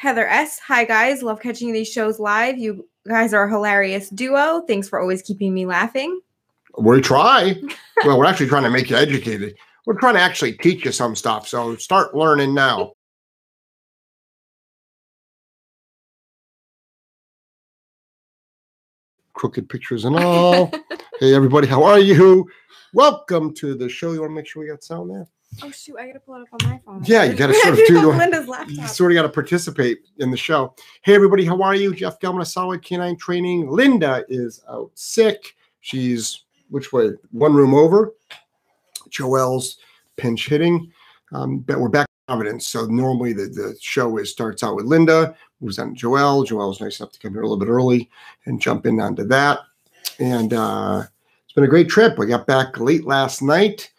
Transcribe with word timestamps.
Heather 0.00 0.26
S. 0.26 0.58
Hi, 0.60 0.84
guys. 0.84 1.22
Love 1.22 1.40
catching 1.40 1.74
these 1.74 1.86
shows 1.86 2.18
live. 2.18 2.56
You 2.56 2.88
guys 3.06 3.34
are 3.34 3.44
a 3.44 3.50
hilarious 3.50 4.08
duo. 4.08 4.62
Thanks 4.66 4.88
for 4.88 4.98
always 4.98 5.20
keeping 5.20 5.52
me 5.52 5.66
laughing. 5.66 6.22
We 6.78 7.02
try. 7.02 7.60
well, 8.06 8.18
we're 8.18 8.24
actually 8.24 8.48
trying 8.48 8.62
to 8.62 8.70
make 8.70 8.88
you 8.88 8.96
educated. 8.96 9.58
We're 9.84 9.98
trying 10.00 10.14
to 10.14 10.22
actually 10.22 10.54
teach 10.54 10.86
you 10.86 10.92
some 10.92 11.14
stuff. 11.14 11.46
So 11.46 11.76
start 11.76 12.16
learning 12.16 12.54
now. 12.54 12.94
Crooked 19.34 19.68
pictures 19.68 20.06
and 20.06 20.16
all. 20.16 20.72
hey, 21.20 21.34
everybody, 21.34 21.66
how 21.66 21.84
are 21.84 21.98
you? 22.00 22.48
Welcome 22.94 23.52
to 23.56 23.74
the 23.74 23.90
show. 23.90 24.12
You 24.12 24.20
want 24.20 24.30
to 24.30 24.34
make 24.34 24.46
sure 24.46 24.62
we 24.62 24.70
got 24.70 24.82
sound 24.82 25.10
there? 25.10 25.28
Oh 25.62 25.70
shoot, 25.70 25.96
I 25.98 26.06
gotta 26.06 26.20
pull 26.20 26.36
it 26.36 26.42
up 26.42 26.48
on 26.64 26.70
my 26.70 26.80
phone. 26.84 27.02
Yeah, 27.04 27.24
you 27.24 27.34
gotta 27.34 27.54
sort 27.62 27.78
of 27.78 27.86
do 27.86 27.92
your- 28.00 28.16
Linda's 28.16 28.48
You 28.68 28.86
sort 28.86 29.12
of 29.12 29.16
got 29.16 29.22
to 29.22 29.28
participate 29.28 29.98
in 30.18 30.30
the 30.30 30.36
show. 30.36 30.74
Hey, 31.02 31.14
everybody, 31.14 31.44
how 31.44 31.60
are 31.62 31.74
you? 31.74 31.94
Jeff 31.94 32.20
Gellman 32.20 32.42
of 32.42 32.48
Solid 32.48 32.82
K9 32.82 33.18
Training. 33.18 33.68
Linda 33.68 34.24
is 34.28 34.62
out 34.68 34.90
sick. 34.94 35.56
She's 35.80 36.44
which 36.70 36.92
way? 36.92 37.10
One 37.32 37.52
room 37.54 37.74
over. 37.74 38.14
Joel's 39.08 39.78
pinch 40.16 40.48
hitting. 40.48 40.90
Um, 41.32 41.58
but 41.58 41.80
we're 41.80 41.88
back 41.88 42.06
in 42.06 42.32
Providence. 42.34 42.68
So 42.68 42.86
normally 42.86 43.32
the, 43.32 43.46
the 43.46 43.76
show 43.80 44.18
is 44.18 44.30
starts 44.30 44.62
out 44.62 44.76
with 44.76 44.86
Linda, 44.86 45.34
moves 45.60 45.78
on 45.80 45.90
to 45.90 45.94
Joel. 45.96 46.44
Joelle's 46.44 46.80
nice 46.80 47.00
enough 47.00 47.12
to 47.12 47.18
come 47.18 47.32
here 47.32 47.42
a 47.42 47.48
little 47.48 47.58
bit 47.58 47.68
early 47.70 48.08
and 48.46 48.60
jump 48.60 48.86
in 48.86 49.00
onto 49.00 49.24
that. 49.24 49.60
And 50.20 50.52
uh, 50.52 51.02
it's 51.44 51.54
been 51.54 51.64
a 51.64 51.68
great 51.68 51.88
trip. 51.88 52.18
We 52.18 52.26
got 52.26 52.46
back 52.46 52.78
late 52.78 53.04
last 53.04 53.42
night 53.42 53.90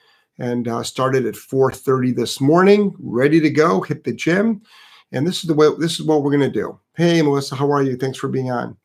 and 0.42 0.68
uh, 0.68 0.82
started 0.82 1.28
at 1.28 1.36
4:30 1.36 2.16
this 2.16 2.42
morning, 2.42 2.96
ready 3.00 3.40
to 3.40 3.50
go, 3.50 3.80
hit 3.82 4.04
the 4.04 4.12
gym. 4.12 4.62
And 5.12 5.28
this 5.28 5.38
is 5.38 5.44
the 5.44 5.54
way 5.54 5.70
this 5.78 6.00
is 6.00 6.06
what 6.06 6.24
we're 6.24 6.32
going 6.32 6.52
to 6.52 6.60
do. 6.60 6.80
Hey, 6.96 7.22
Melissa, 7.22 7.56
how 7.56 7.72
are 7.72 7.84
you? 7.84 7.96
Thanks 7.96 8.18
for 8.18 8.28
being 8.28 8.50
on. 8.50 8.76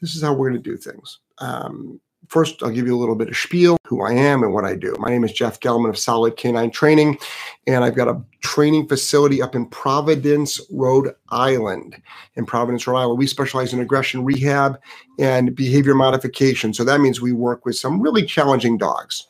This 0.00 0.14
is 0.14 0.22
how 0.22 0.32
we're 0.32 0.50
going 0.50 0.62
to 0.62 0.70
do 0.70 0.76
things. 0.76 1.18
Um, 1.38 2.00
first, 2.28 2.62
I'll 2.62 2.70
give 2.70 2.86
you 2.86 2.96
a 2.96 3.00
little 3.00 3.16
bit 3.16 3.28
of 3.28 3.36
spiel, 3.36 3.76
who 3.88 4.02
I 4.02 4.12
am 4.12 4.44
and 4.44 4.54
what 4.54 4.64
I 4.64 4.76
do. 4.76 4.94
My 5.00 5.10
name 5.10 5.24
is 5.24 5.32
Jeff 5.32 5.58
Gellman 5.58 5.88
of 5.88 5.98
Solid 5.98 6.36
K9 6.36 6.72
Training, 6.72 7.18
and 7.66 7.82
I've 7.82 7.96
got 7.96 8.06
a 8.06 8.22
training 8.40 8.86
facility 8.86 9.42
up 9.42 9.56
in 9.56 9.66
Providence, 9.66 10.60
Rhode 10.70 11.12
Island. 11.30 12.00
In 12.36 12.46
Providence, 12.46 12.86
Rhode 12.86 13.00
Island, 13.00 13.18
we 13.18 13.26
specialize 13.26 13.72
in 13.72 13.80
aggression 13.80 14.24
rehab 14.24 14.78
and 15.18 15.56
behavior 15.56 15.94
modification. 15.94 16.72
So 16.72 16.84
that 16.84 17.00
means 17.00 17.20
we 17.20 17.32
work 17.32 17.66
with 17.66 17.76
some 17.76 18.00
really 18.00 18.24
challenging 18.24 18.78
dogs. 18.78 19.26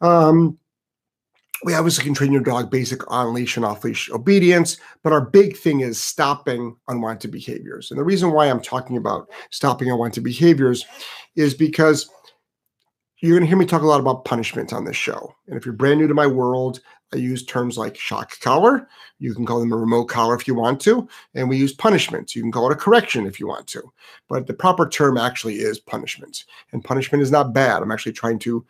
Um, 0.00 0.58
we 1.64 1.74
obviously 1.74 2.04
can 2.04 2.14
train 2.14 2.32
your 2.32 2.42
dog 2.42 2.70
basic 2.70 3.08
on 3.10 3.32
leash 3.32 3.56
and 3.56 3.64
off 3.64 3.84
leash 3.84 4.10
obedience, 4.10 4.78
but 5.02 5.12
our 5.12 5.20
big 5.20 5.56
thing 5.56 5.80
is 5.80 6.00
stopping 6.00 6.76
unwanted 6.88 7.30
behaviors. 7.30 7.90
And 7.90 7.98
the 7.98 8.04
reason 8.04 8.32
why 8.32 8.46
I'm 8.46 8.60
talking 8.60 8.96
about 8.96 9.30
stopping 9.50 9.90
unwanted 9.90 10.24
behaviors 10.24 10.84
is 11.36 11.54
because 11.54 12.10
you're 13.20 13.38
going 13.38 13.42
to 13.42 13.48
hear 13.48 13.56
me 13.56 13.66
talk 13.66 13.82
a 13.82 13.86
lot 13.86 14.00
about 14.00 14.24
punishment 14.24 14.72
on 14.72 14.84
this 14.84 14.96
show. 14.96 15.32
And 15.46 15.56
if 15.56 15.64
you're 15.64 15.74
brand 15.74 16.00
new 16.00 16.08
to 16.08 16.14
my 16.14 16.26
world, 16.26 16.80
I 17.12 17.18
use 17.18 17.44
terms 17.44 17.78
like 17.78 17.96
shock 17.96 18.38
collar. 18.40 18.88
You 19.20 19.32
can 19.34 19.46
call 19.46 19.60
them 19.60 19.72
a 19.72 19.76
remote 19.76 20.06
collar 20.06 20.34
if 20.34 20.48
you 20.48 20.54
want 20.54 20.80
to. 20.82 21.06
And 21.34 21.48
we 21.48 21.56
use 21.56 21.72
punishments. 21.72 22.34
You 22.34 22.42
can 22.42 22.50
call 22.50 22.68
it 22.68 22.72
a 22.72 22.76
correction 22.76 23.26
if 23.26 23.38
you 23.38 23.46
want 23.46 23.68
to. 23.68 23.82
But 24.28 24.48
the 24.48 24.54
proper 24.54 24.88
term 24.88 25.18
actually 25.18 25.56
is 25.56 25.78
punishment. 25.78 26.44
And 26.72 26.82
punishment 26.82 27.22
is 27.22 27.30
not 27.30 27.52
bad. 27.52 27.82
I'm 27.82 27.92
actually 27.92 28.12
trying 28.12 28.40
to 28.40 28.64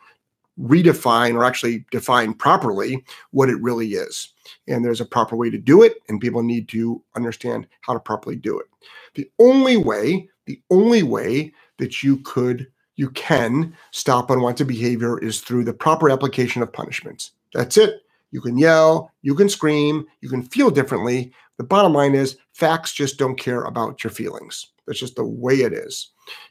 redefine 0.59 1.35
or 1.35 1.43
actually 1.43 1.85
define 1.91 2.33
properly 2.33 3.03
what 3.31 3.49
it 3.49 3.59
really 3.61 3.93
is. 3.93 4.29
And 4.67 4.83
there's 4.83 5.01
a 5.01 5.05
proper 5.05 5.35
way 5.35 5.49
to 5.49 5.57
do 5.57 5.81
it, 5.81 5.95
and 6.09 6.21
people 6.21 6.43
need 6.43 6.67
to 6.69 7.01
understand 7.15 7.67
how 7.81 7.93
to 7.93 7.99
properly 7.99 8.35
do 8.35 8.59
it. 8.59 8.67
The 9.15 9.29
only 9.39 9.77
way, 9.77 10.29
the 10.45 10.61
only 10.69 11.03
way 11.03 11.53
that 11.79 12.03
you 12.03 12.17
could, 12.17 12.67
you 12.95 13.09
can 13.11 13.75
stop 13.91 14.29
unwanted 14.29 14.67
behavior 14.67 15.17
is 15.19 15.41
through 15.41 15.63
the 15.63 15.73
proper 15.73 16.09
application 16.09 16.61
of 16.61 16.71
punishments. 16.71 17.31
That's 17.53 17.77
it. 17.77 18.01
You 18.31 18.41
can 18.41 18.57
yell, 18.57 19.11
you 19.21 19.35
can 19.35 19.47
scream, 19.47 20.05
you 20.21 20.29
can 20.29 20.43
feel 20.43 20.71
differently. 20.71 21.33
The 21.57 21.63
bottom 21.63 21.93
line 21.93 22.15
is 22.15 22.37
facts 22.53 22.91
just 22.91 23.19
don't 23.19 23.35
care 23.35 23.63
about 23.63 24.03
your 24.03 24.11
feelings. 24.11 24.67
That's 24.87 24.99
just 24.99 25.15
the 25.15 25.23
way 25.23 25.55
it 25.61 25.71
is. 25.71 26.09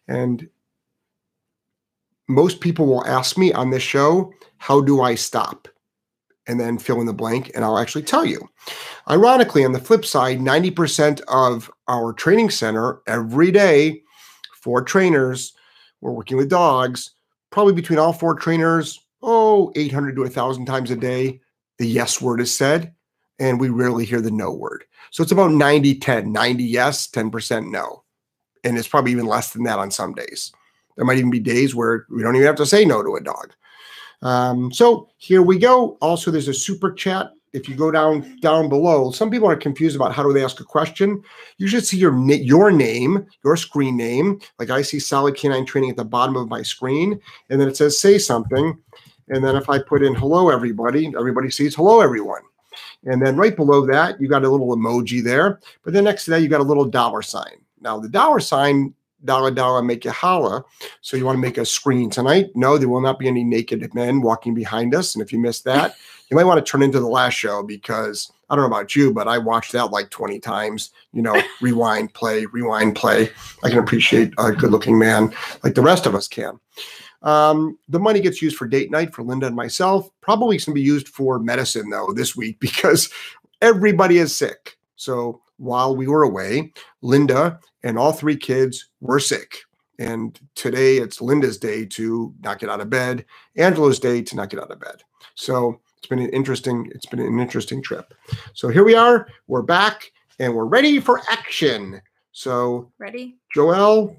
And 0.09 0.49
most 2.33 2.61
people 2.61 2.87
will 2.87 3.07
ask 3.07 3.39
me 3.39 3.53
on 3.53 3.71
this 3.71 3.83
show, 3.83 4.33
how 4.59 4.81
do 4.81 5.03
I 5.03 5.15
stop? 5.15 5.69
And 6.47 6.59
then 6.59 6.79
fill 6.79 7.01
in 7.01 7.07
the 7.07 7.13
blank, 7.13 7.53
and 7.55 7.65
I'll 7.65 7.79
actually 7.79 8.03
tell 8.03 8.25
you. 8.25 8.49
Ironically, 9.09 9.65
on 9.65 9.73
the 9.73 9.79
flip 9.79 10.05
side, 10.05 10.41
90% 10.41 11.21
of 11.29 11.71
our 11.89 12.13
training 12.13 12.51
center 12.51 13.01
every 13.07 13.51
day, 13.53 14.03
four 14.61 14.83
trainers, 14.83 15.55
we're 16.01 16.13
working 16.13 16.37
with 16.37 16.51
dogs, 16.51 17.11
probably 17.51 17.75
between 17.75 17.99
all 17.99 18.13
four 18.13 18.35
trainers, 18.35 18.99
oh, 19.23 19.73
800 19.77 20.17
to 20.17 20.23
1,000 20.23 20.67
times 20.67 20.91
a 20.91 20.97
day, 20.97 21.41
the 21.79 21.87
yes 21.87 22.21
word 22.21 22.41
is 22.41 22.55
said, 22.55 22.93
and 23.39 23.61
we 23.61 23.69
rarely 23.69 24.05
hear 24.05 24.21
the 24.21 24.31
no 24.31 24.53
word. 24.53 24.85
So 25.11 25.23
it's 25.23 25.33
about 25.33 25.53
90 25.53 25.99
10, 25.99 26.33
90 26.33 26.65
yes, 26.65 27.07
10% 27.09 27.71
no. 27.71 28.03
And 28.65 28.79
it's 28.79 28.89
probably 28.89 29.13
even 29.13 29.27
less 29.27 29.53
than 29.53 29.65
that 29.65 29.79
on 29.79 29.91
some 29.91 30.15
days. 30.15 30.53
There 30.97 31.05
might 31.05 31.19
even 31.19 31.31
be 31.31 31.41
days 31.41 31.75
where 31.75 32.07
we 32.11 32.23
don't 32.23 32.37
even 32.37 32.47
have 32.47 32.57
to 32.57 32.67
say 32.67 32.85
no 32.85 33.03
to 33.03 33.17
a 33.17 33.21
dog. 33.21 33.53
Um, 34.23 34.73
so 34.73 35.09
here 35.19 35.43
we 35.43 35.59
go. 35.59 35.99
Also, 36.01 36.31
there's 36.31 36.49
a 36.49 36.55
super 36.55 36.93
chat. 36.93 37.33
If 37.53 37.69
you 37.69 37.75
go 37.75 37.91
down 37.91 38.39
down 38.41 38.71
below, 38.71 39.11
some 39.11 39.31
people 39.31 39.49
are 39.49 39.57
confused 39.57 39.95
about 39.95 40.15
how 40.15 40.23
do 40.23 40.33
they 40.33 40.43
ask 40.43 40.61
a 40.61 40.65
question. 40.65 41.23
You 41.59 41.69
should 41.69 41.85
see 41.85 41.99
your 41.99 42.19
your 42.31 42.71
name, 42.71 43.27
your 43.45 43.57
screen 43.57 43.97
name. 43.97 44.41
Like 44.59 44.71
I 44.71 44.81
see 44.81 44.99
Solid 44.99 45.35
K9 45.35 45.67
Training 45.67 45.91
at 45.91 45.97
the 45.97 46.05
bottom 46.05 46.37
of 46.37 46.49
my 46.49 46.63
screen, 46.63 47.21
and 47.51 47.61
then 47.61 47.69
it 47.69 47.77
says 47.77 47.99
say 47.99 48.17
something. 48.17 48.79
And 49.29 49.45
then 49.45 49.55
if 49.57 49.69
I 49.69 49.79
put 49.79 50.03
in 50.03 50.15
hello 50.15 50.49
everybody, 50.49 51.13
everybody 51.19 51.51
sees 51.51 51.75
hello 51.75 52.01
everyone. 52.01 52.43
And 53.05 53.21
then 53.21 53.37
right 53.37 53.55
below 53.55 53.85
that, 53.87 54.21
you 54.21 54.29
got 54.29 54.45
a 54.45 54.49
little 54.49 54.75
emoji 54.77 55.23
there. 55.23 55.61
But 55.83 55.93
then 55.93 56.05
next 56.05 56.25
to 56.25 56.31
that, 56.31 56.43
you 56.43 56.49
got 56.49 56.61
a 56.61 56.65
little 56.65 56.85
dollar 56.85 57.23
sign. 57.23 57.61
Now 57.81 57.99
the 57.99 58.09
dollar 58.09 58.41
sign 58.41 58.95
dollar 59.25 59.51
dollar 59.51 59.83
make 59.83 60.05
you 60.05 60.11
holla. 60.11 60.65
So 61.01 61.17
you 61.17 61.25
want 61.25 61.37
to 61.37 61.41
make 61.41 61.59
a 61.59 61.65
screen 61.65 62.11
tonight? 62.11 62.51
No, 62.55 62.79
there 62.79 62.89
will 62.89 63.01
not 63.01 63.19
be 63.19 63.29
any 63.29 63.45
naked 63.45 63.95
men 63.95 64.21
walking 64.21 64.55
behind 64.55 64.95
us. 64.95 65.15
And 65.15 65.23
if 65.23 65.33
you 65.33 65.39
missed 65.39 65.65
that, 65.65 65.95
you 66.31 66.37
might 66.37 66.45
want 66.45 66.65
to 66.65 66.71
turn 66.71 66.83
into 66.83 67.01
the 67.01 67.09
last 67.09 67.35
show 67.35 67.63
because 67.63 68.33
I 68.49 68.55
don't 68.55 68.63
know 68.63 68.77
about 68.77 68.95
you, 68.95 69.13
but 69.13 69.29
I 69.29 69.39
watched 69.39 69.73
that 69.73 69.93
like 69.93 70.11
20 70.11 70.39
times. 70.41 70.91
You 71.13 71.23
know, 71.23 71.41
rewind, 71.61 72.15
play, 72.15 72.47
rewind, 72.47 72.97
play. 72.97 73.31
I 73.65 73.71
can 73.71 73.79
appreciate 73.79 74.33
a 74.39 74.53
good 74.53 74.71
looking 74.71 74.99
man 74.99 75.35
like 75.63 75.75
the 75.75 75.83
rest 75.83 76.07
of 76.07 76.15
us 76.15 76.29
can. 76.29 76.59
Um, 77.23 77.79
the 77.89 78.01
money 78.01 78.21
gets 78.21 78.43
used 78.43 78.57
for 78.57 78.67
date 78.67 78.91
night 78.91 79.15
for 79.15 79.23
Linda 79.23 79.47
and 79.47 79.57
myself. 79.57 80.11
Probably 80.21 80.57
going 80.57 80.65
to 80.65 80.73
be 80.73 80.83
used 80.83 81.09
for 81.09 81.39
medicine 81.39 81.89
though 81.89 82.13
this 82.13 82.37
week 82.37 82.59
because 82.61 83.11
everybody 83.61 84.19
is 84.19 84.37
sick. 84.37 84.77
So 84.97 85.41
while 85.57 85.95
we 85.95 86.09
were 86.09 86.23
away, 86.23 86.73
Linda 87.01 87.61
and 87.83 87.99
all 87.99 88.13
three 88.13 88.37
kids 88.37 88.89
were 89.01 89.21
sick. 89.21 89.59
And 89.99 90.39
today 90.55 90.97
it's 90.97 91.21
Linda's 91.21 91.59
day 91.59 91.87
to 91.87 92.35
not 92.43 92.59
get 92.59 92.71
out 92.71 92.81
of 92.81 92.91
bed, 92.91 93.25
Angela's 93.57 93.99
day 93.99 94.23
to 94.23 94.37
not 94.37 94.51
get 94.51 94.61
out 94.61 94.71
of 94.71 94.81
bed. 94.81 95.03
So 95.35 95.81
it's 95.99 96.09
been 96.09 96.19
an 96.19 96.31
interesting, 96.31 96.91
it's 96.95 97.07
been 97.07 97.21
an 97.21 97.39
interesting 97.39 97.83
trip. 97.83 98.13
So 98.55 98.69
here 98.69 98.85
we 98.85 98.95
are, 98.95 99.29
we're 99.47 99.63
back 99.63 100.11
and 100.39 100.55
we're 100.55 100.65
ready 100.65 100.99
for 100.99 101.21
action. 101.31 102.01
So 102.33 102.91
Ready? 102.99 103.37
Joel, 103.55 104.17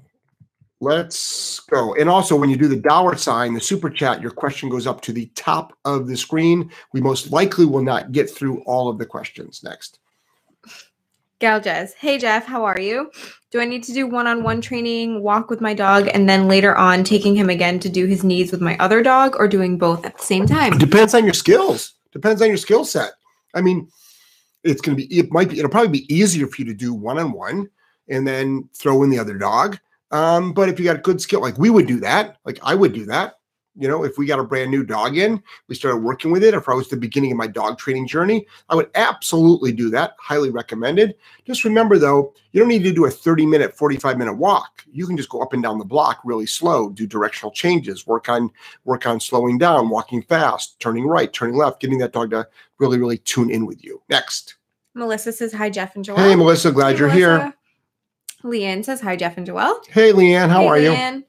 let's 0.80 1.60
go. 1.60 1.94
And 1.94 2.08
also, 2.08 2.36
when 2.36 2.48
you 2.48 2.56
do 2.56 2.68
the 2.68 2.76
dollar 2.76 3.16
sign, 3.16 3.54
the 3.54 3.60
super 3.60 3.90
chat, 3.90 4.22
your 4.22 4.30
question 4.30 4.68
goes 4.68 4.86
up 4.86 5.00
to 5.02 5.12
the 5.12 5.26
top 5.34 5.76
of 5.84 6.06
the 6.06 6.16
screen. 6.16 6.70
We 6.92 7.00
most 7.00 7.32
likely 7.32 7.66
will 7.66 7.82
not 7.82 8.12
get 8.12 8.30
through 8.30 8.62
all 8.62 8.88
of 8.88 8.98
the 8.98 9.06
questions 9.06 9.62
next. 9.62 9.98
Gal 11.40 11.60
Jez. 11.60 11.94
Hey 11.98 12.18
Jeff, 12.18 12.46
how 12.46 12.64
are 12.64 12.78
you? 12.78 13.10
Do 13.50 13.60
I 13.60 13.64
need 13.64 13.82
to 13.84 13.92
do 13.92 14.06
one-on-one 14.06 14.60
training, 14.60 15.22
walk 15.22 15.50
with 15.50 15.60
my 15.60 15.74
dog, 15.74 16.08
and 16.14 16.28
then 16.28 16.48
later 16.48 16.76
on 16.76 17.04
taking 17.04 17.34
him 17.34 17.50
again 17.50 17.78
to 17.80 17.88
do 17.88 18.06
his 18.06 18.22
needs 18.22 18.52
with 18.52 18.60
my 18.60 18.76
other 18.78 19.02
dog, 19.02 19.34
or 19.36 19.48
doing 19.48 19.76
both 19.76 20.04
at 20.06 20.16
the 20.16 20.24
same 20.24 20.46
time? 20.46 20.78
Depends 20.78 21.14
on 21.14 21.24
your 21.24 21.34
skills. 21.34 21.94
Depends 22.12 22.40
on 22.40 22.48
your 22.48 22.56
skill 22.56 22.84
set. 22.84 23.12
I 23.54 23.60
mean, 23.60 23.88
it's 24.62 24.80
going 24.80 24.96
to 24.96 25.06
be, 25.06 25.18
it 25.18 25.32
might 25.32 25.50
be, 25.50 25.58
it'll 25.58 25.70
probably 25.70 26.00
be 26.00 26.14
easier 26.14 26.46
for 26.46 26.62
you 26.62 26.64
to 26.66 26.74
do 26.74 26.94
one 26.94 27.18
on 27.18 27.32
one 27.32 27.68
and 28.08 28.26
then 28.26 28.68
throw 28.74 29.02
in 29.02 29.10
the 29.10 29.18
other 29.18 29.36
dog. 29.36 29.78
Um, 30.10 30.52
but 30.52 30.68
if 30.68 30.78
you 30.78 30.84
got 30.84 31.02
good 31.02 31.20
skill, 31.20 31.40
like 31.40 31.58
we 31.58 31.70
would 31.70 31.86
do 31.86 32.00
that, 32.00 32.38
like 32.44 32.58
I 32.62 32.74
would 32.74 32.92
do 32.92 33.06
that. 33.06 33.34
You 33.76 33.88
know, 33.88 34.04
if 34.04 34.18
we 34.18 34.26
got 34.26 34.38
a 34.38 34.44
brand 34.44 34.70
new 34.70 34.84
dog 34.84 35.16
in, 35.16 35.42
we 35.68 35.74
started 35.74 35.98
working 35.98 36.30
with 36.30 36.44
it. 36.44 36.54
If 36.54 36.68
I 36.68 36.74
was 36.74 36.88
the 36.88 36.96
beginning 36.96 37.32
of 37.32 37.38
my 37.38 37.48
dog 37.48 37.76
training 37.76 38.06
journey, 38.06 38.46
I 38.68 38.76
would 38.76 38.88
absolutely 38.94 39.72
do 39.72 39.90
that. 39.90 40.14
Highly 40.18 40.50
recommended. 40.50 41.16
Just 41.44 41.64
remember 41.64 41.98
though, 41.98 42.34
you 42.52 42.60
don't 42.60 42.68
need 42.68 42.84
to 42.84 42.92
do 42.92 43.06
a 43.06 43.10
30 43.10 43.46
minute, 43.46 43.76
45 43.76 44.16
minute 44.16 44.34
walk. 44.34 44.84
You 44.92 45.06
can 45.06 45.16
just 45.16 45.28
go 45.28 45.40
up 45.40 45.52
and 45.52 45.62
down 45.62 45.78
the 45.78 45.84
block 45.84 46.20
really 46.24 46.46
slow, 46.46 46.90
do 46.90 47.06
directional 47.06 47.50
changes, 47.50 48.06
work 48.06 48.28
on 48.28 48.50
work 48.84 49.06
on 49.06 49.18
slowing 49.18 49.58
down, 49.58 49.88
walking 49.88 50.22
fast, 50.22 50.78
turning 50.78 51.06
right, 51.06 51.32
turning 51.32 51.56
left, 51.56 51.80
getting 51.80 51.98
that 51.98 52.12
dog 52.12 52.30
to 52.30 52.46
really, 52.78 52.98
really 52.98 53.18
tune 53.18 53.50
in 53.50 53.66
with 53.66 53.82
you. 53.84 54.00
Next. 54.08 54.54
Melissa 54.94 55.32
says 55.32 55.52
hi, 55.52 55.68
Jeff 55.70 55.96
and 55.96 56.04
Joelle. 56.04 56.18
Hey, 56.18 56.36
Melissa, 56.36 56.70
glad 56.70 56.92
Hey, 56.92 56.98
you're 57.00 57.10
here. 57.10 57.38
Melissa. 57.38 57.54
Leanne 58.44 58.84
says 58.84 59.00
hi, 59.00 59.16
Jeff 59.16 59.36
and 59.36 59.46
Joelle. 59.46 59.84
Hey, 59.88 60.12
Leanne, 60.12 60.48
how 60.48 60.60
Hey, 60.60 60.68
are 60.68 60.78
you? 60.78 61.24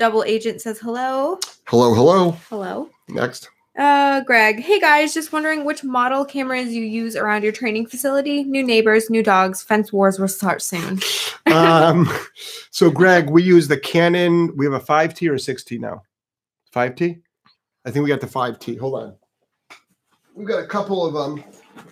Double 0.00 0.24
agent 0.24 0.62
says 0.62 0.78
hello. 0.78 1.38
Hello, 1.66 1.92
hello. 1.92 2.30
Hello. 2.48 2.88
Next. 3.10 3.50
Uh, 3.78 4.22
Greg. 4.22 4.58
Hey 4.58 4.80
guys, 4.80 5.12
just 5.12 5.30
wondering 5.30 5.66
which 5.66 5.84
model 5.84 6.24
cameras 6.24 6.72
you 6.72 6.82
use 6.82 7.16
around 7.16 7.42
your 7.42 7.52
training 7.52 7.86
facility. 7.86 8.42
New 8.44 8.62
neighbors, 8.66 9.10
new 9.10 9.22
dogs. 9.22 9.62
Fence 9.62 9.92
wars 9.92 10.18
will 10.18 10.26
start 10.26 10.62
soon. 10.62 11.00
Um, 11.46 12.08
so, 12.70 12.90
Greg, 12.92 13.28
we 13.28 13.42
use 13.42 13.66
the 13.66 13.76
Canon. 13.76 14.56
We 14.56 14.66
have 14.66 14.74
a 14.74 14.78
5T 14.78 15.28
or 15.28 15.34
a 15.34 15.36
6T 15.36 15.80
now? 15.80 16.02
5T? 16.72 17.20
I 17.84 17.90
think 17.90 18.04
we 18.04 18.08
got 18.08 18.20
the 18.20 18.28
5T. 18.28 18.78
Hold 18.78 19.02
on. 19.02 19.16
We've 20.36 20.46
got 20.46 20.62
a 20.62 20.66
couple 20.66 21.04
of 21.04 21.12
them. 21.12 21.42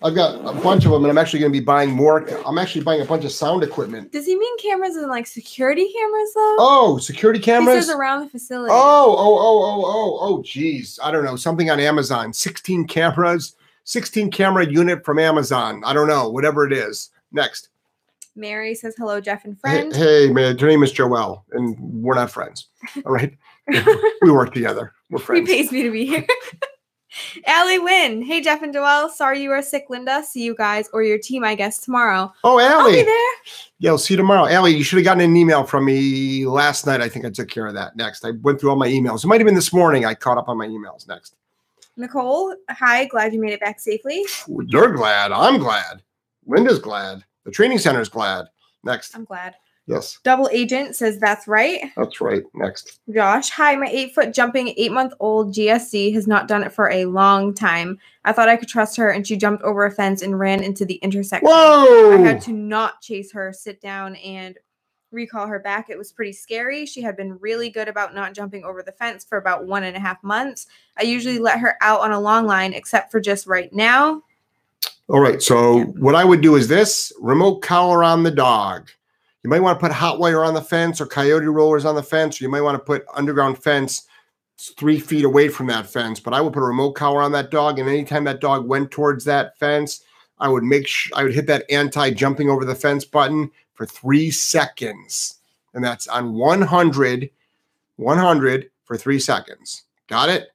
I've 0.02 0.14
got 0.14 0.36
a 0.46 0.52
bunch 0.60 0.84
of 0.84 0.92
them, 0.92 1.04
and 1.04 1.10
I'm 1.10 1.18
actually 1.18 1.40
going 1.40 1.52
to 1.52 1.58
be 1.58 1.64
buying 1.64 1.90
more. 1.90 2.26
I'm 2.46 2.58
actually 2.58 2.82
buying 2.84 3.00
a 3.00 3.04
bunch 3.04 3.24
of 3.24 3.32
sound 3.32 3.62
equipment. 3.62 4.12
Does 4.12 4.26
he 4.26 4.36
mean 4.36 4.56
cameras 4.58 4.96
and 4.96 5.08
like 5.08 5.26
security 5.26 5.92
cameras 5.92 6.32
though? 6.34 6.56
Oh, 6.58 6.98
security 6.98 7.40
he 7.40 7.44
cameras. 7.44 7.86
says 7.86 7.94
around 7.94 8.20
the 8.20 8.28
facility. 8.28 8.70
Oh, 8.72 9.16
oh, 9.18 9.38
oh, 9.38 9.62
oh, 9.64 9.84
oh, 9.86 10.18
oh, 10.20 10.42
geez. 10.42 10.98
I 11.02 11.10
don't 11.10 11.24
know. 11.24 11.36
Something 11.36 11.70
on 11.70 11.80
Amazon. 11.80 12.32
16 12.32 12.86
cameras, 12.86 13.56
16 13.84 14.30
camera 14.30 14.66
unit 14.66 15.04
from 15.04 15.18
Amazon. 15.18 15.82
I 15.84 15.92
don't 15.92 16.08
know. 16.08 16.28
Whatever 16.28 16.66
it 16.66 16.72
is. 16.72 17.10
Next. 17.32 17.68
Mary 18.36 18.74
says 18.76 18.94
hello, 18.96 19.20
Jeff 19.20 19.44
and 19.44 19.54
Hey, 19.64 19.80
friend. 19.80 19.96
hey, 19.96 20.30
man. 20.32 20.56
Her 20.56 20.68
name 20.68 20.84
is 20.84 20.92
Joelle, 20.92 21.42
and 21.52 21.76
we're 21.80 22.14
not 22.14 22.30
friends. 22.30 22.68
All 23.04 23.12
right. 23.12 23.36
we 24.22 24.30
work 24.30 24.54
together. 24.54 24.92
We're 25.10 25.18
he 25.18 25.24
friends. 25.24 25.48
pays 25.50 25.72
me 25.72 25.82
to 25.82 25.90
be 25.90 26.06
here. 26.06 26.24
Allie 27.46 27.78
Wynn. 27.78 28.22
Hey 28.22 28.40
Jeff 28.40 28.62
and 28.62 28.74
Joelle. 28.74 29.10
Sorry 29.10 29.42
you 29.42 29.50
are 29.50 29.62
sick, 29.62 29.86
Linda. 29.88 30.22
See 30.22 30.42
you 30.42 30.54
guys 30.54 30.88
or 30.92 31.02
your 31.02 31.18
team, 31.18 31.44
I 31.44 31.54
guess, 31.54 31.78
tomorrow. 31.78 32.32
Oh, 32.44 32.58
I'll 32.58 32.90
be 32.90 32.98
Allie. 32.98 33.02
there. 33.02 33.32
Yeah, 33.78 33.90
I'll 33.90 33.98
see 33.98 34.14
you 34.14 34.18
tomorrow. 34.18 34.46
Allie, 34.46 34.74
you 34.74 34.82
should 34.84 34.98
have 34.98 35.04
gotten 35.04 35.22
an 35.22 35.36
email 35.36 35.64
from 35.64 35.84
me 35.84 36.44
last 36.46 36.86
night. 36.86 37.00
I 37.00 37.08
think 37.08 37.24
I 37.24 37.30
took 37.30 37.48
care 37.48 37.66
of 37.66 37.74
that. 37.74 37.96
Next. 37.96 38.24
I 38.24 38.32
went 38.42 38.60
through 38.60 38.70
all 38.70 38.76
my 38.76 38.88
emails. 38.88 39.24
It 39.24 39.28
might 39.28 39.40
have 39.40 39.46
been 39.46 39.54
this 39.54 39.72
morning. 39.72 40.04
I 40.04 40.14
caught 40.14 40.38
up 40.38 40.48
on 40.48 40.58
my 40.58 40.66
emails. 40.66 41.08
Next. 41.08 41.36
Nicole. 41.96 42.54
Hi, 42.70 43.06
glad 43.06 43.32
you 43.32 43.40
made 43.40 43.52
it 43.52 43.60
back 43.60 43.80
safely. 43.80 44.24
You're 44.66 44.92
glad. 44.92 45.32
I'm 45.32 45.58
glad. 45.58 46.02
Linda's 46.46 46.78
glad. 46.78 47.24
The 47.44 47.50
training 47.50 47.78
center 47.78 48.00
is 48.00 48.08
glad. 48.08 48.46
Next. 48.84 49.14
I'm 49.16 49.24
glad. 49.24 49.54
Yes, 49.88 50.18
Double 50.22 50.50
agent 50.52 50.96
says 50.96 51.18
that's 51.18 51.48
right. 51.48 51.90
that's 51.96 52.20
right. 52.20 52.42
Next. 52.52 53.00
Josh, 53.12 53.48
hi, 53.48 53.74
my 53.74 53.86
eight 53.86 54.14
foot 54.14 54.34
jumping 54.34 54.74
eight 54.76 54.92
month 54.92 55.14
old 55.18 55.54
GSD 55.54 56.12
has 56.12 56.26
not 56.26 56.46
done 56.46 56.62
it 56.62 56.72
for 56.72 56.90
a 56.90 57.06
long 57.06 57.54
time. 57.54 57.98
I 58.24 58.32
thought 58.32 58.50
I 58.50 58.56
could 58.56 58.68
trust 58.68 58.98
her 58.98 59.08
and 59.08 59.26
she 59.26 59.36
jumped 59.36 59.62
over 59.62 59.86
a 59.86 59.90
fence 59.90 60.20
and 60.20 60.38
ran 60.38 60.62
into 60.62 60.84
the 60.84 60.96
intersection. 60.96 61.48
Whoa! 61.48 62.12
I 62.12 62.18
had 62.18 62.42
to 62.42 62.52
not 62.52 63.00
chase 63.00 63.32
her, 63.32 63.50
sit 63.50 63.80
down, 63.80 64.16
and 64.16 64.58
recall 65.10 65.46
her 65.46 65.58
back. 65.58 65.88
It 65.88 65.96
was 65.96 66.12
pretty 66.12 66.32
scary. 66.32 66.84
She 66.84 67.00
had 67.00 67.16
been 67.16 67.38
really 67.38 67.70
good 67.70 67.88
about 67.88 68.14
not 68.14 68.34
jumping 68.34 68.64
over 68.64 68.82
the 68.82 68.92
fence 68.92 69.24
for 69.24 69.38
about 69.38 69.66
one 69.66 69.84
and 69.84 69.96
a 69.96 70.00
half 70.00 70.22
months. 70.22 70.66
I 70.98 71.04
usually 71.04 71.38
let 71.38 71.60
her 71.60 71.76
out 71.80 72.00
on 72.00 72.12
a 72.12 72.20
long 72.20 72.46
line, 72.46 72.74
except 72.74 73.10
for 73.10 73.20
just 73.20 73.46
right 73.46 73.72
now. 73.72 74.22
All 75.08 75.20
right. 75.20 75.40
So 75.40 75.84
what 75.84 76.14
I 76.14 76.26
would 76.26 76.42
do 76.42 76.56
is 76.56 76.68
this: 76.68 77.10
remote 77.18 77.62
collar 77.62 78.04
on 78.04 78.22
the 78.22 78.30
dog. 78.30 78.90
You 79.48 79.50
might 79.52 79.62
want 79.62 79.80
to 79.80 79.82
put 79.82 79.92
hot 79.92 80.18
wire 80.18 80.44
on 80.44 80.52
the 80.52 80.60
fence 80.60 81.00
or 81.00 81.06
coyote 81.06 81.46
rollers 81.46 81.86
on 81.86 81.94
the 81.94 82.02
fence, 82.02 82.38
or 82.38 82.44
you 82.44 82.50
might 82.50 82.60
want 82.60 82.74
to 82.74 82.84
put 82.84 83.06
underground 83.14 83.56
fence 83.56 84.06
three 84.60 85.00
feet 85.00 85.24
away 85.24 85.48
from 85.48 85.68
that 85.68 85.86
fence. 85.86 86.20
But 86.20 86.34
I 86.34 86.42
would 86.42 86.52
put 86.52 86.62
a 86.62 86.66
remote 86.66 86.92
collar 86.92 87.22
on 87.22 87.32
that 87.32 87.50
dog, 87.50 87.78
and 87.78 87.88
anytime 87.88 88.24
that 88.24 88.42
dog 88.42 88.68
went 88.68 88.90
towards 88.90 89.24
that 89.24 89.58
fence, 89.58 90.04
I 90.38 90.50
would 90.50 90.64
make 90.64 90.86
sure 90.86 91.16
I 91.16 91.22
would 91.22 91.32
hit 91.32 91.46
that 91.46 91.64
anti-jumping 91.70 92.50
over 92.50 92.66
the 92.66 92.74
fence 92.74 93.06
button 93.06 93.50
for 93.72 93.86
three 93.86 94.30
seconds, 94.30 95.36
and 95.72 95.82
that's 95.82 96.08
on 96.08 96.34
100, 96.34 97.30
100 97.96 98.70
for 98.84 98.96
three 98.98 99.18
seconds. 99.18 99.84
Got 100.08 100.28
it? 100.28 100.48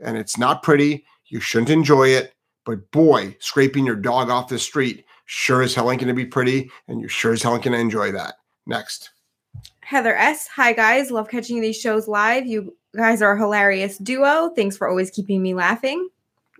And 0.00 0.16
it's 0.16 0.38
not 0.38 0.62
pretty. 0.62 1.04
You 1.26 1.40
shouldn't 1.40 1.68
enjoy 1.68 2.08
it. 2.08 2.32
But 2.64 2.90
boy, 2.92 3.36
scraping 3.40 3.84
your 3.84 3.96
dog 3.96 4.30
off 4.30 4.48
the 4.48 4.58
street 4.58 5.04
sure 5.28 5.62
as 5.62 5.74
hell 5.74 5.90
ain't 5.90 6.00
going 6.00 6.08
to 6.08 6.14
be 6.14 6.26
pretty, 6.26 6.70
and 6.88 7.00
you 7.00 7.06
sure 7.06 7.32
as 7.32 7.42
hell 7.42 7.54
ain't 7.54 7.62
going 7.62 7.74
to 7.74 7.78
enjoy 7.78 8.10
that. 8.10 8.34
Next. 8.66 9.10
Heather 9.80 10.16
S. 10.16 10.48
Hi, 10.48 10.72
guys. 10.72 11.10
Love 11.10 11.28
catching 11.28 11.60
these 11.60 11.78
shows 11.78 12.08
live. 12.08 12.46
You 12.46 12.74
guys 12.96 13.22
are 13.22 13.34
a 13.34 13.38
hilarious 13.38 13.98
duo. 13.98 14.50
Thanks 14.56 14.76
for 14.76 14.88
always 14.88 15.10
keeping 15.10 15.42
me 15.42 15.54
laughing. 15.54 16.08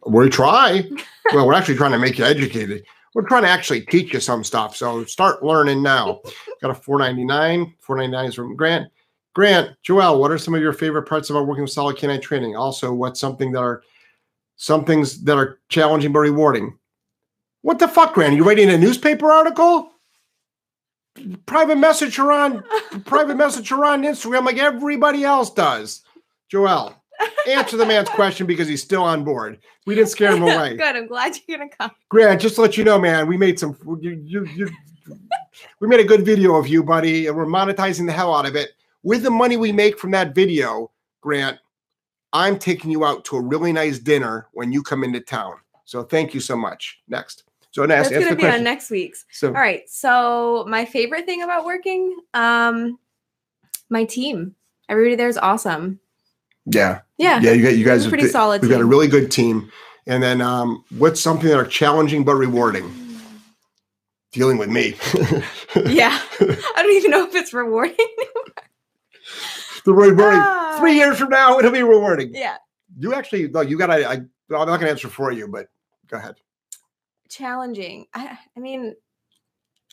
We 0.07 0.29
try. 0.29 0.89
well, 1.35 1.47
we're 1.47 1.55
actually 1.55 1.77
trying 1.77 1.93
to 1.93 1.99
make 1.99 2.19
you 2.19 2.25
educated. 2.25 2.85
We're 3.15 3.27
trying 3.27 3.43
to 3.43 3.49
actually 3.49 3.83
teach 3.83 4.13
you 4.13 4.21
some 4.21 4.45
stuff. 4.45 4.77
So 4.77 5.05
start 5.05 5.43
learning 5.43 5.83
now. 5.83 6.21
Got 6.63 6.71
a 6.71 6.75
499. 6.75 7.75
499 7.81 8.29
is 8.29 8.35
from 8.35 8.55
Grant. 8.55 8.93
Grant, 9.35 9.77
Joelle, 9.87 10.19
what 10.19 10.31
are 10.31 10.39
some 10.39 10.55
of 10.55 10.61
your 10.61 10.73
favorite 10.73 11.09
parts 11.09 11.31
about 11.31 11.47
working 11.47 11.63
with 11.63 11.71
solid 11.71 11.97
K9 11.97 12.21
training? 12.21 12.57
Also, 12.57 12.93
what's 12.93 13.21
something 13.21 13.53
that 13.53 13.61
are 13.61 13.83
some 14.57 14.85
things 14.85 15.23
that 15.23 15.37
are 15.39 15.61
challenging 15.69 16.13
but 16.13 16.21
rewarding? 16.21 16.79
What 17.63 17.79
the 17.79 17.89
fuck, 17.89 18.15
Grant? 18.15 18.35
Are 18.35 18.37
you 18.37 18.45
writing 18.45 18.71
a 18.71 18.79
newspaper 18.79 19.31
article? 19.31 19.91
Private 21.47 21.77
message 21.77 22.17
her 22.17 22.31
on 22.31 22.63
private 23.05 23.37
message 23.37 23.71
her 23.71 23.85
on 23.85 24.03
Instagram 24.03 24.45
like 24.45 24.59
everybody 24.59 25.25
else 25.25 25.51
does. 25.51 26.03
Joelle, 26.53 26.95
answer 27.49 27.77
the 27.77 27.85
man's 27.85 28.09
question 28.09 28.47
because 28.47 28.69
he's 28.69 28.83
still 28.83 29.03
on 29.03 29.25
board. 29.25 29.59
We 29.85 29.97
didn't 29.97 30.11
scare 30.11 30.37
him 30.37 30.43
away. 30.45 30.77
Good. 30.77 30.97
I'm 30.97 31.09
glad 31.09 31.37
you're 31.47 31.59
gonna 31.59 31.71
come. 31.71 31.91
Grant, 32.09 32.41
just 32.41 32.55
to 32.55 32.63
let 32.63 32.77
you 32.77 32.85
know, 32.85 33.01
man, 33.01 33.27
we 33.27 33.37
made 33.37 33.59
some 33.59 33.77
you, 34.01 34.11
you, 34.25 34.45
you 34.47 34.71
we 35.81 35.89
made 35.89 36.01
a 36.01 36.05
good 36.05 36.25
video 36.25 36.55
of 36.55 36.69
you, 36.69 36.83
buddy, 36.85 37.27
and 37.27 37.37
we're 37.37 37.47
monetizing 37.47 38.07
the 38.07 38.13
hell 38.13 38.35
out 38.35 38.47
of 38.47 38.55
it. 38.55 38.71
With 39.03 39.23
the 39.23 39.31
money 39.31 39.57
we 39.57 39.73
make 39.73 39.99
from 39.99 40.11
that 40.13 40.35
video, 40.35 40.91
Grant, 41.21 41.59
I'm 42.33 42.59
taking 42.59 42.91
you 42.91 43.05
out 43.05 43.25
to 43.27 43.37
a 43.37 43.41
really 43.41 43.73
nice 43.73 43.99
dinner 43.99 44.47
when 44.53 44.71
you 44.71 44.83
come 44.83 45.03
into 45.03 45.21
town. 45.21 45.55
So 45.85 46.03
thank 46.03 46.35
you 46.35 46.41
so 46.41 46.57
much. 46.57 47.01
Next. 47.09 47.48
So 47.71 47.83
ask, 47.85 47.89
That's 48.11 48.13
ask 48.13 48.25
gonna 48.25 48.37
be 48.37 48.47
on 48.47 48.65
next 48.65 48.91
week's. 48.91 49.25
So 49.31 49.49
All 49.49 49.53
right. 49.55 49.89
So 49.89 50.65
my 50.69 50.85
favorite 50.85 51.27
thing 51.27 51.43
about 51.43 51.65
working, 51.65 52.17
um, 52.35 52.99
my 53.91 54.05
team. 54.05 54.55
Everybody 54.89 55.17
there 55.17 55.29
is 55.29 55.37
awesome. 55.37 56.01
yeah, 56.65 57.01
Yeah. 57.19 57.41
yeah, 57.41 57.53
you 57.53 57.63
got 57.63 57.77
you 57.77 57.85
guys. 57.85 58.07
pretty 58.07 58.29
solid 58.29 58.63
We've 58.63 58.71
got 58.71 58.81
a 58.81 58.87
really 58.87 59.07
good 59.07 59.31
team. 59.31 59.71
And 60.07 60.23
then 60.23 60.41
um, 60.41 60.83
what's 60.97 61.21
something 61.21 61.49
that 61.49 61.59
are 61.59 61.67
challenging 61.67 62.25
but 62.25 62.37
rewarding? 62.37 62.91
Dealing 64.33 64.57
with 64.59 64.71
me. 64.71 64.97
Yeah. 65.87 66.19
I 66.41 66.83
don't 66.83 66.97
even 66.97 67.11
know 67.11 67.27
if 67.29 67.35
it's 67.35 67.53
rewarding. 67.53 67.95
the 69.85 69.93
rewarding. 69.93 70.41
Ah. 70.41 70.77
Three 70.81 70.95
years 70.95 71.19
from 71.19 71.29
now, 71.29 71.59
it'll 71.59 71.71
be 71.71 71.83
rewarding. 71.83 72.35
yeah. 72.35 72.57
You 72.99 73.15
actually, 73.15 73.49
no, 73.49 73.61
you 73.61 73.77
got 73.79 73.89
to, 73.89 74.09
I, 74.09 74.13
I'm 74.15 74.29
not 74.49 74.65
going 74.67 74.81
to 74.81 74.91
answer 74.91 75.09
for 75.09 75.31
you, 75.31 75.47
but 75.47 75.67
go 76.09 76.17
ahead. 76.17 76.37
Challenging. 77.29 78.07
I, 78.15 78.39
I 78.57 78.61
mean, 78.61 78.95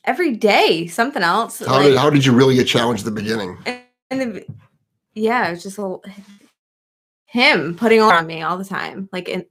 every 0.04 0.36
day 0.36 0.88
something 0.88 1.22
else. 1.24 1.60
How, 1.60 1.74
like- 1.74 1.84
did, 1.88 1.98
how 1.98 2.10
did 2.10 2.26
you 2.26 2.32
really 2.34 2.56
get 2.56 2.68
challenged 2.68 3.06
at 3.06 3.14
the 3.14 3.22
beginning? 3.22 3.58
and 4.12 4.22
the, 4.22 4.46
yeah, 5.14 5.48
it's 5.50 5.64
just 5.64 5.78
a, 5.80 5.98
him 7.26 7.76
putting 7.76 8.02
on 8.02 8.26
me 8.28 8.42
all 8.42 8.58
the 8.58 8.66
time, 8.66 9.10
like 9.12 9.28
in 9.30 9.46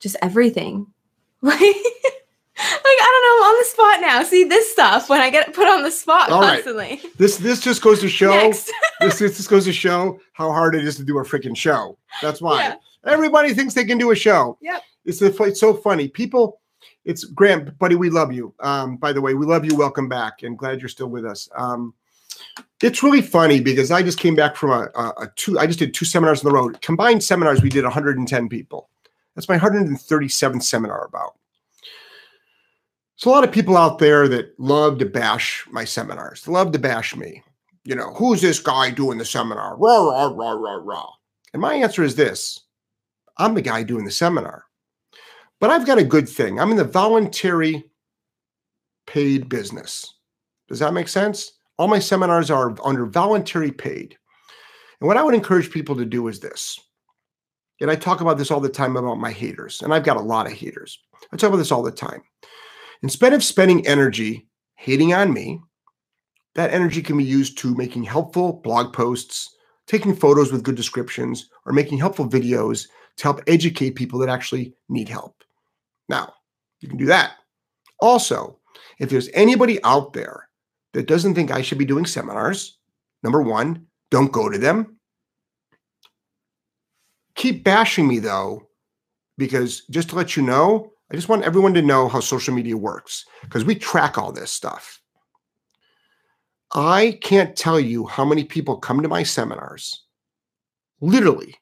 just 0.00 0.16
everything. 0.22 0.86
Like, 1.42 1.60
like 1.60 1.68
I 2.58 3.10
don't 3.12 3.22
know, 3.22 3.46
I'm 3.46 3.50
on 3.52 3.58
the 3.60 3.64
spot 3.66 4.00
now. 4.00 4.22
See 4.22 4.44
this 4.44 4.72
stuff 4.72 5.10
when 5.10 5.20
I 5.20 5.28
get 5.28 5.52
put 5.52 5.68
on 5.68 5.82
the 5.82 5.90
spot 5.90 6.30
All 6.30 6.40
right. 6.40 6.54
constantly. 6.64 7.00
This 7.18 7.36
this 7.36 7.60
just 7.60 7.82
goes 7.82 8.00
to 8.00 8.08
show 8.08 8.30
this, 8.50 8.72
this 9.00 9.18
just 9.36 9.50
goes 9.50 9.66
to 9.66 9.72
show 9.72 10.18
how 10.32 10.50
hard 10.50 10.74
it 10.74 10.82
is 10.84 10.96
to 10.96 11.04
do 11.04 11.18
a 11.18 11.22
freaking 11.22 11.54
show. 11.56 11.98
That's 12.22 12.40
why 12.40 12.62
Yeah. 12.62 12.74
everybody 13.04 13.52
thinks 13.52 13.74
they 13.74 13.84
can 13.84 13.98
do 13.98 14.10
a 14.10 14.16
show. 14.16 14.56
Yep. 14.62 14.82
It's 15.04 15.18
the, 15.18 15.42
it's 15.44 15.60
so 15.60 15.74
funny. 15.74 16.08
People, 16.08 16.58
it's 17.06 17.24
Grant, 17.24 17.78
buddy. 17.78 17.94
We 17.94 18.10
love 18.10 18.32
you. 18.32 18.52
Um, 18.60 18.96
by 18.96 19.12
the 19.12 19.20
way, 19.20 19.34
we 19.34 19.46
love 19.46 19.64
you. 19.64 19.76
Welcome 19.76 20.08
back, 20.08 20.42
and 20.42 20.58
glad 20.58 20.80
you're 20.80 20.88
still 20.88 21.06
with 21.06 21.24
us. 21.24 21.48
Um, 21.54 21.94
it's 22.82 23.02
really 23.02 23.22
funny 23.22 23.60
because 23.60 23.90
I 23.92 24.02
just 24.02 24.18
came 24.18 24.34
back 24.34 24.56
from 24.56 24.70
a, 24.70 24.90
a, 24.94 25.08
a 25.22 25.32
two. 25.36 25.58
I 25.58 25.66
just 25.66 25.78
did 25.78 25.94
two 25.94 26.04
seminars 26.04 26.44
on 26.44 26.50
the 26.50 26.54
road. 26.54 26.82
Combined 26.82 27.22
seminars, 27.22 27.62
we 27.62 27.70
did 27.70 27.84
110 27.84 28.48
people. 28.48 28.90
That's 29.34 29.48
my 29.48 29.56
137th 29.56 30.62
seminar 30.62 31.04
about. 31.04 31.36
There's 33.16 33.26
a 33.26 33.30
lot 33.30 33.44
of 33.44 33.52
people 33.52 33.76
out 33.76 33.98
there 33.98 34.28
that 34.28 34.58
love 34.58 34.98
to 34.98 35.06
bash 35.06 35.64
my 35.70 35.84
seminars. 35.84 36.46
Love 36.48 36.72
to 36.72 36.78
bash 36.78 37.14
me. 37.14 37.42
You 37.84 37.94
know, 37.94 38.12
who's 38.14 38.42
this 38.42 38.58
guy 38.58 38.90
doing 38.90 39.16
the 39.16 39.24
seminar? 39.24 39.76
Rah, 39.78 40.04
rah, 40.04 40.32
rah, 40.34 40.52
rah, 40.52 40.80
rah. 40.82 41.10
And 41.52 41.62
my 41.62 41.74
answer 41.74 42.02
is 42.02 42.16
this 42.16 42.64
I'm 43.38 43.54
the 43.54 43.62
guy 43.62 43.84
doing 43.84 44.04
the 44.04 44.10
seminar. 44.10 44.65
But 45.60 45.70
I've 45.70 45.86
got 45.86 45.98
a 45.98 46.04
good 46.04 46.28
thing. 46.28 46.60
I'm 46.60 46.70
in 46.70 46.76
the 46.76 46.84
voluntary 46.84 47.84
paid 49.06 49.48
business. 49.48 50.14
Does 50.68 50.78
that 50.80 50.94
make 50.94 51.08
sense? 51.08 51.52
All 51.78 51.88
my 51.88 51.98
seminars 51.98 52.50
are 52.50 52.74
under 52.84 53.06
voluntary 53.06 53.70
paid. 53.70 54.16
And 55.00 55.08
what 55.08 55.16
I 55.16 55.22
would 55.22 55.34
encourage 55.34 55.70
people 55.70 55.96
to 55.96 56.04
do 56.04 56.28
is 56.28 56.40
this. 56.40 56.78
And 57.80 57.90
I 57.90 57.96
talk 57.96 58.20
about 58.20 58.38
this 58.38 58.50
all 58.50 58.60
the 58.60 58.68
time 58.68 58.96
about 58.96 59.18
my 59.18 59.30
haters, 59.30 59.82
and 59.82 59.92
I've 59.92 60.04
got 60.04 60.16
a 60.16 60.22
lot 60.22 60.46
of 60.46 60.52
haters. 60.52 60.98
I 61.32 61.36
talk 61.36 61.48
about 61.48 61.58
this 61.58 61.72
all 61.72 61.82
the 61.82 61.90
time. 61.90 62.22
Instead 63.02 63.34
of 63.34 63.44
spending 63.44 63.86
energy 63.86 64.48
hating 64.76 65.12
on 65.12 65.32
me, 65.32 65.60
that 66.54 66.72
energy 66.72 67.02
can 67.02 67.18
be 67.18 67.24
used 67.24 67.58
to 67.58 67.74
making 67.74 68.04
helpful 68.04 68.54
blog 68.64 68.94
posts, 68.94 69.54
taking 69.86 70.16
photos 70.16 70.50
with 70.50 70.62
good 70.62 70.74
descriptions, 70.74 71.50
or 71.66 71.74
making 71.74 71.98
helpful 71.98 72.26
videos 72.26 72.88
to 73.18 73.24
help 73.24 73.42
educate 73.46 73.94
people 73.94 74.18
that 74.20 74.30
actually 74.30 74.74
need 74.88 75.08
help. 75.08 75.44
Now, 76.08 76.34
you 76.80 76.88
can 76.88 76.98
do 76.98 77.06
that. 77.06 77.34
Also, 78.00 78.58
if 78.98 79.10
there's 79.10 79.28
anybody 79.34 79.82
out 79.84 80.12
there 80.12 80.48
that 80.92 81.06
doesn't 81.06 81.34
think 81.34 81.50
I 81.50 81.62
should 81.62 81.78
be 81.78 81.84
doing 81.84 82.06
seminars, 82.06 82.78
number 83.22 83.42
one, 83.42 83.86
don't 84.10 84.32
go 84.32 84.48
to 84.48 84.58
them. 84.58 84.96
Keep 87.34 87.64
bashing 87.64 88.08
me 88.08 88.18
though, 88.18 88.68
because 89.36 89.82
just 89.90 90.10
to 90.10 90.16
let 90.16 90.36
you 90.36 90.42
know, 90.42 90.92
I 91.10 91.14
just 91.14 91.28
want 91.28 91.44
everyone 91.44 91.74
to 91.74 91.82
know 91.82 92.08
how 92.08 92.20
social 92.20 92.54
media 92.54 92.76
works 92.76 93.24
because 93.42 93.64
we 93.64 93.74
track 93.74 94.18
all 94.18 94.32
this 94.32 94.50
stuff. 94.50 95.00
I 96.74 97.18
can't 97.22 97.54
tell 97.54 97.78
you 97.78 98.06
how 98.06 98.24
many 98.24 98.42
people 98.44 98.76
come 98.78 99.02
to 99.02 99.08
my 99.08 99.22
seminars, 99.22 100.04
literally, 101.00 101.54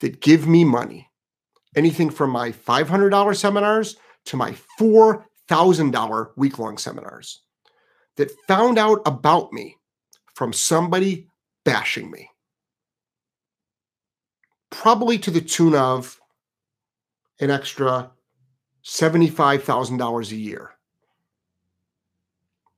that 0.00 0.20
give 0.20 0.46
me 0.46 0.64
money. 0.64 1.08
Anything 1.76 2.10
from 2.10 2.30
my 2.30 2.52
$500 2.52 3.36
seminars 3.36 3.96
to 4.24 4.36
my 4.36 4.56
$4,000 4.80 6.30
week 6.36 6.58
long 6.58 6.78
seminars 6.78 7.42
that 8.16 8.32
found 8.48 8.78
out 8.78 9.00
about 9.06 9.52
me 9.52 9.76
from 10.34 10.52
somebody 10.52 11.28
bashing 11.64 12.10
me. 12.10 12.30
Probably 14.70 15.18
to 15.18 15.30
the 15.30 15.40
tune 15.40 15.74
of 15.74 16.18
an 17.40 17.50
extra 17.50 18.10
$75,000 18.84 20.30
a 20.30 20.36
year. 20.36 20.70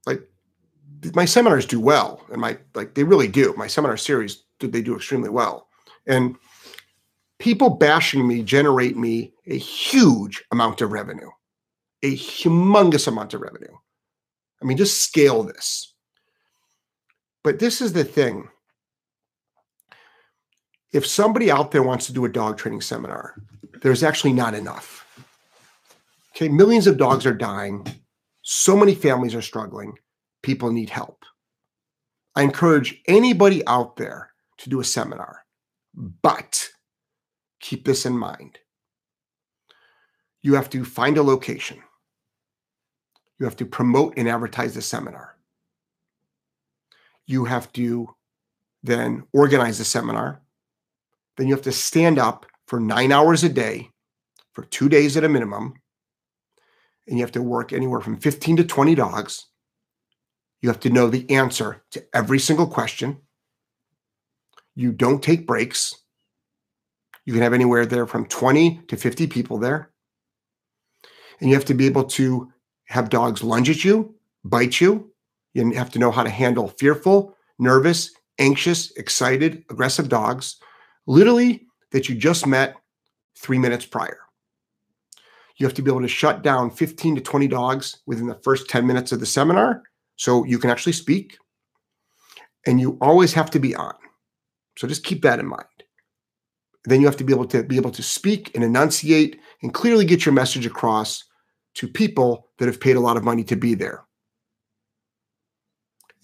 Like 0.07 0.23
my 1.15 1.25
seminars 1.25 1.67
do 1.67 1.81
well 1.81 2.25
and 2.33 2.41
my 2.41 2.59
like 2.75 2.95
they 2.95 3.05
really 3.05 3.29
do. 3.29 3.55
My 3.57 3.67
seminar 3.67 3.97
series 3.97 4.45
did 4.59 4.73
they 4.73 4.83
do 4.83 4.97
extremely 4.97 5.29
well. 5.29 5.69
And 6.07 6.37
people 7.39 7.71
bashing 7.71 8.27
me 8.27 8.43
generate 8.43 8.97
me 8.97 9.33
a 9.47 9.57
huge 9.57 10.45
amount 10.51 10.81
of 10.81 10.93
revenue. 10.93 11.31
A 12.03 12.17
humongous 12.17 13.09
amount 13.09 13.35
of 13.35 13.41
revenue. 13.41 13.75
I 14.63 14.65
mean, 14.65 14.77
just 14.77 15.03
scale 15.03 15.43
this. 15.43 15.95
But 17.43 17.59
this 17.59 17.81
is 17.81 17.93
the 17.93 18.05
thing. 18.05 18.49
If 20.93 21.07
somebody 21.07 21.51
out 21.51 21.71
there 21.71 21.83
wants 21.83 22.07
to 22.07 22.13
do 22.13 22.25
a 22.25 22.31
dog 22.31 22.57
training 22.57 22.81
seminar, 22.81 23.35
there's 23.83 24.03
actually 24.03 24.33
not 24.33 24.55
enough. 24.55 25.07
Okay, 26.35 26.49
millions 26.49 26.87
of 26.87 26.99
dogs 26.99 27.27
are 27.27 27.35
dying. 27.35 27.87
So 28.43 28.77
many 28.77 28.95
families 28.95 29.35
are 29.35 29.43
struggling. 29.43 29.95
People 30.43 30.73
need 30.73 30.91
help. 30.91 31.25
I 32.35 32.43
encourage 32.43 33.03
anybody 33.09 33.67
out 33.67 33.97
there 33.97 34.31
to 34.59 34.71
do 34.71 34.81
a 34.81 34.85
seminar, 34.85 35.45
but 35.95 36.69
keep 37.61 37.85
this 37.85 38.07
in 38.07 38.17
mind. 38.17 38.59
You 40.43 40.55
have 40.55 40.71
to 40.71 40.85
find 40.85 41.19
a 41.19 41.23
location. 41.23 41.83
You 43.39 43.47
have 43.47 43.57
to 43.57 43.67
promote 43.67 44.15
and 44.17 44.29
advertise 44.29 44.75
the 44.75 44.83
seminar. 44.83 45.37
You 47.27 47.45
have 47.45 47.73
to 47.75 48.15
then 48.83 49.25
organize 49.33 49.79
the 49.79 49.85
seminar. 49.85 50.41
Then 51.37 51.47
you 51.47 51.55
have 51.55 51.65
to 51.65 51.73
stand 51.73 52.19
up 52.19 52.47
for 52.67 52.81
nine 52.81 53.13
hours 53.13 53.45
a 53.45 53.49
day 53.49 53.91
for 54.53 54.65
two 54.65 54.89
days 54.89 55.17
at 55.17 55.25
a 55.25 55.29
minimum 55.29 55.75
and 57.09 57.19
you 57.19 57.25
have 57.25 57.33
to 57.33 57.43
work 57.43 57.73
anywhere 57.73 58.01
from 58.01 58.19
15 58.19 58.59
to 58.59 58.65
20 58.65 58.95
dogs. 58.95 59.47
You 60.61 60.69
have 60.69 60.81
to 60.81 60.91
know 60.91 61.09
the 61.09 61.29
answer 61.31 61.83
to 61.93 62.05
every 62.13 62.39
single 62.39 62.67
question. 62.67 63.19
You 64.75 64.93
don't 64.93 65.23
take 65.23 65.47
breaks. 65.47 65.97
You 67.29 67.35
can 67.35 67.43
have 67.43 67.53
anywhere 67.53 67.85
there 67.85 68.07
from 68.07 68.25
20 68.25 68.85
to 68.89 68.97
50 68.97 69.27
people 69.27 69.59
there. 69.59 69.91
And 71.41 71.51
you 71.51 71.57
have 71.57 71.67
to 71.67 71.75
be 71.75 71.85
able 71.85 72.05
to 72.05 72.51
have 72.87 73.11
dogs 73.11 73.43
lunge 73.43 73.69
at 73.69 73.85
you, 73.85 74.15
bite 74.45 74.81
you. 74.81 75.13
You 75.53 75.71
have 75.73 75.91
to 75.91 75.99
know 75.99 76.11
how 76.11 76.23
to 76.23 76.31
handle 76.31 76.69
fearful, 76.69 77.37
nervous, 77.59 78.13
anxious, 78.39 78.93
excited, 78.93 79.63
aggressive 79.69 80.09
dogs, 80.09 80.57
literally 81.07 81.67
that 81.93 82.09
you 82.09 82.15
just 82.15 82.47
met 82.47 82.77
three 83.37 83.59
minutes 83.59 83.85
prior. 83.85 84.21
You 85.59 85.67
have 85.67 85.75
to 85.75 85.83
be 85.83 85.91
able 85.91 86.01
to 86.01 86.09
shut 86.09 86.41
down 86.41 86.71
15 86.71 87.17
to 87.17 87.21
20 87.21 87.47
dogs 87.47 87.99
within 88.07 88.27
the 88.27 88.41
first 88.43 88.71
10 88.71 88.87
minutes 88.87 89.13
of 89.13 89.21
the 89.21 89.27
seminar 89.27 89.83
so 90.17 90.45
you 90.45 90.59
can 90.59 90.71
actually 90.71 90.95
speak. 90.95 91.37
And 92.67 92.81
you 92.81 92.97
always 93.03 93.35
have 93.35 93.51
to 93.51 93.59
be 93.59 93.75
on. 93.75 93.97
So 94.79 94.89
just 94.89 95.05
keep 95.05 95.21
that 95.25 95.41
in 95.41 95.47
mind. 95.47 95.67
Then 96.89 97.01
you 97.01 97.07
have 97.07 97.17
to 97.19 97.25
be 97.25 97.35
able 97.35 97.47
to 97.47 97.63
be 97.63 97.77
able 97.77 97.91
to 97.91 98.03
speak 98.03 98.51
and 98.55 98.65
enunciate 98.65 99.41
and 99.63 99.75
clearly 99.75 100.07
get 100.07 100.25
your 100.25 100.33
message 100.33 100.65
across 100.65 101.25
to 101.75 101.87
people 101.87 102.49
that 102.59 102.67
have 102.67 102.81
paid 102.81 102.97
a 102.97 103.01
lot 103.01 103.19
of 103.19 103.25
money 103.25 103.45
to 103.45 103.57
be 103.57 103.75
there. 103.75 104.05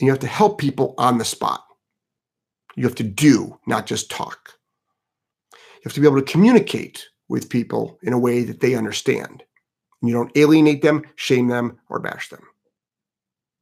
And 0.01 0.07
you 0.07 0.11
have 0.11 0.21
to 0.21 0.27
help 0.27 0.59
people 0.59 0.95
on 0.97 1.19
the 1.19 1.25
spot. 1.25 1.65
You 2.77 2.85
have 2.85 2.95
to 2.97 3.05
do, 3.05 3.59
not 3.67 3.87
just 3.87 4.11
talk. 4.11 4.55
You 5.53 5.83
have 5.85 5.93
to 5.93 6.01
be 6.01 6.07
able 6.07 6.21
to 6.21 6.33
communicate 6.33 7.07
with 7.29 7.51
people 7.51 7.99
in 8.03 8.13
a 8.13 8.19
way 8.19 8.43
that 8.45 8.61
they 8.61 8.75
understand. 8.75 9.45
And 10.01 10.09
you 10.09 10.15
don't 10.15 10.37
alienate 10.37 10.83
them, 10.83 11.05
shame 11.17 11.47
them, 11.47 11.79
or 11.89 12.01
bash 12.01 12.31
them. 12.31 12.43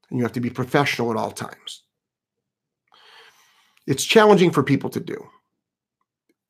And 0.09 0.19
you 0.19 0.25
have 0.25 0.33
to 0.33 0.41
be 0.41 0.51
professional 0.51 1.11
at 1.11 1.17
all 1.17 1.33
times. 1.33 1.83
It's 3.89 4.05
challenging 4.05 4.53
for 4.53 4.63
people 4.63 4.91
to 4.91 5.01
do. 5.01 5.29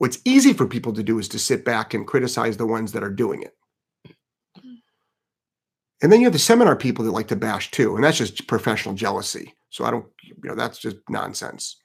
What's 0.03 0.19
easy 0.25 0.53
for 0.53 0.67
people 0.67 0.93
to 0.95 1.03
do 1.05 1.21
is 1.21 1.29
to 1.29 1.39
sit 1.39 1.65
back 1.65 1.95
and 1.95 2.05
criticize 2.05 2.57
the 2.57 2.67
ones 2.67 2.91
that 2.91 3.05
are 3.05 3.09
doing 3.09 3.45
it. 3.45 3.57
And 6.03 6.11
then 6.11 6.19
you 6.19 6.27
have 6.27 6.33
the 6.33 6.41
seminar 6.41 6.75
people 6.75 7.05
that 7.05 7.13
like 7.13 7.29
to 7.29 7.37
bash 7.37 7.71
too, 7.71 7.95
and 7.95 8.03
that's 8.03 8.19
just 8.19 8.49
professional 8.49 8.97
jealousy. 8.97 9.55
So 9.71 9.85
I 9.85 9.93
don't, 9.93 10.07
you 10.25 10.35
know, 10.43 10.57
that's 10.57 10.79
just 10.79 10.97
nonsense. 11.09 11.77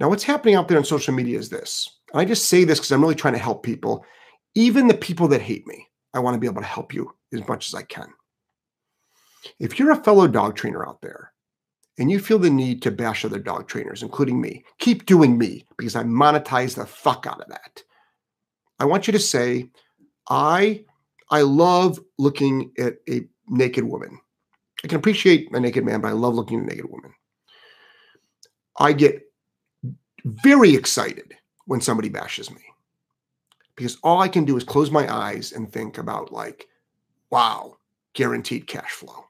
Now, 0.00 0.08
what's 0.08 0.24
happening 0.24 0.54
out 0.54 0.68
there 0.68 0.78
on 0.78 0.84
social 0.84 1.12
media 1.12 1.38
is 1.38 1.50
this. 1.50 1.98
And 2.14 2.20
I 2.22 2.24
just 2.24 2.48
say 2.48 2.64
this 2.64 2.78
because 2.78 2.92
I'm 2.92 3.02
really 3.02 3.14
trying 3.14 3.34
to 3.34 3.38
help 3.38 3.62
people 3.62 4.06
even 4.54 4.88
the 4.88 4.94
people 4.94 5.28
that 5.28 5.42
hate 5.42 5.66
me, 5.66 5.86
I 6.14 6.20
want 6.20 6.32
to 6.32 6.40
be 6.40 6.46
able 6.46 6.62
to 6.62 6.66
help 6.66 6.94
you 6.94 7.12
as 7.34 7.46
much 7.46 7.68
as 7.68 7.74
I 7.74 7.82
can. 7.82 8.08
If 9.60 9.78
you're 9.78 9.92
a 9.92 10.02
fellow 10.02 10.28
dog 10.28 10.56
trainer 10.56 10.88
out 10.88 11.02
there 11.02 11.34
and 11.98 12.10
you 12.10 12.20
feel 12.20 12.38
the 12.38 12.50
need 12.50 12.80
to 12.82 12.90
bash 12.90 13.24
other 13.24 13.38
dog 13.38 13.66
trainers, 13.66 14.02
including 14.02 14.40
me, 14.40 14.64
keep 14.78 15.06
doing 15.06 15.36
me 15.36 15.66
because 15.76 15.96
I 15.96 16.04
monetize 16.04 16.76
the 16.76 16.86
fuck 16.86 17.26
out 17.26 17.40
of 17.40 17.48
that. 17.48 17.82
I 18.78 18.84
want 18.84 19.06
you 19.06 19.12
to 19.12 19.18
say, 19.18 19.70
I 20.28 20.84
I 21.30 21.42
love 21.42 22.00
looking 22.18 22.72
at 22.78 22.96
a 23.08 23.26
naked 23.48 23.84
woman. 23.84 24.18
I 24.84 24.88
can 24.88 24.98
appreciate 24.98 25.48
a 25.52 25.60
naked 25.60 25.84
man, 25.84 26.00
but 26.00 26.08
I 26.08 26.12
love 26.12 26.34
looking 26.34 26.60
at 26.60 26.64
a 26.64 26.68
naked 26.68 26.90
woman. 26.90 27.12
I 28.78 28.92
get 28.92 29.22
very 30.24 30.74
excited 30.74 31.34
when 31.66 31.80
somebody 31.80 32.08
bashes 32.08 32.50
me 32.50 32.62
because 33.74 33.98
all 34.02 34.20
I 34.20 34.28
can 34.28 34.44
do 34.44 34.56
is 34.56 34.64
close 34.64 34.90
my 34.90 35.12
eyes 35.12 35.52
and 35.52 35.70
think 35.70 35.98
about, 35.98 36.32
like, 36.32 36.68
wow, 37.30 37.76
guaranteed 38.14 38.66
cash 38.66 38.92
flow. 38.92 39.27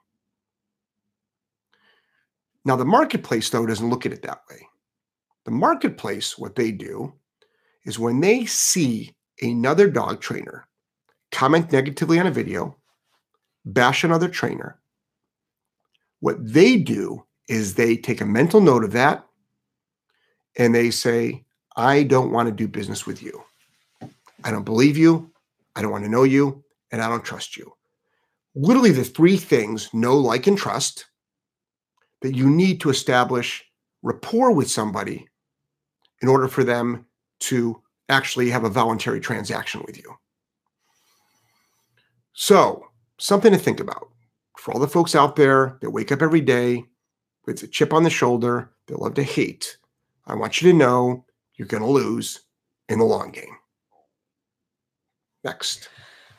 Now, 2.68 2.76
the 2.76 2.84
marketplace, 2.84 3.48
though, 3.48 3.64
doesn't 3.64 3.88
look 3.88 4.04
at 4.04 4.12
it 4.12 4.20
that 4.20 4.42
way. 4.50 4.68
The 5.46 5.50
marketplace, 5.50 6.36
what 6.36 6.54
they 6.54 6.70
do 6.70 7.14
is 7.86 7.98
when 7.98 8.20
they 8.20 8.44
see 8.44 9.14
another 9.40 9.88
dog 9.88 10.20
trainer 10.20 10.68
comment 11.32 11.72
negatively 11.72 12.20
on 12.20 12.26
a 12.26 12.30
video, 12.30 12.76
bash 13.64 14.04
another 14.04 14.28
trainer, 14.28 14.78
what 16.20 16.36
they 16.40 16.76
do 16.76 17.24
is 17.48 17.72
they 17.72 17.96
take 17.96 18.20
a 18.20 18.26
mental 18.26 18.60
note 18.60 18.84
of 18.84 18.92
that 18.92 19.24
and 20.58 20.74
they 20.74 20.90
say, 20.90 21.46
I 21.74 22.02
don't 22.02 22.32
want 22.32 22.50
to 22.50 22.54
do 22.54 22.68
business 22.68 23.06
with 23.06 23.22
you. 23.22 23.42
I 24.44 24.50
don't 24.50 24.66
believe 24.66 24.98
you. 24.98 25.32
I 25.74 25.80
don't 25.80 25.90
want 25.90 26.04
to 26.04 26.10
know 26.10 26.24
you. 26.24 26.62
And 26.92 27.00
I 27.00 27.08
don't 27.08 27.24
trust 27.24 27.56
you. 27.56 27.72
Literally, 28.54 28.92
the 28.92 29.04
three 29.04 29.38
things 29.38 29.88
know, 29.94 30.18
like, 30.18 30.46
and 30.46 30.58
trust 30.58 31.06
that 32.22 32.34
you 32.34 32.48
need 32.50 32.80
to 32.80 32.90
establish 32.90 33.64
rapport 34.02 34.52
with 34.52 34.70
somebody 34.70 35.26
in 36.22 36.28
order 36.28 36.48
for 36.48 36.64
them 36.64 37.06
to 37.40 37.80
actually 38.08 38.50
have 38.50 38.64
a 38.64 38.70
voluntary 38.70 39.20
transaction 39.20 39.82
with 39.86 39.96
you. 39.98 40.14
So, 42.32 42.88
something 43.18 43.52
to 43.52 43.58
think 43.58 43.80
about 43.80 44.08
for 44.56 44.72
all 44.72 44.80
the 44.80 44.88
folks 44.88 45.14
out 45.14 45.36
there 45.36 45.78
that 45.80 45.90
wake 45.90 46.12
up 46.12 46.22
every 46.22 46.40
day 46.40 46.84
with 47.46 47.62
a 47.62 47.66
chip 47.66 47.92
on 47.92 48.02
the 48.02 48.10
shoulder, 48.10 48.70
they 48.86 48.94
love 48.94 49.14
to 49.14 49.22
hate. 49.22 49.76
I 50.26 50.34
want 50.34 50.60
you 50.60 50.70
to 50.70 50.76
know 50.76 51.24
you're 51.54 51.68
going 51.68 51.82
to 51.82 51.88
lose 51.88 52.40
in 52.88 52.98
the 52.98 53.04
long 53.04 53.30
game. 53.30 53.56
Next. 55.44 55.88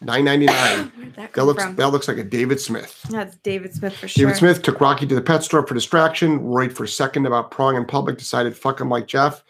Nine 0.01 0.25
ninety 0.25 0.45
nine. 0.45 0.91
That 1.15 1.33
That 1.33 1.45
looks 1.45 1.63
from? 1.63 1.75
that 1.75 1.89
looks 1.89 2.07
like 2.07 2.17
a 2.17 2.23
David 2.23 2.61
Smith. 2.61 3.01
That's 3.09 3.35
David 3.37 3.73
Smith 3.73 3.93
for 3.97 4.07
sure. 4.07 4.25
David 4.25 4.37
Smith 4.37 4.61
took 4.61 4.79
Rocky 4.79 5.05
to 5.05 5.15
the 5.15 5.21
pet 5.21 5.43
store 5.43 5.67
for 5.67 5.73
distraction, 5.73 6.43
worried 6.43 6.71
for 6.71 6.85
a 6.85 6.87
second 6.87 7.25
about 7.25 7.51
prong 7.51 7.75
in 7.75 7.85
public, 7.85 8.17
decided 8.17 8.55
fuck 8.55 8.79
him 8.79 8.89
like 8.89 9.07
Jeff. 9.07 9.43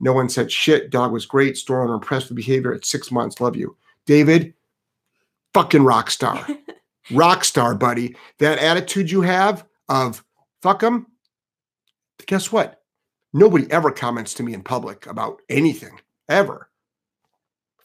No 0.00 0.12
one 0.12 0.28
said 0.28 0.50
shit. 0.50 0.90
Dog 0.90 1.12
was 1.12 1.26
great. 1.26 1.56
Store 1.56 1.84
owner 1.84 1.94
impressed 1.94 2.28
with 2.28 2.36
behavior 2.36 2.74
at 2.74 2.84
six 2.84 3.12
months. 3.12 3.40
Love 3.40 3.54
you. 3.54 3.76
David, 4.04 4.54
fucking 5.54 5.84
rock 5.84 6.10
star. 6.10 6.44
rock 7.12 7.44
star, 7.44 7.76
buddy. 7.76 8.16
That 8.38 8.58
attitude 8.58 9.12
you 9.12 9.20
have 9.20 9.64
of 9.88 10.24
fuck 10.60 10.82
him, 10.82 11.06
guess 12.26 12.50
what? 12.50 12.82
Nobody 13.32 13.70
ever 13.70 13.92
comments 13.92 14.34
to 14.34 14.42
me 14.42 14.54
in 14.54 14.62
public 14.62 15.06
about 15.06 15.40
anything, 15.48 16.00
ever. 16.28 16.68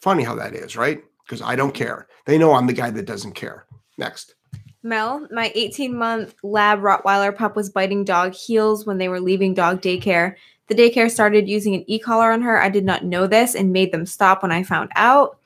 Funny 0.01 0.23
how 0.23 0.33
that 0.35 0.55
is, 0.55 0.75
right? 0.75 1.03
Because 1.27 1.41
I 1.41 1.57
don't 1.57 1.73
care. 1.73 2.07
They 2.25 2.37
know 2.37 2.53
I'm 2.53 2.67
the 2.67 2.73
guy 2.73 2.89
that 2.89 3.05
doesn't 3.05 3.33
care. 3.33 3.65
Next. 3.97 4.35
Mel, 4.83 5.27
my 5.31 5.51
18 5.53 5.95
month 5.95 6.35
lab 6.43 6.79
Rottweiler 6.79 7.35
pup 7.35 7.55
was 7.55 7.69
biting 7.69 8.05
dog 8.05 8.33
heels 8.33 8.85
when 8.85 8.97
they 8.97 9.09
were 9.09 9.19
leaving 9.19 9.53
dog 9.53 9.81
daycare. 9.81 10.35
The 10.67 10.75
daycare 10.75 11.09
started 11.09 11.49
using 11.49 11.75
an 11.75 11.83
e 11.87 11.99
collar 11.99 12.31
on 12.31 12.41
her. 12.41 12.59
I 12.59 12.69
did 12.69 12.85
not 12.85 13.03
know 13.03 13.27
this 13.27 13.55
and 13.55 13.73
made 13.73 13.91
them 13.91 14.05
stop 14.05 14.41
when 14.41 14.51
I 14.51 14.63
found 14.63 14.89
out. 14.95 15.39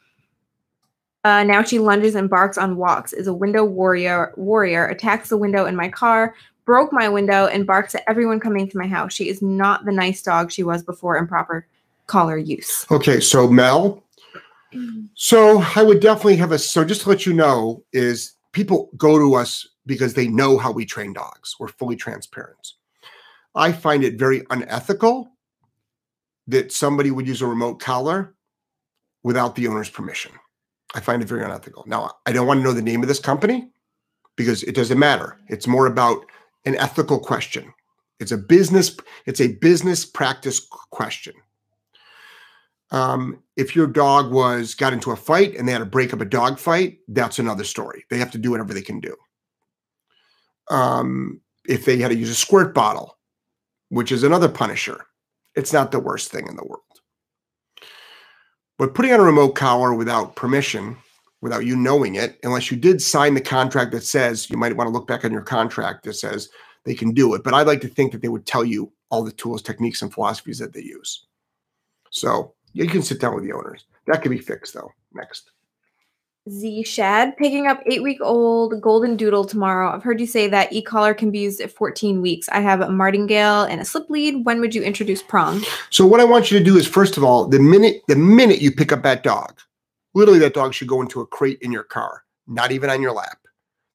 Uh, 1.23 1.43
now 1.43 1.63
she 1.63 1.79
lunges 1.79 2.15
and 2.15 2.29
barks 2.29 2.57
on 2.57 2.77
walks. 2.77 3.13
Is 3.13 3.27
a 3.27 3.33
window 3.33 3.63
warrior. 3.63 4.33
Warrior 4.35 4.87
attacks 4.87 5.29
the 5.29 5.37
window 5.37 5.65
in 5.65 5.75
my 5.75 5.89
car, 5.89 6.35
broke 6.65 6.91
my 6.91 7.07
window, 7.07 7.45
and 7.45 7.67
barks 7.67 7.93
at 7.93 8.03
everyone 8.07 8.39
coming 8.39 8.67
to 8.67 8.77
my 8.77 8.87
house. 8.87 9.13
She 9.13 9.29
is 9.29 9.41
not 9.41 9.85
the 9.85 9.91
nice 9.91 10.21
dog 10.21 10.51
she 10.51 10.63
was 10.63 10.83
before 10.83 11.17
improper 11.17 11.67
collar 12.07 12.37
use. 12.37 12.85
Okay, 12.91 13.19
so 13.19 13.47
Mel. 13.47 14.03
So 15.13 15.63
I 15.75 15.83
would 15.83 15.99
definitely 15.99 16.37
have 16.37 16.51
a 16.51 16.59
so 16.59 16.83
just 16.83 17.01
to 17.01 17.09
let 17.09 17.25
you 17.25 17.33
know 17.33 17.83
is 17.93 18.33
people 18.51 18.89
go 18.97 19.17
to 19.17 19.35
us 19.35 19.67
because 19.85 20.13
they 20.13 20.27
know 20.27 20.57
how 20.57 20.71
we 20.71 20.85
train 20.85 21.13
dogs. 21.13 21.55
We're 21.59 21.67
fully 21.67 21.95
transparent. 21.95 22.73
I 23.55 23.71
find 23.71 24.03
it 24.03 24.17
very 24.17 24.43
unethical 24.49 25.31
that 26.47 26.71
somebody 26.71 27.11
would 27.11 27.27
use 27.27 27.41
a 27.41 27.47
remote 27.47 27.79
collar 27.79 28.35
without 29.23 29.55
the 29.55 29.67
owner's 29.67 29.89
permission. 29.89 30.31
I 30.93 30.99
find 30.99 31.21
it 31.21 31.27
very 31.27 31.43
unethical. 31.43 31.83
Now, 31.87 32.11
I 32.25 32.31
don't 32.31 32.47
want 32.47 32.59
to 32.59 32.63
know 32.63 32.73
the 32.73 32.81
name 32.81 33.01
of 33.01 33.07
this 33.07 33.19
company 33.19 33.69
because 34.35 34.63
it 34.63 34.75
doesn't 34.75 34.99
matter. 34.99 35.37
It's 35.47 35.67
more 35.67 35.85
about 35.85 36.25
an 36.65 36.75
ethical 36.75 37.19
question. 37.19 37.73
It's 38.19 38.31
a 38.31 38.37
business 38.37 38.95
it's 39.25 39.41
a 39.41 39.53
business 39.55 40.05
practice 40.05 40.67
question. 40.91 41.33
Um, 42.91 43.41
if 43.55 43.75
your 43.75 43.87
dog 43.87 44.31
was 44.31 44.75
got 44.75 44.93
into 44.93 45.11
a 45.11 45.15
fight 45.15 45.55
and 45.55 45.67
they 45.67 45.71
had 45.71 45.79
to 45.79 45.85
break 45.85 46.13
up 46.13 46.21
a 46.21 46.25
dog 46.25 46.59
fight, 46.59 46.99
that's 47.07 47.39
another 47.39 47.63
story. 47.63 48.05
They 48.09 48.17
have 48.17 48.31
to 48.31 48.37
do 48.37 48.51
whatever 48.51 48.73
they 48.73 48.81
can 48.81 48.99
do. 48.99 49.15
Um, 50.69 51.41
if 51.67 51.85
they 51.85 51.97
had 51.97 52.09
to 52.09 52.17
use 52.17 52.29
a 52.29 52.35
squirt 52.35 52.73
bottle, 52.73 53.17
which 53.89 54.11
is 54.11 54.23
another 54.23 54.49
punisher, 54.49 55.05
it's 55.55 55.73
not 55.73 55.91
the 55.91 55.99
worst 55.99 56.31
thing 56.31 56.47
in 56.47 56.55
the 56.55 56.65
world. 56.65 56.81
But 58.77 58.93
putting 58.93 59.13
on 59.13 59.19
a 59.19 59.23
remote 59.23 59.51
collar 59.51 59.93
without 59.93 60.35
permission, 60.35 60.97
without 61.41 61.65
you 61.65 61.75
knowing 61.75 62.15
it, 62.15 62.39
unless 62.43 62.71
you 62.71 62.77
did 62.77 63.01
sign 63.01 63.35
the 63.35 63.41
contract 63.41 63.91
that 63.91 64.03
says 64.03 64.49
you 64.49 64.57
might 64.57 64.75
want 64.75 64.87
to 64.87 64.91
look 64.91 65.07
back 65.07 65.23
on 65.23 65.31
your 65.31 65.41
contract 65.41 66.03
that 66.03 66.15
says 66.15 66.49
they 66.83 66.95
can 66.95 67.13
do 67.13 67.33
it. 67.35 67.43
But 67.43 67.53
I'd 67.53 67.67
like 67.67 67.81
to 67.81 67.87
think 67.87 68.11
that 68.11 68.21
they 68.21 68.27
would 68.27 68.45
tell 68.45 68.65
you 68.65 68.91
all 69.09 69.23
the 69.23 69.31
tools, 69.31 69.61
techniques, 69.61 70.01
and 70.01 70.13
philosophies 70.13 70.57
that 70.59 70.73
they 70.73 70.81
use. 70.81 71.27
So 72.09 72.53
you 72.73 72.87
can 72.87 73.01
sit 73.01 73.19
down 73.19 73.35
with 73.35 73.43
the 73.43 73.53
owners. 73.53 73.85
That 74.07 74.21
could 74.21 74.31
be 74.31 74.37
fixed 74.39 74.73
though. 74.73 74.91
Next. 75.13 75.51
Z 76.49 76.83
Shad 76.83 77.37
picking 77.37 77.67
up 77.67 77.81
eight 77.85 78.01
week 78.01 78.17
old 78.19 78.81
golden 78.81 79.15
doodle 79.15 79.45
tomorrow. 79.45 79.91
I've 79.91 80.01
heard 80.01 80.19
you 80.19 80.25
say 80.25 80.47
that 80.47 80.73
e 80.73 80.81
collar 80.81 81.13
can 81.13 81.29
be 81.29 81.39
used 81.39 81.61
at 81.61 81.71
14 81.71 82.19
weeks. 82.19 82.49
I 82.49 82.61
have 82.61 82.81
a 82.81 82.89
martingale 82.89 83.63
and 83.63 83.79
a 83.79 83.85
slip 83.85 84.09
lead. 84.09 84.43
When 84.43 84.59
would 84.59 84.73
you 84.73 84.81
introduce 84.81 85.21
prong? 85.21 85.63
So 85.91 86.05
what 86.05 86.19
I 86.19 86.23
want 86.23 86.49
you 86.49 86.57
to 86.57 86.65
do 86.65 86.77
is 86.77 86.87
first 86.87 87.15
of 87.15 87.23
all, 87.23 87.47
the 87.47 87.59
minute 87.59 88.01
the 88.07 88.15
minute 88.15 88.59
you 88.59 88.71
pick 88.71 88.91
up 88.91 89.03
that 89.03 89.23
dog, 89.23 89.59
literally 90.15 90.39
that 90.39 90.55
dog 90.55 90.73
should 90.73 90.87
go 90.87 91.01
into 91.01 91.21
a 91.21 91.27
crate 91.27 91.59
in 91.61 91.71
your 91.71 91.83
car, 91.83 92.23
not 92.47 92.71
even 92.71 92.89
on 92.89 93.03
your 93.03 93.13
lap. 93.13 93.37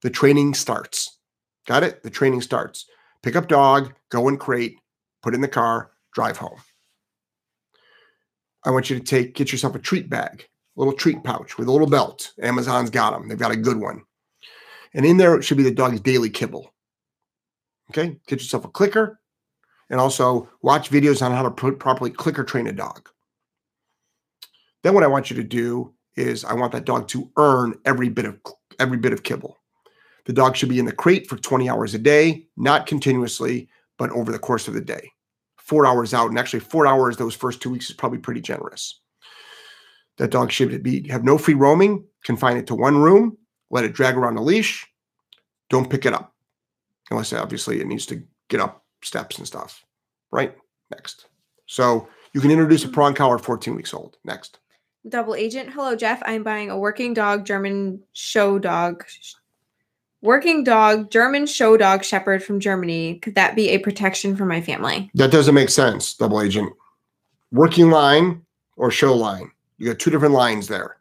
The 0.02 0.10
training 0.10 0.54
starts. 0.54 1.18
Got 1.66 1.82
it? 1.82 2.04
The 2.04 2.10
training 2.10 2.42
starts. 2.42 2.86
Pick 3.22 3.34
up 3.34 3.48
dog, 3.48 3.92
go 4.10 4.28
in 4.28 4.36
crate, 4.36 4.78
put 5.20 5.34
in 5.34 5.40
the 5.40 5.48
car, 5.48 5.90
drive 6.12 6.36
home. 6.36 6.60
I 8.66 8.70
want 8.70 8.90
you 8.90 8.98
to 8.98 9.04
take 9.04 9.34
get 9.34 9.52
yourself 9.52 9.76
a 9.76 9.78
treat 9.78 10.10
bag, 10.10 10.46
a 10.76 10.80
little 10.80 10.92
treat 10.92 11.22
pouch 11.22 11.56
with 11.56 11.68
a 11.68 11.72
little 11.72 11.86
belt. 11.86 12.32
Amazon's 12.42 12.90
got 12.90 13.12
them. 13.12 13.28
They've 13.28 13.38
got 13.38 13.52
a 13.52 13.56
good 13.56 13.80
one. 13.80 14.02
And 14.92 15.06
in 15.06 15.16
there 15.16 15.40
should 15.40 15.56
be 15.56 15.62
the 15.62 15.70
dog's 15.70 16.00
daily 16.00 16.28
kibble. 16.28 16.74
Okay? 17.90 18.18
Get 18.26 18.40
yourself 18.40 18.64
a 18.64 18.68
clicker, 18.68 19.20
and 19.88 20.00
also 20.00 20.48
watch 20.62 20.90
videos 20.90 21.24
on 21.24 21.30
how 21.30 21.42
to 21.42 21.50
pro- 21.50 21.76
properly 21.76 22.10
clicker 22.10 22.42
train 22.42 22.66
a 22.66 22.72
dog. 22.72 23.08
Then 24.82 24.94
what 24.94 25.04
I 25.04 25.08
want 25.08 25.30
you 25.30 25.36
to 25.36 25.44
do 25.44 25.94
is 26.16 26.44
I 26.44 26.54
want 26.54 26.72
that 26.72 26.86
dog 26.86 27.06
to 27.08 27.30
earn 27.36 27.78
every 27.84 28.08
bit 28.08 28.24
of 28.24 28.38
every 28.80 28.98
bit 28.98 29.12
of 29.12 29.22
kibble. 29.22 29.56
The 30.24 30.32
dog 30.32 30.56
should 30.56 30.68
be 30.68 30.80
in 30.80 30.86
the 30.86 30.92
crate 30.92 31.28
for 31.28 31.36
20 31.36 31.68
hours 31.68 31.94
a 31.94 31.98
day, 31.98 32.48
not 32.56 32.86
continuously, 32.86 33.68
but 33.96 34.10
over 34.10 34.32
the 34.32 34.40
course 34.40 34.66
of 34.66 34.74
the 34.74 34.80
day. 34.80 35.12
4 35.66 35.86
hours 35.86 36.14
out 36.14 36.30
and 36.30 36.38
actually 36.38 36.60
4 36.60 36.86
hours 36.86 37.16
those 37.16 37.34
first 37.34 37.60
2 37.60 37.70
weeks 37.70 37.90
is 37.90 37.96
probably 37.96 38.18
pretty 38.18 38.40
generous. 38.40 39.00
That 40.18 40.30
dog 40.30 40.50
should 40.50 40.82
be 40.82 41.08
have 41.08 41.24
no 41.24 41.36
free 41.36 41.54
roaming, 41.54 42.04
confine 42.24 42.56
it 42.56 42.66
to 42.68 42.74
one 42.74 42.98
room, 42.98 43.36
let 43.70 43.84
it 43.84 43.92
drag 43.92 44.16
around 44.16 44.36
a 44.36 44.42
leash. 44.42 44.86
Don't 45.68 45.90
pick 45.90 46.06
it 46.06 46.12
up. 46.12 46.32
Unless 47.10 47.32
obviously 47.32 47.80
it 47.80 47.86
needs 47.86 48.06
to 48.06 48.22
get 48.48 48.60
up 48.60 48.84
steps 49.02 49.38
and 49.38 49.46
stuff. 49.46 49.84
Right? 50.30 50.56
Next. 50.90 51.26
So 51.66 52.08
you 52.32 52.40
can 52.40 52.50
introduce 52.50 52.82
a 52.82 52.86
mm-hmm. 52.86 52.94
prong 52.94 53.14
collar 53.14 53.36
at 53.36 53.44
14 53.44 53.74
weeks 53.74 53.92
old. 53.92 54.16
Next. 54.24 54.58
Double 55.08 55.34
agent. 55.34 55.70
Hello, 55.70 55.94
Jeff. 55.94 56.22
I'm 56.24 56.42
buying 56.42 56.70
a 56.70 56.78
working 56.78 57.14
dog 57.14 57.44
German 57.44 58.02
show 58.12 58.58
dog. 58.58 59.04
Working 60.26 60.64
dog 60.64 61.12
German 61.12 61.46
show 61.46 61.76
dog 61.76 62.02
shepherd 62.02 62.42
from 62.42 62.58
Germany. 62.58 63.20
Could 63.20 63.36
that 63.36 63.54
be 63.54 63.68
a 63.68 63.78
protection 63.78 64.34
for 64.34 64.44
my 64.44 64.60
family? 64.60 65.08
That 65.14 65.30
doesn't 65.30 65.54
make 65.54 65.68
sense, 65.68 66.14
double 66.14 66.42
agent. 66.42 66.72
Working 67.52 67.90
line 67.90 68.42
or 68.76 68.90
show 68.90 69.14
line. 69.14 69.52
You 69.78 69.86
got 69.86 70.00
two 70.00 70.10
different 70.10 70.34
lines 70.34 70.66
there. 70.66 70.96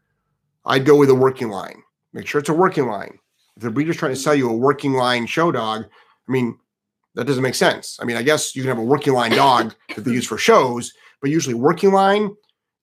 I'd 0.64 0.86
go 0.86 0.96
with 0.96 1.10
a 1.10 1.16
working 1.16 1.50
line. 1.50 1.82
Make 2.14 2.28
sure 2.28 2.38
it's 2.38 2.50
a 2.50 2.54
working 2.54 2.86
line. 2.86 3.18
If 3.56 3.64
the 3.64 3.72
breeder's 3.72 3.98
trying 3.98 4.14
to 4.14 4.20
sell 4.20 4.36
you 4.36 4.48
a 4.48 4.56
working 4.56 4.94
line 4.94 5.26
show 5.26 5.52
dog, 5.52 5.86
I 5.86 6.32
mean, 6.32 6.60
that 7.16 7.26
doesn't 7.26 7.42
make 7.42 7.56
sense. 7.56 7.98
I 8.00 8.06
mean, 8.06 8.18
I 8.18 8.22
guess 8.22 8.56
you 8.56 8.62
can 8.62 8.70
have 8.70 8.78
a 8.78 8.84
working 8.84 9.14
line 9.14 9.32
dog 9.32 9.74
that 9.96 10.02
they 10.02 10.12
use 10.12 10.28
for 10.28 10.38
shows, 10.38 10.94
but 11.20 11.32
usually 11.32 11.56
working 11.56 11.94
line, 11.94 12.30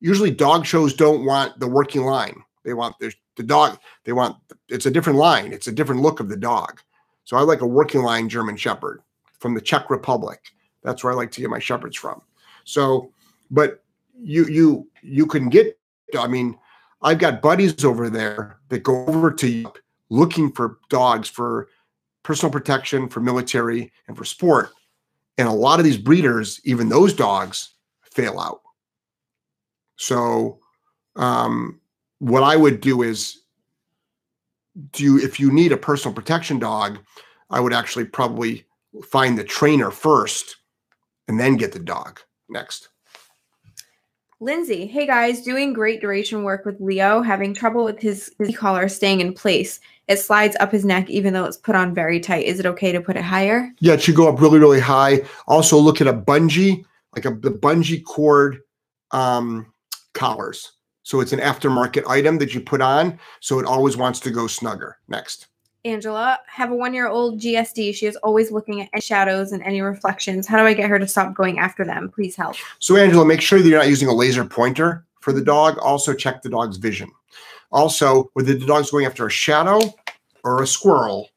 usually 0.00 0.32
dog 0.32 0.66
shows 0.66 0.92
don't 0.92 1.24
want 1.24 1.60
the 1.60 1.68
working 1.68 2.02
line. 2.02 2.42
They 2.64 2.74
want 2.74 2.96
the, 2.98 3.14
the 3.36 3.42
dog, 3.42 3.78
they 4.04 4.12
want 4.12 4.36
it's 4.68 4.86
a 4.86 4.90
different 4.90 5.18
line, 5.18 5.52
it's 5.52 5.68
a 5.68 5.72
different 5.72 6.02
look 6.02 6.20
of 6.20 6.28
the 6.28 6.36
dog. 6.36 6.80
So 7.24 7.36
I 7.36 7.42
like 7.42 7.60
a 7.60 7.66
working 7.66 8.02
line 8.02 8.28
German 8.28 8.56
Shepherd 8.56 9.02
from 9.38 9.54
the 9.54 9.60
Czech 9.60 9.90
Republic. 9.90 10.40
That's 10.82 11.02
where 11.02 11.12
I 11.12 11.16
like 11.16 11.30
to 11.32 11.40
get 11.40 11.50
my 11.50 11.58
shepherds 11.58 11.96
from. 11.96 12.20
So, 12.64 13.12
but 13.50 13.82
you 14.20 14.46
you 14.46 14.88
you 15.02 15.26
can 15.26 15.48
get. 15.48 15.78
I 16.18 16.26
mean, 16.26 16.58
I've 17.00 17.18
got 17.18 17.42
buddies 17.42 17.84
over 17.84 18.10
there 18.10 18.58
that 18.68 18.82
go 18.82 19.06
over 19.06 19.32
to 19.32 19.48
Europe 19.48 19.78
looking 20.10 20.52
for 20.52 20.78
dogs 20.90 21.28
for 21.28 21.68
personal 22.22 22.52
protection, 22.52 23.08
for 23.08 23.20
military, 23.20 23.90
and 24.06 24.16
for 24.16 24.24
sport. 24.24 24.70
And 25.38 25.48
a 25.48 25.52
lot 25.52 25.78
of 25.78 25.84
these 25.86 25.96
breeders, 25.96 26.60
even 26.64 26.88
those 26.88 27.14
dogs, 27.14 27.70
fail 28.02 28.38
out. 28.38 28.60
So, 29.96 30.58
um, 31.16 31.80
what 32.22 32.44
I 32.44 32.56
would 32.56 32.80
do 32.80 33.02
is, 33.02 33.40
do 34.92 35.02
you, 35.02 35.18
if 35.18 35.40
you 35.40 35.50
need 35.50 35.72
a 35.72 35.76
personal 35.76 36.14
protection 36.14 36.60
dog, 36.60 37.00
I 37.50 37.58
would 37.58 37.72
actually 37.72 38.04
probably 38.04 38.64
find 39.04 39.36
the 39.36 39.42
trainer 39.42 39.90
first, 39.90 40.58
and 41.26 41.40
then 41.40 41.56
get 41.56 41.72
the 41.72 41.80
dog 41.80 42.20
next. 42.48 42.90
Lindsay, 44.38 44.86
hey 44.86 45.04
guys, 45.04 45.42
doing 45.42 45.72
great 45.72 46.00
duration 46.00 46.44
work 46.44 46.64
with 46.64 46.80
Leo, 46.80 47.22
having 47.22 47.54
trouble 47.54 47.82
with 47.82 47.98
his, 47.98 48.32
his 48.38 48.56
collar 48.56 48.88
staying 48.88 49.20
in 49.20 49.32
place. 49.34 49.80
It 50.06 50.18
slides 50.18 50.56
up 50.60 50.70
his 50.70 50.84
neck 50.84 51.10
even 51.10 51.32
though 51.32 51.44
it's 51.44 51.56
put 51.56 51.74
on 51.74 51.92
very 51.92 52.20
tight. 52.20 52.46
Is 52.46 52.60
it 52.60 52.66
okay 52.66 52.92
to 52.92 53.00
put 53.00 53.16
it 53.16 53.24
higher? 53.24 53.68
Yeah, 53.80 53.94
it 53.94 54.00
should 54.00 54.14
go 54.14 54.28
up 54.28 54.40
really, 54.40 54.60
really 54.60 54.80
high. 54.80 55.22
Also, 55.48 55.76
look 55.76 56.00
at 56.00 56.06
a 56.06 56.12
bungee, 56.12 56.84
like 57.16 57.24
a 57.24 57.30
the 57.30 57.50
bungee 57.50 58.04
cord 58.04 58.60
um, 59.10 59.72
collars. 60.14 60.72
So 61.02 61.20
it's 61.20 61.32
an 61.32 61.40
aftermarket 61.40 62.06
item 62.06 62.38
that 62.38 62.54
you 62.54 62.60
put 62.60 62.80
on, 62.80 63.18
so 63.40 63.58
it 63.58 63.66
always 63.66 63.96
wants 63.96 64.20
to 64.20 64.30
go 64.30 64.46
snugger. 64.46 64.98
Next. 65.08 65.48
Angela, 65.84 66.38
have 66.46 66.70
a 66.70 66.76
one 66.76 66.94
year 66.94 67.08
old 67.08 67.40
GSD. 67.40 67.94
She 67.94 68.06
is 68.06 68.16
always 68.16 68.52
looking 68.52 68.80
at 68.80 68.88
any 68.92 69.00
shadows 69.00 69.50
and 69.50 69.62
any 69.64 69.80
reflections. 69.80 70.46
How 70.46 70.58
do 70.58 70.64
I 70.64 70.74
get 70.74 70.88
her 70.88 70.98
to 70.98 71.08
stop 71.08 71.34
going 71.34 71.58
after 71.58 71.84
them? 71.84 72.08
Please 72.08 72.36
help. 72.36 72.56
So, 72.78 72.96
Angela, 72.96 73.24
make 73.24 73.40
sure 73.40 73.60
that 73.60 73.68
you're 73.68 73.78
not 73.78 73.88
using 73.88 74.08
a 74.08 74.14
laser 74.14 74.44
pointer 74.44 75.04
for 75.20 75.32
the 75.32 75.42
dog. 75.42 75.78
Also, 75.78 76.14
check 76.14 76.42
the 76.42 76.50
dog's 76.50 76.76
vision. 76.76 77.10
Also, 77.72 78.30
whether 78.34 78.54
the 78.54 78.66
dog's 78.66 78.90
going 78.90 79.06
after 79.06 79.26
a 79.26 79.30
shadow 79.30 79.80
or 80.44 80.62
a 80.62 80.66
squirrel, 80.66 81.30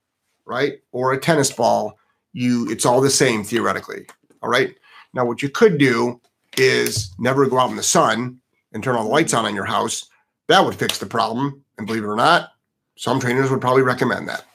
right, 0.46 0.80
or 0.92 1.14
a 1.14 1.20
tennis 1.20 1.52
ball, 1.52 1.98
you 2.34 2.70
it's 2.70 2.86
all 2.86 3.02
the 3.02 3.10
same 3.10 3.44
theoretically. 3.44 4.06
All 4.44 4.50
right. 4.50 4.76
Now, 5.14 5.26
what 5.26 5.42
you 5.42 5.50
could 5.50 5.80
do 5.80 6.22
is 6.58 7.12
never 7.18 7.48
go 7.48 7.58
out 7.58 7.72
in 7.72 7.78
the 7.78 7.84
sun 7.84 8.40
and 8.76 8.84
turn 8.84 8.96
all 8.96 9.06
the 9.06 9.10
lights 9.10 9.34
on 9.34 9.48
in 9.48 9.56
your 9.56 9.66
house. 9.66 10.10
That 10.48 10.64
would 10.64 10.76
fix 10.76 11.00
the 11.00 11.08
problem. 11.08 11.64
And 11.80 11.88
believe 11.88 12.04
it 12.04 12.08
or 12.08 12.16
not, 12.16 12.52
some 12.98 13.20
trainers 13.20 13.50
would 13.50 13.62
probably 13.62 13.82
recommend 13.82 14.30
that. 14.30 14.46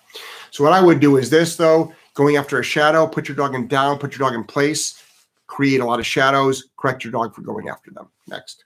So 0.53 0.63
what 0.63 0.73
I 0.73 0.81
would 0.81 1.01
do 1.01 1.17
is 1.17 1.31
this 1.31 1.57
though, 1.57 1.93
going 2.15 2.37
after 2.37 2.61
a 2.61 2.63
shadow, 2.63 3.07
put 3.07 3.29
your 3.29 3.37
dog 3.37 3.55
in 3.55 3.67
down, 3.67 3.99
put 3.99 4.17
your 4.17 4.29
dog 4.29 4.39
in 4.39 4.45
place, 4.45 5.03
create 5.47 5.81
a 5.81 5.85
lot 5.85 5.99
of 5.99 6.07
shadows, 6.07 6.69
correct 6.77 7.03
your 7.03 7.13
dog 7.13 7.35
for 7.35 7.41
going 7.41 7.69
after 7.69 7.91
them. 7.91 8.09
Next. 8.29 8.65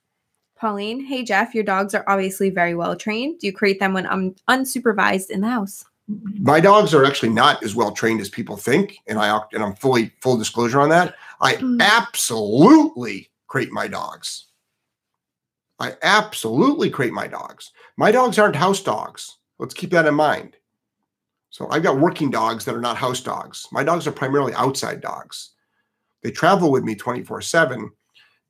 Pauline, 0.56 1.04
hey 1.04 1.22
Jeff, 1.22 1.54
your 1.54 1.64
dogs 1.64 1.94
are 1.94 2.04
obviously 2.06 2.50
very 2.50 2.74
well 2.74 2.96
trained. 2.96 3.40
Do 3.40 3.46
you 3.46 3.52
create 3.52 3.80
them 3.80 3.92
when 3.92 4.06
I'm 4.06 4.34
unsupervised 4.48 5.30
in 5.30 5.40
the 5.40 5.48
house? 5.48 5.84
My 6.06 6.60
dogs 6.60 6.92
are 6.94 7.04
actually 7.04 7.30
not 7.30 7.62
as 7.62 7.74
well 7.74 7.90
trained 7.90 8.20
as 8.20 8.28
people 8.28 8.56
think, 8.56 8.98
and 9.06 9.18
I 9.18 9.40
and 9.52 9.62
I'm 9.62 9.74
fully 9.74 10.12
full 10.20 10.36
disclosure 10.36 10.80
on 10.80 10.90
that. 10.90 11.14
I 11.40 11.54
mm. 11.54 11.80
absolutely 11.80 13.30
crate 13.46 13.72
my 13.72 13.88
dogs. 13.88 14.46
I 15.78 15.94
absolutely 16.02 16.90
crate 16.90 17.12
my 17.12 17.26
dogs. 17.26 17.72
My 17.96 18.12
dogs 18.12 18.38
aren't 18.38 18.56
house 18.56 18.82
dogs. 18.82 19.38
Let's 19.58 19.74
keep 19.74 19.90
that 19.90 20.06
in 20.06 20.14
mind. 20.14 20.56
So 21.50 21.68
I've 21.70 21.82
got 21.82 22.00
working 22.00 22.30
dogs 22.30 22.64
that 22.64 22.74
are 22.74 22.80
not 22.80 22.96
house 22.96 23.20
dogs. 23.20 23.68
My 23.70 23.84
dogs 23.84 24.06
are 24.06 24.12
primarily 24.12 24.52
outside 24.54 25.00
dogs. 25.00 25.50
They 26.22 26.30
travel 26.30 26.70
with 26.70 26.84
me 26.84 26.94
24 26.94 27.42
7. 27.42 27.90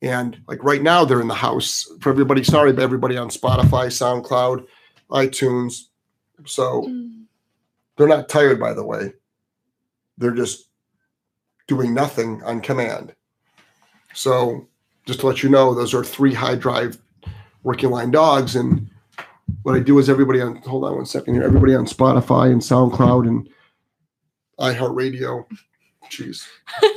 And 0.00 0.40
like 0.48 0.62
right 0.62 0.82
now, 0.82 1.04
they're 1.04 1.20
in 1.20 1.28
the 1.28 1.34
house. 1.34 1.90
For 2.00 2.10
everybody, 2.10 2.44
sorry, 2.44 2.72
but 2.72 2.82
everybody 2.82 3.16
on 3.16 3.28
Spotify, 3.28 3.88
SoundCloud, 3.88 4.66
iTunes. 5.10 5.88
So 6.46 6.82
mm. 6.82 7.24
they're 7.96 8.08
not 8.08 8.28
tired, 8.28 8.60
by 8.60 8.74
the 8.74 8.84
way. 8.84 9.12
They're 10.18 10.30
just 10.30 10.68
doing 11.66 11.94
nothing 11.94 12.42
on 12.42 12.60
command. 12.60 13.14
So 14.12 14.68
just 15.06 15.20
to 15.20 15.26
let 15.26 15.42
you 15.42 15.48
know, 15.48 15.74
those 15.74 15.94
are 15.94 16.04
three 16.04 16.34
high 16.34 16.54
drive 16.54 16.98
working 17.64 17.90
line 17.90 18.12
dogs. 18.12 18.54
And 18.54 18.88
what 19.62 19.74
I 19.74 19.80
do 19.80 19.98
is 19.98 20.08
everybody 20.08 20.40
on 20.40 20.56
hold 20.56 20.84
on 20.84 20.94
one 20.94 21.06
second 21.06 21.34
here, 21.34 21.42
everybody 21.42 21.74
on 21.74 21.86
Spotify 21.86 22.52
and 22.52 22.60
SoundCloud 22.60 23.26
and 23.26 23.48
iHeartRadio. 24.60 25.44
Jeez, 26.10 26.46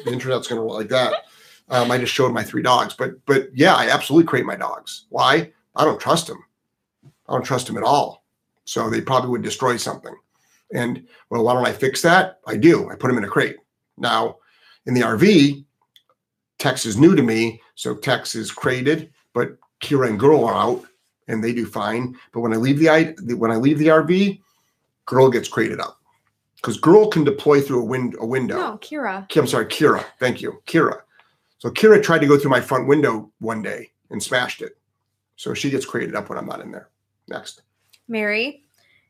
the 0.05 0.11
internet's 0.11 0.47
gonna 0.47 0.61
like 0.61 0.89
that. 0.89 1.23
Um, 1.69 1.91
I 1.91 1.97
just 1.97 2.13
showed 2.13 2.33
my 2.33 2.43
three 2.43 2.61
dogs, 2.61 2.93
but 2.93 3.25
but 3.25 3.49
yeah, 3.55 3.73
I 3.73 3.89
absolutely 3.89 4.27
crate 4.27 4.45
my 4.45 4.55
dogs. 4.55 5.05
Why? 5.09 5.51
I 5.75 5.83
don't 5.83 5.99
trust 5.99 6.27
them. 6.27 6.43
I 7.27 7.33
don't 7.33 7.43
trust 7.43 7.67
them 7.67 7.77
at 7.77 7.83
all. 7.83 8.23
So 8.65 8.89
they 8.89 9.01
probably 9.01 9.29
would 9.31 9.41
destroy 9.41 9.77
something. 9.77 10.13
And 10.73 11.07
well, 11.29 11.43
why 11.43 11.53
don't 11.53 11.65
I 11.65 11.73
fix 11.73 12.01
that? 12.01 12.39
I 12.45 12.57
do. 12.57 12.89
I 12.89 12.95
put 12.95 13.07
them 13.07 13.17
in 13.17 13.23
a 13.23 13.29
crate. 13.29 13.57
Now, 13.97 14.37
in 14.85 14.93
the 14.93 15.01
RV, 15.01 15.63
Tex 16.59 16.85
is 16.85 16.97
new 16.97 17.15
to 17.15 17.23
me, 17.23 17.61
so 17.75 17.95
Tex 17.95 18.35
is 18.35 18.51
crated, 18.51 19.11
but 19.33 19.57
Kira 19.81 20.09
and 20.09 20.19
Girl 20.19 20.45
are 20.45 20.55
out 20.55 20.83
and 21.27 21.43
they 21.43 21.53
do 21.53 21.65
fine. 21.65 22.15
But 22.31 22.41
when 22.41 22.53
I 22.53 22.57
leave 22.57 22.79
the 22.79 23.35
when 23.37 23.51
I 23.51 23.55
leave 23.55 23.79
the 23.79 23.87
RV, 23.87 24.41
Girl 25.05 25.29
gets 25.29 25.47
crated 25.47 25.79
up 25.79 25.99
because 26.55 26.77
Girl 26.77 27.07
can 27.07 27.23
deploy 27.23 27.61
through 27.61 27.81
a, 27.81 27.85
wind, 27.85 28.15
a 28.19 28.25
window. 28.25 28.57
No, 28.57 28.77
Kira. 28.79 29.25
I'm 29.35 29.47
sorry, 29.47 29.65
Kira. 29.65 30.03
Thank 30.19 30.41
you, 30.41 30.61
Kira. 30.65 31.01
So 31.59 31.69
Kira 31.69 32.01
tried 32.01 32.19
to 32.19 32.27
go 32.27 32.37
through 32.37 32.51
my 32.51 32.61
front 32.61 32.87
window 32.87 33.31
one 33.39 33.61
day 33.61 33.91
and 34.09 34.21
smashed 34.21 34.61
it. 34.61 34.77
So 35.35 35.53
she 35.53 35.69
gets 35.69 35.85
crated 35.85 36.15
up 36.15 36.29
when 36.29 36.37
I'm 36.37 36.45
not 36.45 36.61
in 36.61 36.71
there. 36.71 36.89
Next. 37.27 37.61
Mary, 38.07 38.63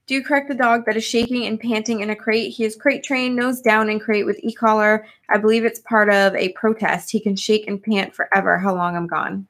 do 0.08 0.16
you 0.16 0.24
correct 0.24 0.48
the 0.48 0.56
dog 0.56 0.86
that 0.86 0.98
is 0.98 1.04
shaking 1.04 1.46
and 1.46 1.60
panting 1.60 2.02
in 2.02 2.10
a 2.10 2.16
crate? 2.16 2.54
He 2.54 2.64
is 2.64 2.76
crate 2.76 3.04
trained, 3.04 3.36
nose 3.36 3.62
down 3.62 3.90
in 3.90 4.00
crate 4.00 4.26
with 4.26 4.40
e-collar. 4.42 5.06
I 5.30 5.38
believe 5.38 5.66
it's 5.66 5.80
part 5.80 6.10
of 6.10 6.34
a 6.36 6.50
protest. 6.54 7.12
He 7.12 7.20
can 7.20 7.36
shake 7.36 7.68
and 7.68 7.82
pant 7.82 8.16
forever. 8.16 8.58
How 8.58 8.74
long 8.74 8.96
I'm 8.96 9.08
gone? 9.08 9.48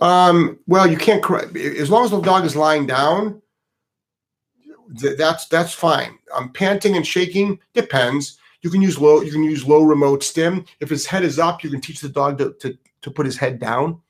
Um, 0.00 0.58
well, 0.66 0.86
you 0.86 0.96
can't 0.96 1.22
correct 1.22 1.56
as 1.56 1.90
long 1.90 2.04
as 2.04 2.10
the 2.10 2.20
dog 2.20 2.44
is 2.44 2.56
lying 2.56 2.86
down. 2.86 3.40
Th- 4.98 5.16
that's 5.16 5.46
that's 5.46 5.72
fine. 5.72 6.18
Um, 6.34 6.52
panting 6.52 6.96
and 6.96 7.06
shaking 7.06 7.58
depends. 7.72 8.38
You 8.62 8.70
can 8.70 8.82
use 8.82 8.98
low. 8.98 9.20
You 9.20 9.32
can 9.32 9.44
use 9.44 9.66
low 9.66 9.82
remote 9.82 10.22
stim. 10.22 10.64
If 10.80 10.90
his 10.90 11.06
head 11.06 11.22
is 11.22 11.38
up, 11.38 11.62
you 11.62 11.70
can 11.70 11.80
teach 11.80 12.00
the 12.00 12.08
dog 12.08 12.38
to 12.38 12.52
to, 12.60 12.78
to 13.02 13.10
put 13.10 13.26
his 13.26 13.36
head 13.36 13.58
down. 13.58 14.00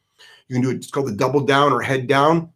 You 0.49 0.57
can 0.57 0.63
do 0.63 0.71
it. 0.71 0.77
It's 0.77 0.91
called 0.91 1.09
the 1.09 1.13
double 1.13 1.41
down 1.41 1.73
or 1.73 1.81
head 1.81 2.07
down. 2.07 2.51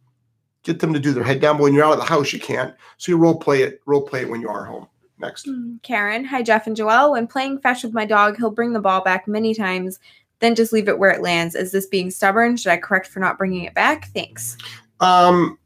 Get 0.63 0.79
them 0.79 0.93
to 0.93 0.99
do 0.99 1.13
their 1.13 1.23
head 1.23 1.39
down. 1.39 1.57
But 1.57 1.63
when 1.63 1.73
you're 1.73 1.85
out 1.85 1.93
of 1.93 1.99
the 1.99 2.05
house, 2.05 2.33
you 2.33 2.39
can't. 2.39 2.75
So 2.97 3.11
you 3.11 3.17
role 3.17 3.37
play 3.37 3.63
it. 3.63 3.81
Role 3.85 4.01
play 4.01 4.21
it 4.21 4.29
when 4.29 4.41
you 4.41 4.49
are 4.49 4.65
home. 4.65 4.87
Next. 5.19 5.45
Hmm, 5.45 5.77
Karen, 5.83 6.23
hi 6.23 6.41
Jeff 6.41 6.67
and 6.67 6.77
Joelle. 6.77 7.11
When 7.11 7.27
playing 7.27 7.59
fetch 7.59 7.83
with 7.83 7.93
my 7.93 8.05
dog, 8.05 8.37
he'll 8.37 8.51
bring 8.51 8.73
the 8.73 8.79
ball 8.79 9.01
back 9.01 9.27
many 9.27 9.53
times 9.53 9.99
then 10.39 10.55
just 10.55 10.73
leave 10.73 10.87
it 10.87 10.99
where 10.99 11.11
it 11.11 11.21
lands. 11.21 11.55
Is 11.55 11.71
this 11.71 11.85
being 11.85 12.11
stubborn? 12.11 12.57
Should 12.57 12.71
I 12.71 12.77
correct 12.77 13.07
for 13.07 13.19
not 13.19 13.37
bringing 13.37 13.63
it 13.63 13.73
back? 13.73 14.07
Thanks. 14.09 14.57
Um, 14.99 15.57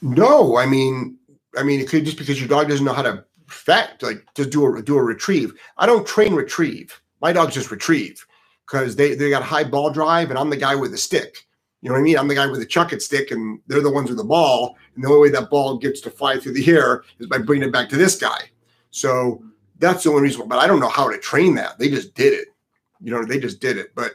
no, 0.00 0.56
I 0.56 0.66
mean, 0.66 1.16
I 1.56 1.62
mean, 1.62 1.80
it 1.80 1.88
could 1.88 2.04
just 2.04 2.18
because 2.18 2.40
your 2.40 2.48
dog 2.48 2.68
doesn't 2.68 2.84
know 2.84 2.92
how 2.92 3.02
to 3.02 3.24
fetch, 3.48 4.02
like 4.02 4.24
to 4.34 4.46
do 4.46 4.76
a 4.76 4.82
do 4.82 4.96
a 4.96 5.02
retrieve. 5.02 5.54
I 5.78 5.86
don't 5.86 6.06
train 6.06 6.34
retrieve. 6.34 7.00
My 7.20 7.32
dogs 7.32 7.54
just 7.54 7.70
retrieve 7.70 8.24
because 8.66 8.96
they 8.96 9.14
they 9.14 9.30
got 9.30 9.42
high 9.42 9.64
ball 9.64 9.90
drive, 9.90 10.30
and 10.30 10.38
I'm 10.38 10.50
the 10.50 10.56
guy 10.56 10.74
with 10.74 10.90
the 10.90 10.98
stick. 10.98 11.46
You 11.82 11.88
know 11.88 11.94
what 11.94 12.00
I 12.00 12.04
mean? 12.04 12.18
I'm 12.18 12.28
the 12.28 12.34
guy 12.34 12.46
with 12.46 12.60
the 12.60 12.66
chuck 12.66 12.92
it 12.92 13.02
stick, 13.02 13.30
and 13.32 13.60
they're 13.66 13.82
the 13.82 13.90
ones 13.90 14.08
with 14.08 14.18
the 14.18 14.24
ball. 14.24 14.76
And 14.94 15.02
the 15.02 15.08
only 15.08 15.20
way 15.20 15.30
that 15.30 15.50
ball 15.50 15.78
gets 15.78 16.00
to 16.02 16.10
fly 16.10 16.38
through 16.38 16.52
the 16.52 16.70
air 16.70 17.02
is 17.18 17.26
by 17.26 17.38
bringing 17.38 17.68
it 17.68 17.72
back 17.72 17.88
to 17.88 17.96
this 17.96 18.16
guy. 18.16 18.50
So 18.90 19.42
that's 19.78 20.04
the 20.04 20.10
only 20.10 20.22
reason. 20.22 20.48
But 20.48 20.60
I 20.60 20.66
don't 20.66 20.80
know 20.80 20.88
how 20.88 21.10
to 21.10 21.18
train 21.18 21.56
that. 21.56 21.78
They 21.78 21.88
just 21.88 22.14
did 22.14 22.32
it. 22.34 22.48
You 23.00 23.10
know, 23.10 23.24
they 23.24 23.40
just 23.40 23.60
did 23.60 23.78
it. 23.78 23.94
But 23.96 24.14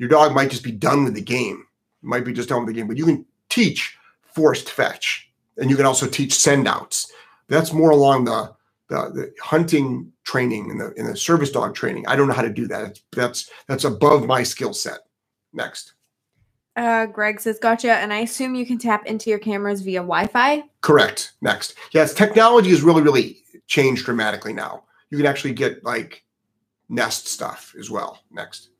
your 0.00 0.08
dog 0.08 0.34
might 0.34 0.50
just 0.50 0.64
be 0.64 0.72
done 0.72 1.04
with 1.04 1.14
the 1.14 1.20
game. 1.20 1.66
Might 2.00 2.24
be 2.24 2.32
just 2.32 2.48
done 2.48 2.64
with 2.64 2.74
the 2.74 2.80
game, 2.80 2.88
but 2.88 2.96
you 2.96 3.04
can 3.04 3.26
teach 3.50 3.98
forced 4.22 4.70
fetch, 4.70 5.30
and 5.58 5.68
you 5.68 5.76
can 5.76 5.84
also 5.84 6.06
teach 6.06 6.32
send 6.32 6.66
outs. 6.66 7.12
That's 7.48 7.74
more 7.74 7.90
along 7.90 8.24
the 8.24 8.54
the, 8.88 9.10
the 9.10 9.34
hunting 9.40 10.10
training 10.24 10.70
and 10.70 10.80
the 10.80 10.92
in 10.94 11.06
the 11.06 11.14
service 11.14 11.50
dog 11.50 11.74
training. 11.74 12.06
I 12.08 12.16
don't 12.16 12.28
know 12.28 12.34
how 12.34 12.40
to 12.42 12.52
do 12.52 12.66
that. 12.68 12.98
That's 13.12 13.50
that's 13.68 13.84
above 13.84 14.26
my 14.26 14.42
skill 14.42 14.72
set. 14.72 15.00
Next. 15.52 15.92
Uh, 16.76 17.04
Greg 17.04 17.38
says, 17.38 17.58
"Gotcha." 17.58 17.92
And 17.92 18.10
I 18.10 18.20
assume 18.20 18.54
you 18.54 18.64
can 18.64 18.78
tap 18.78 19.04
into 19.04 19.28
your 19.28 19.38
cameras 19.38 19.82
via 19.82 20.00
Wi-Fi. 20.00 20.64
Correct. 20.80 21.32
Next. 21.42 21.74
Yes, 21.92 22.14
technology 22.14 22.70
has 22.70 22.80
really, 22.80 23.02
really 23.02 23.42
changed 23.66 24.06
dramatically 24.06 24.54
now. 24.54 24.84
You 25.10 25.18
can 25.18 25.26
actually 25.26 25.52
get 25.52 25.84
like 25.84 26.24
Nest 26.88 27.28
stuff 27.28 27.74
as 27.78 27.90
well. 27.90 28.20
Next. 28.30 28.70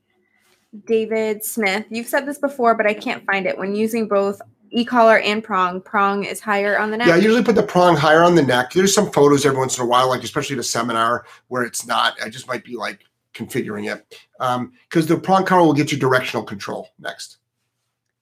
David 0.87 1.45
Smith. 1.45 1.87
You've 1.91 2.07
said 2.07 2.27
this 2.27 2.39
before, 2.39 2.75
but 2.75 2.87
I 2.87 2.95
can't 2.95 3.25
find 3.27 3.47
it. 3.47 3.59
When 3.59 3.75
using 3.75 4.07
both 4.09 4.41
e-collar 4.71 5.19
and 5.19 5.43
prong, 5.43 5.81
prong 5.81 6.25
is 6.25 6.41
higher 6.41 6.79
on 6.79 6.91
the 6.91 6.97
neck. 6.97 7.09
Yeah, 7.09 7.15
I 7.15 7.19
usually 7.19 7.43
put 7.43 7.57
the 7.57 7.63
prong 7.63 7.97
higher 7.97 8.23
on 8.23 8.35
the 8.37 8.43
neck. 8.43 8.73
There's 8.73 8.95
some 8.95 9.11
photos 9.11 9.45
every 9.45 9.59
once 9.59 9.77
in 9.77 9.85
a 9.85 9.87
while, 9.87 10.09
like 10.09 10.23
especially 10.23 10.55
at 10.55 10.61
a 10.61 10.65
seminar 10.65 11.27
where 11.49 11.65
it's 11.65 11.87
not. 11.87 12.15
I 12.23 12.29
just 12.29 12.47
might 12.47 12.65
be 12.65 12.77
like 12.77 13.05
configuring 13.35 13.93
it 13.93 14.21
because 14.39 15.11
um, 15.11 15.17
the 15.17 15.19
prong 15.19 15.45
collar 15.45 15.65
will 15.65 15.73
get 15.73 15.91
you 15.93 15.99
directional 15.99 16.45
control. 16.45 16.91
Next. 16.99 17.39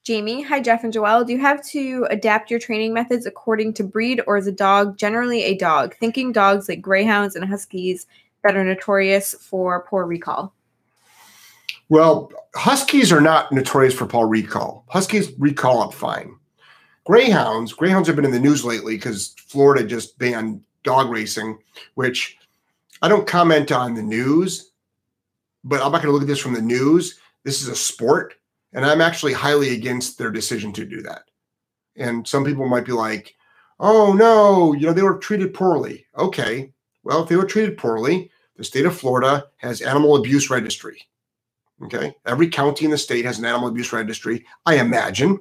Jamie, 0.04 0.40
hi 0.40 0.58
Jeff 0.58 0.84
and 0.84 0.92
Joelle. 0.92 1.26
Do 1.26 1.34
you 1.34 1.38
have 1.38 1.62
to 1.66 2.06
adapt 2.08 2.50
your 2.50 2.58
training 2.58 2.94
methods 2.94 3.26
according 3.26 3.74
to 3.74 3.84
breed, 3.84 4.22
or 4.26 4.38
is 4.38 4.46
a 4.46 4.52
dog 4.52 4.96
generally 4.96 5.44
a 5.44 5.58
dog? 5.58 5.94
Thinking 5.96 6.32
dogs 6.32 6.66
like 6.66 6.80
greyhounds 6.80 7.36
and 7.36 7.44
huskies 7.44 8.06
that 8.42 8.56
are 8.56 8.64
notorious 8.64 9.34
for 9.34 9.84
poor 9.86 10.06
recall. 10.06 10.54
Well, 11.88 12.30
Huskies 12.54 13.12
are 13.12 13.20
not 13.20 13.52
notorious 13.52 13.94
for 13.94 14.06
poor 14.06 14.26
recall. 14.26 14.84
Huskies 14.88 15.32
recall 15.38 15.82
up 15.82 15.94
fine. 15.94 16.34
Greyhounds, 17.06 17.72
Greyhounds 17.72 18.08
have 18.08 18.16
been 18.16 18.24
in 18.24 18.30
the 18.30 18.40
news 18.40 18.64
lately 18.64 18.96
because 18.96 19.34
Florida 19.38 19.86
just 19.86 20.18
banned 20.18 20.62
dog 20.82 21.10
racing, 21.10 21.58
which 21.94 22.36
I 23.00 23.08
don't 23.08 23.26
comment 23.26 23.70
on 23.70 23.94
the 23.94 24.02
news, 24.02 24.72
but 25.64 25.80
I'm 25.80 25.92
not 25.92 26.02
going 26.02 26.06
to 26.06 26.12
look 26.12 26.22
at 26.22 26.28
this 26.28 26.40
from 26.40 26.54
the 26.54 26.62
news. 26.62 27.20
This 27.44 27.62
is 27.62 27.68
a 27.68 27.76
sport, 27.76 28.34
and 28.72 28.84
I'm 28.84 29.00
actually 29.00 29.32
highly 29.32 29.74
against 29.74 30.18
their 30.18 30.30
decision 30.30 30.72
to 30.74 30.84
do 30.84 31.00
that. 31.02 31.22
And 31.96 32.26
some 32.26 32.44
people 32.44 32.66
might 32.68 32.84
be 32.84 32.92
like, 32.92 33.36
oh 33.80 34.12
no, 34.12 34.72
you 34.72 34.86
know, 34.86 34.92
they 34.92 35.02
were 35.02 35.18
treated 35.18 35.54
poorly. 35.54 36.06
Okay. 36.16 36.72
Well, 37.04 37.22
if 37.22 37.28
they 37.28 37.36
were 37.36 37.46
treated 37.46 37.78
poorly, 37.78 38.30
the 38.56 38.64
state 38.64 38.84
of 38.84 38.98
Florida 38.98 39.46
has 39.58 39.80
animal 39.80 40.16
abuse 40.16 40.50
registry. 40.50 41.08
Okay. 41.84 42.14
Every 42.26 42.48
county 42.48 42.84
in 42.84 42.90
the 42.90 42.98
state 42.98 43.24
has 43.24 43.38
an 43.38 43.44
animal 43.44 43.68
abuse 43.68 43.92
registry, 43.92 44.44
I 44.66 44.76
imagine. 44.78 45.38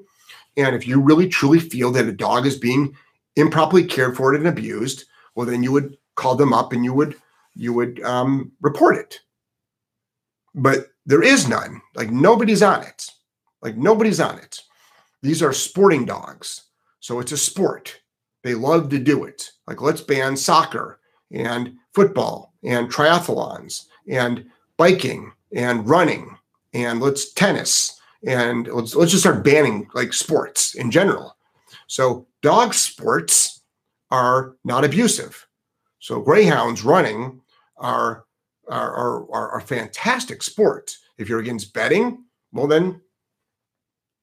And 0.56 0.76
if 0.76 0.88
you 0.88 1.00
really 1.02 1.28
truly 1.28 1.60
feel 1.60 1.92
that 1.92 2.08
a 2.08 2.12
dog 2.12 2.46
is 2.46 2.58
being 2.58 2.96
improperly 3.36 3.86
cared 3.86 4.16
for 4.16 4.34
and 4.34 4.48
abused, 4.48 5.06
well, 5.36 5.46
then 5.46 5.64
you 5.64 5.72
would 5.72 5.98
call 6.16 6.36
them 6.36 6.54
up 6.54 6.74
and 6.74 6.84
you 6.84 6.94
would 6.94 7.16
you 7.56 7.74
would 7.74 8.02
um, 8.04 8.52
report 8.62 8.98
it. 8.98 9.20
But 10.54 10.88
there 11.06 11.24
is 11.24 11.48
none. 11.48 11.82
Like 11.96 12.12
nobody's 12.12 12.62
on 12.62 12.84
it. 12.84 13.10
Like 13.62 13.78
nobody's 13.78 14.20
on 14.20 14.38
it. 14.38 14.62
These 15.24 15.42
are 15.42 15.54
sporting 15.54 16.06
dogs, 16.06 16.66
so 17.00 17.20
it's 17.20 17.32
a 17.32 17.38
sport. 17.38 18.00
They 18.44 18.54
love 18.54 18.90
to 18.90 19.00
do 19.00 19.24
it. 19.24 19.52
Like 19.66 19.82
let's 19.82 20.02
ban 20.02 20.38
soccer 20.38 21.00
and 21.32 21.76
football 21.94 22.54
and 22.64 22.92
triathlons 22.92 23.86
and 24.08 24.46
biking 24.78 25.34
and 25.54 25.88
running 25.88 26.38
and 26.74 27.00
let's 27.00 27.34
tennis 27.34 28.00
and 28.26 28.68
let's 28.68 28.96
let's 28.96 29.12
just 29.12 29.24
start 29.24 29.44
banning 29.44 29.88
like 29.94 30.14
sports 30.14 30.76
in 30.76 30.92
general. 30.92 31.36
So 31.88 32.28
dog 32.42 32.74
sports 32.74 33.62
are 34.12 34.56
not 34.64 34.86
abusive. 34.86 35.48
So 36.00 36.20
greyhounds 36.22 36.84
running 36.84 37.42
are 37.78 38.26
are 38.68 38.92
are, 38.92 39.32
are, 39.32 39.52
are 39.52 39.62
fantastic 39.62 40.44
sports. 40.44 41.00
If 41.18 41.30
you're 41.30 41.40
against 41.40 41.74
betting, 41.74 42.24
well 42.52 42.68
then 42.68 43.02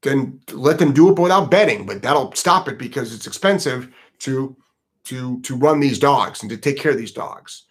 then 0.02 0.40
let 0.52 0.78
them 0.78 0.92
do 0.92 1.10
it 1.10 1.18
without 1.18 1.50
betting, 1.50 1.86
but 1.86 2.02
that'll 2.02 2.32
stop 2.32 2.68
it 2.68 2.78
because 2.78 3.14
it's 3.14 3.26
expensive 3.26 3.92
to 4.18 4.56
to 5.04 5.40
to 5.42 5.56
run 5.56 5.80
these 5.80 5.98
dogs 5.98 6.42
and 6.42 6.50
to 6.50 6.56
take 6.56 6.78
care 6.78 6.92
of 6.92 6.98
these 6.98 7.12
dogs. 7.12 7.64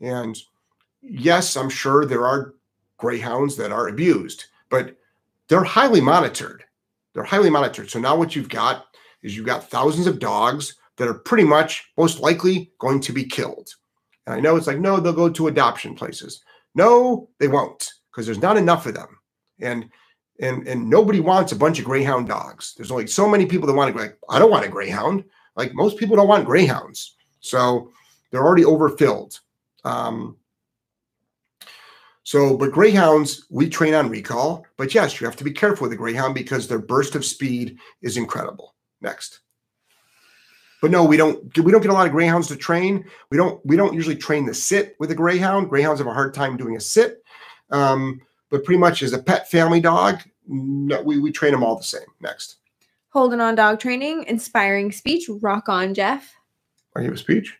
And 0.00 0.36
yes, 1.02 1.56
I'm 1.56 1.70
sure 1.70 2.04
there 2.04 2.26
are 2.26 2.54
greyhounds 3.00 3.56
that 3.56 3.72
are 3.72 3.88
abused, 3.88 4.44
but 4.68 4.96
they're 5.48 5.64
highly 5.64 6.00
monitored. 6.00 6.64
They're 7.12 7.24
highly 7.24 7.50
monitored. 7.50 7.90
So 7.90 7.98
now 7.98 8.16
what 8.16 8.36
you've 8.36 8.48
got 8.48 8.86
is 9.22 9.36
you've 9.36 9.46
got 9.46 9.68
thousands 9.68 10.06
of 10.06 10.18
dogs 10.18 10.76
that 10.96 11.08
are 11.08 11.14
pretty 11.14 11.44
much 11.44 11.90
most 11.96 12.20
likely 12.20 12.70
going 12.78 13.00
to 13.00 13.12
be 13.12 13.24
killed. 13.24 13.68
And 14.26 14.34
I 14.34 14.40
know 14.40 14.56
it's 14.56 14.66
like, 14.66 14.78
no, 14.78 15.00
they'll 15.00 15.12
go 15.12 15.28
to 15.30 15.48
adoption 15.48 15.94
places. 15.94 16.42
No, 16.74 17.28
they 17.38 17.48
won't, 17.48 17.90
because 18.10 18.26
there's 18.26 18.42
not 18.42 18.56
enough 18.56 18.86
of 18.86 18.94
them. 18.94 19.18
And 19.60 19.90
and 20.40 20.66
and 20.68 20.88
nobody 20.88 21.20
wants 21.20 21.52
a 21.52 21.56
bunch 21.56 21.78
of 21.78 21.84
greyhound 21.84 22.28
dogs. 22.28 22.74
There's 22.76 22.90
only 22.90 23.06
so 23.06 23.28
many 23.28 23.44
people 23.44 23.66
that 23.66 23.74
want 23.74 23.94
to 23.94 24.00
like, 24.00 24.16
I 24.28 24.38
don't 24.38 24.50
want 24.50 24.64
a 24.64 24.68
greyhound. 24.68 25.24
Like 25.56 25.74
most 25.74 25.98
people 25.98 26.16
don't 26.16 26.28
want 26.28 26.46
greyhounds. 26.46 27.16
So 27.40 27.90
they're 28.30 28.44
already 28.44 28.64
overfilled. 28.64 29.40
Um, 29.84 30.36
so, 32.22 32.56
but 32.56 32.72
greyhounds, 32.72 33.46
we 33.50 33.68
train 33.68 33.94
on 33.94 34.08
recall. 34.08 34.66
But 34.76 34.94
yes, 34.94 35.20
you 35.20 35.26
have 35.26 35.36
to 35.36 35.44
be 35.44 35.52
careful 35.52 35.84
with 35.84 35.92
a 35.92 35.96
greyhound 35.96 36.34
because 36.34 36.68
their 36.68 36.78
burst 36.78 37.14
of 37.14 37.24
speed 37.24 37.78
is 38.02 38.16
incredible. 38.16 38.74
Next. 39.00 39.40
But 40.82 40.90
no, 40.90 41.04
we 41.04 41.16
don't. 41.16 41.42
We 41.58 41.72
don't 41.72 41.82
get 41.82 41.90
a 41.90 41.94
lot 41.94 42.06
of 42.06 42.12
greyhounds 42.12 42.48
to 42.48 42.56
train. 42.56 43.04
We 43.30 43.36
don't. 43.36 43.64
We 43.66 43.76
don't 43.76 43.94
usually 43.94 44.16
train 44.16 44.46
the 44.46 44.54
sit 44.54 44.96
with 44.98 45.10
a 45.10 45.14
greyhound. 45.14 45.68
Greyhounds 45.68 46.00
have 46.00 46.06
a 46.06 46.14
hard 46.14 46.32
time 46.32 46.56
doing 46.56 46.76
a 46.76 46.80
sit. 46.80 47.22
Um, 47.70 48.20
but 48.50 48.64
pretty 48.64 48.78
much 48.78 49.02
as 49.02 49.12
a 49.12 49.22
pet 49.22 49.50
family 49.50 49.80
dog, 49.80 50.20
no, 50.46 51.02
we 51.02 51.18
we 51.18 51.32
train 51.32 51.52
them 51.52 51.62
all 51.62 51.76
the 51.76 51.84
same. 51.84 52.06
Next. 52.20 52.56
Holding 53.10 53.40
on 53.40 53.56
dog 53.56 53.80
training, 53.80 54.24
inspiring 54.24 54.92
speech. 54.92 55.28
Rock 55.40 55.68
on, 55.68 55.94
Jeff. 55.94 56.34
I 56.96 57.02
give 57.02 57.12
a 57.12 57.18
speech. 57.18 57.58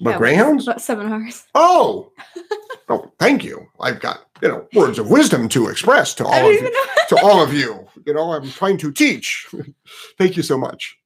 About 0.00 0.12
Yeah, 0.12 0.18
greyhounds? 0.18 0.66
About 0.66 0.80
seven 0.80 1.12
hours. 1.12 1.44
Oh, 1.54 2.12
oh, 2.88 3.12
thank 3.18 3.44
you. 3.44 3.66
I've 3.80 4.00
got 4.00 4.20
you 4.42 4.48
know 4.48 4.66
words 4.74 4.98
of 4.98 5.10
wisdom 5.10 5.48
to 5.50 5.68
express 5.68 6.14
to 6.14 6.24
all 6.24 6.46
of 6.48 6.52
you. 6.52 6.72
To 7.08 7.16
all 7.22 7.42
of 7.42 7.52
you, 7.52 7.86
you 8.06 8.14
know, 8.14 8.32
I'm 8.32 8.48
trying 8.50 8.78
to 8.78 8.92
teach. 8.92 9.46
thank 10.18 10.36
you 10.36 10.42
so 10.42 10.56
much. 10.56 10.96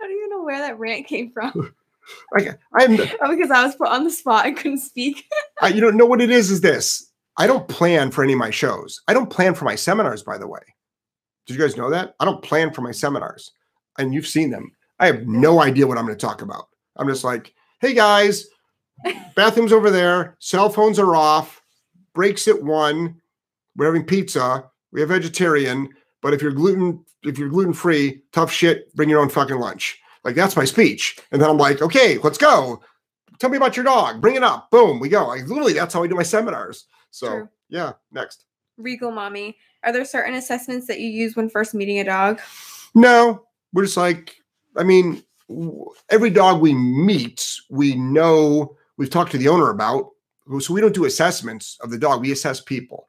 I 0.00 0.04
don't 0.06 0.16
even 0.16 0.30
know 0.30 0.44
where 0.44 0.58
that 0.58 0.78
rant 0.78 1.06
came 1.06 1.32
from. 1.32 1.74
I, 2.36 2.50
I'm, 2.74 2.98
Oh, 3.22 3.36
because 3.36 3.50
I 3.50 3.64
was 3.64 3.76
put 3.76 3.88
on 3.88 4.04
the 4.04 4.10
spot. 4.10 4.44
I 4.44 4.52
couldn't 4.52 4.78
speak. 4.78 5.24
I, 5.60 5.68
you 5.68 5.80
don't 5.80 5.96
know 5.96 6.06
what 6.06 6.20
it 6.20 6.30
is. 6.30 6.50
Is 6.50 6.60
this? 6.60 7.10
I 7.36 7.46
don't 7.46 7.68
plan 7.68 8.10
for 8.10 8.24
any 8.24 8.32
of 8.32 8.38
my 8.38 8.50
shows. 8.50 9.00
I 9.08 9.14
don't 9.14 9.30
plan 9.30 9.54
for 9.54 9.64
my 9.64 9.76
seminars. 9.76 10.22
By 10.22 10.36
the 10.38 10.48
way, 10.48 10.60
did 11.46 11.54
you 11.54 11.60
guys 11.60 11.76
know 11.76 11.90
that? 11.90 12.14
I 12.20 12.24
don't 12.24 12.42
plan 12.42 12.72
for 12.72 12.82
my 12.82 12.90
seminars, 12.90 13.52
and 13.98 14.12
you've 14.12 14.26
seen 14.26 14.50
them. 14.50 14.72
I 14.98 15.06
have 15.06 15.26
no 15.26 15.62
idea 15.62 15.86
what 15.86 15.98
I'm 15.98 16.04
going 16.04 16.16
to 16.18 16.26
talk 16.26 16.42
about. 16.42 16.66
I'm 16.96 17.08
just 17.08 17.24
like, 17.24 17.54
hey 17.80 17.94
guys, 17.94 18.46
bathrooms 19.34 19.72
over 19.72 19.90
there, 19.90 20.36
cell 20.38 20.68
phones 20.68 20.98
are 20.98 21.16
off, 21.16 21.62
breaks 22.14 22.46
at 22.46 22.62
one. 22.62 23.20
We're 23.76 23.86
having 23.86 24.04
pizza. 24.04 24.70
We 24.92 25.00
have 25.00 25.08
vegetarian, 25.08 25.88
but 26.20 26.34
if 26.34 26.42
you're 26.42 26.52
gluten, 26.52 27.04
if 27.22 27.38
you're 27.38 27.48
gluten 27.48 27.72
free, 27.72 28.22
tough 28.32 28.52
shit. 28.52 28.94
Bring 28.94 29.08
your 29.08 29.20
own 29.20 29.28
fucking 29.28 29.58
lunch. 29.58 29.98
Like 30.24 30.34
that's 30.34 30.56
my 30.56 30.64
speech. 30.64 31.18
And 31.32 31.40
then 31.40 31.48
I'm 31.48 31.56
like, 31.56 31.80
okay, 31.80 32.18
let's 32.18 32.38
go. 32.38 32.82
Tell 33.38 33.48
me 33.48 33.56
about 33.56 33.76
your 33.76 33.84
dog. 33.84 34.20
Bring 34.20 34.34
it 34.34 34.42
up. 34.42 34.70
Boom, 34.70 35.00
we 35.00 35.08
go. 35.08 35.28
Like 35.28 35.46
literally, 35.46 35.72
that's 35.72 35.94
how 35.94 36.02
I 36.02 36.06
do 36.06 36.14
my 36.14 36.22
seminars. 36.22 36.86
So 37.10 37.28
True. 37.28 37.48
yeah, 37.70 37.92
next. 38.12 38.44
Regal 38.76 39.10
mommy. 39.10 39.56
Are 39.82 39.92
there 39.92 40.04
certain 40.04 40.34
assessments 40.34 40.86
that 40.88 41.00
you 41.00 41.08
use 41.08 41.36
when 41.36 41.48
first 41.48 41.74
meeting 41.74 42.00
a 42.00 42.04
dog? 42.04 42.40
No, 42.94 43.46
we're 43.72 43.84
just 43.84 43.96
like, 43.96 44.34
I 44.76 44.82
mean, 44.82 45.22
every 46.08 46.30
dog 46.30 46.60
we 46.60 46.74
meet, 46.74 47.56
we 47.68 47.94
know 47.94 48.76
we've 48.96 49.10
talked 49.10 49.32
to 49.32 49.38
the 49.38 49.48
owner 49.48 49.70
about. 49.70 50.10
So 50.60 50.74
we 50.74 50.80
don't 50.80 50.94
do 50.94 51.04
assessments 51.04 51.78
of 51.80 51.90
the 51.90 51.98
dog. 51.98 52.20
We 52.20 52.32
assess 52.32 52.60
people. 52.60 53.08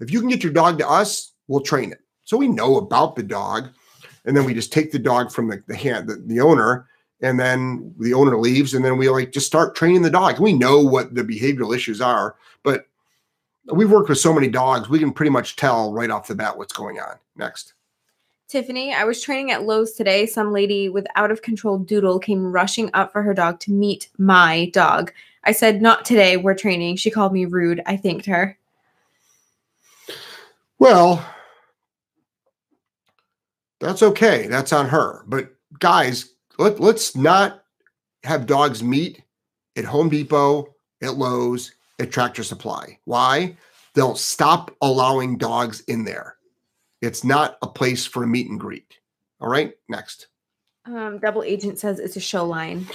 If 0.00 0.10
you 0.10 0.20
can 0.20 0.28
get 0.28 0.42
your 0.42 0.52
dog 0.52 0.78
to 0.78 0.88
us, 0.88 1.32
we'll 1.48 1.60
train 1.60 1.92
it. 1.92 2.00
So 2.24 2.36
we 2.36 2.48
know 2.48 2.76
about 2.76 3.16
the 3.16 3.22
dog, 3.22 3.68
and 4.24 4.36
then 4.36 4.44
we 4.44 4.54
just 4.54 4.72
take 4.72 4.92
the 4.92 4.98
dog 4.98 5.32
from 5.32 5.48
the, 5.48 5.62
the 5.66 5.76
hand, 5.76 6.08
the, 6.08 6.16
the 6.26 6.40
owner, 6.40 6.86
and 7.20 7.38
then 7.38 7.94
the 7.98 8.14
owner 8.14 8.36
leaves, 8.36 8.74
and 8.74 8.84
then 8.84 8.98
we 8.98 9.08
like 9.08 9.32
just 9.32 9.46
start 9.46 9.74
training 9.74 10.02
the 10.02 10.10
dog. 10.10 10.38
We 10.38 10.52
know 10.52 10.80
what 10.80 11.14
the 11.14 11.22
behavioral 11.22 11.74
issues 11.74 12.00
are, 12.00 12.36
but 12.62 12.86
we've 13.72 13.90
worked 13.90 14.08
with 14.08 14.18
so 14.18 14.32
many 14.32 14.48
dogs, 14.48 14.88
we 14.88 14.98
can 14.98 15.12
pretty 15.12 15.30
much 15.30 15.56
tell 15.56 15.92
right 15.92 16.10
off 16.10 16.26
the 16.26 16.34
bat 16.34 16.58
what's 16.58 16.72
going 16.72 16.98
on. 16.98 17.16
Next. 17.36 17.74
Tiffany, 18.52 18.92
I 18.92 19.04
was 19.04 19.22
training 19.22 19.50
at 19.50 19.62
Lowe's 19.62 19.92
today. 19.92 20.26
Some 20.26 20.52
lady 20.52 20.90
with 20.90 21.06
out 21.16 21.30
of 21.30 21.40
control 21.40 21.78
doodle 21.78 22.18
came 22.18 22.52
rushing 22.52 22.90
up 22.92 23.10
for 23.10 23.22
her 23.22 23.32
dog 23.32 23.60
to 23.60 23.72
meet 23.72 24.10
my 24.18 24.66
dog. 24.74 25.10
I 25.44 25.52
said, 25.52 25.80
Not 25.80 26.04
today, 26.04 26.36
we're 26.36 26.54
training. 26.54 26.96
She 26.96 27.10
called 27.10 27.32
me 27.32 27.46
rude. 27.46 27.80
I 27.86 27.96
thanked 27.96 28.26
her. 28.26 28.58
Well, 30.78 31.24
that's 33.80 34.02
okay. 34.02 34.48
That's 34.48 34.74
on 34.74 34.86
her. 34.86 35.24
But 35.26 35.54
guys, 35.78 36.34
let, 36.58 36.78
let's 36.78 37.16
not 37.16 37.64
have 38.22 38.44
dogs 38.44 38.82
meet 38.82 39.22
at 39.76 39.86
Home 39.86 40.10
Depot, 40.10 40.74
at 41.02 41.14
Lowe's, 41.14 41.72
at 41.98 42.10
Tractor 42.10 42.44
Supply. 42.44 42.98
Why? 43.06 43.56
They'll 43.94 44.14
stop 44.14 44.76
allowing 44.82 45.38
dogs 45.38 45.80
in 45.88 46.04
there. 46.04 46.36
It's 47.02 47.24
not 47.24 47.58
a 47.62 47.66
place 47.66 48.06
for 48.06 48.22
a 48.22 48.26
meet 48.26 48.48
and 48.48 48.58
greet. 48.58 48.98
All 49.40 49.48
right, 49.48 49.72
next. 49.88 50.28
Um, 50.86 51.18
Double 51.18 51.42
Agent 51.42 51.78
says 51.78 51.98
it's 51.98 52.16
a 52.16 52.20
show 52.20 52.46
line. 52.46 52.86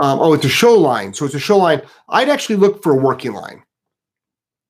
Um, 0.00 0.20
oh, 0.20 0.32
it's 0.32 0.44
a 0.44 0.48
show 0.48 0.74
line. 0.74 1.12
So 1.12 1.24
it's 1.26 1.34
a 1.34 1.40
show 1.40 1.58
line. 1.58 1.82
I'd 2.08 2.28
actually 2.28 2.56
look 2.56 2.82
for 2.82 2.92
a 2.92 2.96
working 3.02 3.32
line. 3.32 3.64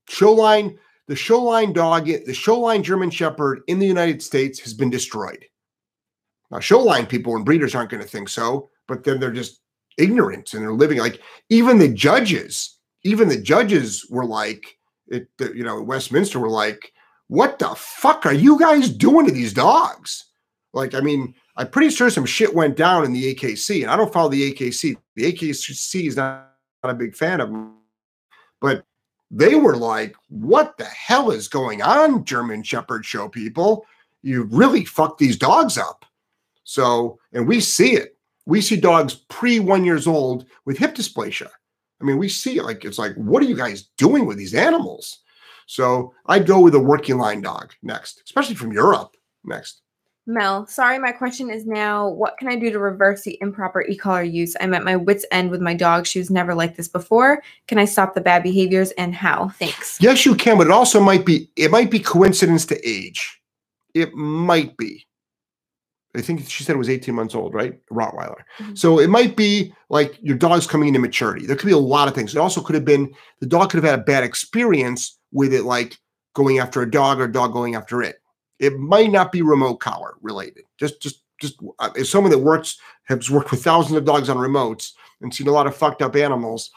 Show 0.09 0.33
line, 0.33 0.79
the 1.07 1.17
show 1.17 1.43
line 1.43 1.75
dog, 1.75 2.07
the 2.07 2.33
show 2.35 2.59
line 2.59 2.83
German 2.83 3.11
Shepherd 3.11 3.61
in 3.67 3.79
the 3.79 3.87
United 3.87 4.23
States 4.23 4.59
has 4.61 4.73
been 4.73 4.89
destroyed. 4.89 5.45
Now, 6.51 6.61
show 6.61 6.81
line 6.81 7.05
people 7.05 7.37
and 7.37 7.45
breeders 7.45 7.75
aren't 7.75 7.91
going 7.91 8.03
to 8.03 8.09
think 8.09 8.31
so, 8.31 8.71
but 8.87 9.05
then 9.05 9.21
they're 9.21 9.31
just 9.31 9.61
ignorant 9.99 10.55
and 10.55 10.63
they're 10.63 10.73
living 10.73 10.99
like 10.99 11.21
even 11.51 11.79
the 11.79 11.89
judges, 11.89 12.79
even 13.03 13.29
the 13.29 13.41
judges 13.41 14.07
were 14.09 14.25
like, 14.25 14.79
it, 15.09 15.29
the- 15.37 15.55
you 15.55 15.63
know, 15.63 15.83
Westminster 15.83 16.39
were 16.39 16.49
like, 16.49 16.93
what 17.29 17.59
the 17.59 17.69
fuck 17.77 18.27
are 18.27 18.33
you 18.33 18.59
guys 18.59 18.89
doing 18.89 19.27
to 19.27 19.33
these 19.33 19.53
dogs? 19.53 20.25
Like, 20.73 20.95
I 20.95 21.01
mean, 21.01 21.35
I'm 21.57 21.69
pretty 21.69 21.91
sure 21.91 22.11
some 22.11 22.27
shit 22.27 22.55
went 22.55 22.77
down 22.77 23.05
in 23.05 23.13
the 23.13 23.35
AKC, 23.35 23.83
and 23.83 23.91
I 23.91 23.97
don't 23.97 24.13
follow 24.13 24.29
the 24.29 24.53
AKC. 24.53 24.97
The 25.15 25.33
AKC 25.33 26.07
is 26.07 26.17
not, 26.17 26.51
not 26.83 26.91
a 26.91 26.95
big 26.95 27.17
fan 27.17 27.41
of 27.41 27.51
them, 27.51 27.75
but 28.61 28.85
they 29.31 29.55
were 29.55 29.77
like, 29.77 30.15
"What 30.29 30.79
the 30.79 30.85
hell 30.85 31.31
is 31.31 31.49
going 31.49 31.83
on, 31.83 32.25
German 32.25 32.63
Shepherd 32.63 33.05
show 33.05 33.29
people? 33.29 33.87
You 34.23 34.45
really 34.45 34.85
fucked 34.85 35.19
these 35.19 35.37
dogs 35.37 35.77
up." 35.77 36.05
So, 36.65 37.19
and 37.33 37.49
we 37.49 37.61
see 37.61 37.93
it. 37.93 38.17
We 38.47 38.61
see 38.61 38.77
dogs 38.77 39.15
pre 39.29 39.59
one 39.61 39.85
years 39.85 40.07
old 40.07 40.47
with 40.65 40.79
hip 40.79 40.95
dysplasia. 40.95 41.49
I 42.01 42.05
mean, 42.05 42.19
we 42.19 42.29
see 42.29 42.59
it 42.59 42.65
like 42.65 42.85
it's 42.85 42.99
like, 42.99 43.15
what 43.17 43.43
are 43.43 43.47
you 43.47 43.57
guys 43.57 43.89
doing 43.97 44.27
with 44.27 44.39
these 44.39 44.55
animals? 44.55 45.19
So 45.69 46.15
I'd 46.27 46.47
go 46.47 46.61
with 46.61 46.75
a 46.75 46.81
working 46.81 47.19
line 47.19 47.43
dog 47.43 47.75
next, 47.83 48.23
especially 48.25 48.55
from 48.55 48.73
Europe. 48.73 49.17
Next. 49.45 49.83
Mel, 50.27 50.67
sorry, 50.67 50.99
my 50.99 51.13
question 51.13 51.51
is 51.51 51.67
now 51.67 52.09
what 52.09 52.37
can 52.39 52.49
I 52.49 52.57
do 52.57 52.71
to 52.71 52.79
reverse 52.79 53.23
the 53.23 53.39
improper 53.41 53.83
e 53.83 53.97
collar 53.97 54.23
use? 54.23 54.57
I'm 54.61 54.75
at 54.75 54.85
my 54.85 54.97
wits' 54.97 55.25
end 55.31 55.51
with 55.51 55.61
my 55.61 55.75
dog. 55.75 56.07
She 56.07 56.19
was 56.19 56.31
never 56.31 56.55
like 56.55 56.77
this 56.77 56.89
before. 56.89 57.43
Can 57.67 57.79
I 57.79 57.85
stop 57.85 58.15
the 58.15 58.21
bad 58.21 58.43
behaviors 58.43 58.91
and 58.93 59.15
how? 59.15 59.49
Thanks. 59.59 59.99
Yes, 60.01 60.27
you 60.27 60.35
can, 60.35 60.59
but 60.59 60.67
it 60.67 60.73
also 60.73 61.01
might 61.01 61.25
be 61.25 61.51
it 61.57 61.71
might 61.71 61.91
be 61.91 61.99
coincidence 61.99 62.67
to 62.67 62.89
age. 62.89 63.41
It 63.95 64.15
might 64.15 64.77
be. 64.77 65.08
I 66.19 66.23
think 66.23 66.49
she 66.49 66.65
said 66.65 66.75
it 66.75 66.79
was 66.79 66.89
18 66.91 67.15
months 67.15 67.35
old, 67.35 67.55
right? 67.55 67.79
Rottweiler. 67.91 68.41
Mhm. 68.59 68.77
So 68.77 68.99
it 68.99 69.09
might 69.09 69.37
be 69.37 69.73
like 69.89 70.19
your 70.21 70.37
dog's 70.37 70.67
coming 70.67 70.89
into 70.89 71.01
maturity. 71.01 71.47
There 71.47 71.57
could 71.57 71.67
be 71.67 71.73
a 71.73 71.79
lot 71.79 72.09
of 72.09 72.15
things. 72.15 72.35
It 72.35 72.39
also 72.39 72.61
could 72.61 72.75
have 72.75 72.85
been 72.85 73.13
the 73.41 73.47
dog 73.47 73.71
could 73.71 73.83
have 73.83 73.91
had 73.91 74.01
a 74.01 74.03
bad 74.03 74.25
experience 74.25 75.19
with 75.33 75.53
it, 75.55 75.65
like 75.65 75.99
going 76.35 76.59
after 76.59 76.83
a 76.83 76.91
dog 76.91 77.21
or 77.21 77.25
a 77.25 77.33
dog 77.33 77.53
going 77.53 77.75
after 77.75 78.03
it. 78.03 78.21
It 78.59 78.79
might 78.79 79.11
not 79.11 79.33
be 79.33 79.43
remote 79.43 79.77
collar 79.77 80.15
related. 80.21 80.65
Just 80.79 81.01
just 81.01 81.23
just 81.41 81.57
uh, 81.79 81.91
as 81.97 82.11
someone 82.11 82.33
that 82.33 82.39
works 82.39 82.79
has 83.05 83.31
worked 83.31 83.51
with 83.51 83.63
thousands 83.63 83.97
of 83.97 84.05
dogs 84.05 84.29
on 84.29 84.37
remotes 84.37 84.93
and 85.21 85.33
seen 85.33 85.47
a 85.49 85.53
lot 85.53 85.67
of 85.67 85.77
fucked 85.77 86.03
up 86.03 86.17
animals, 86.17 86.71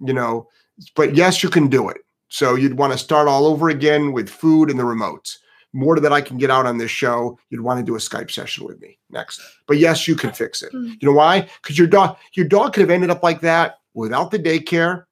you 0.00 0.12
know. 0.14 0.48
But 0.94 1.14
yes, 1.14 1.42
you 1.42 1.48
can 1.50 1.68
do 1.68 1.88
it. 1.88 1.98
So 2.28 2.54
you'd 2.54 2.78
want 2.78 2.92
to 2.92 2.98
start 2.98 3.28
all 3.28 3.46
over 3.46 3.68
again 3.68 4.12
with 4.12 4.28
food 4.28 4.70
and 4.70 4.78
the 4.78 4.84
remotes. 4.84 5.36
More 5.72 6.00
that 6.00 6.12
I 6.12 6.20
can 6.20 6.38
get 6.38 6.50
out 6.50 6.64
on 6.64 6.78
this 6.78 6.90
show, 6.90 7.38
you'd 7.50 7.60
want 7.60 7.78
to 7.78 7.84
do 7.84 7.96
a 7.96 7.98
Skype 7.98 8.30
session 8.30 8.64
with 8.64 8.80
me 8.80 8.98
next. 9.10 9.40
But 9.66 9.78
yes, 9.78 10.08
you 10.08 10.14
can 10.14 10.32
fix 10.32 10.62
it. 10.62 10.72
Mm. 10.72 10.96
You 11.00 11.08
know 11.08 11.14
why? 11.14 11.48
Because 11.62 11.76
your 11.76 11.86
dog, 11.86 12.16
your 12.32 12.46
dog 12.46 12.72
could 12.72 12.80
have 12.80 12.90
ended 12.90 13.10
up 13.10 13.22
like 13.22 13.40
that 13.40 13.78
without 13.92 14.30
the 14.30 14.38
daycare. 14.38 15.04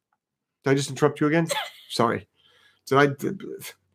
Did 0.63 0.71
I 0.71 0.75
just 0.75 0.89
interrupt 0.91 1.21
you 1.21 1.27
again? 1.27 1.49
Sorry. 1.91 2.27
Did 2.87 2.99
I? 2.99 3.07
Did, 3.07 3.43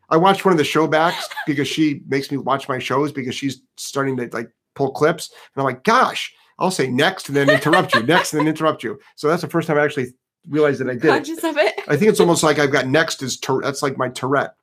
I 0.09 0.17
watched 0.17 0.45
one 0.45 0.51
of 0.51 0.57
the 0.57 0.63
showbacks 0.63 1.23
because 1.45 1.67
she 1.67 2.01
makes 2.07 2.31
me 2.31 2.37
watch 2.37 2.67
my 2.67 2.79
shows 2.79 3.11
because 3.11 3.35
she's 3.35 3.61
starting 3.77 4.17
to 4.17 4.29
like 4.31 4.51
pull 4.75 4.91
clips, 4.91 5.29
and 5.53 5.61
I'm 5.61 5.65
like, 5.65 5.83
gosh, 5.83 6.33
I'll 6.57 6.71
say 6.71 6.87
next 6.87 7.29
and 7.29 7.37
then 7.37 7.49
interrupt 7.49 7.95
you, 7.95 8.03
next 8.03 8.33
and 8.33 8.39
then 8.39 8.47
interrupt 8.47 8.83
you. 8.83 8.99
So 9.15 9.27
that's 9.27 9.41
the 9.41 9.49
first 9.49 9.67
time 9.67 9.77
I 9.77 9.83
actually 9.83 10.13
realized 10.47 10.79
that 10.81 10.89
I 10.89 10.93
did. 10.93 11.05
it. 11.05 11.09
Conscious 11.09 11.43
of 11.43 11.57
it. 11.57 11.75
I 11.87 11.95
think 11.95 12.09
it's 12.09 12.19
almost 12.19 12.43
like 12.43 12.59
I've 12.59 12.71
got 12.71 12.87
next 12.87 13.21
is. 13.23 13.39
That's 13.61 13.83
like 13.83 13.97
my 13.97 14.09
Tourette. 14.09 14.55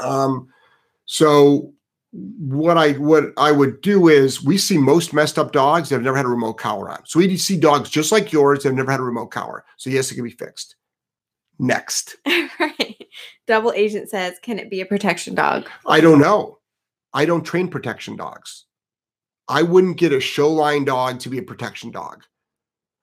Um, 0.00 0.48
so 1.06 1.72
what 2.12 2.78
I 2.78 2.92
what 2.92 3.32
I 3.36 3.50
would 3.50 3.80
do 3.80 4.08
is 4.08 4.42
we 4.42 4.56
see 4.56 4.78
most 4.78 5.12
messed 5.12 5.38
up 5.38 5.52
dogs 5.52 5.88
that 5.88 5.96
have 5.96 6.04
never 6.04 6.16
had 6.16 6.26
a 6.26 6.28
remote 6.28 6.54
collar 6.54 6.90
on. 6.90 7.04
So 7.06 7.18
we 7.18 7.36
see 7.36 7.58
dogs 7.58 7.90
just 7.90 8.12
like 8.12 8.32
yours 8.32 8.62
that 8.62 8.68
have 8.68 8.76
never 8.76 8.90
had 8.90 9.00
a 9.00 9.04
remote 9.04 9.28
collar. 9.32 9.64
So 9.76 9.90
yes, 9.90 10.10
it 10.10 10.14
can 10.14 10.24
be 10.24 10.30
fixed. 10.30 10.76
Next, 11.58 12.16
right. 12.26 13.06
Double 13.46 13.72
agent 13.72 14.10
says, 14.10 14.38
can 14.40 14.58
it 14.58 14.70
be 14.70 14.80
a 14.80 14.86
protection 14.86 15.34
dog? 15.34 15.68
I 15.86 16.00
don't 16.00 16.20
know. 16.20 16.58
I 17.12 17.26
don't 17.26 17.44
train 17.44 17.68
protection 17.68 18.16
dogs. 18.16 18.64
I 19.48 19.62
wouldn't 19.62 19.98
get 19.98 20.12
a 20.12 20.20
show 20.20 20.50
line 20.50 20.84
dog 20.84 21.20
to 21.20 21.28
be 21.28 21.38
a 21.38 21.42
protection 21.42 21.90
dog. 21.90 22.24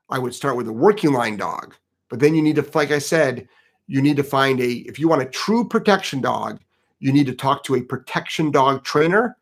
I 0.09 0.19
would 0.19 0.33
start 0.33 0.57
with 0.57 0.67
a 0.67 0.73
working 0.73 1.13
line 1.13 1.37
dog, 1.37 1.75
but 2.09 2.19
then 2.19 2.35
you 2.35 2.41
need 2.41 2.55
to, 2.57 2.65
like 2.73 2.91
I 2.91 2.99
said, 2.99 3.47
you 3.87 4.01
need 4.01 4.17
to 4.17 4.23
find 4.23 4.59
a, 4.59 4.69
if 4.69 4.99
you 4.99 5.07
want 5.07 5.21
a 5.21 5.25
true 5.25 5.67
protection 5.67 6.19
dog, 6.19 6.59
you 7.01 7.11
need 7.11 7.25
to 7.25 7.33
talk 7.33 7.63
to 7.65 7.75
a 7.75 7.81
protection 7.81 8.51
dog 8.51 8.83
trainer. 8.85 9.35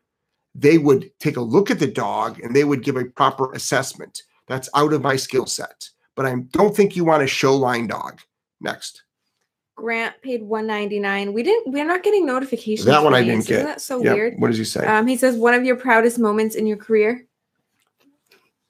They 0.54 0.78
would 0.78 1.12
take 1.20 1.36
a 1.36 1.40
look 1.40 1.70
at 1.70 1.78
the 1.78 1.86
dog 1.86 2.40
and 2.40 2.56
they 2.56 2.64
would 2.64 2.82
give 2.82 2.96
a 2.96 3.04
proper 3.04 3.52
assessment. 3.52 4.22
That's 4.48 4.68
out 4.74 4.92
of 4.92 5.02
my 5.02 5.14
skill 5.14 5.46
set. 5.46 5.88
But 6.16 6.26
I 6.26 6.34
don't 6.50 6.74
think 6.74 6.96
you 6.96 7.04
want 7.04 7.22
a 7.22 7.26
show 7.28 7.54
line 7.54 7.86
dog. 7.86 8.20
Next. 8.60 9.04
Grant 9.76 10.20
paid 10.22 10.42
199. 10.42 11.32
We 11.32 11.42
didn't 11.42 11.72
we're 11.72 11.84
not 11.86 12.02
getting 12.02 12.26
notifications. 12.26 12.84
That 12.86 13.04
one 13.04 13.14
I 13.14 13.20
didn't 13.20 13.40
Isn't 13.40 13.56
get. 13.56 13.64
that 13.64 13.80
so 13.80 14.02
Yep. 14.02 14.14
weird? 14.14 14.34
What 14.38 14.48
does 14.48 14.58
he 14.58 14.64
say? 14.64 14.84
Um, 14.84 15.06
he 15.06 15.16
says 15.16 15.36
one 15.36 15.54
of 15.54 15.64
your 15.64 15.76
proudest 15.76 16.18
moments 16.18 16.56
in 16.56 16.66
your 16.66 16.76
career. 16.76 17.26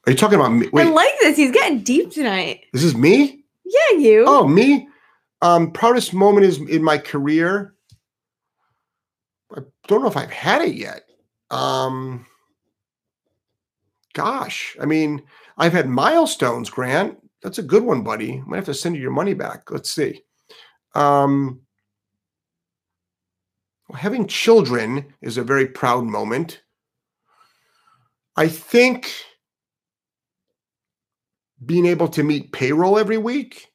Are 0.07 0.13
you 0.13 0.17
talking 0.19 0.39
about 0.39 0.51
me? 0.53 0.69
I 0.75 0.85
like 0.85 1.13
this. 1.21 1.37
He's 1.37 1.51
getting 1.51 1.81
deep 1.81 2.11
tonight. 2.11 2.65
this 2.73 2.85
is 2.85 2.95
me? 2.97 3.45
Yeah, 3.65 3.99
you. 3.99 4.25
Oh, 4.27 4.47
me? 4.49 4.89
Um, 5.43 5.71
proudest 5.73 6.13
moment 6.13 6.45
is 6.47 6.59
in 6.59 6.83
my 6.83 6.99
career. 6.99 7.75
Don't 9.91 10.03
know 10.03 10.09
if 10.09 10.17
I've 10.17 10.31
had 10.31 10.63
it 10.63 10.77
yet. 10.77 11.03
Um, 11.51 12.25
gosh, 14.15 14.77
I 14.81 14.87
mean, 14.87 15.21
I've 15.59 15.73
had 15.73 15.89
milestones, 15.89 16.71
Grant. 16.71 17.19
That's 17.43 17.59
a 17.59 17.65
good 17.65 17.83
one, 17.83 18.05
buddy. 18.05 18.35
I 18.35 18.43
might 18.49 18.59
have 18.59 18.67
to 18.67 18.75
send 18.75 18.95
you 18.95 19.03
your 19.03 19.11
money 19.11 19.35
back. 19.35 19.69
Let's 19.69 19.91
see. 19.91 20.23
Um, 20.95 21.63
having 23.93 24.29
children 24.29 25.13
is 25.23 25.39
a 25.39 25.43
very 25.43 25.67
proud 25.67 26.05
moment. 26.05 26.63
I 28.37 28.47
think 28.47 29.13
being 31.67 31.87
able 31.87 32.07
to 32.11 32.23
meet 32.23 32.53
payroll 32.53 32.97
every 32.97 33.19
week 33.19 33.73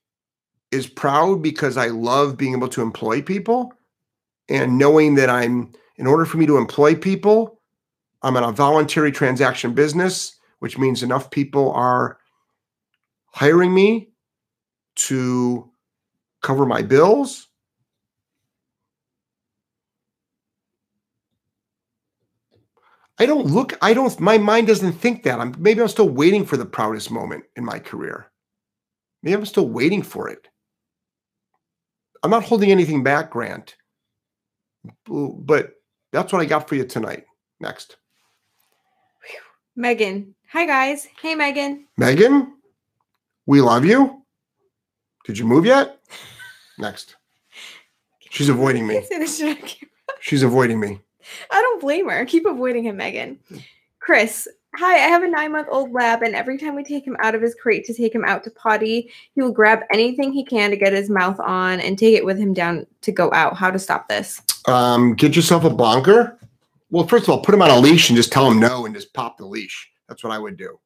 is 0.71 0.88
proud 0.88 1.41
because 1.41 1.75
I 1.75 1.88
love 1.88 2.38
being 2.38 2.54
able 2.54 2.69
to 2.69 2.82
employ 2.82 3.21
people 3.21 3.73
and 4.47 4.78
knowing 4.78 5.15
that 5.15 5.30
I'm, 5.30 5.73
in 5.97 6.08
order 6.08 6.25
for 6.25 6.38
me 6.38 6.45
to 6.45 6.58
employ 6.58 6.95
people, 6.95 7.60
I'm 8.21 8.38
in 8.38 8.43
a 8.43 8.51
voluntary 8.51 9.12
transaction 9.12 9.73
business, 9.73 10.39
which 10.60 10.77
means 10.77 11.03
enough 11.03 11.29
people 11.29 11.71
are 11.73 12.17
hiring 13.27 13.73
me 13.73 14.10
to 14.95 15.69
cover 16.41 16.65
my 16.65 16.81
bills. 16.81 17.47
I 23.17 23.25
don't 23.25 23.47
look, 23.47 23.77
I 23.81 23.93
don't, 23.93 24.19
my 24.19 24.38
mind 24.38 24.67
doesn't 24.67 24.93
think 24.93 25.23
that. 25.23 25.39
I'm 25.39 25.55
maybe 25.58 25.81
I'm 25.81 25.88
still 25.88 26.10
waiting 26.10 26.45
for 26.45 26.58
the 26.58 26.65
proudest 26.65 27.12
moment 27.12 27.45
in 27.55 27.63
my 27.63 27.79
career. 27.79 28.31
Maybe 29.23 29.36
I'm 29.36 29.45
still 29.45 29.69
waiting 29.69 30.01
for 30.01 30.29
it. 30.29 30.47
I'm 32.23 32.31
not 32.31 32.43
holding 32.43 32.71
anything 32.71 33.03
back, 33.03 33.31
Grant. 33.31 33.75
But 35.08 35.73
that's 36.15 36.32
what 36.32 36.41
I 36.41 36.45
got 36.45 36.67
for 36.69 36.75
you 36.75 36.86
tonight. 36.86 37.25
Next. 37.60 37.97
Megan. 39.75 40.34
Hi 40.51 40.65
guys. 40.65 41.08
Hey 41.21 41.36
Megan. 41.36 41.86
Megan, 41.97 42.54
we 43.45 43.60
love 43.60 43.84
you. 43.84 44.23
Did 45.25 45.38
you 45.38 45.45
move 45.45 45.65
yet? 45.65 45.99
Next. 46.78 47.17
She's 48.32 48.47
avoiding 48.47 48.88
me. 48.88 49.01
Say 49.10 49.19
this 49.19 49.38
shit 49.38 49.49
on 49.49 49.56
camera. 49.56 49.91
She's 50.21 50.43
avoiding 50.43 50.80
me. 50.80 51.01
I 51.51 51.62
don't 51.62 51.82
blame 51.82 52.08
her. 52.10 52.25
Keep 52.25 52.45
avoiding 52.45 52.86
him, 52.86 52.97
Megan. 52.97 53.39
Chris. 53.99 54.47
Hi, 54.78 54.93
I 54.93 55.08
have 55.08 55.23
a 55.23 55.28
nine 55.28 55.51
month 55.51 55.67
old 55.71 55.91
lab, 55.91 56.21
and 56.21 56.36
every 56.36 56.58
time 56.58 56.75
we 56.75 56.84
take 56.84 57.06
him 57.06 57.15
out 57.21 57.34
of 57.34 57.41
his 57.41 57.56
crate 57.56 57.86
to 57.86 57.93
take 57.93 58.13
him 58.13 58.25
out 58.25 58.43
to 58.43 58.51
potty, 58.51 59.10
he 59.34 59.41
will 59.41 59.51
grab 59.51 59.80
anything 59.91 60.32
he 60.34 60.43
can 60.43 60.69
to 60.69 60.78
get 60.78 60.93
his 60.93 61.10
mouth 61.10 61.39
on 61.39 61.80
and 61.80 61.97
take 61.97 62.15
it 62.15 62.25
with 62.25 62.38
him 62.38 62.54
down 62.54 62.86
to 63.01 63.12
go 63.12 63.32
out. 63.34 63.56
How 63.56 63.71
to 63.71 63.80
stop 63.80 64.10
this? 64.10 64.41
Um, 64.67 65.13
get 65.13 65.36
yourself 65.36 65.63
a 65.63 65.69
bonker. 65.69 66.39
Well, 66.89 67.08
first 67.08 67.25
of 67.25 67.30
all, 67.30 67.41
put 67.41 67.54
him 67.54 67.62
on 67.62 67.71
a 67.71 67.80
leash 67.80 68.10
and 68.10 68.17
just 68.17 68.32
tell 68.32 68.49
him 68.49 68.60
no 68.60 68.86
and 68.86 68.95
just 68.95 69.13
pop 69.13 69.38
the 69.38 69.45
leash. 69.45 69.89
That's 70.08 70.23
what 70.23 70.34
I 70.34 70.39
would 70.39 70.58
do. 70.58 70.80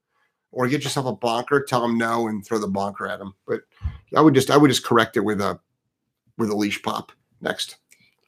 Or 0.52 0.68
get 0.68 0.84
yourself 0.84 1.06
a 1.06 1.14
bonker, 1.14 1.64
tell 1.64 1.86
him 1.86 1.98
no, 1.98 2.28
and 2.28 2.46
throw 2.46 2.58
the 2.58 2.68
bonker 2.68 3.08
at 3.08 3.20
him. 3.20 3.34
But 3.46 3.62
I 4.16 4.22
would 4.22 4.34
just 4.34 4.50
I 4.50 4.58
would 4.58 4.70
just 4.70 4.86
correct 4.86 5.18
it 5.18 5.22
with 5.22 5.42
a 5.42 5.60
with 6.38 6.50
a 6.50 6.56
leash 6.56 6.82
pop. 6.82 7.12
Next. 7.42 7.78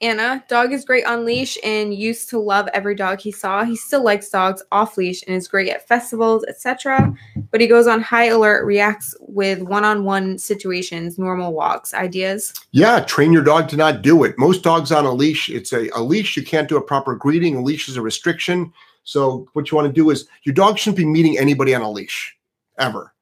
Anna, 0.02 0.44
dog 0.48 0.74
is 0.74 0.84
great 0.84 1.06
on 1.06 1.26
leash 1.26 1.60
and 1.64 1.94
used 1.94 2.28
to 2.30 2.40
love 2.40 2.68
every 2.74 2.96
dog 2.96 3.20
he 3.20 3.32
saw. 3.32 3.64
He 3.64 3.76
still 3.76 4.04
likes 4.04 4.30
dogs 4.30 4.64
off 4.72 4.98
leash 4.98 5.22
and 5.28 5.36
is 5.36 5.48
great 5.48 5.70
at 5.70 5.88
festivals, 5.88 6.44
etc. 6.48 7.16
But 7.52 7.62
he 7.62 7.68
goes 7.68 7.86
on 7.86 8.02
high 8.02 8.26
alert, 8.26 8.66
reacts 8.66 9.16
with 9.20 9.62
one-on-one 9.62 10.40
situations, 10.40 11.20
normal 11.20 11.54
walks. 11.54 11.94
Ideas? 11.94 12.54
Yeah, 12.72 13.02
train 13.02 13.32
your 13.32 13.44
dog 13.44 13.70
to 13.70 13.78
not 13.78 14.02
do 14.02 14.24
it. 14.24 14.40
Most 14.40 14.64
dogs 14.64 14.92
on 14.92 15.06
a 15.06 15.12
leash, 15.12 15.50
it's 15.50 15.72
a, 15.72 15.90
a 15.96 16.02
leash. 16.02 16.36
You 16.36 16.44
can't 16.44 16.68
do 16.68 16.78
a 16.78 16.82
proper 16.82 17.16
greeting. 17.16 17.56
A 17.56 17.62
leash 17.62 17.88
is 17.88 17.98
a 17.98 18.02
restriction. 18.02 18.74
So 19.04 19.48
what 19.54 19.70
you 19.70 19.76
want 19.76 19.88
to 19.88 19.94
do 19.94 20.10
is 20.10 20.28
your 20.44 20.56
dog 20.56 20.80
shouldn't 20.80 20.98
be 20.98 21.06
meeting 21.06 21.38
anybody 21.38 21.76
on 21.76 21.82
a 21.82 21.92
leash 21.92 22.36
ever. 22.80 23.14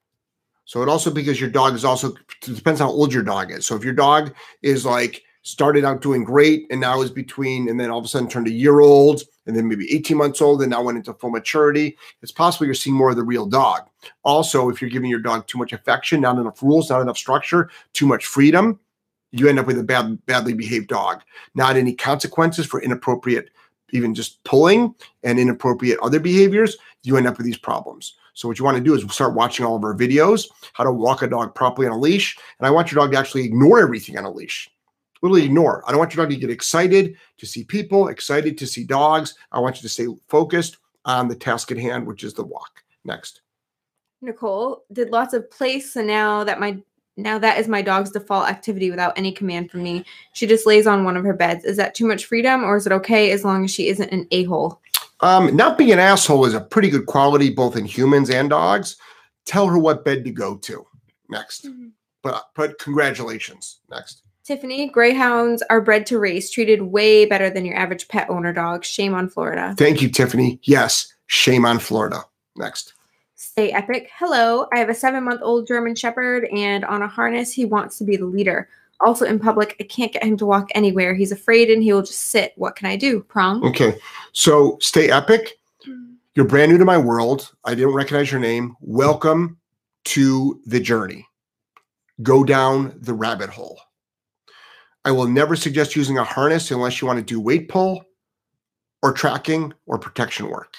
So 0.64 0.82
it 0.82 0.88
also 0.88 1.12
because 1.12 1.42
your 1.42 1.50
dog 1.50 1.74
is 1.74 1.84
also 1.84 2.14
depends 2.42 2.80
how 2.80 2.90
old 2.90 3.12
your 3.12 3.24
dog 3.24 3.52
is. 3.52 3.66
So 3.66 3.76
if 3.76 3.84
your 3.84 3.94
dog 3.94 4.34
is 4.62 4.86
like 4.86 5.24
started 5.42 5.86
out 5.86 6.02
doing 6.02 6.24
great 6.24 6.68
and 6.70 6.82
now 6.82 7.02
is 7.02 7.12
between 7.12 7.70
and 7.70 7.80
then 7.80 7.90
all 7.90 8.00
of 8.00 8.06
a 8.06 8.08
sudden 8.08 8.28
turned 8.28 8.48
a 8.48 8.52
year 8.52 8.82
old 8.82 9.22
and 9.48 9.56
then 9.56 9.68
maybe 9.68 9.92
18 9.94 10.18
months 10.18 10.42
old 10.42 10.62
and 10.62 10.70
now 10.70 10.84
went 10.84 10.98
into 10.98 11.14
full 11.14 11.30
maturity, 11.30 11.98
it's 12.22 12.32
possible 12.32 12.66
you're 12.66 12.76
seeing 12.76 12.96
more 12.96 13.10
of 13.10 13.16
the 13.16 13.24
real 13.24 13.46
dog. 13.46 13.88
Also, 14.24 14.70
if 14.70 14.82
you're 14.82 14.90
giving 14.90 15.10
your 15.10 15.20
dog 15.20 15.48
too 15.48 15.58
much 15.58 15.74
affection, 15.74 16.22
not 16.22 16.38
enough 16.38 16.62
rules, 16.62 16.90
not 16.90 17.02
enough 17.02 17.18
structure, 17.18 17.70
too 17.94 18.06
much 18.06 18.26
freedom, 18.26 18.80
you 19.32 19.48
end 19.48 19.60
up 19.60 19.68
with 19.68 19.80
a 19.80 19.84
bad, 19.84 20.24
badly 20.26 20.54
behaved 20.54 20.88
dog. 20.88 21.22
Not 21.56 21.78
any 21.78 21.94
consequences 21.94 22.66
for 22.66 22.82
inappropriate, 22.82 23.50
even 23.92 24.14
just 24.14 24.44
pulling 24.44 24.94
and 25.24 25.40
inappropriate 25.40 26.00
other 26.02 26.20
behaviors. 26.20 26.78
You 27.04 27.18
end 27.18 27.28
up 27.28 27.38
with 27.38 27.46
these 27.46 27.58
problems. 27.58 28.16
So 28.34 28.48
what 28.48 28.58
you 28.58 28.66
want 28.66 28.78
to 28.78 28.84
do 28.84 28.94
is 28.94 29.04
start 29.14 29.34
watching 29.34 29.66
all 29.66 29.76
of 29.76 29.84
our 29.84 29.96
videos, 29.96 30.48
how 30.74 30.84
to 30.84 30.92
walk 30.92 31.22
a 31.22 31.28
dog 31.28 31.54
properly 31.56 31.88
on 31.88 31.94
a 31.94 31.98
leash, 31.98 32.38
and 32.60 32.66
I 32.66 32.72
want 32.72 32.92
your 32.92 33.02
dog 33.02 33.12
to 33.12 33.18
actually 33.18 33.44
ignore 33.44 33.80
everything 33.80 34.18
on 34.18 34.26
a 34.26 34.32
leash. 34.32 34.70
Literally 35.22 35.46
ignore. 35.46 35.84
I 35.86 35.92
don't 35.92 36.00
want 36.00 36.14
your 36.14 36.26
dog 36.26 36.32
to 36.34 36.40
get 36.40 36.50
excited 36.50 37.18
to 37.38 37.46
see 37.46 37.64
people, 37.64 38.08
excited 38.08 38.58
to 38.58 38.68
see 38.68 38.84
dogs. 38.84 39.36
I 39.52 39.60
want 39.60 39.76
you 39.76 39.82
to 39.82 39.90
stay 39.90 40.08
focused 40.28 40.78
on 41.06 41.28
the 41.28 41.36
task 41.36 41.72
at 41.72 41.78
hand, 41.78 42.08
which 42.08 42.24
is 42.24 42.34
the 42.34 42.44
walk. 42.44 42.84
Next. 43.04 43.42
Nicole 44.22 44.84
did 44.92 45.10
lots 45.10 45.34
of 45.34 45.50
place, 45.50 45.94
so 45.94 46.02
now 46.02 46.44
that 46.44 46.60
my 46.60 46.78
now 47.18 47.38
that 47.38 47.60
is 47.60 47.68
my 47.68 47.82
dog's 47.82 48.12
default 48.12 48.48
activity 48.48 48.90
without 48.90 49.18
any 49.18 49.32
command 49.32 49.70
from 49.70 49.84
me. 49.84 50.06
She 50.34 50.48
just 50.48 50.66
lays 50.66 50.88
on 50.88 51.04
one 51.04 51.18
of 51.18 51.24
her 51.24 51.34
beds. 51.34 51.66
Is 51.66 51.78
that 51.78 51.96
too 51.96 52.08
much 52.08 52.26
freedom, 52.26 52.64
or 52.64 52.78
is 52.78 52.86
it 52.86 52.94
okay 52.94 53.32
as 53.32 53.44
long 53.44 53.66
as 53.66 53.72
she 53.72 53.90
isn't 53.90 54.12
an 54.12 54.28
a 54.32 54.44
hole? 54.44 54.82
Um, 55.22 55.54
not 55.56 55.78
being 55.78 55.92
an 55.92 56.00
asshole 56.00 56.46
is 56.46 56.54
a 56.54 56.62
pretty 56.62 56.90
good 56.90 57.06
quality, 57.06 57.50
both 57.50 57.76
in 57.76 57.84
humans 57.84 58.30
and 58.30 58.50
dogs. 58.50 58.96
Tell 59.46 59.68
her 59.68 59.78
what 59.78 60.06
bed 60.06 60.24
to 60.24 60.32
go 60.32 60.56
to. 60.58 60.86
Next. 61.30 61.68
But 62.24 62.50
but 62.56 62.80
congratulations. 62.80 63.80
Next. 63.90 64.24
Tiffany, 64.50 64.90
greyhounds 64.90 65.62
are 65.70 65.80
bred 65.80 66.08
to 66.08 66.18
race, 66.18 66.50
treated 66.50 66.82
way 66.82 67.24
better 67.24 67.52
than 67.52 67.66
your 67.66 67.78
average 67.78 68.08
pet 68.08 68.28
owner 68.32 68.52
dog. 68.52 68.84
Shame 68.84 69.14
on 69.14 69.30
Florida. 69.30 69.76
Thank 69.78 70.02
you, 70.02 70.10
Tiffany. 70.10 70.60
Yes, 70.64 71.14
Shame 71.28 71.68
on 71.68 71.78
Florida. 71.78 72.24
Next. 72.56 72.96
Stay 73.36 73.72
epic. 73.72 74.10
Hello, 74.18 74.66
I 74.74 74.80
have 74.80 74.90
a 74.90 74.96
seven 74.96 75.24
month 75.24 75.42
old 75.44 75.68
German 75.68 75.94
Shepherd, 75.94 76.46
and 76.46 76.84
on 76.86 77.04
a 77.04 77.08
harness, 77.08 77.54
he 77.54 77.64
wants 77.64 78.00
to 78.00 78.04
be 78.04 78.18
the 78.18 78.26
leader. 78.26 78.68
Also, 79.02 79.24
in 79.24 79.38
public, 79.38 79.76
I 79.80 79.84
can't 79.84 80.12
get 80.12 80.24
him 80.24 80.36
to 80.38 80.48
walk 80.48 80.70
anywhere. 80.74 81.14
He's 81.14 81.32
afraid 81.32 81.70
and 81.70 81.84
he 81.84 81.94
will 81.94 82.02
just 82.02 82.20
sit. 82.20 82.54
What 82.56 82.76
can 82.76 82.88
I 82.88 82.96
do? 82.96 83.22
Prong. 83.22 83.64
Okay. 83.64 84.00
So 84.32 84.80
stay 84.82 85.12
epic. 85.12 85.60
You're 86.34 86.48
brand 86.48 86.72
new 86.72 86.80
to 86.80 86.86
my 86.86 86.98
world. 86.98 87.52
I 87.66 87.76
didn't 87.76 87.94
recognize 87.94 88.32
your 88.32 88.42
name. 88.42 88.76
Welcome 88.82 89.60
to 90.06 90.60
the 90.66 90.80
journey. 90.80 91.28
Go 92.24 92.44
down 92.44 92.98
the 93.00 93.14
rabbit 93.14 93.52
hole. 93.52 93.80
I 95.06 95.12
will 95.12 95.28
never 95.28 95.56
suggest 95.56 95.96
using 95.96 96.18
a 96.18 96.24
harness 96.24 96.72
unless 96.72 97.02
you 97.02 97.08
want 97.08 97.20
to 97.20 97.26
do 97.26 97.40
weight 97.40 97.70
pull 97.70 98.04
or 99.02 99.14
tracking 99.14 99.74
or 99.86 99.98
protection 99.98 100.50
work. 100.50 100.76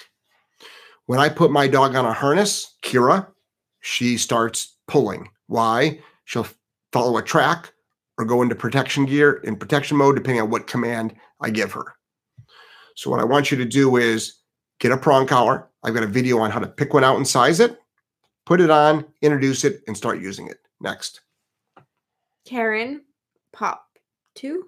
When 1.07 1.19
I 1.19 1.29
put 1.29 1.51
my 1.51 1.67
dog 1.67 1.95
on 1.95 2.05
a 2.05 2.13
harness, 2.13 2.75
Kira, 2.83 3.27
she 3.81 4.17
starts 4.17 4.77
pulling. 4.87 5.29
Why? 5.47 5.99
She'll 6.25 6.47
follow 6.93 7.17
a 7.17 7.23
track 7.23 7.73
or 8.17 8.25
go 8.25 8.41
into 8.41 8.55
protection 8.55 9.05
gear 9.05 9.41
in 9.43 9.55
protection 9.55 9.97
mode, 9.97 10.15
depending 10.15 10.41
on 10.41 10.51
what 10.51 10.67
command 10.67 11.15
I 11.41 11.49
give 11.49 11.71
her. 11.71 11.95
So, 12.95 13.09
what 13.09 13.19
I 13.19 13.25
want 13.25 13.49
you 13.51 13.57
to 13.57 13.65
do 13.65 13.97
is 13.97 14.35
get 14.79 14.91
a 14.91 14.97
prong 14.97 15.25
collar. 15.25 15.67
I've 15.83 15.95
got 15.95 16.03
a 16.03 16.07
video 16.07 16.37
on 16.37 16.51
how 16.51 16.59
to 16.59 16.67
pick 16.67 16.93
one 16.93 17.03
out 17.03 17.17
and 17.17 17.27
size 17.27 17.59
it, 17.59 17.79
put 18.45 18.61
it 18.61 18.69
on, 18.69 19.05
introduce 19.21 19.63
it, 19.63 19.81
and 19.87 19.97
start 19.97 20.21
using 20.21 20.47
it. 20.47 20.57
Next. 20.79 21.21
Karen, 22.45 23.01
pop 23.51 23.90
two. 24.41 24.67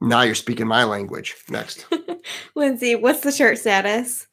Now 0.00 0.22
you're 0.22 0.34
speaking 0.34 0.66
my 0.66 0.82
language. 0.82 1.36
Next. 1.48 1.86
Lindsay, 2.56 2.96
what's 2.96 3.20
the 3.20 3.30
shirt 3.30 3.58
status? 3.58 4.26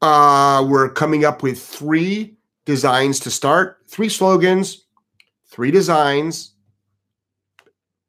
Uh, 0.00 0.64
we're 0.68 0.90
coming 0.90 1.24
up 1.24 1.42
with 1.42 1.60
three 1.60 2.36
designs 2.64 3.18
to 3.20 3.30
start, 3.30 3.78
three 3.88 4.08
slogans, 4.08 4.86
three 5.46 5.72
designs, 5.72 6.54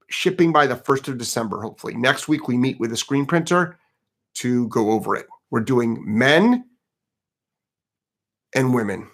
shipping 0.09 0.51
by 0.51 0.67
the 0.67 0.75
1st 0.75 1.07
of 1.07 1.17
December, 1.17 1.61
hopefully. 1.61 1.95
Next 1.95 2.27
week, 2.27 2.47
we 2.47 2.57
meet 2.57 2.79
with 2.79 2.91
a 2.91 2.97
screen 2.97 3.25
printer 3.25 3.79
to 4.35 4.67
go 4.67 4.91
over 4.91 5.15
it. 5.15 5.25
We're 5.49 5.61
doing 5.61 6.03
men 6.05 6.65
and 8.53 8.73
women. 8.73 9.09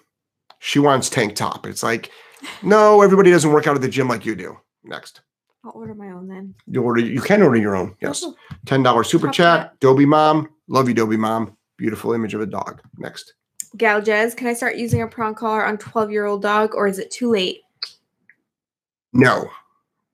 She 0.58 0.78
wants 0.78 1.08
tank 1.08 1.34
top. 1.34 1.66
It's 1.66 1.82
like, 1.82 2.10
no, 2.62 3.00
everybody 3.00 3.30
doesn't 3.30 3.52
work 3.52 3.66
out 3.66 3.76
at 3.76 3.80
the 3.80 3.88
gym 3.88 4.08
like 4.08 4.26
you 4.26 4.34
do. 4.34 4.58
Next. 4.84 5.22
I'll 5.64 5.72
order 5.72 5.94
my 5.94 6.10
own 6.10 6.28
then. 6.28 6.54
You 6.66 6.82
order 6.82 7.00
you 7.00 7.20
can 7.20 7.42
order 7.42 7.56
your 7.56 7.74
own. 7.74 7.96
Yes. 8.00 8.22
Oh, 8.24 8.34
$10 8.66 9.06
super 9.06 9.26
Top 9.26 9.34
chat. 9.34 9.60
hat. 9.60 9.80
Dobie 9.80 10.04
mom. 10.06 10.48
Love 10.68 10.88
you, 10.88 10.94
Dobie 10.94 11.16
mom. 11.16 11.56
Beautiful 11.78 12.12
image 12.12 12.34
of 12.34 12.42
a 12.42 12.46
dog. 12.46 12.82
Next. 12.98 13.34
Galgez, 13.76 14.36
can 14.36 14.46
I 14.46 14.52
start 14.52 14.76
using 14.76 15.02
a 15.02 15.06
prong 15.08 15.34
collar 15.34 15.64
on 15.64 15.78
12 15.78 16.10
year 16.10 16.26
old 16.26 16.42
dog 16.42 16.74
or 16.74 16.86
is 16.86 16.98
it 16.98 17.10
too 17.10 17.30
late? 17.30 17.62
No. 19.12 19.48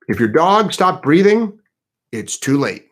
If 0.09 0.19
your 0.19 0.29
dog 0.29 0.73
stopped 0.73 1.03
breathing, 1.03 1.59
it's 2.13 2.39
too 2.39 2.59
late. 2.59 2.89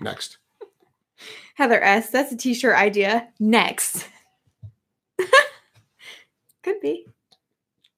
Next. 0.00 0.38
Heather 1.56 1.82
S., 1.82 2.10
that's 2.10 2.32
a 2.32 2.36
t 2.36 2.54
shirt 2.54 2.76
idea. 2.76 3.28
Next. 3.40 4.06
Could 6.62 6.80
be. 6.80 7.06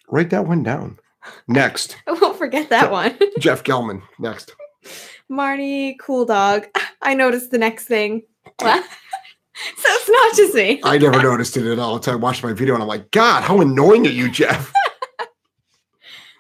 Write 0.09 0.31
that 0.31 0.47
one 0.47 0.63
down. 0.63 0.99
Next. 1.47 1.97
I 2.07 2.13
won't 2.13 2.39
forget 2.39 2.71
that 2.71 2.91
one. 2.91 3.19
Jeff 3.39 3.65
Gellman. 3.65 4.03
Next. 4.19 4.55
Marnie, 5.31 5.97
cool 6.01 6.25
dog. 6.25 6.67
I 7.03 7.15
noticed 7.15 7.51
the 7.51 7.59
next 7.59 7.87
thing. 7.87 8.23
So 9.77 9.89
it's 9.89 10.09
not 10.09 10.37
just 10.37 10.55
me. 10.55 10.81
I 10.85 10.99
never 10.99 11.21
noticed 11.21 11.57
it 11.57 11.67
at 11.67 11.81
all 11.81 11.97
until 11.97 12.13
I 12.13 12.17
watched 12.17 12.45
my 12.45 12.53
video 12.53 12.75
and 12.75 12.83
I'm 12.83 12.89
like, 12.89 13.11
God, 13.11 13.43
how 13.43 13.61
annoying 13.61 14.07
are 14.07 14.11
you, 14.11 14.31
Jeff? 14.31 14.73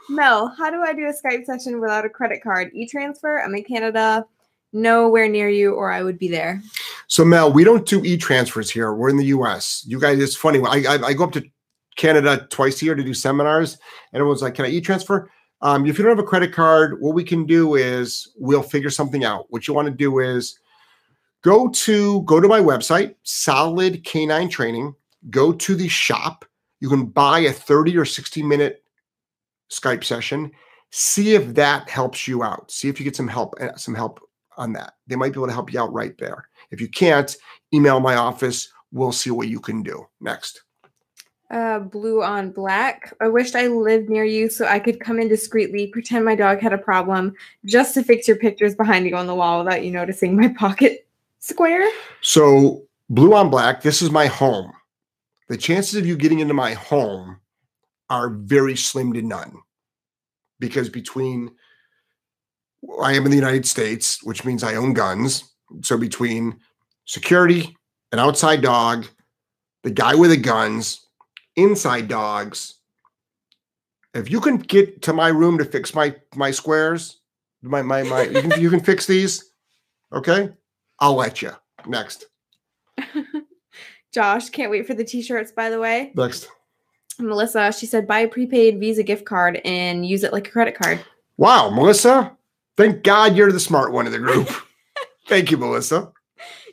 Mel, 0.09 0.55
how 0.57 0.71
do 0.71 0.83
I 0.83 0.95
do 0.95 1.05
a 1.07 1.13
Skype 1.13 1.45
session 1.45 1.81
without 1.81 2.05
a 2.05 2.09
credit 2.09 2.43
card? 2.45 2.71
E 2.75 2.87
transfer? 2.87 3.43
I'm 3.43 3.55
in 3.57 3.65
Canada, 3.65 4.25
nowhere 4.73 5.29
near 5.29 5.49
you, 5.49 5.75
or 5.75 5.91
I 5.91 6.03
would 6.03 6.17
be 6.19 6.29
there. 6.29 6.63
So 7.09 7.25
Mel, 7.25 7.53
we 7.53 7.65
don't 7.65 7.87
do 7.87 8.05
e-transfers 8.05 8.71
here. 8.71 8.93
We're 8.93 9.09
in 9.09 9.17
the 9.17 9.27
US. 9.27 9.85
You 9.87 9.99
guys, 9.99 10.19
it's 10.21 10.37
funny. 10.37 10.61
I, 10.61 10.95
I, 10.95 11.07
I 11.07 11.13
go 11.13 11.25
up 11.25 11.33
to 11.33 11.45
Canada 11.99 12.47
twice 12.51 12.81
a 12.81 12.87
year 12.87 12.95
to 12.95 13.05
do 13.05 13.13
seminars, 13.13 13.75
and 14.13 14.21
everyone's 14.21 14.41
like, 14.41 14.55
"Can 14.55 14.65
I 14.65 14.71
e-transfer?" 14.71 15.31
Um, 15.61 15.85
if 15.87 15.99
you 15.99 16.05
don't 16.05 16.17
have 16.17 16.25
a 16.25 16.29
credit 16.29 16.53
card, 16.53 17.01
what 17.01 17.15
we 17.15 17.25
can 17.25 17.45
do 17.45 17.75
is 17.75 18.33
we'll 18.37 18.63
figure 18.63 18.91
something 18.91 19.25
out. 19.25 19.47
What 19.51 19.67
you 19.67 19.75
want 19.75 19.87
to 19.87 19.95
do 19.95 20.21
is 20.21 20.59
go 21.43 21.69
to 21.69 22.23
go 22.23 22.41
to 22.41 22.49
my 22.49 22.61
website, 22.61 23.17
Solid 23.25 24.05
K9 24.05 24.51
Training. 24.51 24.95
Go 25.31 25.53
to 25.53 25.75
the 25.75 25.89
shop. 25.89 26.45
You 26.81 26.89
can 26.89 27.07
buy 27.07 27.41
a 27.41 27.53
30 27.53 27.97
or 27.99 28.05
60 28.05 28.43
minute 28.43 28.85
Skype 29.71 30.05
session. 30.05 30.53
See 30.91 31.35
if 31.35 31.55
that 31.55 31.91
helps 31.91 32.29
you 32.29 32.43
out. 32.43 32.71
See 32.71 32.89
if 32.89 32.99
you 32.99 33.05
get 33.05 33.17
some 33.17 33.29
help 33.29 33.55
uh, 33.61 33.77
some 33.77 33.95
help 33.95 34.21
on 34.57 34.73
that. 34.75 34.95
They 35.09 35.17
might 35.17 35.33
be 35.33 35.39
able 35.39 35.49
to 35.49 35.53
help 35.53 35.73
you 35.73 35.81
out 35.81 35.93
right 35.93 36.17
there. 36.19 36.49
If 36.71 36.81
you 36.81 36.89
can't, 36.89 37.37
email 37.75 37.99
my 37.99 38.15
office. 38.15 38.73
We'll 38.93 39.13
see 39.13 39.31
what 39.31 39.49
you 39.49 39.61
can 39.61 39.83
do. 39.83 40.07
Next. 40.21 40.63
Uh, 41.51 41.79
blue 41.79 42.23
on 42.23 42.51
black. 42.51 43.15
I 43.23 43.29
wished 43.29 43.57
I 43.57 43.69
lived 43.69 44.11
near 44.11 44.25
you 44.25 44.51
so 44.51 44.67
I 44.67 44.79
could 44.79 45.01
come 45.01 45.19
in 45.19 45.29
discreetly, 45.29 45.87
pretend 45.87 46.27
my 46.27 46.35
dog 46.35 46.61
had 46.61 46.75
a 46.75 46.79
problem, 46.79 47.33
just 47.65 47.95
to 47.95 48.03
fix 48.03 48.29
your 48.29 48.37
pictures 48.37 48.75
behind 48.75 49.07
you 49.07 49.17
on 49.17 49.27
the 49.27 49.35
wall 49.35 49.65
without 49.65 49.83
you 49.83 49.91
noticing 49.91 50.37
my 50.37 50.49
pocket 50.59 51.07
square. 51.39 51.89
So, 52.21 52.83
blue 53.09 53.35
on 53.35 53.49
black, 53.49 53.81
this 53.81 54.03
is 54.03 54.11
my 54.11 54.27
home. 54.27 54.73
The 55.49 55.57
chances 55.57 55.95
of 55.95 56.05
you 56.05 56.19
getting 56.19 56.41
into 56.41 56.53
my 56.53 56.75
home 56.75 57.41
are 58.11 58.29
very 58.29 58.77
slim 58.77 59.15
to 59.15 59.23
none 59.23 59.57
because 60.61 60.91
between 60.91 61.51
I 63.03 63.15
am 63.15 63.25
in 63.25 63.31
the 63.31 63.37
United 63.37 63.67
States, 63.67 64.23
which 64.23 64.45
means 64.45 64.63
I 64.63 64.75
own 64.75 64.93
guns. 64.93 65.51
So, 65.83 65.97
between 65.97 66.61
security, 67.07 67.75
an 68.13 68.19
outside 68.19 68.61
dog, 68.61 69.07
the 69.83 69.91
guy 69.91 70.15
with 70.15 70.31
the 70.31 70.37
guns, 70.37 71.08
inside 71.59 72.09
dogs, 72.09 72.75
if 74.15 74.31
you 74.31 74.41
can 74.41 74.57
get 74.57 75.03
to 75.03 75.13
my 75.13 75.29
room 75.29 75.59
to 75.59 75.65
fix 75.65 75.95
my 75.95 76.15
my 76.35 76.51
squares, 76.51 77.21
my 77.63 77.83
my 77.83 78.03
my 78.03 78.23
you 78.23 78.41
can, 78.41 78.61
you 78.61 78.71
can 78.71 78.81
fix 78.81 79.07
these, 79.07 79.53
okay? 80.13 80.51
I'll 81.01 81.15
let 81.15 81.43
you. 81.43 81.53
Next. 81.87 82.27
Josh, 84.13 84.51
can't 84.51 84.71
wait 84.71 84.87
for 84.87 84.95
the 84.95 85.05
t-shirts, 85.05 85.53
by 85.53 85.69
the 85.69 85.79
way. 85.79 86.13
Next. 86.15 86.49
Melissa, 87.19 87.73
she 87.73 87.87
said 87.87 88.07
buy 88.07 88.21
a 88.21 88.29
prepaid 88.29 88.79
Visa 88.81 89.03
gift 89.03 89.25
card 89.25 89.61
and 89.65 90.07
use 90.07 90.25
it 90.25 90.33
like 90.33 90.49
a 90.49 90.51
credit 90.51 90.77
card. 90.77 91.05
Wow, 91.37 91.71
Melissa. 91.71 92.37
Thank 92.77 93.03
God 93.03 93.37
you're 93.37 93.53
the 93.53 93.61
smart 93.61 93.93
one 93.93 94.07
of 94.07 94.13
the 94.13 94.19
group. 94.19 94.49
Thank 95.29 95.51
you, 95.51 95.59
Melissa. 95.59 96.13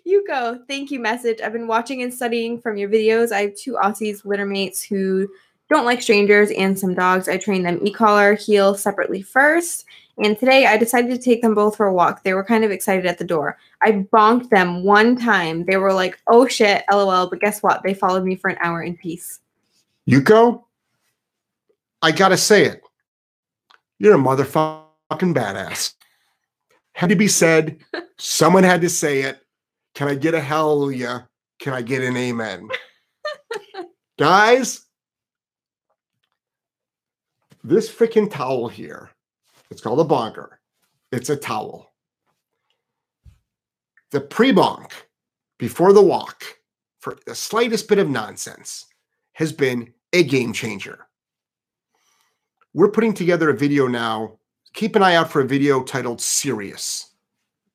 You 0.05 0.25
go. 0.27 0.59
Thank 0.67 0.91
you, 0.91 0.99
message. 0.99 1.41
I've 1.41 1.51
been 1.51 1.67
watching 1.67 2.03
and 2.03 2.13
studying 2.13 2.61
from 2.61 2.77
your 2.77 2.89
videos. 2.89 3.31
I 3.31 3.41
have 3.41 3.55
two 3.55 3.73
Aussies 3.73 4.23
littermates 4.23 4.83
who 4.83 5.27
don't 5.67 5.83
like 5.83 5.99
strangers 5.99 6.51
and 6.51 6.77
some 6.77 6.93
dogs. 6.93 7.27
I 7.27 7.37
train 7.37 7.63
them 7.63 7.79
e-collar, 7.81 8.35
heel 8.35 8.75
separately 8.75 9.23
first. 9.23 9.85
And 10.19 10.37
today 10.37 10.67
I 10.67 10.77
decided 10.77 11.09
to 11.09 11.17
take 11.17 11.41
them 11.41 11.55
both 11.55 11.75
for 11.75 11.87
a 11.87 11.93
walk. 11.93 12.23
They 12.23 12.35
were 12.35 12.43
kind 12.43 12.63
of 12.63 12.69
excited 12.69 13.07
at 13.07 13.17
the 13.17 13.25
door. 13.25 13.57
I 13.81 14.05
bonked 14.13 14.51
them 14.51 14.83
one 14.83 15.17
time. 15.17 15.65
They 15.65 15.77
were 15.77 15.91
like, 15.91 16.19
oh 16.27 16.47
shit, 16.47 16.83
lol. 16.91 17.27
But 17.27 17.41
guess 17.41 17.63
what? 17.63 17.81
They 17.83 17.95
followed 17.95 18.23
me 18.23 18.35
for 18.35 18.51
an 18.51 18.57
hour 18.61 18.83
in 18.83 18.95
peace. 18.95 19.39
Yuko, 20.07 20.63
I 22.03 22.11
gotta 22.11 22.37
say 22.37 22.65
it. 22.65 22.83
You're 23.97 24.15
a 24.15 24.19
motherfucking 24.19 25.33
badass. 25.33 25.95
Had 26.93 27.09
to 27.09 27.15
be 27.15 27.27
said. 27.27 27.79
Someone 28.17 28.63
had 28.63 28.81
to 28.81 28.89
say 28.89 29.21
it. 29.21 29.44
Can 29.95 30.09
I 30.09 30.15
get 30.15 30.33
a 30.33 30.41
hallelujah? 30.41 31.29
Can 31.59 31.73
I 31.73 31.81
get 31.81 32.03
an 32.03 32.17
amen? 32.17 32.67
Guys, 34.19 34.85
this 37.63 37.89
freaking 37.89 38.29
towel 38.29 38.67
here, 38.67 39.09
it's 39.71 39.81
called 39.81 40.01
a 40.01 40.03
bonker. 40.03 40.59
It's 41.13 41.29
a 41.29 41.37
towel. 41.37 41.93
The 44.11 44.19
pre 44.19 44.51
bonk 44.51 44.91
before 45.57 45.93
the 45.93 46.01
walk 46.01 46.43
for 46.99 47.17
the 47.25 47.35
slightest 47.35 47.87
bit 47.87 47.97
of 47.97 48.09
nonsense 48.09 48.85
has 49.33 49.53
been 49.53 49.93
a 50.11 50.23
game 50.23 50.51
changer. 50.51 51.07
We're 52.73 52.91
putting 52.91 53.13
together 53.13 53.49
a 53.49 53.57
video 53.57 53.87
now. 53.87 54.39
Keep 54.73 54.97
an 54.97 55.03
eye 55.03 55.15
out 55.15 55.31
for 55.31 55.41
a 55.41 55.47
video 55.47 55.83
titled 55.83 56.19
Sirius. 56.19 57.11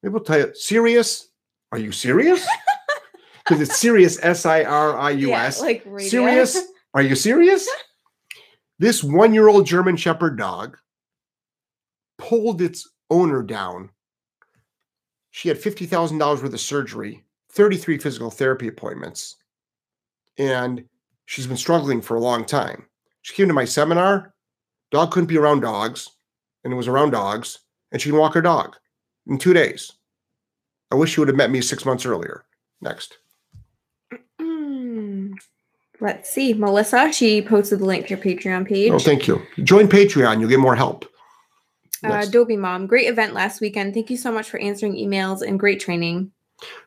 Maybe 0.03 0.13
we'll 0.13 0.23
tell 0.23 0.39
you, 0.39 0.55
Serious? 0.55 1.30
Are 1.73 1.79
you 1.79 1.93
serious? 1.93 2.47
Because 3.51 3.69
it's 3.69 3.81
Serious, 3.81 4.17
S 4.23 4.47
I 4.47 4.63
R 4.63 4.97
I 4.97 5.11
U 5.11 5.33
S. 5.35 5.61
like 5.61 5.83
radio. 5.85 6.09
Sirius? 6.09 6.63
Are 6.95 7.03
you 7.03 7.17
serious? 7.17 7.69
This 8.79 9.05
one 9.05 9.35
year 9.35 9.49
old 9.49 9.67
German 9.67 9.97
Shepherd 9.97 10.39
dog 10.39 10.79
pulled 12.17 12.63
its 12.63 12.89
owner 13.11 13.43
down. 13.43 13.91
She 15.33 15.51
had 15.51 15.59
$50,000 15.59 16.19
worth 16.19 16.45
of 16.45 16.61
surgery 16.61 17.25
33 17.53 17.99
physical 17.99 18.31
therapy 18.31 18.69
appointments, 18.69 19.37
and 20.39 20.85
she's 21.27 21.47
been 21.47 21.59
struggling 21.59 22.01
for 22.01 22.15
a 22.17 22.21
long 22.21 22.47
time. 22.47 22.87
She 23.21 23.35
came 23.35 23.49
to 23.49 23.55
my 23.55 23.67
seminar. 23.67 24.33
Dog 24.91 25.11
couldn't 25.11 25.27
be 25.27 25.37
around 25.37 25.61
dogs, 25.61 26.09
and 26.65 26.73
it 26.73 26.77
was 26.77 26.89
around 26.89 27.11
dogs, 27.11 27.59
and 27.93 28.01
she 28.01 28.09
can 28.09 28.19
walk 28.19 28.33
her 28.33 28.41
dog 28.41 28.77
in 29.27 29.37
two 29.37 29.53
days. 29.53 29.93
I 30.91 30.95
wish 30.97 31.17
you 31.17 31.21
would 31.23 31.29
have 31.29 31.37
met 31.37 31.51
me 31.51 31.61
six 31.61 31.85
months 31.85 32.05
earlier. 32.05 32.45
Next. 32.81 33.19
Let's 36.01 36.31
see. 36.31 36.55
Melissa, 36.55 37.13
she 37.13 37.43
posted 37.43 37.79
the 37.81 37.85
link 37.85 38.07
to 38.07 38.15
your 38.15 38.19
Patreon 38.25 38.67
page. 38.67 38.91
Oh, 38.91 38.99
thank 38.99 39.29
you. 39.29 39.43
Join 39.65 39.87
Patreon. 39.87 40.41
You'll 40.41 40.49
get 40.49 40.59
more 40.59 40.75
help. 40.75 41.05
uh, 42.05 42.09
Next. 42.09 42.29
Adobe 42.29 42.57
Mom, 42.57 42.87
great 42.87 43.07
event 43.09 43.35
last 43.35 43.61
weekend. 43.61 43.93
Thank 43.93 44.09
you 44.11 44.17
so 44.17 44.33
much 44.33 44.49
for 44.49 44.59
answering 44.61 44.95
emails 44.95 45.43
and 45.47 45.61
great 45.61 45.79
training. 45.81 46.33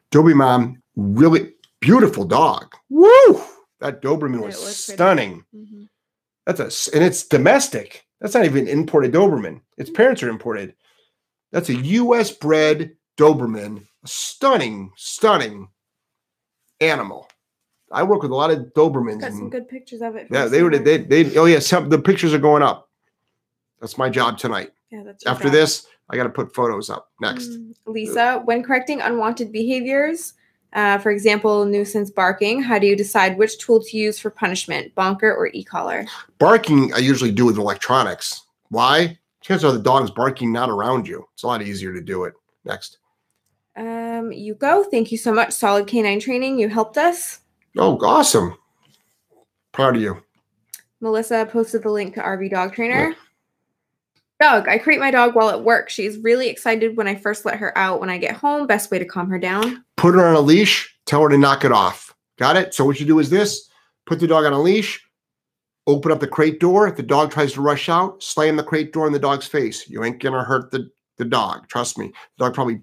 Dobie 0.10 0.34
Mom, 0.34 0.82
really 0.96 1.54
beautiful 1.80 2.26
dog. 2.26 2.74
Woo! 2.90 3.42
That 3.80 4.02
Doberman 4.02 4.40
Yeah, 4.40 4.46
was, 4.48 4.56
it 4.56 4.66
was 4.66 4.86
pretty. 4.86 4.96
stunning. 4.98 5.46
That's 6.46 6.60
a 6.60 6.96
and 6.96 7.04
it's 7.04 7.24
domestic. 7.28 8.06
That's 8.20 8.34
not 8.34 8.46
even 8.46 8.68
imported 8.68 9.12
Doberman. 9.14 9.62
Its 9.78 9.90
parents 9.90 10.24
are 10.24 10.30
imported. 10.30 10.74
That's 11.52 11.70
a 11.70 11.76
U.S. 11.76 12.32
bred 12.32 12.96
Doberman. 13.18 13.86
A 14.04 14.08
stunning, 14.08 14.92
stunning 14.96 15.70
animal. 16.82 17.30
I 17.92 18.04
work 18.04 18.22
with 18.24 18.32
a 18.32 18.36
lot 18.36 18.52
of 18.52 18.60
Dobermans. 18.76 19.22
Got 19.22 19.32
some 19.32 19.44
and- 19.44 19.52
good 19.52 19.70
pictures 19.70 20.02
of 20.02 20.16
it. 20.16 20.28
yeah, 20.32 20.46
the 20.46 20.50
they 20.50 20.64
would. 20.64 20.84
They, 20.84 20.98
they. 20.98 21.38
Oh 21.38 21.46
yeah, 21.46 21.60
some 21.60 21.90
the 21.90 22.00
pictures 22.00 22.34
are 22.34 22.40
going 22.40 22.64
up. 22.64 22.90
That's 23.80 23.98
my 23.98 24.10
job 24.10 24.38
tonight. 24.38 24.72
Yeah, 24.92 25.04
that's 25.04 25.26
After 25.26 25.46
job. 25.46 25.54
this, 25.54 25.88
I 26.10 26.16
got 26.16 26.24
to 26.24 26.30
put 26.30 26.54
photos 26.54 26.90
up 26.90 27.12
next. 27.22 27.50
Mm, 27.50 27.74
Lisa, 27.86 28.42
when 28.46 28.64
correcting 28.64 29.02
unwanted 29.02 29.52
behaviors, 29.52 30.34
uh, 30.74 30.98
for 31.00 31.12
example, 31.12 31.66
nuisance 31.66 32.10
barking, 32.10 32.62
how 32.62 32.80
do 32.80 32.88
you 32.88 32.96
decide 32.96 33.38
which 33.38 33.58
tool 33.58 33.84
to 33.84 33.98
use 33.98 34.20
for 34.20 34.30
punishment, 34.30 34.94
bonker 34.96 35.34
or 35.34 35.48
e-collar? 35.48 36.06
Barking, 36.40 36.94
I 36.94 37.00
usually 37.00 37.32
do 37.32 37.46
with 37.46 37.58
electronics. 37.58 38.46
Why? 38.70 39.18
Chances 39.42 39.66
are 39.66 39.72
the 39.72 39.80
dog's 39.80 40.12
barking 40.12 40.52
not 40.52 40.70
around 40.70 41.08
you. 41.08 41.28
It's 41.34 41.44
a 41.44 41.48
lot 41.48 41.62
easier 41.62 41.92
to 41.94 42.02
do 42.02 42.24
it. 42.24 42.34
Next. 42.64 43.00
Um, 43.76 44.30
Yuko, 44.30 44.90
thank 44.92 45.12
you 45.12 45.18
so 45.18 45.34
much. 45.34 45.52
Solid 45.52 45.88
K9 45.88 46.22
Training. 46.22 46.60
You 46.60 46.70
helped 46.70 46.98
us. 46.98 47.40
Oh, 47.78 47.98
awesome. 48.06 48.56
Proud 49.72 49.96
of 49.96 50.02
you. 50.02 50.22
Melissa 51.02 51.48
posted 51.52 51.84
the 51.84 51.90
link 51.90 52.14
to 52.16 52.22
RV 52.22 52.52
Dog 52.52 52.74
Trainer. 52.74 53.16
Dog, 54.40 54.68
I 54.68 54.78
crate 54.78 55.00
my 55.00 55.12
dog 55.12 55.36
while 55.36 55.50
at 55.50 55.64
work. 55.64 55.90
She's 55.90 56.18
really 56.18 56.50
excited 56.50 56.98
when 56.98 57.08
I 57.08 57.16
first 57.16 57.46
let 57.46 57.58
her 57.58 57.78
out. 57.78 58.00
When 58.00 58.10
I 58.10 58.18
get 58.18 58.36
home, 58.36 58.68
best 58.68 58.92
way 58.92 59.00
to 59.00 59.06
calm 59.06 59.30
her 59.30 59.40
down. 59.40 59.84
Put 59.98 60.16
her 60.16 60.26
on 60.26 60.36
a 60.36 60.40
leash, 60.40 60.94
tell 61.06 61.22
her 61.22 61.30
to 61.30 61.38
knock 61.38 61.66
it 61.66 61.72
off. 61.72 62.14
Got 62.38 62.58
it? 62.58 62.74
So 62.74 62.86
what 62.86 63.00
you 63.00 63.06
do 63.06 63.20
is 63.20 63.30
this 63.30 63.70
put 64.06 64.20
the 64.20 64.28
dog 64.28 64.46
on 64.46 64.54
a 64.54 64.62
leash, 64.62 65.02
open 65.88 66.12
up 66.12 66.20
the 66.20 66.28
crate 66.28 66.60
door. 66.60 66.88
If 66.88 66.96
the 66.96 67.04
dog 67.04 67.32
tries 67.32 67.54
to 67.54 67.62
rush 67.62 67.90
out, 67.90 68.22
slam 68.22 68.56
the 68.56 68.64
crate 68.64 68.92
door 68.92 69.08
in 69.08 69.14
the 69.14 69.20
dog's 69.20 69.48
face. 69.48 69.90
You 69.90 70.04
ain't 70.04 70.22
gonna 70.22 70.44
hurt 70.44 70.72
the, 70.72 70.90
the 71.18 71.26
dog. 71.26 71.68
Trust 71.68 71.98
me. 71.98 72.08
The 72.38 72.46
dog 72.46 72.54
probably 72.54 72.82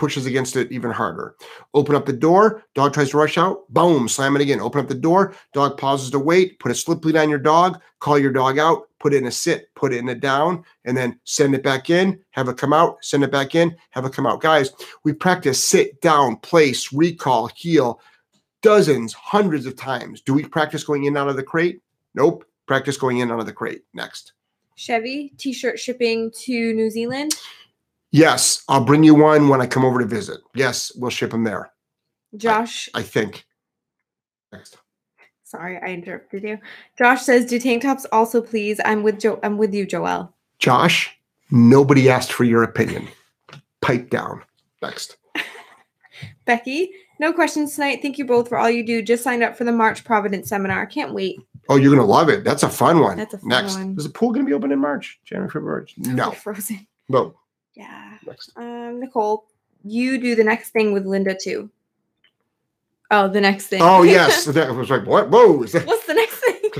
pushes 0.00 0.24
against 0.24 0.56
it 0.56 0.72
even 0.72 0.90
harder. 0.90 1.34
Open 1.74 1.94
up 1.94 2.06
the 2.06 2.12
door, 2.14 2.64
dog 2.74 2.94
tries 2.94 3.10
to 3.10 3.18
rush 3.18 3.36
out, 3.36 3.68
boom, 3.68 4.08
slam 4.08 4.34
it 4.34 4.40
again. 4.40 4.58
Open 4.58 4.80
up 4.80 4.88
the 4.88 4.94
door, 4.94 5.34
dog 5.52 5.76
pauses 5.76 6.10
to 6.10 6.18
wait, 6.18 6.58
put 6.58 6.72
a 6.72 6.74
slip 6.74 7.04
lead 7.04 7.16
on 7.16 7.28
your 7.28 7.38
dog, 7.38 7.78
call 7.98 8.18
your 8.18 8.32
dog 8.32 8.58
out, 8.58 8.88
put 8.98 9.12
it 9.12 9.18
in 9.18 9.26
a 9.26 9.30
sit, 9.30 9.68
put 9.74 9.92
it 9.92 9.98
in 9.98 10.08
a 10.08 10.14
down, 10.14 10.64
and 10.86 10.96
then 10.96 11.20
send 11.24 11.54
it 11.54 11.62
back 11.62 11.90
in, 11.90 12.18
have 12.30 12.48
it 12.48 12.56
come 12.56 12.72
out, 12.72 12.96
send 13.04 13.22
it 13.22 13.30
back 13.30 13.54
in, 13.54 13.76
have 13.90 14.06
it 14.06 14.14
come 14.14 14.26
out. 14.26 14.40
Guys, 14.40 14.72
we 15.04 15.12
practice 15.12 15.62
sit 15.62 16.00
down, 16.00 16.36
place, 16.36 16.94
recall, 16.94 17.48
heel 17.48 18.00
dozens, 18.62 19.12
hundreds 19.12 19.66
of 19.66 19.76
times. 19.76 20.22
Do 20.22 20.32
we 20.32 20.46
practice 20.46 20.82
going 20.82 21.04
in 21.04 21.18
out 21.18 21.28
of 21.28 21.36
the 21.36 21.42
crate? 21.42 21.82
Nope. 22.14 22.46
Practice 22.66 22.96
going 22.96 23.18
in 23.18 23.30
out 23.30 23.40
of 23.40 23.46
the 23.46 23.52
crate. 23.52 23.82
Next. 23.92 24.32
Chevy, 24.76 25.34
t-shirt 25.36 25.78
shipping 25.78 26.30
to 26.40 26.72
New 26.72 26.88
Zealand. 26.88 27.34
Yes, 28.12 28.64
I'll 28.68 28.84
bring 28.84 29.04
you 29.04 29.14
one 29.14 29.48
when 29.48 29.60
I 29.60 29.66
come 29.66 29.84
over 29.84 30.00
to 30.00 30.06
visit. 30.06 30.40
Yes, 30.54 30.92
we'll 30.96 31.10
ship 31.10 31.30
them 31.30 31.44
there. 31.44 31.70
Josh, 32.36 32.88
I 32.94 33.02
think. 33.02 33.44
Next. 34.52 34.78
sorry, 35.44 35.78
I 35.78 35.86
interrupted 35.94 36.42
you. 36.42 36.58
Josh 36.98 37.22
says, 37.22 37.46
"Do 37.46 37.58
tank 37.60 37.82
tops 37.82 38.06
also, 38.12 38.40
please?" 38.42 38.80
I'm 38.84 39.02
with 39.02 39.20
Joe. 39.20 39.38
I'm 39.42 39.58
with 39.58 39.72
you, 39.72 39.86
Joel. 39.86 40.34
Josh, 40.58 41.16
nobody 41.50 42.10
asked 42.10 42.32
for 42.32 42.44
your 42.44 42.62
opinion. 42.62 43.08
Pipe 43.80 44.10
down. 44.10 44.42
Next. 44.82 45.16
Becky, 46.44 46.90
no 47.20 47.32
questions 47.32 47.74
tonight. 47.74 48.00
Thank 48.02 48.18
you 48.18 48.24
both 48.24 48.48
for 48.48 48.58
all 48.58 48.70
you 48.70 48.84
do. 48.84 49.02
Just 49.02 49.22
signed 49.22 49.42
up 49.42 49.56
for 49.56 49.64
the 49.64 49.72
March 49.72 50.04
Providence 50.04 50.48
seminar. 50.48 50.86
Can't 50.86 51.14
wait. 51.14 51.38
Oh, 51.68 51.76
you're 51.76 51.94
gonna 51.94 52.06
love 52.06 52.28
it. 52.28 52.42
That's 52.42 52.64
a 52.64 52.68
fun 52.68 52.98
one. 53.00 53.16
That's 53.16 53.34
a 53.34 53.38
fun 53.38 53.48
Next. 53.48 53.76
one. 53.76 53.94
Is 53.96 54.04
the 54.04 54.10
pool 54.10 54.32
gonna 54.32 54.44
be 54.46 54.52
open 54.52 54.72
in 54.72 54.80
March? 54.80 55.20
January, 55.24 55.50
February? 55.50 55.86
No. 55.96 56.32
Frozen. 56.32 56.86
No. 57.08 57.34
Yeah. 57.80 58.18
Next. 58.26 58.52
Um, 58.56 59.00
Nicole, 59.00 59.46
you 59.82 60.20
do 60.20 60.34
the 60.34 60.44
next 60.44 60.70
thing 60.70 60.92
with 60.92 61.06
Linda 61.06 61.34
too. 61.34 61.70
Oh, 63.10 63.26
the 63.26 63.40
next 63.40 63.68
thing. 63.68 63.80
Oh 63.80 64.02
yes. 64.16 64.44
that 64.44 64.74
was 64.74 64.90
like 64.90 65.06
what? 65.06 65.30
Whoa. 65.30 65.64
That, 65.64 65.86
What's 65.86 66.06
the 66.06 66.14
next 66.14 66.38
thing? 66.40 66.70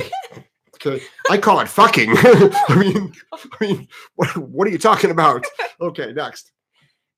Okay, 0.83 1.05
I 1.29 1.37
call 1.37 1.61
it 1.61 1.69
fucking. 1.69 2.09
I 2.17 2.75
mean, 2.79 3.13
I 3.35 3.39
mean, 3.61 3.87
what, 4.15 4.35
what 4.39 4.67
are 4.67 4.71
you 4.71 4.79
talking 4.79 5.11
about? 5.11 5.45
Okay, 5.79 6.11
next. 6.15 6.53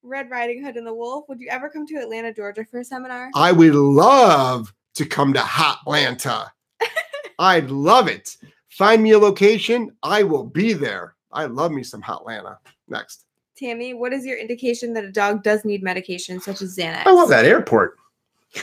Red 0.03 0.28
Riding 0.30 0.64
Hood 0.64 0.74
and 0.74 0.85
the 0.85 0.93
Wolf. 0.93 1.26
Would 1.28 1.39
you 1.39 1.47
ever 1.49 1.70
come 1.70 1.87
to 1.87 1.95
Atlanta, 1.95 2.35
Georgia 2.35 2.64
for 2.68 2.80
a 2.80 2.85
seminar? 2.85 3.30
I 3.37 3.53
would 3.53 3.76
love 3.76 4.74
to 4.97 5.07
come 5.07 5.33
to 5.35 5.39
Hot 5.39 5.78
Atlanta. 5.83 6.53
I'd 7.39 7.70
love 7.70 8.09
it. 8.09 8.37
Find 8.70 9.01
me 9.01 9.12
a 9.12 9.18
location. 9.20 9.97
I 10.03 10.24
will 10.24 10.45
be 10.45 10.72
there. 10.72 11.14
I 11.30 11.45
love 11.45 11.70
me 11.70 11.85
some 11.85 12.03
Hot 12.03 12.22
Atlanta. 12.22 12.59
Next. 12.89 13.26
Tammy, 13.62 13.94
what 13.94 14.12
is 14.12 14.24
your 14.26 14.36
indication 14.38 14.92
that 14.94 15.04
a 15.04 15.12
dog 15.12 15.42
does 15.44 15.64
need 15.64 15.82
medication 15.82 16.40
such 16.40 16.62
as 16.62 16.76
Xanax? 16.76 17.06
I 17.06 17.12
love 17.12 17.28
that 17.28 17.44
airport. 17.44 17.96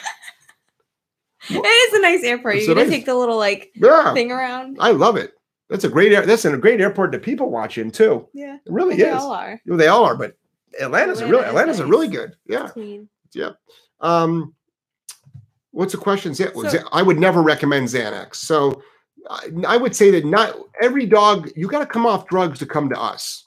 It 1.51 1.55
is 1.65 1.93
a 1.97 2.01
nice 2.01 2.23
airport. 2.23 2.57
It's 2.57 2.67
You're 2.67 2.75
gonna 2.75 2.87
nice- 2.87 2.95
take 2.97 3.05
the 3.05 3.15
little 3.15 3.37
like 3.37 3.71
Yeah, 3.73 4.13
thing 4.13 4.31
around. 4.31 4.77
I 4.79 4.91
love 4.91 5.15
it. 5.15 5.33
That's 5.69 5.83
a 5.83 5.89
great 5.89 6.11
air. 6.11 6.23
That's 6.25 6.45
a 6.45 6.55
great 6.57 6.79
airport 6.81 7.11
to 7.13 7.19
people 7.19 7.49
watch 7.49 7.77
in 7.77 7.89
too. 7.91 8.27
Yeah, 8.33 8.55
It 8.55 8.61
really 8.71 8.97
they 8.97 9.09
is. 9.09 9.15
all 9.15 9.31
are. 9.31 9.59
Well, 9.65 9.77
they 9.77 9.87
all 9.87 10.03
are, 10.03 10.15
but 10.15 10.33
Atlanta's 10.79 11.21
a 11.21 11.27
really 11.27 11.45
Atlanta 11.45 11.71
is 11.71 11.79
Atlanta's 11.79 11.79
a 11.79 11.85
really 11.87 12.07
good. 12.07 12.35
Yeah. 12.45 12.67
Clean. 12.67 13.09
Um, 14.01 14.53
what's 15.71 15.93
the 15.93 15.97
question? 15.97 16.33
Xan- 16.33 16.53
So- 16.53 16.77
Xan- 16.77 16.87
I 16.91 17.01
would 17.01 17.17
never 17.17 17.41
recommend 17.41 17.87
Xanax. 17.87 18.35
So 18.35 18.83
I, 19.29 19.47
I 19.67 19.77
would 19.77 19.95
say 19.95 20.11
that 20.11 20.25
not 20.25 20.55
every 20.81 21.05
dog, 21.05 21.49
you 21.55 21.67
got 21.67 21.79
to 21.79 21.85
come 21.85 22.05
off 22.05 22.27
drugs 22.27 22.59
to 22.59 22.65
come 22.65 22.89
to 22.89 22.99
us. 22.99 23.45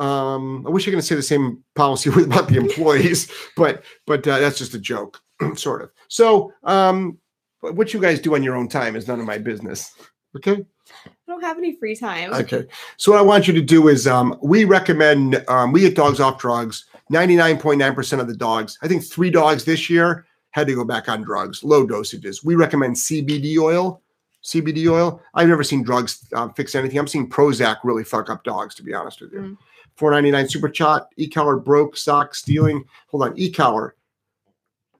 Um, 0.00 0.66
I 0.66 0.70
wish 0.70 0.88
I 0.88 0.90
could 0.90 1.04
say 1.04 1.14
the 1.14 1.22
same 1.22 1.62
policy 1.74 2.10
with 2.14 2.26
about 2.26 2.48
the 2.48 2.56
employees, 2.56 3.30
but 3.56 3.84
but 4.06 4.26
uh, 4.26 4.38
that's 4.38 4.58
just 4.58 4.74
a 4.74 4.78
joke, 4.78 5.20
sort 5.54 5.82
of. 5.82 5.90
So 6.08 6.52
um, 6.64 7.18
what 7.60 7.94
you 7.94 8.00
guys 8.00 8.20
do 8.20 8.34
on 8.34 8.42
your 8.42 8.56
own 8.56 8.68
time 8.68 8.96
is 8.96 9.06
none 9.06 9.20
of 9.20 9.26
my 9.26 9.38
business. 9.38 9.92
Okay. 10.36 10.64
I 11.06 11.10
don't 11.28 11.42
have 11.42 11.58
any 11.58 11.76
free 11.76 11.94
time. 11.94 12.32
Okay. 12.32 12.66
So 12.96 13.12
what 13.12 13.18
I 13.18 13.22
want 13.22 13.46
you 13.46 13.54
to 13.54 13.60
do 13.60 13.88
is 13.88 14.06
um, 14.06 14.36
we 14.42 14.64
recommend 14.64 15.44
um, 15.48 15.70
we 15.70 15.80
get 15.80 15.94
dogs 15.94 16.18
off 16.18 16.40
drugs. 16.40 16.86
99.9% 17.12 18.20
of 18.20 18.28
the 18.28 18.36
dogs, 18.36 18.78
I 18.82 18.88
think 18.88 19.04
three 19.04 19.30
dogs 19.30 19.64
this 19.64 19.90
year 19.90 20.26
had 20.52 20.68
to 20.68 20.74
go 20.74 20.84
back 20.84 21.08
on 21.08 21.22
drugs, 21.22 21.64
low 21.64 21.84
dosages. 21.84 22.44
We 22.44 22.54
recommend 22.54 22.94
CBD 22.94 23.58
oil. 23.58 24.00
CBD 24.42 24.90
oil. 24.90 25.20
I've 25.34 25.48
never 25.48 25.62
seen 25.62 25.82
drugs 25.82 26.26
uh, 26.32 26.48
fix 26.50 26.74
anything. 26.74 26.98
I'm 26.98 27.06
seeing 27.06 27.28
Prozac 27.28 27.78
really 27.84 28.04
fuck 28.04 28.30
up 28.30 28.42
dogs, 28.42 28.74
to 28.76 28.82
be 28.82 28.94
honest 28.94 29.20
with 29.20 29.32
you. 29.32 29.40
Mm. 29.40 29.58
499 29.96 30.48
super 30.48 30.68
chat. 30.68 31.06
E-collar 31.16 31.56
broke, 31.56 31.96
sock 31.96 32.34
stealing. 32.34 32.84
Hold 33.08 33.24
on. 33.24 33.38
E-collar, 33.38 33.94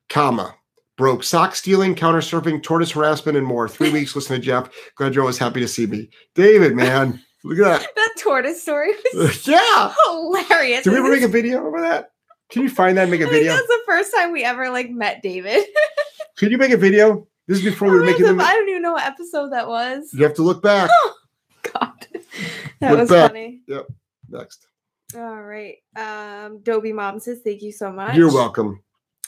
comma, 0.08 0.54
broke, 0.96 1.22
sock 1.24 1.54
stealing, 1.54 1.94
counter 1.94 2.20
surfing, 2.20 2.62
tortoise 2.62 2.90
harassment, 2.90 3.36
and 3.38 3.46
more. 3.46 3.68
Three 3.68 3.90
weeks. 3.90 4.14
Listen 4.14 4.36
to 4.36 4.42
Jeff. 4.42 4.68
Glad 4.96 5.14
you're 5.14 5.22
always 5.22 5.38
happy 5.38 5.60
to 5.60 5.68
see 5.68 5.86
me. 5.86 6.08
David, 6.34 6.74
man. 6.74 7.20
Look 7.42 7.58
at 7.58 7.80
That 7.80 7.88
that 7.96 8.14
tortoise 8.18 8.62
story 8.62 8.92
was 9.14 9.46
yeah. 9.48 9.94
hilarious. 10.06 10.84
Did 10.84 10.92
we 10.92 10.98
ever 10.98 11.10
make 11.10 11.22
a 11.22 11.28
video 11.28 11.64
over 11.66 11.80
that? 11.80 12.12
Can 12.50 12.62
you 12.62 12.68
find 12.68 12.98
that 12.98 13.02
and 13.02 13.10
make 13.10 13.20
a 13.22 13.26
I 13.26 13.30
video? 13.30 13.52
that's 13.52 13.66
the 13.66 13.82
first 13.86 14.12
time 14.14 14.32
we 14.32 14.44
ever 14.44 14.68
like 14.70 14.90
met 14.90 15.22
David. 15.22 15.64
Could 16.36 16.50
you 16.50 16.58
make 16.58 16.72
a 16.72 16.76
video? 16.76 17.26
This 17.46 17.58
is 17.58 17.64
before 17.64 17.88
we 17.90 17.98
were 17.98 18.04
making 18.04 18.26
them. 18.26 18.40
I 18.40 18.52
don't 18.52 18.68
even 18.68 18.82
know 18.82 18.92
what 18.92 19.04
episode 19.04 19.50
that 19.52 19.66
was. 19.68 20.12
You 20.12 20.22
have 20.24 20.34
to 20.34 20.42
look 20.42 20.62
back. 20.62 20.88
Oh, 20.92 21.14
God, 21.72 22.06
that 22.80 22.90
Look 22.90 23.00
was 23.00 23.08
back. 23.10 23.30
funny. 23.30 23.60
Yep. 23.66 23.86
Next. 24.28 24.66
All 25.16 25.42
right. 25.42 25.76
Um, 25.96 26.60
Dobie 26.62 26.92
Mom 26.92 27.18
says, 27.18 27.40
thank 27.44 27.62
you 27.62 27.72
so 27.72 27.90
much. 27.90 28.16
You're 28.16 28.32
welcome. 28.32 28.82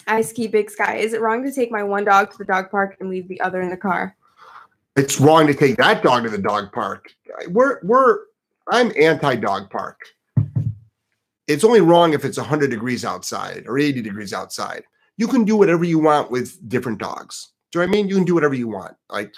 I 0.06 0.20
ski 0.22 0.46
Big 0.46 0.70
Sky. 0.70 0.96
Is 0.96 1.12
it 1.12 1.20
wrong 1.20 1.44
to 1.44 1.52
take 1.52 1.70
my 1.70 1.82
one 1.82 2.04
dog 2.04 2.30
to 2.32 2.38
the 2.38 2.44
dog 2.44 2.70
park 2.70 2.96
and 3.00 3.08
leave 3.08 3.28
the 3.28 3.40
other 3.40 3.60
in 3.60 3.70
the 3.70 3.76
car? 3.76 4.16
It's 4.96 5.20
wrong 5.20 5.46
to 5.46 5.54
take 5.54 5.76
that 5.76 6.02
dog 6.02 6.24
to 6.24 6.30
the 6.30 6.38
dog 6.38 6.72
park. 6.72 7.12
We're 7.48 7.80
we're 7.82 8.18
I'm 8.68 8.92
anti 8.98 9.36
dog 9.36 9.70
park. 9.70 10.00
It's 11.48 11.64
only 11.64 11.80
wrong 11.80 12.12
if 12.12 12.24
it's 12.24 12.38
100 12.38 12.70
degrees 12.70 13.04
outside 13.04 13.64
or 13.66 13.78
80 13.78 14.02
degrees 14.02 14.32
outside. 14.32 14.84
you 15.16 15.28
can 15.28 15.44
do 15.44 15.56
whatever 15.56 15.84
you 15.84 15.98
want 15.98 16.30
with 16.30 16.68
different 16.68 16.98
dogs. 16.98 17.52
Do 17.70 17.78
you 17.78 17.86
know 17.86 17.90
what 17.90 17.96
I 17.96 17.96
mean? 17.96 18.08
You 18.08 18.14
can 18.16 18.24
do 18.24 18.34
whatever 18.34 18.54
you 18.54 18.68
want. 18.68 18.94
Like, 19.10 19.32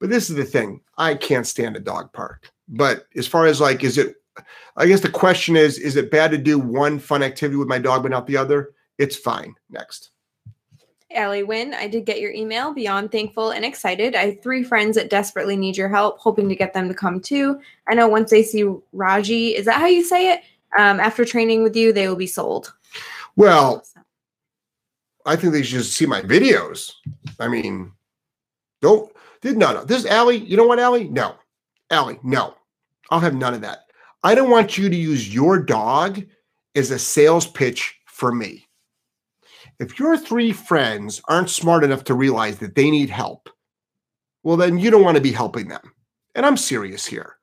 but 0.00 0.10
this 0.10 0.30
is 0.30 0.36
the 0.36 0.44
thing. 0.44 0.80
I 0.96 1.14
can't 1.14 1.46
stand 1.46 1.76
a 1.76 1.80
dog 1.80 2.12
park. 2.12 2.50
But 2.68 3.06
as 3.16 3.26
far 3.26 3.46
as 3.46 3.60
like, 3.60 3.84
is 3.84 3.98
it 3.98 4.16
I 4.76 4.86
guess 4.86 5.00
the 5.00 5.10
question 5.10 5.56
is, 5.56 5.78
is 5.78 5.96
it 5.96 6.10
bad 6.10 6.30
to 6.30 6.38
do 6.38 6.58
one 6.58 6.98
fun 6.98 7.22
activity 7.22 7.56
with 7.56 7.68
my 7.68 7.78
dog 7.78 8.02
but 8.02 8.10
not 8.10 8.26
the 8.26 8.36
other? 8.36 8.70
It's 8.98 9.16
fine. 9.16 9.54
Next. 9.70 10.10
Allie 11.14 11.42
Wynn, 11.42 11.72
I 11.72 11.88
did 11.88 12.04
get 12.04 12.20
your 12.20 12.32
email. 12.32 12.74
Beyond 12.74 13.10
thankful 13.10 13.50
and 13.50 13.64
excited. 13.64 14.14
I 14.14 14.26
have 14.26 14.42
three 14.42 14.62
friends 14.62 14.96
that 14.96 15.08
desperately 15.08 15.56
need 15.56 15.76
your 15.76 15.88
help, 15.88 16.18
hoping 16.18 16.48
to 16.50 16.56
get 16.56 16.74
them 16.74 16.88
to 16.88 16.94
come 16.94 17.20
too. 17.20 17.58
I 17.88 17.94
know 17.94 18.08
once 18.08 18.30
they 18.30 18.42
see 18.42 18.70
Raji, 18.92 19.56
is 19.56 19.64
that 19.64 19.80
how 19.80 19.86
you 19.86 20.04
say 20.04 20.32
it? 20.32 20.42
Um, 20.78 21.00
after 21.00 21.24
training 21.24 21.62
with 21.62 21.74
you, 21.74 21.92
they 21.94 22.08
will 22.08 22.16
be 22.16 22.26
sold. 22.26 22.74
Well, 23.36 23.86
I 25.24 25.36
think 25.36 25.52
they 25.52 25.62
should 25.62 25.78
just 25.78 25.94
see 25.94 26.04
my 26.04 26.20
videos. 26.20 26.92
I 27.40 27.48
mean, 27.48 27.92
don't 28.82 29.10
did 29.40 29.56
no 29.56 29.72
no. 29.72 29.84
This 29.84 30.04
Allie, 30.04 30.36
you 30.36 30.56
know 30.56 30.66
what, 30.66 30.78
Allie? 30.78 31.08
No. 31.08 31.36
Allie, 31.90 32.20
no. 32.22 32.54
I'll 33.10 33.20
have 33.20 33.34
none 33.34 33.54
of 33.54 33.62
that. 33.62 33.87
I 34.22 34.34
don't 34.34 34.50
want 34.50 34.76
you 34.76 34.88
to 34.88 34.96
use 34.96 35.32
your 35.32 35.58
dog 35.58 36.24
as 36.74 36.90
a 36.90 36.98
sales 36.98 37.46
pitch 37.46 37.96
for 38.06 38.32
me. 38.32 38.68
If 39.78 39.98
your 39.98 40.16
three 40.16 40.52
friends 40.52 41.22
aren't 41.28 41.50
smart 41.50 41.84
enough 41.84 42.04
to 42.04 42.14
realize 42.14 42.58
that 42.58 42.74
they 42.74 42.90
need 42.90 43.10
help, 43.10 43.48
well, 44.42 44.56
then 44.56 44.78
you 44.78 44.90
don't 44.90 45.04
want 45.04 45.16
to 45.16 45.22
be 45.22 45.32
helping 45.32 45.68
them. 45.68 45.92
And 46.34 46.44
I'm 46.44 46.56
serious 46.56 47.06
here. 47.06 47.36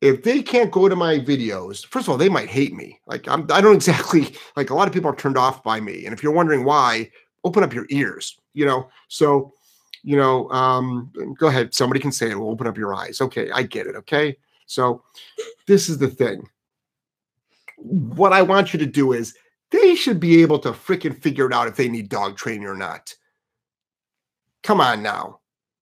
If 0.00 0.22
they 0.22 0.42
can't 0.42 0.70
go 0.70 0.88
to 0.88 0.96
my 0.96 1.18
videos, 1.18 1.86
first 1.86 2.06
of 2.06 2.10
all, 2.10 2.18
they 2.18 2.28
might 2.28 2.48
hate 2.48 2.74
me. 2.74 3.00
Like 3.06 3.28
I'm, 3.28 3.46
I 3.50 3.60
don't 3.60 3.74
exactly 3.76 4.34
like 4.56 4.70
a 4.70 4.74
lot 4.74 4.88
of 4.88 4.94
people 4.94 5.10
are 5.10 5.16
turned 5.16 5.38
off 5.38 5.62
by 5.62 5.80
me. 5.80 6.04
And 6.04 6.12
if 6.12 6.22
you're 6.22 6.32
wondering 6.32 6.64
why, 6.64 7.10
open 7.44 7.64
up 7.64 7.74
your 7.74 7.86
ears. 7.90 8.36
You 8.54 8.66
know, 8.66 8.88
so 9.08 9.52
you 10.02 10.16
know, 10.16 10.50
um, 10.50 11.12
go 11.38 11.46
ahead. 11.46 11.74
Somebody 11.74 12.00
can 12.00 12.12
say 12.12 12.30
it. 12.30 12.38
We'll 12.38 12.50
open 12.50 12.66
up 12.66 12.76
your 12.76 12.94
eyes. 12.94 13.20
Okay, 13.20 13.50
I 13.52 13.62
get 13.62 13.86
it. 13.86 13.94
Okay, 13.96 14.36
so 14.72 15.02
this 15.66 15.88
is 15.88 15.98
the 15.98 16.08
thing. 16.08 16.48
What 17.76 18.32
I 18.32 18.42
want 18.42 18.72
you 18.72 18.78
to 18.78 18.86
do 18.86 19.12
is 19.12 19.34
they 19.70 19.94
should 19.94 20.20
be 20.20 20.42
able 20.42 20.58
to 20.60 20.72
freaking 20.72 21.20
figure 21.20 21.46
it 21.46 21.52
out 21.52 21.68
if 21.68 21.76
they 21.76 21.88
need 21.88 22.08
dog 22.08 22.36
training 22.36 22.66
or 22.66 22.76
not. 22.76 23.14
Come 24.62 24.80
on 24.80 25.02
now. 25.02 25.40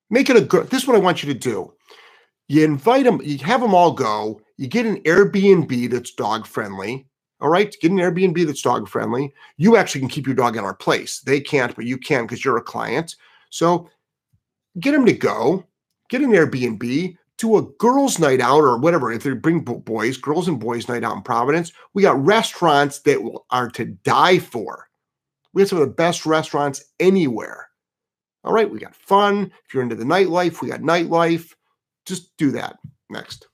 Make 0.09 0.30
it 0.30 0.36
a 0.36 0.41
good. 0.41 0.68
This 0.70 0.82
is 0.82 0.88
what 0.88 0.97
I 0.97 1.01
want 1.01 1.22
you 1.22 1.32
to 1.32 1.38
do. 1.38 1.72
You 2.49 2.64
invite 2.64 3.05
them, 3.05 3.20
you 3.22 3.38
have 3.38 3.61
them 3.61 3.74
all 3.74 3.93
go. 3.93 4.41
You 4.57 4.66
get 4.66 4.86
an 4.86 5.01
Airbnb 5.03 5.91
that's 5.91 6.12
dog 6.12 6.47
friendly. 6.47 7.07
All 7.41 7.49
right, 7.49 7.74
get 7.80 7.91
an 7.91 7.99
Airbnb 7.99 8.45
that's 8.45 8.61
dog 8.61 8.88
friendly. 8.88 9.32
You 9.57 9.76
actually 9.76 10.01
can 10.01 10.11
keep 10.11 10.26
your 10.26 10.34
dog 10.34 10.57
in 10.57 10.64
our 10.64 10.74
place. 10.74 11.20
They 11.20 11.41
can't, 11.41 11.74
but 11.74 11.86
you 11.86 11.97
can 11.97 12.24
because 12.24 12.45
you're 12.45 12.59
a 12.59 12.62
client. 12.62 13.16
So 13.51 13.88
get 14.80 14.93
them 14.93 15.07
to 15.07 15.12
go. 15.12 15.64
Get 16.09 16.22
an 16.22 16.32
Airbnb 16.32 17.16
to 17.41 17.57
a 17.57 17.62
girls' 17.62 18.18
night 18.18 18.41
out 18.41 18.61
or 18.61 18.76
whatever. 18.76 19.11
If 19.11 19.22
they 19.22 19.32
bring 19.32 19.61
boys, 19.61 20.18
girls 20.18 20.47
and 20.47 20.61
boys' 20.61 20.88
night 20.88 21.03
out 21.03 21.16
in 21.16 21.22
Providence, 21.22 21.72
we 21.95 22.03
got 22.03 22.22
restaurants 22.22 23.01
that 23.01 23.41
are 23.51 23.70
to 23.70 23.86
die 23.86 24.38
for. 24.38 24.88
We 25.55 25.62
have 25.62 25.70
some 25.70 25.80
of 25.80 25.88
the 25.88 25.95
best 25.95 26.26
restaurants 26.26 26.84
anywhere. 27.01 27.68
All 28.45 28.53
right, 28.53 28.70
we 28.70 28.78
got 28.78 28.95
fun. 28.95 29.51
If 29.66 29.72
you're 29.72 29.82
into 29.82 29.97
the 29.97 30.05
nightlife, 30.05 30.61
we 30.61 30.68
got 30.68 30.80
nightlife. 30.80 31.55
Just 32.05 32.36
do 32.36 32.51
that. 32.53 32.76
Next. 33.09 33.47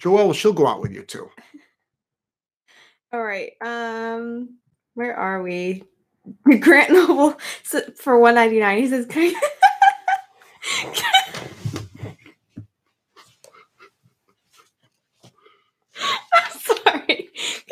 Joelle, 0.00 0.34
she'll 0.34 0.52
go 0.52 0.68
out 0.68 0.80
with 0.80 0.92
you 0.92 1.02
too. 1.02 1.28
All 3.12 3.22
right. 3.22 3.52
Um, 3.60 4.58
where 4.94 5.16
are 5.16 5.42
we? 5.42 5.82
Grant 6.60 6.92
Noble 6.92 7.36
for 7.96 8.18
199. 8.18 8.78
He 8.78 8.88
says, 8.88 9.06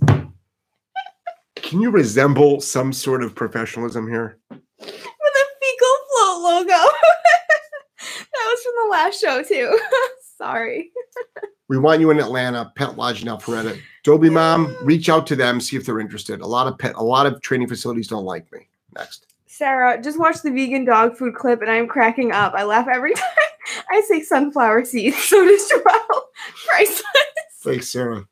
a 0.08 1.62
Can 1.62 1.82
you 1.82 1.90
resemble 1.90 2.62
some 2.62 2.94
sort 2.94 3.24
of 3.24 3.34
professionalism 3.34 4.08
here? 4.08 4.38
With 4.50 4.60
a 4.60 5.46
fecal 5.62 5.96
float 6.12 6.42
logo. 6.44 6.68
that 6.70 8.46
was 8.46 8.62
from 8.64 8.74
the 8.84 8.90
last 8.92 9.20
show 9.20 9.42
too. 9.44 9.80
Sorry. 10.38 10.92
we 11.68 11.78
want 11.78 12.02
you 12.02 12.12
in 12.12 12.20
Atlanta, 12.20 12.72
Pet 12.76 12.98
Lodge 12.98 13.24
in 13.24 13.28
Alpharetta. 13.28 13.80
Dobie 14.04 14.30
Mom, 14.30 14.76
reach 14.84 15.10
out 15.10 15.26
to 15.28 15.36
them, 15.36 15.60
see 15.60 15.76
if 15.78 15.86
they're 15.86 16.00
interested. 16.00 16.42
A 16.42 16.48
lot 16.48 16.68
of 16.68 16.78
pet, 16.78 16.94
a 16.96 17.04
lot 17.04 17.26
of 17.26 17.42
training 17.42 17.68
facilities 17.68 18.08
don't 18.08 18.26
like 18.26 18.52
me. 18.52 18.68
Next. 18.96 19.26
Sarah, 19.58 20.02
just 20.02 20.20
watch 20.20 20.42
the 20.42 20.52
vegan 20.52 20.84
dog 20.84 21.16
food 21.16 21.34
clip 21.34 21.62
and 21.62 21.72
I'm 21.72 21.88
cracking 21.88 22.34
up. 22.34 22.54
I 22.56 22.64
laugh 22.64 22.88
every 22.92 23.14
time 23.16 23.24
I 23.90 24.02
say 24.02 24.22
sunflower 24.22 24.84
seeds. 24.84 25.16
So 25.24 25.46
does 25.46 25.72
Joelle. 25.72 26.22
Priceless. 26.68 27.04
Thanks, 27.62 27.90
Sarah. 27.90 28.28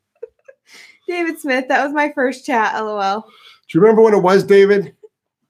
David 1.08 1.38
Smith, 1.38 1.66
that 1.68 1.82
was 1.82 1.94
my 1.94 2.12
first 2.12 2.44
chat. 2.44 2.74
LOL. 2.74 3.22
Do 3.22 3.78
you 3.78 3.80
remember 3.80 4.02
when 4.02 4.12
it 4.12 4.22
was, 4.22 4.44
David? 4.44 4.94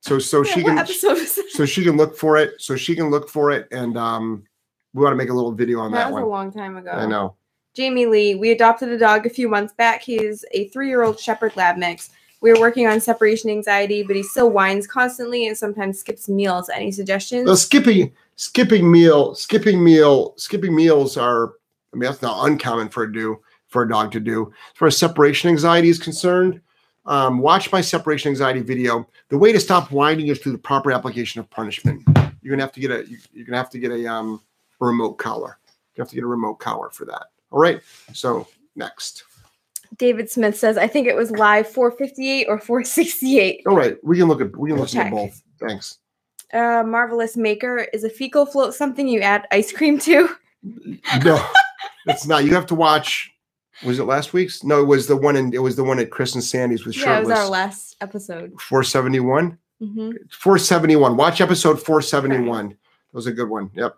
So 0.01 0.19
so 0.19 0.45
yeah, 0.45 0.53
she 0.53 0.63
can 0.63 1.27
so 1.27 1.65
she 1.65 1.83
can 1.83 1.97
look 1.97 2.17
for 2.17 2.37
it. 2.37 2.61
So 2.61 2.77
she 2.77 2.95
can 2.95 3.11
look 3.11 3.29
for 3.29 3.51
it, 3.51 3.67
and 3.73 3.97
um, 3.97 4.45
we 4.93 5.03
want 5.03 5.13
to 5.13 5.17
make 5.17 5.31
a 5.31 5.33
little 5.33 5.53
video 5.53 5.81
on 5.81 5.93
that, 5.93 6.05
that 6.05 6.13
was 6.13 6.15
one. 6.15 6.23
a 6.23 6.27
long 6.27 6.53
time 6.53 6.77
ago. 6.77 6.91
I 6.91 7.07
know. 7.07 7.37
Jamie 7.75 8.07
Lee, 8.07 8.35
we 8.35 8.51
adopted 8.51 8.91
a 8.91 8.99
dog 8.99 9.27
a 9.27 9.31
few 9.31 9.49
months 9.49 9.73
back. 9.73 10.03
He's 10.03 10.45
a 10.53 10.69
three-year-old 10.69 11.19
Shepherd 11.19 11.57
Lab 11.57 11.79
mix. 11.79 12.11
We 12.45 12.51
are 12.51 12.61
working 12.61 12.87
on 12.87 13.01
separation 13.01 13.49
anxiety, 13.49 14.03
but 14.03 14.17
he 14.17 14.23
still 14.23 14.51
whines 14.51 14.87
constantly 14.87 15.47
and 15.47 15.57
sometimes 15.57 15.99
skips 15.99 16.29
meals. 16.29 16.69
Any 16.69 16.93
suggestions? 16.93 17.47
Well, 17.47 17.57
skipping 17.57 18.13
skipping 18.37 18.93
meal, 18.93 19.35
skipping 19.35 19.83
meal, 19.83 20.35
skipping 20.37 20.77
meals 20.77 21.17
are 21.17 21.55
I 21.95 21.97
mean 21.97 22.03
that's 22.03 22.21
not 22.21 22.47
uncommon 22.47 22.91
for 22.91 23.05
a 23.05 23.11
do 23.11 23.41
for 23.69 23.85
a 23.85 23.89
dog 23.89 24.13
to 24.13 24.21
do. 24.21 24.53
As 24.75 24.79
far 24.79 24.89
as 24.89 24.99
separation 24.99 25.49
anxiety 25.49 25.89
is 25.89 25.99
concerned, 25.99 26.61
um, 27.07 27.39
watch 27.39 27.73
my 27.73 27.81
separation 27.81 28.29
anxiety 28.29 28.61
video. 28.61 29.09
The 29.31 29.39
way 29.39 29.51
to 29.51 29.59
stop 29.59 29.91
whining 29.91 30.27
is 30.27 30.39
through 30.39 30.53
the 30.53 30.59
proper 30.59 30.93
application 30.93 31.41
of 31.41 31.49
punishment. 31.49 32.03
You're 32.43 32.51
gonna 32.51 32.63
have 32.63 32.73
to 32.73 32.81
get 32.81 32.91
a 32.91 33.07
you're 33.33 33.47
gonna 33.47 33.57
have 33.57 33.71
to 33.71 33.79
get 33.79 33.91
a 33.91 34.07
um 34.07 34.43
a 34.83 34.85
remote 34.85 35.15
collar. 35.15 35.57
You 35.97 36.03
have 36.03 36.11
to 36.11 36.15
get 36.15 36.25
a 36.25 36.27
remote 36.27 36.57
collar 36.57 36.91
for 36.91 37.07
that. 37.07 37.29
All 37.51 37.59
right. 37.59 37.81
So 38.13 38.47
next. 38.77 39.25
David 39.97 40.31
Smith 40.31 40.57
says, 40.57 40.77
I 40.77 40.87
think 40.87 41.07
it 41.07 41.17
was 41.17 41.31
live 41.31 41.69
458 41.69 42.47
or 42.49 42.59
468. 42.59 43.63
All 43.67 43.77
right, 43.77 43.97
we 44.03 44.19
can 44.19 44.29
look 44.29 44.41
at 44.41 44.57
we 44.57 44.71
can 44.73 44.87
check. 44.87 45.11
to 45.11 45.17
both. 45.17 45.43
Thanks. 45.61 45.99
Uh, 46.53 46.83
Marvelous 46.87 47.37
Maker 47.37 47.79
is 47.93 48.05
a 48.05 48.11
fecal 48.11 48.47
float 48.47 48.75
something 48.75 49.09
you 49.09 49.21
add 49.21 49.47
ice 49.51 49.73
cream 49.73 49.99
to? 50.01 50.29
No, 51.25 51.45
it's 52.07 52.27
not. 52.27 52.45
You 52.45 52.55
have 52.55 52.67
to 52.67 52.75
watch. 52.75 53.31
Was 53.85 53.99
it 53.99 54.05
last 54.05 54.33
week's? 54.33 54.63
No, 54.63 54.81
it 54.81 54.87
was 54.87 55.07
the 55.07 55.17
one 55.17 55.37
in. 55.37 55.53
It 55.53 55.59
was 55.59 55.77
the 55.77 55.85
one 55.85 55.99
at 55.99 56.11
Chris 56.11 56.35
and 56.35 56.43
Sandy's 56.43 56.87
with 56.87 56.97
yeah, 56.97 57.05
shirtless. 57.05 57.29
Yeah, 57.29 57.35
it 57.35 57.39
was 57.39 57.45
our 57.45 57.51
last 57.51 57.97
episode. 58.01 58.61
Four 58.61 58.83
seventy 58.83 59.21
one. 59.21 59.59
Mm-hmm. 59.83 60.13
Four 60.31 60.59
seventy 60.59 60.97
one. 60.97 61.17
Watch 61.17 61.41
episode 61.41 61.83
four 61.83 62.01
seventy 62.01 62.39
one. 62.39 62.69
That 62.69 62.77
was 63.13 63.27
a 63.27 63.33
good 63.33 63.49
one. 63.49 63.71
Yep. 63.75 63.97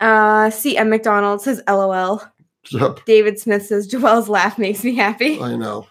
Uh, 0.00 0.50
C. 0.50 0.76
M. 0.76 0.90
McDonald 0.90 1.42
says, 1.42 1.62
"LOL." 1.68 2.22
Yep. 2.70 3.04
David 3.06 3.38
Smith 3.38 3.64
says 3.66 3.88
Joelle's 3.88 4.28
laugh 4.28 4.58
makes 4.58 4.84
me 4.84 4.94
happy. 4.94 5.40
I 5.40 5.56
know. 5.56 5.86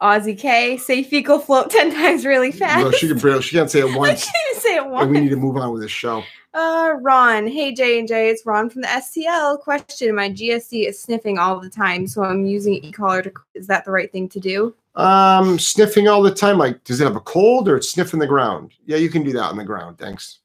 Aussie 0.00 0.38
K 0.38 0.76
say 0.76 1.02
fecal 1.02 1.38
float 1.38 1.70
ten 1.70 1.90
times 1.94 2.24
really 2.24 2.52
fast. 2.52 2.84
No, 2.84 2.90
she 2.92 3.08
can 3.08 3.18
barely. 3.18 3.42
She 3.42 3.56
can't 3.56 3.70
say 3.70 3.80
it 3.80 3.94
once. 3.96 4.24
she 4.24 4.30
can't 4.32 4.62
say 4.62 4.76
it 4.76 4.86
once. 4.86 5.04
And 5.04 5.12
we 5.12 5.20
need 5.20 5.30
to 5.30 5.36
move 5.36 5.56
on 5.56 5.72
with 5.72 5.82
this 5.82 5.90
show. 5.90 6.22
Uh, 6.52 6.94
Ron. 7.00 7.46
Hey 7.46 7.72
J 7.72 7.98
and 7.98 8.08
J, 8.08 8.28
it's 8.30 8.44
Ron 8.44 8.70
from 8.70 8.82
the 8.82 8.88
STL. 8.88 9.60
Question: 9.60 10.14
My 10.14 10.30
GSD 10.30 10.88
is 10.88 11.00
sniffing 11.00 11.38
all 11.38 11.60
the 11.60 11.70
time, 11.70 12.06
so 12.06 12.24
I'm 12.24 12.46
using 12.46 12.74
e-collar. 12.74 13.22
To, 13.22 13.32
is 13.54 13.66
that 13.68 13.84
the 13.84 13.90
right 13.92 14.10
thing 14.10 14.28
to 14.30 14.40
do? 14.40 14.74
Um, 14.96 15.58
sniffing 15.58 16.08
all 16.08 16.22
the 16.22 16.34
time. 16.34 16.58
Like, 16.58 16.82
does 16.84 17.00
it 17.00 17.04
have 17.04 17.16
a 17.16 17.20
cold 17.20 17.68
or 17.68 17.76
it's 17.76 17.90
sniffing 17.90 18.18
the 18.18 18.26
ground? 18.26 18.72
Yeah, 18.86 18.96
you 18.96 19.08
can 19.08 19.22
do 19.22 19.32
that 19.32 19.44
on 19.44 19.56
the 19.56 19.64
ground. 19.64 19.98
Thanks. 19.98 20.38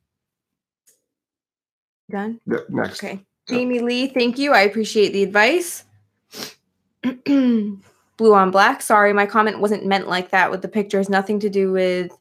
Done. 2.11 2.39
Yeah, 2.45 2.59
next. 2.69 3.03
Okay. 3.03 3.19
Jamie 3.47 3.79
Lee, 3.79 4.07
thank 4.07 4.37
you. 4.39 4.53
I 4.53 4.61
appreciate 4.61 5.13
the 5.13 5.23
advice. 5.23 5.83
Blue 7.25 8.33
on 8.33 8.49
black. 8.49 8.81
Sorry, 8.81 9.13
my 9.13 9.25
comment 9.25 9.59
wasn't 9.59 9.85
meant 9.85 10.07
like 10.07 10.31
that 10.31 10.49
with 10.49 10.61
the 10.61 10.67
pictures. 10.67 11.09
Nothing 11.09 11.39
to 11.41 11.49
do 11.49 11.71
with 11.71 12.11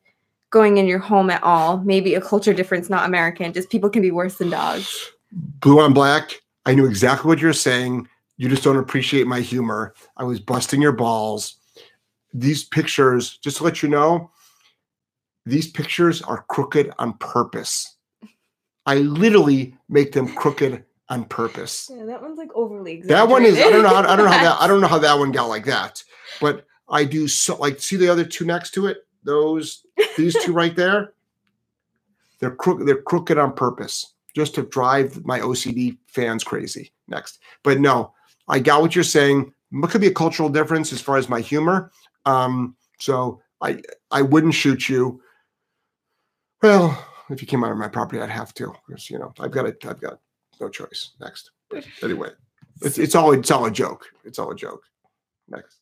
going 0.50 0.76
in 0.76 0.86
your 0.86 0.98
home 0.98 1.30
at 1.30 1.42
all. 1.42 1.78
Maybe 1.78 2.14
a 2.14 2.20
culture 2.20 2.52
difference, 2.52 2.90
not 2.90 3.06
American. 3.06 3.52
Just 3.52 3.70
people 3.70 3.88
can 3.88 4.02
be 4.02 4.10
worse 4.10 4.36
than 4.36 4.50
dogs. 4.50 5.12
Blue 5.32 5.80
on 5.80 5.92
black. 5.92 6.42
I 6.66 6.74
knew 6.74 6.86
exactly 6.86 7.28
what 7.28 7.40
you're 7.40 7.52
saying. 7.52 8.08
You 8.36 8.48
just 8.48 8.64
don't 8.64 8.76
appreciate 8.76 9.26
my 9.26 9.40
humor. 9.40 9.94
I 10.16 10.24
was 10.24 10.40
busting 10.40 10.82
your 10.82 10.92
balls. 10.92 11.56
These 12.32 12.64
pictures, 12.64 13.38
just 13.38 13.58
to 13.58 13.64
let 13.64 13.82
you 13.82 13.88
know, 13.88 14.30
these 15.46 15.70
pictures 15.70 16.22
are 16.22 16.44
crooked 16.48 16.92
on 16.98 17.14
purpose. 17.14 17.96
I 18.86 18.96
literally 18.96 19.76
make 19.88 20.12
them 20.12 20.34
crooked 20.34 20.84
on 21.08 21.24
purpose. 21.24 21.90
Yeah, 21.92 22.04
that 22.06 22.22
one's 22.22 22.38
like 22.38 22.50
overly 22.54 23.02
That 23.02 23.28
one 23.28 23.44
is 23.44 23.58
I 23.58 23.70
don't 23.70 23.82
know 23.82 23.88
how, 23.88 24.02
I 24.02 24.16
don't 24.16 24.24
know 24.24 24.32
how 24.32 24.42
that 24.42 24.60
I 24.60 24.66
don't 24.66 24.80
know 24.80 24.88
how 24.88 24.98
that 24.98 25.18
one 25.18 25.32
got 25.32 25.48
like 25.48 25.66
that. 25.66 26.02
But 26.40 26.66
I 26.88 27.04
do 27.04 27.28
so 27.28 27.56
like 27.56 27.80
see 27.80 27.96
the 27.96 28.08
other 28.08 28.24
two 28.24 28.44
next 28.44 28.72
to 28.74 28.86
it? 28.86 29.06
Those 29.22 29.86
these 30.16 30.36
two 30.42 30.52
right 30.52 30.74
there. 30.74 31.12
They're 32.40 32.54
crooked, 32.54 32.86
they're 32.86 33.00
crooked 33.00 33.38
on 33.38 33.54
purpose 33.54 34.12
just 34.34 34.54
to 34.56 34.64
drive 34.64 35.24
my 35.24 35.40
OCD 35.40 35.96
fans 36.08 36.44
crazy. 36.44 36.92
Next. 37.08 37.38
But 37.62 37.80
no, 37.80 38.12
I 38.48 38.58
got 38.58 38.82
what 38.82 38.94
you're 38.94 39.04
saying. 39.04 39.52
It 39.72 39.90
could 39.90 40.00
be 40.00 40.08
a 40.08 40.12
cultural 40.12 40.48
difference 40.48 40.92
as 40.92 41.00
far 41.00 41.16
as 41.16 41.28
my 41.28 41.40
humor. 41.40 41.90
Um, 42.26 42.76
so 42.98 43.40
I 43.62 43.80
I 44.10 44.22
wouldn't 44.22 44.54
shoot 44.54 44.88
you. 44.88 45.22
Well, 46.62 47.02
if 47.30 47.40
you 47.40 47.46
came 47.46 47.64
out 47.64 47.72
of 47.72 47.78
my 47.78 47.88
property, 47.88 48.20
I'd 48.20 48.30
have 48.30 48.52
to. 48.54 48.74
Because 48.86 49.08
you 49.08 49.18
know, 49.18 49.32
I've 49.38 49.52
got 49.52 49.66
it, 49.66 49.84
I've 49.86 50.00
got 50.00 50.18
no 50.60 50.68
choice. 50.68 51.12
Next. 51.20 51.50
But 51.70 51.86
anyway. 52.02 52.30
It's, 52.82 52.98
it's 52.98 53.14
all 53.14 53.32
it's 53.32 53.50
all 53.50 53.64
a 53.66 53.70
joke. 53.70 54.06
It's 54.24 54.38
all 54.38 54.50
a 54.50 54.56
joke. 54.56 54.82
Next. 55.48 55.78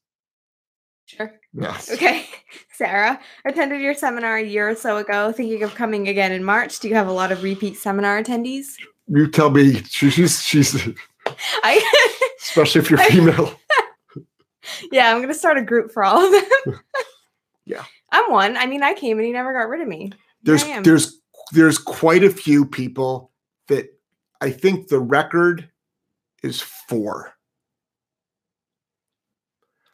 Sure. 1.07 1.33
Yes. 1.53 1.91
Okay. 1.91 2.27
Sarah, 2.75 3.21
attended 3.45 3.81
your 3.81 3.95
seminar 3.95 4.37
a 4.37 4.45
year 4.45 4.69
or 4.69 4.75
so 4.75 4.97
ago, 4.97 5.33
thinking 5.33 5.63
of 5.63 5.75
coming 5.75 6.09
again 6.09 6.33
in 6.33 6.45
March. 6.45 6.79
Do 6.81 6.89
you 6.89 6.95
have 6.95 7.09
a 7.09 7.13
lot 7.13 7.33
of 7.33 7.43
repeat 7.43 7.77
seminar 7.77 8.23
attendees? 8.23 8.67
You 9.09 9.29
tell 9.29 9.51
me. 9.51 9.83
She's 9.85 10.43
she's 10.43 10.89
I 11.63 12.29
especially 12.43 12.81
if 12.81 12.91
you're 12.91 12.99
female. 12.99 13.55
yeah, 14.91 15.13
I'm 15.13 15.21
gonna 15.21 15.35
start 15.35 15.59
a 15.59 15.63
group 15.63 15.93
for 15.93 16.05
all 16.05 16.25
of 16.25 16.33
them. 16.33 16.81
Yeah. 17.65 17.85
I'm 18.11 18.31
one. 18.31 18.57
I 18.57 18.67
mean, 18.67 18.83
I 18.83 18.95
came 18.95 19.19
and 19.19 19.27
he 19.27 19.33
never 19.33 19.53
got 19.53 19.69
rid 19.69 19.81
of 19.81 19.89
me. 19.89 20.13
There's 20.43 20.65
there's 20.83 21.21
there's 21.53 21.79
quite 21.79 22.25
a 22.25 22.31
few 22.31 22.65
people 22.65 23.31
that 23.69 23.87
I 24.43 24.51
think 24.51 24.89
the 24.89 24.99
record 24.99 25.71
is 26.43 26.61
four. 26.61 27.33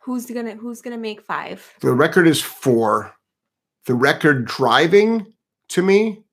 who's 0.01 0.25
gonna 0.25 0.55
who's 0.55 0.81
gonna 0.81 0.97
make 0.97 1.21
five? 1.21 1.75
The 1.81 1.93
record 1.93 2.27
is 2.27 2.41
four. 2.41 3.15
The 3.85 3.93
record 3.93 4.47
driving 4.47 5.35
to 5.69 5.83
me 5.83 6.25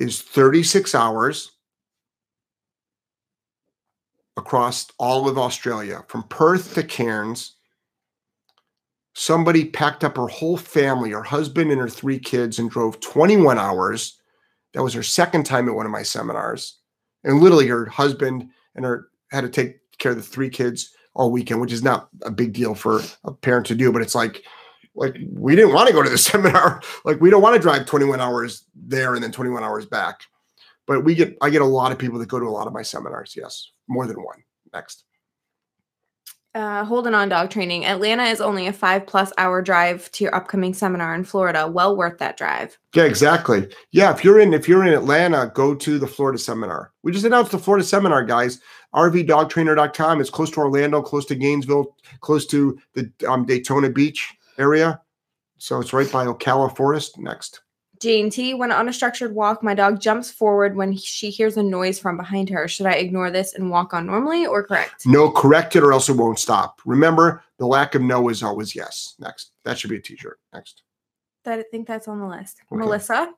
is 0.00 0.20
36 0.20 0.96
hours 0.96 1.52
across 4.36 4.90
all 4.98 5.28
of 5.28 5.38
Australia, 5.38 6.02
from 6.08 6.24
Perth 6.24 6.74
to 6.74 6.82
Cairns. 6.82 7.54
Somebody 9.14 9.66
packed 9.66 10.02
up 10.02 10.16
her 10.16 10.26
whole 10.26 10.56
family, 10.56 11.10
her 11.10 11.22
husband 11.22 11.70
and 11.70 11.80
her 11.80 11.88
three 11.88 12.18
kids, 12.18 12.58
and 12.58 12.68
drove 12.68 12.98
21 12.98 13.58
hours. 13.58 14.18
That 14.74 14.82
was 14.82 14.94
her 14.94 15.04
second 15.04 15.46
time 15.46 15.68
at 15.68 15.74
one 15.76 15.86
of 15.86 15.92
my 15.92 16.02
seminars. 16.02 16.78
And 17.24 17.40
literally, 17.40 17.66
her 17.68 17.86
husband 17.86 18.48
and 18.74 18.84
her 18.84 19.08
had 19.30 19.42
to 19.42 19.48
take 19.48 19.80
care 19.98 20.12
of 20.12 20.18
the 20.18 20.22
three 20.22 20.48
kids 20.50 20.94
all 21.14 21.30
weekend, 21.30 21.60
which 21.60 21.72
is 21.72 21.82
not 21.82 22.08
a 22.22 22.30
big 22.30 22.52
deal 22.52 22.74
for 22.74 23.02
a 23.24 23.32
parent 23.32 23.66
to 23.66 23.74
do, 23.74 23.92
but 23.92 24.02
it's 24.02 24.14
like, 24.14 24.44
like 24.94 25.16
we 25.32 25.56
didn't 25.56 25.74
want 25.74 25.88
to 25.88 25.94
go 25.94 26.02
to 26.02 26.10
the 26.10 26.18
seminar. 26.18 26.80
Like 27.04 27.20
we 27.20 27.30
don't 27.30 27.42
want 27.42 27.56
to 27.56 27.62
drive 27.62 27.86
21 27.86 28.20
hours 28.20 28.64
there 28.74 29.14
and 29.14 29.22
then 29.22 29.32
21 29.32 29.62
hours 29.62 29.86
back. 29.86 30.20
But 30.86 31.04
we 31.04 31.14
get, 31.14 31.36
I 31.42 31.50
get 31.50 31.60
a 31.60 31.66
lot 31.66 31.92
of 31.92 31.98
people 31.98 32.18
that 32.18 32.28
go 32.28 32.38
to 32.38 32.46
a 32.46 32.50
lot 32.50 32.66
of 32.66 32.72
my 32.72 32.82
seminars. 32.82 33.34
Yes, 33.36 33.70
more 33.88 34.06
than 34.06 34.22
one. 34.22 34.42
Next. 34.72 35.04
Uh, 36.54 36.82
holding 36.82 37.14
on 37.14 37.28
dog 37.28 37.50
training. 37.50 37.84
Atlanta 37.84 38.24
is 38.24 38.40
only 38.40 38.66
a 38.66 38.72
five 38.72 39.06
plus 39.06 39.32
hour 39.36 39.60
drive 39.60 40.10
to 40.12 40.24
your 40.24 40.34
upcoming 40.34 40.72
seminar 40.72 41.14
in 41.14 41.22
Florida. 41.22 41.68
Well 41.68 41.94
worth 41.94 42.18
that 42.18 42.38
drive. 42.38 42.78
Yeah, 42.94 43.04
exactly. 43.04 43.68
Yeah, 43.92 44.12
if 44.12 44.24
you're 44.24 44.40
in 44.40 44.54
if 44.54 44.66
you're 44.66 44.84
in 44.84 44.94
Atlanta, 44.94 45.52
go 45.54 45.74
to 45.74 45.98
the 45.98 46.06
Florida 46.06 46.38
seminar. 46.38 46.90
We 47.02 47.12
just 47.12 47.26
announced 47.26 47.52
the 47.52 47.58
Florida 47.58 47.84
seminar, 47.84 48.24
guys. 48.24 48.60
RVDogTrainer.com. 48.94 50.20
It's 50.20 50.30
close 50.30 50.50
to 50.52 50.60
Orlando, 50.60 51.02
close 51.02 51.26
to 51.26 51.34
Gainesville, 51.34 51.94
close 52.20 52.46
to 52.46 52.78
the 52.94 53.12
um, 53.28 53.44
Daytona 53.44 53.90
Beach 53.90 54.34
area. 54.56 55.00
So 55.58 55.80
it's 55.80 55.92
right 55.92 56.10
by 56.10 56.24
Ocala 56.26 56.74
Forest. 56.74 57.18
Next. 57.18 57.60
Jane 58.00 58.30
T. 58.30 58.54
When 58.54 58.70
on 58.70 58.88
a 58.88 58.92
structured 58.92 59.34
walk, 59.34 59.62
my 59.62 59.74
dog 59.74 60.00
jumps 60.00 60.30
forward 60.30 60.76
when 60.76 60.96
she 60.96 61.30
hears 61.30 61.56
a 61.56 61.62
noise 61.62 61.98
from 61.98 62.16
behind 62.16 62.48
her. 62.50 62.68
Should 62.68 62.86
I 62.86 62.92
ignore 62.92 63.30
this 63.30 63.54
and 63.54 63.70
walk 63.70 63.94
on 63.94 64.06
normally 64.06 64.46
or 64.46 64.62
correct? 64.62 65.06
No, 65.06 65.30
correct 65.30 65.76
it 65.76 65.82
or 65.82 65.92
else 65.92 66.08
it 66.08 66.16
won't 66.16 66.38
stop. 66.38 66.80
Remember, 66.84 67.42
the 67.58 67.66
lack 67.66 67.94
of 67.94 68.02
no 68.02 68.28
is 68.28 68.42
always 68.42 68.74
yes. 68.74 69.14
Next. 69.18 69.52
That 69.64 69.78
should 69.78 69.90
be 69.90 69.96
a 69.96 70.00
t-shirt. 70.00 70.38
Next. 70.52 70.82
That 71.44 71.58
I 71.58 71.64
think 71.70 71.86
that's 71.86 72.08
on 72.08 72.20
the 72.20 72.26
list. 72.26 72.58
Okay. 72.70 72.78
Melissa. 72.78 73.32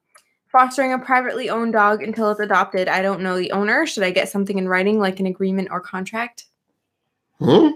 Fostering 0.49 0.93
a 0.93 0.99
privately 0.99 1.49
owned 1.49 1.73
dog 1.73 2.03
until 2.03 2.31
it's 2.31 2.41
adopted. 2.41 2.89
I 2.89 3.03
don't 3.03 3.21
know 3.21 3.39
the 3.39 3.53
owner. 3.53 3.87
Should 3.87 4.03
I 4.03 4.11
get 4.11 4.29
something 4.29 4.59
in 4.59 4.69
writing 4.69 4.99
like 4.99 5.21
an 5.21 5.27
agreement 5.27 5.69
or 5.71 5.81
contract? 5.81 6.47
Hmm? 7.39 7.69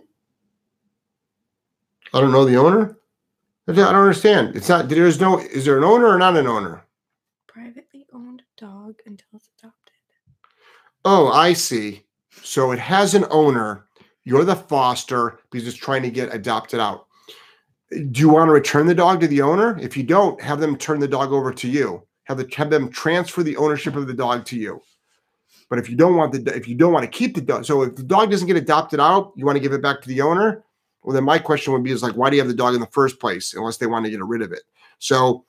I 2.12 2.20
don't 2.20 2.32
know 2.32 2.45
the 2.45 2.57
owner. 2.57 2.97
I 3.67 3.73
don't 3.73 3.95
understand. 3.95 4.57
It's 4.57 4.69
not. 4.69 4.89
There's 4.89 5.21
no. 5.21 5.39
Is 5.39 5.65
there 5.65 5.79
an 5.79 5.85
owner 5.85 6.07
or 6.07 6.19
not 6.19 6.37
an 6.37 6.47
owner? 6.47 6.85
Privately 7.47 8.07
owned 8.12 8.43
dog 8.57 8.97
until 9.07 9.29
it's 9.35 9.49
adopted. 9.59 9.95
Oh, 11.05 11.29
I 11.29 11.55
see. 11.55 12.05
So 12.43 12.73
it 12.73 12.79
has 12.79 13.15
an 13.15 13.25
owner. 13.31 13.87
You're 14.25 14.45
the 14.45 14.57
foster 14.57 15.39
because 15.51 15.67
it's 15.67 15.77
trying 15.77 16.03
to 16.03 16.11
get 16.11 16.35
adopted 16.35 16.81
out. 16.81 17.07
Do 17.91 18.21
you 18.21 18.29
want 18.29 18.49
to 18.49 18.53
return 18.53 18.87
the 18.87 18.95
dog 18.95 19.21
to 19.21 19.29
the 19.29 19.43
owner? 19.43 19.79
If 19.79 19.97
you 19.97 20.03
don't, 20.03 20.41
have 20.43 20.61
them 20.61 20.77
turn 20.77 20.99
the 20.99 21.09
dog 21.09 21.33
over 21.33 21.53
to 21.53 21.69
you. 21.69 22.03
Have 22.25 22.39
the 22.39 22.49
have 22.57 22.71
them 22.71 22.91
transfer 22.91 23.43
the 23.43 23.57
ownership 23.57 23.97
of 23.97 24.07
the 24.07 24.15
dog 24.15 24.45
to 24.47 24.59
you. 24.59 24.81
But 25.71 25.79
if 25.79 25.89
you 25.89 25.97
don't 25.97 26.17
want 26.17 26.33
the 26.33 26.55
if 26.55 26.69
you 26.69 26.75
don't 26.75 26.93
want 26.93 27.05
to 27.05 27.19
keep 27.19 27.35
the 27.35 27.41
dog, 27.41 27.65
so 27.65 27.83
if 27.83 27.97
the 27.97 28.03
dog 28.03 28.31
doesn't 28.31 28.47
get 28.47 28.57
adopted 28.57 29.01
out, 29.01 29.33
you 29.37 29.47
want 29.47 29.57
to 29.57 29.61
give 29.61 29.73
it 29.73 29.83
back 29.83 30.03
to 30.03 30.09
the 30.09 30.21
owner. 30.21 30.64
Well, 31.05 31.15
then 31.15 31.25
my 31.25 31.39
question 31.39 31.73
would 31.73 31.85
be 31.85 31.93
is 31.93 32.03
like, 32.03 32.15
why 32.15 32.31
do 32.31 32.37
you 32.37 32.43
have 32.43 32.49
the 32.49 32.55
dog 32.55 32.75
in 32.75 32.81
the 32.81 32.87
first 32.87 33.21
place 33.21 33.55
unless 33.55 33.77
they 33.77 33.87
want 33.87 34.07
to 34.07 34.11
get 34.11 34.25
rid 34.25 34.43
of 34.43 34.53
it? 34.53 34.63
So 34.99 35.45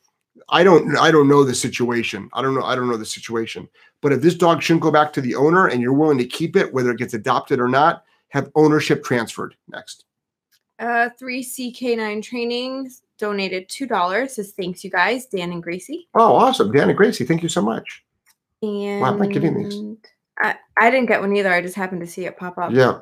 I 0.49 0.63
don't 0.63 0.97
I 0.97 1.11
don't 1.11 1.29
know 1.29 1.43
the 1.43 1.55
situation. 1.55 2.29
I 2.33 2.41
don't 2.41 2.53
know 2.53 2.63
I 2.63 2.75
don't 2.75 2.89
know 2.89 2.97
the 2.97 3.05
situation. 3.05 3.69
But 4.01 4.11
if 4.11 4.21
this 4.21 4.35
dog 4.35 4.61
shouldn't 4.61 4.83
go 4.83 4.91
back 4.91 5.13
to 5.13 5.21
the 5.21 5.33
owner 5.33 5.67
and 5.67 5.81
you're 5.81 5.93
willing 5.93 6.17
to 6.17 6.25
keep 6.25 6.55
it, 6.55 6.73
whether 6.73 6.91
it 6.91 6.97
gets 6.97 7.13
adopted 7.13 7.59
or 7.59 7.69
not, 7.69 8.03
have 8.29 8.51
ownership 8.55 9.03
transferred. 9.03 9.55
Next. 9.69 10.03
Uh, 10.77 11.09
three 11.17 11.41
CK9 11.41 12.21
training 12.21 12.91
donated 13.17 13.69
two 13.69 13.87
dollars. 13.87 14.35
Says 14.35 14.51
thanks, 14.51 14.83
you 14.83 14.89
guys, 14.89 15.25
Dan 15.25 15.53
and 15.53 15.63
Gracie. 15.63 16.09
Oh, 16.15 16.35
awesome. 16.35 16.71
Dan 16.73 16.89
and 16.89 16.97
Gracie, 16.97 17.23
thank 17.23 17.41
you 17.41 17.49
so 17.49 17.61
much. 17.61 18.03
And 18.61 18.99
Why 18.99 19.09
am 19.09 19.21
I 19.21 19.27
getting 19.27 19.57
these? 19.57 19.97
I, 20.39 20.55
I 20.77 20.91
didn't 20.91 21.07
get 21.07 21.21
one 21.21 21.33
either. 21.33 21.53
I 21.53 21.61
just 21.61 21.75
happened 21.75 22.01
to 22.01 22.07
see 22.07 22.25
it 22.25 22.37
pop 22.37 22.57
up. 22.57 22.73
Yeah. 22.73 22.99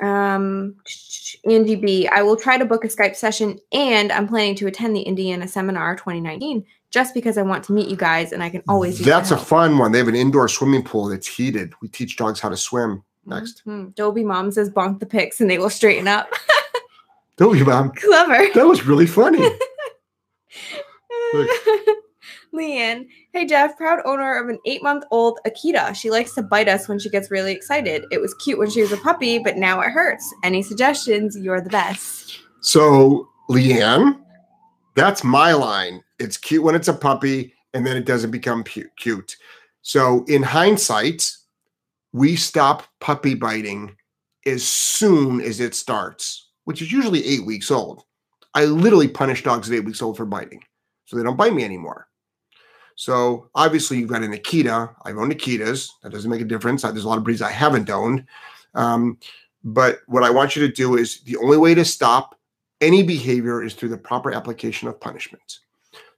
Um, 0.00 0.76
Angie 1.48 1.76
B. 1.76 2.06
I 2.08 2.22
will 2.22 2.36
try 2.36 2.56
to 2.58 2.64
book 2.64 2.84
a 2.84 2.88
Skype 2.88 3.16
session, 3.16 3.58
and 3.72 4.12
I'm 4.12 4.28
planning 4.28 4.54
to 4.56 4.66
attend 4.66 4.94
the 4.94 5.02
Indiana 5.02 5.48
Seminar 5.48 5.96
2019 5.96 6.64
just 6.90 7.12
because 7.14 7.36
I 7.36 7.42
want 7.42 7.64
to 7.64 7.72
meet 7.72 7.88
you 7.88 7.96
guys, 7.96 8.32
and 8.32 8.42
I 8.42 8.48
can 8.50 8.62
always. 8.68 8.98
That's 8.98 9.30
a 9.30 9.36
help. 9.36 9.46
fun 9.48 9.78
one. 9.78 9.92
They 9.92 9.98
have 9.98 10.08
an 10.08 10.14
indoor 10.14 10.48
swimming 10.48 10.82
pool 10.84 11.08
that's 11.08 11.26
heated. 11.26 11.72
We 11.82 11.88
teach 11.88 12.16
dogs 12.16 12.40
how 12.40 12.48
to 12.48 12.56
swim. 12.56 13.02
Next. 13.26 13.62
Mhm. 13.66 13.94
Dobie 13.94 14.24
Mom 14.24 14.50
says 14.50 14.70
bonk 14.70 15.00
the 15.00 15.06
pics, 15.06 15.40
and 15.40 15.50
they 15.50 15.58
will 15.58 15.70
straighten 15.70 16.08
up. 16.08 16.30
You, 17.40 17.64
mom? 17.64 17.92
Clever. 17.92 18.48
That 18.54 18.66
was 18.66 18.84
really 18.84 19.06
funny. 19.06 19.38
Leanne, 22.52 23.06
hey 23.32 23.46
Jeff, 23.46 23.76
proud 23.76 24.00
owner 24.04 24.36
of 24.38 24.48
an 24.48 24.58
eight 24.64 24.82
month 24.82 25.04
old 25.10 25.38
Akita. 25.46 25.94
She 25.94 26.10
likes 26.10 26.34
to 26.34 26.42
bite 26.42 26.68
us 26.68 26.88
when 26.88 26.98
she 26.98 27.10
gets 27.10 27.30
really 27.30 27.52
excited. 27.52 28.04
It 28.10 28.20
was 28.20 28.34
cute 28.34 28.58
when 28.58 28.70
she 28.70 28.80
was 28.80 28.92
a 28.92 28.96
puppy, 28.96 29.38
but 29.38 29.56
now 29.56 29.80
it 29.80 29.90
hurts. 29.90 30.32
Any 30.42 30.62
suggestions? 30.62 31.36
You're 31.36 31.60
the 31.60 31.70
best. 31.70 32.40
So, 32.60 33.28
Leanne, 33.50 34.18
that's 34.94 35.22
my 35.22 35.52
line. 35.52 36.02
It's 36.18 36.36
cute 36.36 36.62
when 36.62 36.74
it's 36.74 36.88
a 36.88 36.94
puppy, 36.94 37.54
and 37.74 37.86
then 37.86 37.96
it 37.96 38.04
doesn't 38.04 38.30
become 38.30 38.64
pu- 38.64 38.88
cute. 38.96 39.36
So, 39.82 40.24
in 40.26 40.42
hindsight, 40.42 41.30
we 42.12 42.34
stop 42.34 42.84
puppy 43.00 43.34
biting 43.34 43.96
as 44.46 44.64
soon 44.64 45.40
as 45.40 45.60
it 45.60 45.74
starts, 45.74 46.48
which 46.64 46.82
is 46.82 46.90
usually 46.90 47.24
eight 47.24 47.46
weeks 47.46 47.70
old. 47.70 48.04
I 48.54 48.64
literally 48.64 49.08
punish 49.08 49.44
dogs 49.44 49.70
at 49.70 49.76
eight 49.76 49.84
weeks 49.84 50.02
old 50.02 50.16
for 50.16 50.24
biting, 50.24 50.62
so 51.04 51.16
they 51.16 51.22
don't 51.22 51.36
bite 51.36 51.54
me 51.54 51.64
anymore. 51.64 52.07
So, 52.98 53.48
obviously, 53.54 53.96
you've 53.96 54.08
got 54.08 54.24
an 54.24 54.32
Akita. 54.32 54.92
I've 55.04 55.18
owned 55.18 55.30
Akitas. 55.30 55.90
That 56.02 56.10
doesn't 56.10 56.28
make 56.28 56.40
a 56.40 56.44
difference. 56.44 56.82
There's 56.82 57.04
a 57.04 57.08
lot 57.08 57.16
of 57.16 57.22
breeds 57.22 57.40
I 57.40 57.52
haven't 57.52 57.88
owned. 57.88 58.24
Um, 58.74 59.18
but 59.62 60.00
what 60.08 60.24
I 60.24 60.30
want 60.30 60.56
you 60.56 60.66
to 60.66 60.72
do 60.72 60.96
is 60.96 61.20
the 61.20 61.36
only 61.36 61.58
way 61.58 61.76
to 61.76 61.84
stop 61.84 62.36
any 62.80 63.04
behavior 63.04 63.62
is 63.62 63.74
through 63.74 63.90
the 63.90 63.96
proper 63.96 64.32
application 64.32 64.88
of 64.88 65.00
punishment. 65.00 65.60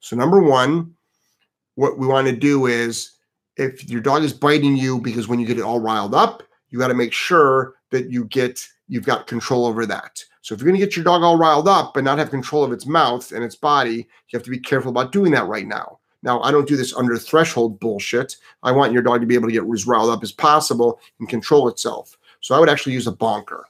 So, 0.00 0.16
number 0.16 0.42
one, 0.42 0.94
what 1.74 1.98
we 1.98 2.06
want 2.06 2.28
to 2.28 2.34
do 2.34 2.64
is 2.64 3.10
if 3.58 3.86
your 3.90 4.00
dog 4.00 4.22
is 4.22 4.32
biting 4.32 4.74
you 4.74 5.02
because 5.02 5.28
when 5.28 5.38
you 5.38 5.46
get 5.46 5.58
it 5.58 5.64
all 5.64 5.80
riled 5.80 6.14
up, 6.14 6.42
you 6.70 6.78
got 6.78 6.88
to 6.88 6.94
make 6.94 7.12
sure 7.12 7.74
that 7.90 8.10
you 8.10 8.24
get 8.24 8.66
you've 8.88 9.04
got 9.04 9.26
control 9.26 9.66
over 9.66 9.84
that. 9.84 10.24
So, 10.40 10.54
if 10.54 10.62
you're 10.62 10.70
going 10.70 10.80
to 10.80 10.86
get 10.86 10.96
your 10.96 11.04
dog 11.04 11.22
all 11.22 11.36
riled 11.36 11.68
up 11.68 11.92
but 11.92 12.04
not 12.04 12.16
have 12.16 12.30
control 12.30 12.64
of 12.64 12.72
its 12.72 12.86
mouth 12.86 13.32
and 13.32 13.44
its 13.44 13.56
body, 13.56 13.96
you 13.96 14.32
have 14.32 14.44
to 14.44 14.50
be 14.50 14.58
careful 14.58 14.90
about 14.90 15.12
doing 15.12 15.32
that 15.32 15.46
right 15.46 15.66
now 15.66 15.99
Now, 16.22 16.40
I 16.42 16.50
don't 16.50 16.68
do 16.68 16.76
this 16.76 16.94
under 16.94 17.16
threshold 17.16 17.80
bullshit. 17.80 18.36
I 18.62 18.72
want 18.72 18.92
your 18.92 19.02
dog 19.02 19.20
to 19.20 19.26
be 19.26 19.34
able 19.34 19.48
to 19.48 19.52
get 19.52 19.64
as 19.72 19.86
riled 19.86 20.10
up 20.10 20.22
as 20.22 20.32
possible 20.32 21.00
and 21.18 21.28
control 21.28 21.68
itself. 21.68 22.18
So 22.40 22.54
I 22.54 22.60
would 22.60 22.68
actually 22.68 22.92
use 22.92 23.06
a 23.06 23.12
bonker. 23.12 23.66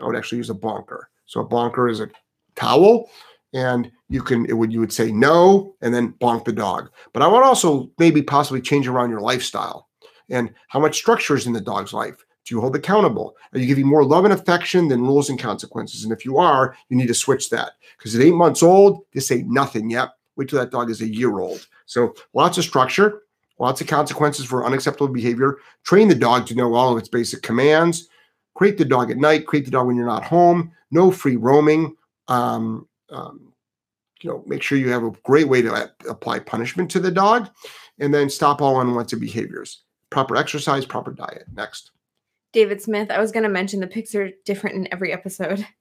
I 0.00 0.06
would 0.06 0.16
actually 0.16 0.38
use 0.38 0.50
a 0.50 0.54
bonker. 0.54 1.08
So 1.26 1.40
a 1.40 1.44
bonker 1.44 1.88
is 1.88 2.00
a 2.00 2.08
towel, 2.56 3.08
and 3.52 3.90
you 4.08 4.22
can 4.22 4.46
it 4.46 4.54
would 4.54 4.72
you 4.72 4.80
would 4.80 4.92
say 4.92 5.12
no 5.12 5.74
and 5.80 5.94
then 5.94 6.14
bonk 6.14 6.44
the 6.44 6.52
dog. 6.52 6.90
But 7.12 7.22
I 7.22 7.26
would 7.26 7.42
also 7.42 7.90
maybe 7.98 8.22
possibly 8.22 8.60
change 8.60 8.88
around 8.88 9.10
your 9.10 9.20
lifestyle 9.20 9.88
and 10.28 10.52
how 10.68 10.80
much 10.80 10.98
structure 10.98 11.36
is 11.36 11.46
in 11.46 11.52
the 11.52 11.60
dog's 11.60 11.92
life. 11.92 12.24
Do 12.44 12.54
you 12.54 12.60
hold 12.60 12.74
accountable? 12.74 13.36
Are 13.52 13.58
you 13.58 13.66
giving 13.66 13.86
more 13.86 14.04
love 14.04 14.24
and 14.24 14.34
affection 14.34 14.88
than 14.88 15.02
rules 15.02 15.30
and 15.30 15.38
consequences? 15.38 16.02
And 16.02 16.12
if 16.12 16.24
you 16.24 16.38
are, 16.38 16.76
you 16.88 16.96
need 16.96 17.06
to 17.06 17.14
switch 17.14 17.50
that 17.50 17.72
because 17.96 18.16
at 18.16 18.22
eight 18.22 18.34
months 18.34 18.62
old, 18.62 19.04
this 19.12 19.30
ain't 19.30 19.48
nothing 19.48 19.90
yet. 19.90 20.10
Wait 20.36 20.48
till 20.48 20.58
that 20.58 20.70
dog 20.70 20.90
is 20.90 21.02
a 21.02 21.08
year 21.08 21.38
old. 21.38 21.66
So 21.86 22.14
lots 22.34 22.58
of 22.58 22.64
structure, 22.64 23.22
lots 23.58 23.80
of 23.80 23.86
consequences 23.86 24.44
for 24.44 24.64
unacceptable 24.64 25.12
behavior. 25.12 25.58
Train 25.84 26.08
the 26.08 26.14
dog 26.14 26.46
to 26.46 26.54
know 26.54 26.74
all 26.74 26.92
of 26.92 26.98
its 26.98 27.08
basic 27.08 27.42
commands. 27.42 28.08
Create 28.54 28.78
the 28.78 28.84
dog 28.84 29.10
at 29.10 29.16
night. 29.16 29.46
Create 29.46 29.64
the 29.64 29.70
dog 29.70 29.86
when 29.86 29.96
you're 29.96 30.06
not 30.06 30.24
home. 30.24 30.72
No 30.90 31.10
free 31.10 31.36
roaming. 31.36 31.96
Um, 32.28 32.86
um, 33.10 33.52
you 34.20 34.30
know, 34.30 34.42
make 34.46 34.62
sure 34.62 34.78
you 34.78 34.90
have 34.90 35.04
a 35.04 35.10
great 35.24 35.48
way 35.48 35.62
to 35.62 35.92
apply 36.08 36.38
punishment 36.38 36.90
to 36.92 37.00
the 37.00 37.10
dog, 37.10 37.50
and 37.98 38.14
then 38.14 38.30
stop 38.30 38.62
all 38.62 38.80
unwanted 38.80 39.20
behaviors. 39.20 39.82
Proper 40.10 40.36
exercise, 40.36 40.86
proper 40.86 41.12
diet. 41.12 41.46
Next. 41.54 41.90
David 42.52 42.82
Smith. 42.82 43.10
I 43.10 43.18
was 43.18 43.32
going 43.32 43.44
to 43.44 43.48
mention 43.48 43.80
the 43.80 43.86
pics 43.86 44.14
are 44.14 44.30
different 44.44 44.76
in 44.76 44.92
every 44.92 45.12
episode. 45.12 45.66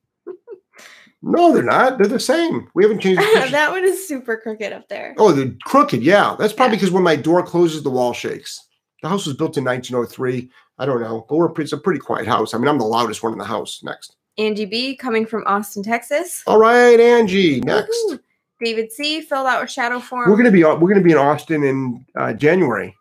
No, 1.24 1.54
they're 1.54 1.64
not. 1.64 1.98
They're 1.98 2.08
the 2.08 2.20
same. 2.20 2.68
We 2.74 2.84
haven't 2.84 3.00
changed. 3.00 3.22
that 3.52 3.72
one 3.72 3.84
is 3.84 4.08
super 4.08 4.38
crooked 4.38 4.74
up 4.74 4.88
there. 4.90 5.14
Oh, 5.18 5.32
the 5.32 5.56
crooked. 5.66 6.02
Yeah, 6.02 6.36
that's 6.40 6.54
probably 6.54 6.78
because 6.78 6.90
yeah. 6.90 6.96
when 6.96 7.04
my 7.04 7.16
door 7.16 7.44
closes, 7.44 7.84
the 7.84 7.92
wall 7.92 8.14
shakes. 8.14 8.68
The 9.02 9.10
house 9.10 9.26
was 9.26 9.36
built 9.36 9.58
in 9.58 9.64
1903. 9.64 10.50
I 10.80 10.86
don't 10.86 11.02
know, 11.02 11.26
but 11.30 11.36
we're 11.36 11.52
it's 11.62 11.74
a 11.74 11.78
pretty 11.78 12.00
quiet 12.00 12.28
house. 12.28 12.54
I 12.54 12.58
mean, 12.58 12.68
I'm 12.68 12.80
the 12.80 12.86
loudest 12.86 13.22
one 13.22 13.34
in 13.34 13.38
the 13.38 13.46
house. 13.46 13.82
Next. 13.84 14.16
Angie 14.38 14.66
B, 14.66 14.96
coming 14.96 15.26
from 15.26 15.44
Austin, 15.46 15.84
Texas. 15.84 16.42
All 16.48 16.58
right, 16.58 17.00
Angie. 17.00 17.62
Next. 17.62 17.90
Woo-hoo. 18.06 18.20
David 18.64 18.92
C, 18.92 19.22
filled 19.22 19.48
out 19.48 19.62
with 19.62 19.72
shadow 19.72 20.00
form. 20.00 20.30
We're 20.30 20.38
gonna 20.38 20.52
be 20.52 20.64
we're 20.64 20.90
gonna 20.90 21.02
be 21.02 21.12
in 21.12 21.18
Austin 21.18 21.64
in 21.64 22.06
uh, 22.16 22.34
January. 22.34 22.96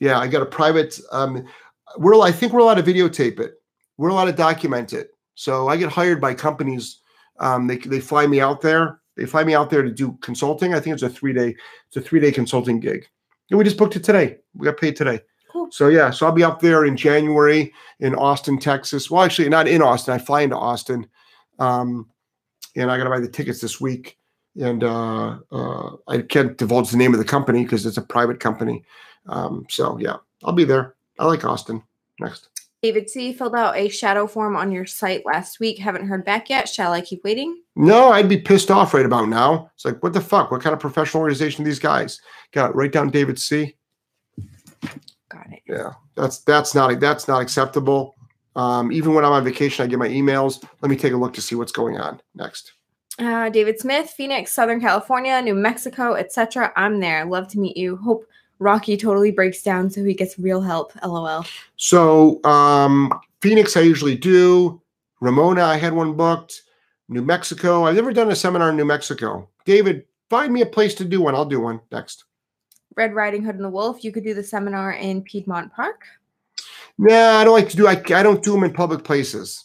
Yeah, 0.00 0.18
I 0.18 0.28
got 0.28 0.42
a 0.42 0.46
private. 0.46 0.98
Um, 1.12 1.46
we're 1.98 2.18
I 2.20 2.30
think 2.30 2.52
we're 2.52 2.60
allowed 2.60 2.74
to 2.74 2.82
videotape 2.82 3.40
it. 3.40 3.54
We're 3.96 4.10
allowed 4.10 4.26
to 4.26 4.32
document 4.32 4.92
it. 4.92 5.13
So 5.34 5.68
I 5.68 5.76
get 5.76 5.90
hired 5.90 6.20
by 6.20 6.34
companies. 6.34 7.00
Um, 7.40 7.66
they 7.66 7.78
they 7.78 8.00
fly 8.00 8.26
me 8.26 8.40
out 8.40 8.60
there. 8.60 9.00
They 9.16 9.26
fly 9.26 9.44
me 9.44 9.54
out 9.54 9.70
there 9.70 9.82
to 9.82 9.90
do 9.90 10.12
consulting. 10.20 10.74
I 10.74 10.80
think 10.80 10.94
it's 10.94 11.02
a 11.02 11.08
three 11.08 11.32
day 11.32 11.56
it's 11.88 11.96
a 11.96 12.00
three 12.00 12.20
day 12.20 12.32
consulting 12.32 12.80
gig. 12.80 13.06
And 13.50 13.58
we 13.58 13.64
just 13.64 13.76
booked 13.76 13.96
it 13.96 14.04
today. 14.04 14.38
We 14.54 14.64
got 14.64 14.78
paid 14.78 14.96
today. 14.96 15.20
Cool. 15.52 15.68
So 15.70 15.88
yeah, 15.88 16.10
so 16.10 16.26
I'll 16.26 16.32
be 16.32 16.44
up 16.44 16.60
there 16.60 16.84
in 16.84 16.96
January 16.96 17.72
in 18.00 18.14
Austin, 18.14 18.58
Texas. 18.58 19.10
Well, 19.10 19.22
actually, 19.22 19.48
not 19.48 19.68
in 19.68 19.82
Austin. 19.82 20.14
I 20.14 20.18
fly 20.18 20.42
into 20.42 20.56
Austin, 20.56 21.06
um, 21.58 22.08
and 22.74 22.90
I 22.90 22.96
got 22.96 23.04
to 23.04 23.10
buy 23.10 23.20
the 23.20 23.28
tickets 23.28 23.60
this 23.60 23.80
week. 23.80 24.18
And 24.60 24.84
uh, 24.84 25.38
uh, 25.50 25.96
I 26.06 26.22
can't 26.22 26.56
divulge 26.56 26.90
the 26.90 26.96
name 26.96 27.12
of 27.12 27.18
the 27.18 27.24
company 27.24 27.64
because 27.64 27.86
it's 27.86 27.96
a 27.96 28.02
private 28.02 28.38
company. 28.40 28.84
Um, 29.26 29.66
so 29.68 29.98
yeah, 29.98 30.16
I'll 30.44 30.52
be 30.52 30.64
there. 30.64 30.94
I 31.18 31.26
like 31.26 31.44
Austin. 31.44 31.82
Next. 32.20 32.48
David 32.84 33.08
C. 33.08 33.32
filled 33.32 33.54
out 33.54 33.78
a 33.78 33.88
shadow 33.88 34.26
form 34.26 34.56
on 34.56 34.70
your 34.70 34.84
site 34.84 35.24
last 35.24 35.58
week. 35.58 35.78
Haven't 35.78 36.06
heard 36.06 36.22
back 36.22 36.50
yet. 36.50 36.68
Shall 36.68 36.92
I 36.92 37.00
keep 37.00 37.24
waiting? 37.24 37.62
No, 37.76 38.12
I'd 38.12 38.28
be 38.28 38.36
pissed 38.36 38.70
off 38.70 38.92
right 38.92 39.06
about 39.06 39.30
now. 39.30 39.70
It's 39.74 39.86
like, 39.86 40.02
what 40.02 40.12
the 40.12 40.20
fuck? 40.20 40.50
What 40.50 40.60
kind 40.60 40.74
of 40.74 40.80
professional 40.80 41.22
organization 41.22 41.62
are 41.62 41.64
these 41.64 41.78
guys? 41.78 42.20
Got 42.52 42.72
it. 42.72 42.76
Write 42.76 42.92
down 42.92 43.08
David 43.08 43.38
C. 43.38 43.74
Got 45.30 45.50
it. 45.50 45.62
Yeah, 45.66 45.94
that's 46.14 46.40
that's 46.40 46.74
not 46.74 47.00
that's 47.00 47.26
not 47.26 47.40
acceptable. 47.40 48.16
Um, 48.54 48.92
even 48.92 49.14
when 49.14 49.24
I'm 49.24 49.32
on 49.32 49.44
vacation, 49.44 49.82
I 49.82 49.86
get 49.86 49.98
my 49.98 50.08
emails. 50.08 50.62
Let 50.82 50.90
me 50.90 50.96
take 50.96 51.14
a 51.14 51.16
look 51.16 51.32
to 51.36 51.40
see 51.40 51.54
what's 51.54 51.72
going 51.72 51.96
on. 51.96 52.20
Next. 52.34 52.74
Uh, 53.18 53.48
David 53.48 53.80
Smith, 53.80 54.10
Phoenix, 54.10 54.52
Southern 54.52 54.82
California, 54.82 55.40
New 55.40 55.54
Mexico, 55.54 56.16
etc. 56.16 56.70
I'm 56.76 57.00
there. 57.00 57.24
Love 57.24 57.48
to 57.48 57.58
meet 57.58 57.78
you. 57.78 57.96
Hope 57.96 58.26
Rocky 58.58 58.96
totally 58.96 59.30
breaks 59.30 59.62
down 59.62 59.90
so 59.90 60.04
he 60.04 60.14
gets 60.14 60.38
real 60.38 60.60
help. 60.60 60.92
LOL. 61.04 61.44
So 61.76 62.42
um, 62.44 63.12
Phoenix, 63.40 63.76
I 63.76 63.80
usually 63.80 64.16
do. 64.16 64.80
Ramona, 65.20 65.64
I 65.64 65.76
had 65.76 65.92
one 65.92 66.14
booked. 66.14 66.62
New 67.08 67.22
Mexico, 67.22 67.84
I've 67.84 67.96
never 67.96 68.12
done 68.12 68.30
a 68.30 68.36
seminar 68.36 68.70
in 68.70 68.76
New 68.76 68.84
Mexico. 68.86 69.48
David, 69.66 70.06
find 70.30 70.52
me 70.52 70.62
a 70.62 70.66
place 70.66 70.94
to 70.94 71.04
do 71.04 71.20
one. 71.20 71.34
I'll 71.34 71.44
do 71.44 71.60
one 71.60 71.80
next. 71.92 72.24
Red 72.96 73.14
Riding 73.14 73.44
Hood 73.44 73.56
and 73.56 73.64
the 73.64 73.68
Wolf, 73.68 74.04
you 74.04 74.12
could 74.12 74.24
do 74.24 74.34
the 74.34 74.42
seminar 74.42 74.92
in 74.92 75.22
Piedmont 75.22 75.72
Park. 75.72 76.04
Nah, 76.96 77.38
I 77.38 77.44
don't 77.44 77.52
like 77.52 77.68
to 77.70 77.76
do. 77.76 77.86
I, 77.86 77.92
I 77.92 78.22
don't 78.22 78.42
do 78.42 78.52
them 78.52 78.64
in 78.64 78.72
public 78.72 79.04
places. 79.04 79.64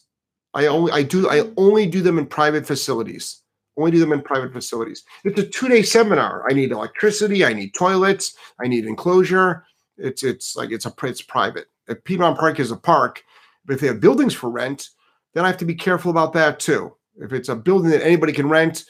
I 0.53 0.65
only 0.65 0.91
I 0.91 1.03
do 1.03 1.29
I 1.29 1.49
only 1.57 1.85
do 1.85 2.01
them 2.01 2.17
in 2.17 2.25
private 2.25 2.65
facilities. 2.65 3.41
Only 3.79 3.91
do 3.91 3.99
them 3.99 4.11
in 4.11 4.21
private 4.21 4.51
facilities. 4.51 5.05
It's 5.23 5.39
a 5.39 5.47
two 5.47 5.69
day 5.69 5.83
seminar. 5.83 6.45
I 6.49 6.53
need 6.53 6.71
electricity. 6.71 7.45
I 7.45 7.53
need 7.53 7.73
toilets. 7.73 8.35
I 8.61 8.67
need 8.67 8.85
enclosure. 8.85 9.63
It's 9.97 10.21
it's 10.21 10.57
like 10.57 10.71
it's 10.71 10.85
a 10.85 10.93
it's 11.03 11.21
private. 11.21 11.67
If 11.87 12.03
Piedmont 12.03 12.37
Park 12.37 12.59
is 12.59 12.71
a 12.71 12.75
park, 12.75 13.23
but 13.65 13.75
if 13.75 13.79
they 13.79 13.87
have 13.87 14.01
buildings 14.01 14.33
for 14.33 14.49
rent, 14.49 14.89
then 15.33 15.45
I 15.45 15.47
have 15.47 15.57
to 15.57 15.65
be 15.65 15.75
careful 15.75 16.11
about 16.11 16.33
that 16.33 16.59
too. 16.59 16.93
If 17.21 17.31
it's 17.31 17.47
a 17.47 17.55
building 17.55 17.89
that 17.91 18.05
anybody 18.05 18.33
can 18.33 18.49
rent, 18.49 18.83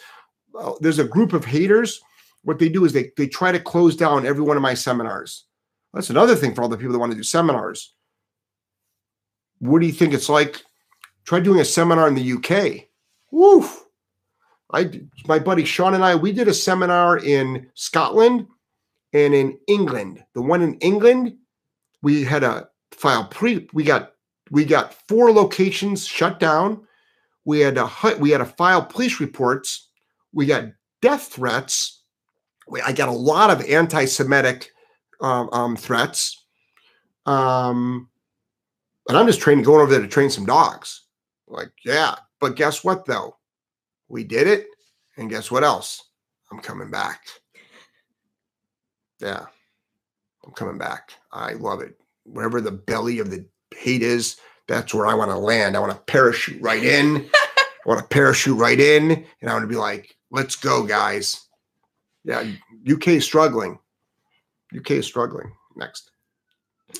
well, 0.54 0.80
there's 0.82 0.98
a 0.98 1.04
group 1.04 1.34
of 1.34 1.46
haters. 1.46 2.02
What 2.42 2.58
they 2.58 2.70
do 2.70 2.84
is 2.84 2.92
they 2.92 3.12
they 3.16 3.28
try 3.28 3.52
to 3.52 3.60
close 3.60 3.96
down 3.96 4.26
every 4.26 4.44
one 4.44 4.58
of 4.58 4.64
my 4.64 4.74
seminars. 4.74 5.46
That's 5.94 6.10
another 6.10 6.36
thing 6.36 6.56
for 6.56 6.64
all 6.64 6.70
the 6.70 6.78
people 6.78 6.94
that 6.94 7.00
want 7.00 7.12
to 7.12 7.18
do 7.18 7.24
seminars. 7.24 7.94
What 9.60 9.82
do 9.82 9.86
you 9.86 9.94
think 9.94 10.16
it's 10.16 10.30
like? 10.30 10.64
Try 11.26 11.42
doing 11.42 11.60
a 11.60 11.66
seminar 11.66 12.08
in 12.08 12.16
the 12.16 12.34
UK. 12.34 12.88
Woof 13.30 13.86
I 14.72 15.02
my 15.28 15.40
buddy 15.40 15.66
Sean 15.66 15.94
and 15.94 16.04
I 16.04 16.16
we 16.16 16.32
did 16.32 16.48
a 16.48 16.54
seminar 16.54 17.18
in 17.18 17.68
Scotland 17.74 18.48
and 19.14 19.34
in 19.34 19.58
England. 19.68 20.24
The 20.34 20.42
one 20.42 20.62
in 20.62 20.76
England, 20.76 21.36
we 22.02 22.24
had 22.24 22.44
a 22.44 22.70
file 22.92 23.26
pre 23.26 23.68
we 23.74 23.84
got 23.84 24.14
we 24.52 24.66
got 24.66 24.94
four 25.08 25.32
locations 25.32 26.06
shut 26.06 26.40
down. 26.40 26.86
We 27.46 27.60
had 27.60 27.78
a 27.78 27.90
we 28.20 28.32
had 28.32 28.40
to 28.40 28.46
file 28.46 28.84
police 28.84 29.20
reports. 29.20 29.90
We 30.34 30.46
got 30.46 30.66
death 31.02 31.28
threats. 31.28 32.04
We, 32.68 32.82
I 32.82 32.92
got 32.92 33.10
a 33.10 33.14
lot 33.14 33.50
of 33.50 33.68
anti-Semitic 33.68 34.70
um, 35.22 35.50
um, 35.52 35.76
threats. 35.76 36.46
Um, 37.26 38.10
and 39.08 39.18
I'm 39.18 39.26
just 39.26 39.42
training, 39.42 39.64
going 39.64 39.82
over 39.82 39.92
there 39.92 40.02
to 40.02 40.08
train 40.08 40.30
some 40.30 40.46
dogs. 40.46 41.06
Like, 41.48 41.72
yeah, 41.84 42.16
but 42.40 42.56
guess 42.56 42.84
what 42.84 43.06
though? 43.06 43.39
We 44.10 44.24
did 44.24 44.48
it. 44.48 44.68
And 45.18 45.30
guess 45.30 45.52
what 45.52 45.64
else? 45.64 46.04
I'm 46.52 46.60
coming 46.60 46.90
back. 46.90 47.22
Yeah, 49.20 49.46
I'm 50.46 50.54
coming 50.54 50.78
back. 50.78 51.14
I 51.32 51.54
love 51.54 51.82
it. 51.82 51.96
Wherever 52.24 52.62
the 52.62 52.72
belly 52.72 53.20
of 53.20 53.30
the 53.30 53.46
hate 53.76 54.02
is, 54.02 54.38
that's 54.68 54.94
where 54.94 55.06
I 55.06 55.14
want 55.14 55.32
to 55.32 55.38
land. 55.38 55.76
I 55.76 55.80
want 55.80 55.92
to 55.92 56.12
parachute 56.12 56.62
right 56.62 56.84
in. 56.84 57.30
I 57.36 57.68
want 57.86 58.00
to 58.00 58.08
parachute 58.08 58.58
right 58.58 58.80
in. 58.80 59.26
And 59.42 59.50
I 59.50 59.54
want 59.54 59.64
to 59.64 59.68
be 59.68 59.76
like, 59.76 60.16
let's 60.32 60.56
go, 60.56 60.86
guys. 60.86 61.48
Yeah, 62.24 62.50
UK 62.90 63.10
is 63.10 63.26
struggling. 63.26 63.80
UK 64.76 64.92
is 64.92 65.08
struggling. 65.08 65.52
Next. 65.76 66.12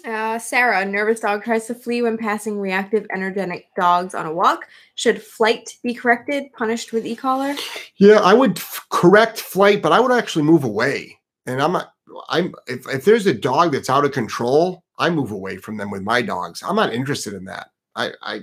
Uh, 0.06 0.40
Sarah, 0.40 0.86
nervous 0.86 1.20
dog 1.20 1.44
tries 1.44 1.68
to 1.68 1.76
flee 1.76 2.02
when 2.02 2.18
passing 2.18 2.60
reactive, 2.60 3.06
energetic 3.14 3.68
dogs 3.76 4.14
on 4.14 4.26
a 4.26 4.34
walk. 4.34 4.68
Should 4.96 5.22
flight 5.22 5.78
be 5.84 5.94
corrected, 5.94 6.52
punished 6.54 6.94
with 6.94 7.06
e-collar? 7.06 7.56
Yeah, 7.98 8.20
I 8.20 8.34
would 8.34 8.58
f- 8.58 8.86
correct 8.90 9.40
flight, 9.40 9.82
but 9.82 9.92
I 9.92 10.00
would 10.00 10.12
actually 10.12 10.44
move 10.44 10.64
away. 10.64 11.20
And 11.46 11.62
I'm 11.62 11.74
not. 11.74 11.94
I'm 12.30 12.54
if, 12.68 12.88
if 12.88 13.06
there's 13.06 13.28
a 13.28 13.34
dog 13.34 13.72
that's 13.72 13.90
out 13.90 14.06
of 14.06 14.12
control, 14.12 14.84
I 14.98 15.10
move 15.10 15.32
away 15.32 15.58
from 15.58 15.78
them 15.78 15.92
with 15.92 16.02
my 16.02 16.22
dogs. 16.22 16.64
I'm 16.64 16.76
not 16.76 16.94
interested 16.94 17.34
in 17.34 17.46
that. 17.46 17.70
I 17.96 18.12
I, 18.22 18.42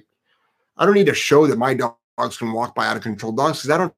I 0.76 0.86
don't 0.86 0.94
need 0.94 1.07
to 1.07 1.14
show 1.14 1.47
that 1.47 1.59
my 1.59 1.74
dogs 1.74 2.36
can 2.36 2.53
walk 2.53 2.74
by 2.74 2.86
out 2.86 2.97
of 2.97 3.03
control 3.03 3.32
dogs 3.32 3.59
because 3.59 3.70
I 3.70 3.78
don't 3.78 3.94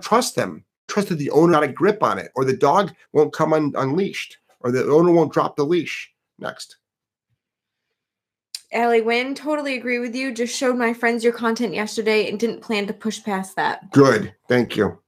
trust 0.00 0.34
them. 0.34 0.64
Trust 0.88 1.08
that 1.08 1.16
the 1.16 1.30
owner 1.30 1.52
got 1.52 1.62
a 1.64 1.68
grip 1.68 2.02
on 2.02 2.18
it, 2.18 2.30
or 2.36 2.44
the 2.44 2.56
dog 2.56 2.92
won't 3.12 3.32
come 3.32 3.52
un- 3.52 3.74
unleashed, 3.76 4.38
or 4.60 4.70
the 4.70 4.84
owner 4.84 5.12
won't 5.12 5.32
drop 5.32 5.56
the 5.56 5.64
leash. 5.64 6.12
Next. 6.38 6.76
Allie 8.72 9.00
Wynn, 9.00 9.34
totally 9.34 9.76
agree 9.76 9.98
with 9.98 10.14
you. 10.14 10.32
Just 10.32 10.56
showed 10.56 10.76
my 10.76 10.92
friends 10.92 11.22
your 11.22 11.32
content 11.32 11.72
yesterday 11.72 12.28
and 12.28 12.38
didn't 12.38 12.60
plan 12.60 12.86
to 12.86 12.92
push 12.92 13.22
past 13.22 13.56
that. 13.56 13.90
Good. 13.92 14.34
Thank 14.48 14.76
you. 14.76 14.98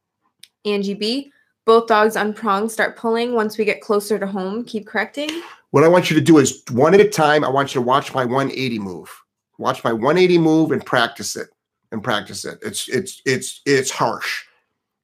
Angie 0.65 0.95
B. 0.95 1.33
Both 1.67 1.87
dogs 1.87 2.17
on 2.17 2.33
prong 2.33 2.69
start 2.69 2.97
pulling 2.97 3.35
once 3.35 3.59
we 3.59 3.65
get 3.65 3.83
closer 3.83 4.19
to 4.19 4.27
home. 4.27 4.65
Keep 4.65 4.87
correcting. 4.87 5.29
What 5.71 5.85
I 5.85 5.89
want 5.89 6.09
you 6.09 6.17
to 6.17 6.25
do 6.25 6.39
is 6.39 6.63
one 6.71 6.95
at 6.95 7.01
a 7.01 7.09
time. 7.09 7.45
I 7.45 7.49
want 7.49 7.75
you 7.75 7.81
to 7.81 7.87
watch 7.87 8.15
my 8.15 8.25
180 8.25 8.79
move. 8.79 9.11
Watch 9.59 9.85
my 9.85 9.93
180 9.93 10.39
move 10.39 10.73
and 10.73 10.85
practice 10.85 11.37
it. 11.37 11.49
And 11.91 12.03
practice 12.03 12.45
it. 12.45 12.59
It's 12.63 12.89
it's 12.89 13.23
it's 13.25 13.61
it's 13.67 13.91
harsh. 13.91 14.45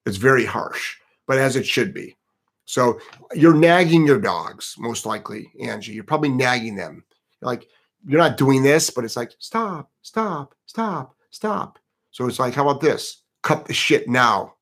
It's 0.05 0.17
very 0.17 0.45
harsh, 0.45 0.97
but 1.27 1.37
as 1.37 1.55
it 1.55 1.65
should 1.65 1.93
be. 1.93 2.15
So 2.65 2.99
you're 3.33 3.53
nagging 3.53 4.05
your 4.05 4.19
dogs, 4.19 4.75
most 4.77 5.05
likely, 5.05 5.51
Angie. 5.61 5.93
You're 5.93 6.03
probably 6.03 6.29
nagging 6.29 6.75
them. 6.75 7.03
Like 7.41 7.67
you're 8.05 8.19
not 8.19 8.37
doing 8.37 8.63
this, 8.63 8.89
but 8.89 9.03
it's 9.03 9.15
like, 9.15 9.31
stop, 9.39 9.91
stop, 10.01 10.55
stop, 10.65 11.15
stop. 11.29 11.79
So 12.11 12.27
it's 12.27 12.39
like, 12.39 12.53
how 12.53 12.67
about 12.67 12.81
this? 12.81 13.21
Cut 13.43 13.65
the 13.65 13.73
shit 13.73 14.07
now. 14.07 14.55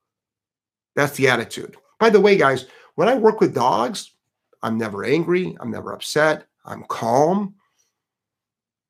That's 0.95 1.15
the 1.15 1.29
attitude. 1.29 1.77
By 1.99 2.09
the 2.09 2.19
way, 2.19 2.37
guys, 2.37 2.65
when 2.95 3.07
I 3.07 3.15
work 3.15 3.39
with 3.39 3.55
dogs, 3.55 4.11
I'm 4.61 4.77
never 4.77 5.03
angry. 5.03 5.55
I'm 5.59 5.71
never 5.71 5.93
upset. 5.93 6.45
I'm 6.65 6.83
calm. 6.89 7.55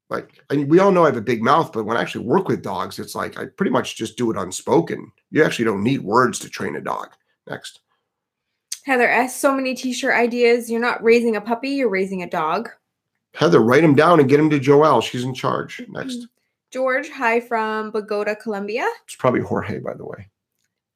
Like 0.10 0.44
I 0.50 0.56
mean, 0.56 0.68
we 0.68 0.80
all 0.80 0.92
know 0.92 1.04
I 1.04 1.08
have 1.08 1.18
a 1.18 1.22
big 1.22 1.42
mouth, 1.42 1.72
but 1.72 1.86
when 1.86 1.98
I 1.98 2.02
actually 2.02 2.26
work 2.26 2.48
with 2.48 2.62
dogs, 2.62 3.00
it's 3.00 3.16
like 3.16 3.40
I 3.40 3.46
pretty 3.46 3.72
much 3.72 3.96
just 3.96 4.18
do 4.18 4.30
it 4.32 4.38
unspoken. 4.38 5.12
You 5.32 5.44
actually 5.44 5.66
don't 5.66 5.84
need 5.84 6.02
words 6.02 6.40
to 6.40 6.50
train 6.50 6.76
a 6.76 6.82
dog. 6.82 7.10
Next. 7.48 7.80
Heather 8.86 9.08
S. 9.10 9.36
So 9.36 9.56
many 9.56 9.76
t-shirt 9.76 10.14
ideas. 10.14 10.70
You're 10.70 10.82
not 10.82 11.04
raising 11.04 11.36
a 11.36 11.42
puppy, 11.42 11.70
you're 11.70 11.90
raising 11.90 12.22
a 12.24 12.30
dog. 12.30 12.70
Heather, 13.34 13.60
write 13.62 13.82
them 13.82 13.96
down 13.96 14.20
and 14.20 14.30
get 14.30 14.38
them 14.38 14.50
to 14.52 14.60
Joelle. 14.60 15.02
She's 15.02 15.24
in 15.24 15.34
charge. 15.34 15.82
Next. 15.90 16.28
George, 16.72 17.10
hi 17.10 17.40
from 17.40 17.92
Bogota, 17.92 18.36
Colombia. 18.36 18.86
It's 19.06 19.16
probably 19.16 19.42
Jorge, 19.42 19.80
by 19.80 19.94
the 19.94 20.06
way. 20.06 20.30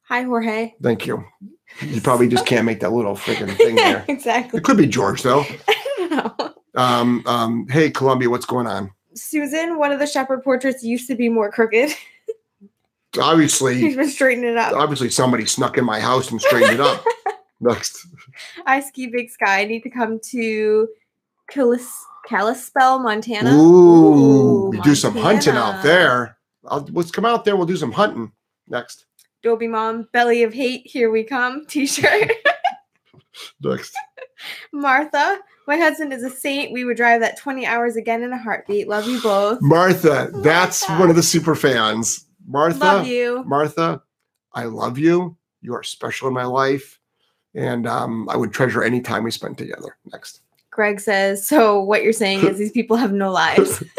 Hi, 0.02 0.22
Jorge. 0.22 0.74
Thank 0.82 1.06
you. 1.06 1.24
You 1.82 2.00
probably 2.00 2.28
just 2.28 2.46
can't 2.46 2.64
make 2.64 2.80
that 2.80 2.92
little 2.92 3.14
freaking 3.16 3.54
thing 3.56 3.74
there. 3.76 4.04
exactly. 4.08 4.58
It 4.58 4.64
could 4.64 4.76
be 4.76 4.86
George 4.86 5.22
though. 5.22 5.44
I 5.68 5.96
don't 5.96 6.10
know. 6.10 6.54
Um, 6.74 7.22
um, 7.26 7.66
hey, 7.68 7.90
Colombia, 7.90 8.30
what's 8.30 8.46
going 8.46 8.66
on? 8.66 8.90
Susan, 9.14 9.78
one 9.78 9.90
of 9.92 9.98
the 9.98 10.06
shepherd 10.06 10.42
portraits 10.44 10.82
used 10.84 11.08
to 11.08 11.14
be 11.16 11.28
more 11.28 11.50
crooked. 11.50 11.90
He's 12.60 13.22
Obviously, 13.22 13.94
been 13.96 14.08
straightening 14.08 14.50
it 14.52 14.56
up. 14.56 14.74
obviously 14.74 15.10
somebody 15.10 15.44
snuck 15.46 15.76
in 15.78 15.84
my 15.84 15.98
house 16.00 16.30
and 16.30 16.40
straightened 16.40 16.74
it 16.74 16.80
up. 16.80 17.04
Next. 17.60 18.06
I 18.66 18.80
ski 18.80 19.08
big 19.08 19.30
sky. 19.30 19.60
I 19.60 19.64
need 19.64 19.82
to 19.82 19.90
come 19.90 20.20
to 20.30 20.88
Calis- 21.52 22.04
Kalispell, 22.26 23.00
Montana. 23.00 23.52
Ooh, 23.52 24.70
we 24.70 24.80
do 24.80 24.94
some 24.94 25.16
hunting 25.16 25.54
out 25.54 25.82
there. 25.82 26.36
I'll, 26.66 26.86
let's 26.92 27.10
come 27.10 27.24
out 27.24 27.44
there. 27.44 27.56
We'll 27.56 27.66
do 27.66 27.76
some 27.76 27.92
hunting. 27.92 28.32
Next. 28.68 29.06
Dobie 29.42 29.68
mom, 29.68 30.08
belly 30.12 30.42
of 30.42 30.52
hate, 30.52 30.82
here 30.84 31.10
we 31.10 31.22
come. 31.24 31.64
T-shirt. 31.68 32.30
Next. 33.62 33.96
Martha, 34.72 35.38
my 35.66 35.76
husband 35.76 36.12
is 36.12 36.22
a 36.22 36.30
saint. 36.30 36.72
We 36.72 36.84
would 36.84 36.96
drive 36.96 37.20
that 37.20 37.38
20 37.38 37.66
hours 37.66 37.96
again 37.96 38.22
in 38.22 38.32
a 38.32 38.38
heartbeat. 38.38 38.88
Love 38.88 39.06
you 39.08 39.20
both. 39.20 39.60
Martha, 39.62 40.30
that's 40.34 40.88
Martha. 40.88 41.00
one 41.00 41.10
of 41.10 41.16
the 41.16 41.22
super 41.22 41.54
fans. 41.54 42.26
Martha, 42.46 42.78
Love 42.78 43.06
you. 43.06 43.44
Martha, 43.44 44.02
I 44.52 44.64
love 44.64 44.98
you. 44.98 45.36
You 45.60 45.74
are 45.74 45.82
special 45.82 46.28
in 46.28 46.34
my 46.34 46.44
life. 46.44 46.97
And 47.58 47.88
um, 47.88 48.28
I 48.28 48.36
would 48.36 48.52
treasure 48.52 48.84
any 48.84 49.00
time 49.00 49.24
we 49.24 49.32
spent 49.32 49.58
together. 49.58 49.96
Next. 50.12 50.42
Greg 50.70 51.00
says, 51.00 51.44
so 51.44 51.82
what 51.82 52.04
you're 52.04 52.12
saying 52.12 52.46
is 52.46 52.56
these 52.56 52.70
people 52.70 52.96
have 52.96 53.12
no 53.12 53.32
lives. 53.32 53.82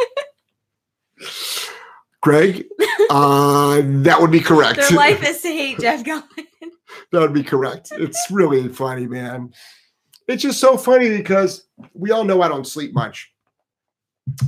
Greg, 2.22 2.66
uh, 3.10 3.82
that 3.84 4.18
would 4.20 4.32
be 4.32 4.40
correct. 4.40 4.80
Their 4.80 4.92
life 4.92 5.22
is 5.28 5.42
to 5.42 5.50
hate 5.50 5.80
Jeff 5.80 6.06
Gellman. 6.06 6.24
that 7.12 7.20
would 7.20 7.34
be 7.34 7.44
correct. 7.44 7.92
It's 7.98 8.28
really 8.32 8.70
funny, 8.70 9.08
man. 9.08 9.54
It's 10.30 10.44
just 10.44 10.62
so 10.62 10.78
funny 10.78 11.10
because 11.10 11.68
we 11.94 12.12
all 12.12 12.24
know 12.24 12.42
I 12.42 12.48
don't 12.48 12.68
sleep 12.68 12.94
much. 12.94 13.30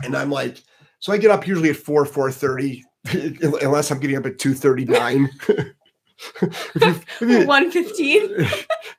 And 0.06 0.16
I'm 0.16 0.32
like, 0.32 0.64
so 1.00 1.12
I 1.12 1.18
get 1.18 1.32
up 1.32 1.46
usually 1.46 1.72
at 1.72 1.76
4, 1.76 2.06
4.30, 2.06 3.62
unless 3.62 3.92
I'm 3.92 4.00
getting 4.00 4.16
up 4.16 4.26
at 4.26 4.38
2.39. 4.38 5.30
if 5.50 5.58
you, 5.58 5.74
you- 7.22 7.46
115. 7.46 8.46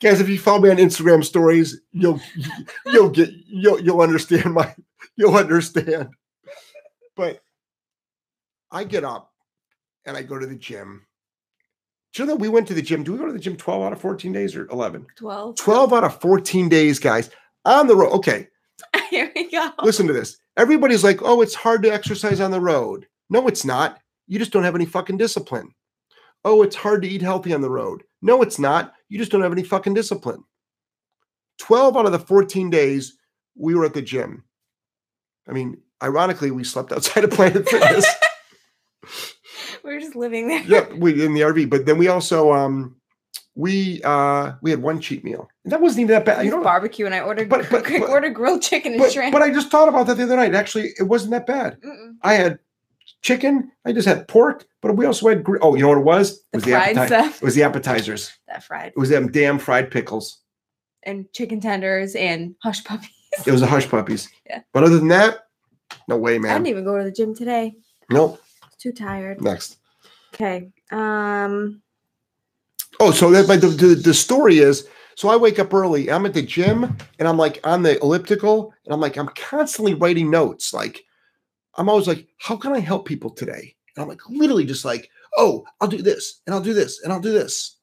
guys, 0.01 0.21
if 0.21 0.29
you 0.29 0.39
follow 0.39 0.61
me 0.61 0.71
on 0.71 0.77
Instagram 0.77 1.25
stories, 1.25 1.81
you'll 1.93 2.21
you'll 2.87 3.11
get 3.11 3.31
you'll 3.47 3.81
you'll 3.81 4.01
understand 4.01 4.53
my 4.55 4.75
you'll 5.17 5.37
understand. 5.37 6.09
But 7.17 7.41
I 8.71 8.85
get 8.85 9.05
up 9.05 9.31
and 10.05 10.17
I 10.17 10.23
go 10.23 10.39
to 10.39 10.47
the 10.47 10.55
gym. 10.57 11.07
Do 12.15 12.23
you 12.23 12.27
know 12.27 12.35
that 12.35 12.41
we 12.41 12.49
went 12.49 12.69
to 12.69 12.75
the 12.75 12.83
gym? 12.83 13.05
Do 13.05 13.13
we 13.13 13.19
go 13.19 13.27
to 13.27 13.33
the 13.33 13.39
gym 13.39 13.57
12 13.57 13.83
out 13.83 13.93
of 13.93 14.01
14 14.01 14.33
days 14.33 14.55
or 14.55 14.67
11? 14.67 15.07
12. 15.17 15.57
12 15.57 15.93
out 15.95 16.05
of 16.05 16.21
14 16.21 16.69
days, 16.69 16.99
guys. 16.99 17.31
On 17.65 17.87
the 17.87 17.97
road. 17.97 18.13
Okay, 18.13 18.49
Here 19.11 19.33
we 19.35 19.51
go. 19.51 19.71
listen 19.83 20.07
to 20.09 20.13
this. 20.13 20.37
Everybody's 20.59 21.05
like, 21.05 21.23
oh, 21.23 21.41
it's 21.41 21.55
hard 21.55 21.83
to 21.85 21.89
exercise 21.93 22.41
on 22.41 22.51
the 22.51 22.61
road. 22.61 23.07
No, 23.31 23.47
it's 23.49 23.65
not. 23.65 23.99
You 24.27 24.39
just 24.39 24.53
don't 24.53 24.65
have 24.65 24.75
any 24.75 24.85
fucking 24.85 25.17
discipline. 25.17 25.71
Oh, 26.45 26.63
it's 26.63 26.77
hard 26.77 27.03
to 27.03 27.09
eat 27.09 27.23
healthy 27.23 27.53
on 27.55 27.61
the 27.61 27.71
road. 27.71 28.03
No, 28.21 28.43
it's 28.43 28.59
not. 28.59 28.95
You 29.09 29.19
just 29.19 29.31
don't 29.33 29.43
have 29.43 29.53
any 29.53 29.63
fucking 29.63 29.95
discipline. 29.95 30.43
12 31.59 31.97
out 31.97 32.07
of 32.07 32.13
the 32.13 32.19
14 32.19 32.71
days, 32.71 33.17
we 33.57 33.75
were 33.75 33.85
at 33.85 33.95
the 33.95 34.03
gym. 34.03 34.45
I 35.49 35.53
mean, 35.53 35.79
ironically, 36.03 36.51
we 36.51 36.65
slept 36.65 36.93
outside 36.93 37.25
of 37.25 37.31
Planet 37.31 37.69
Fitness. 37.69 38.07
We 39.85 39.95
were 39.95 40.01
just 40.01 40.17
living 40.17 40.49
there. 40.49 40.63
yep, 40.63 40.93
we 40.95 41.25
in 41.25 41.35
the 41.35 41.41
RV. 41.41 41.69
But 41.71 41.87
then 41.87 41.99
we 41.99 42.09
also 42.09 42.53
um 42.53 42.97
we 43.55 44.01
uh 44.05 44.53
we 44.63 44.71
had 44.71 44.81
one 44.83 45.01
cheat 45.01 45.25
meal. 45.25 45.49
And 45.65 45.73
that 45.73 45.81
wasn't 45.81 46.03
even 46.03 46.13
that 46.15 46.25
bad. 46.25 46.45
You 46.45 46.53
know, 46.53 46.63
barbecue 46.63 47.05
and 47.07 47.15
I 47.15 47.21
ordered 47.21 47.49
But- 47.49 47.69
but- 47.71 47.85
but- 47.89 48.09
ordered 48.09 48.35
grilled 48.35 48.63
chicken 48.63 48.93
and 48.93 49.01
but, 49.01 49.13
shrimp. 49.13 49.33
but 49.33 49.43
I 49.43 49.51
just 49.51 49.71
thought 49.71 49.89
about 49.89 50.07
that 50.07 50.17
the 50.17 50.23
other 50.25 50.37
night. 50.37 50.55
Actually, 50.55 50.93
it 50.99 51.05
wasn't 51.05 51.33
that 51.33 51.47
bad. 51.47 51.81
Mm-mm. 51.83 52.15
I 52.23 52.35
had 52.35 52.59
chicken. 53.23 53.71
I 53.85 53.93
just 53.93 54.07
had 54.07 54.29
pork, 54.29 54.67
but 54.81 54.97
we 54.97 55.07
also 55.07 55.29
had. 55.29 55.43
gr- 55.45 55.59
Oh, 55.63 55.75
you 55.75 55.83
know 55.83 55.89
what 55.89 55.99
it 55.99 56.05
was? 56.05 56.33
It 56.33 56.43
The 56.53 56.57
was 56.59 56.65
the 56.65 56.71
fried 56.73 56.97
appetizer. 56.99 57.07
stuff. 57.25 57.43
It 57.43 57.45
was 57.45 57.55
the 57.55 57.63
appetizers. 57.63 58.33
That 58.49 58.65
fried 58.65 58.89
It 58.95 58.99
was 58.99 59.09
them 59.09 59.31
damn 59.33 59.59
fried 59.59 59.91
pickles. 59.91 60.39
and 61.05 61.27
chicken 61.33 61.61
tenders 61.61 62.15
and 62.15 62.55
hush 62.63 62.85
puppies. 62.85 63.11
It 63.47 63.51
was 63.51 63.61
the 63.63 63.67
hush 63.67 63.89
puppies. 63.89 64.29
Yeah. 64.49 64.61
But 64.75 64.85
other 64.85 64.99
than 64.99 65.09
that, 65.09 65.47
no 66.09 66.17
way, 66.19 66.39
man. 66.39 66.51
I 66.51 66.55
didn't 66.55 66.67
even 66.69 66.85
go 66.85 66.99
to 66.99 67.05
the 67.05 67.11
gym 67.13 67.35
today. 67.35 67.75
Nope. 68.11 68.41
Too 68.79 68.93
tired. 68.93 69.41
Next. 69.41 69.79
Okay. 70.35 70.71
Um 70.91 71.81
Oh, 73.01 73.11
so 73.11 73.31
that 73.31 73.47
but 73.47 73.61
the, 73.63 73.69
the 73.69 73.95
the 73.95 74.15
story 74.15 74.59
is 74.59 74.87
so 75.15 75.29
I 75.29 75.37
wake 75.37 75.59
up 75.59 75.73
early. 75.75 76.11
I'm 76.11 76.27
at 76.27 76.35
the 76.35 76.43
gym 76.43 76.97
and 77.19 77.27
I'm 77.29 77.37
like 77.39 77.61
on 77.65 77.83
the 77.83 77.99
elliptical 78.03 78.73
and 78.85 78.93
I'm 78.95 79.01
like 79.01 79.17
I'm 79.17 79.29
constantly 79.29 79.95
writing 79.95 80.31
notes. 80.31 80.73
Like 80.75 81.05
I'm 81.75 81.89
always 81.89 82.07
like, 82.07 82.29
how 82.39 82.57
can 82.57 82.73
I 82.73 82.81
help 82.81 83.07
people 83.07 83.31
today? 83.31 83.75
And 83.97 84.03
I'm 84.03 84.09
like 84.09 84.29
literally 84.29 84.65
just 84.65 84.85
like, 84.85 85.11
oh, 85.37 85.65
I'll 85.81 85.89
do 85.89 86.03
this 86.03 86.41
and 86.47 86.55
I'll 86.55 86.61
do 86.61 86.75
this 86.75 87.03
and 87.03 87.13
I'll 87.13 87.21
do 87.21 87.33
this. 87.33 87.77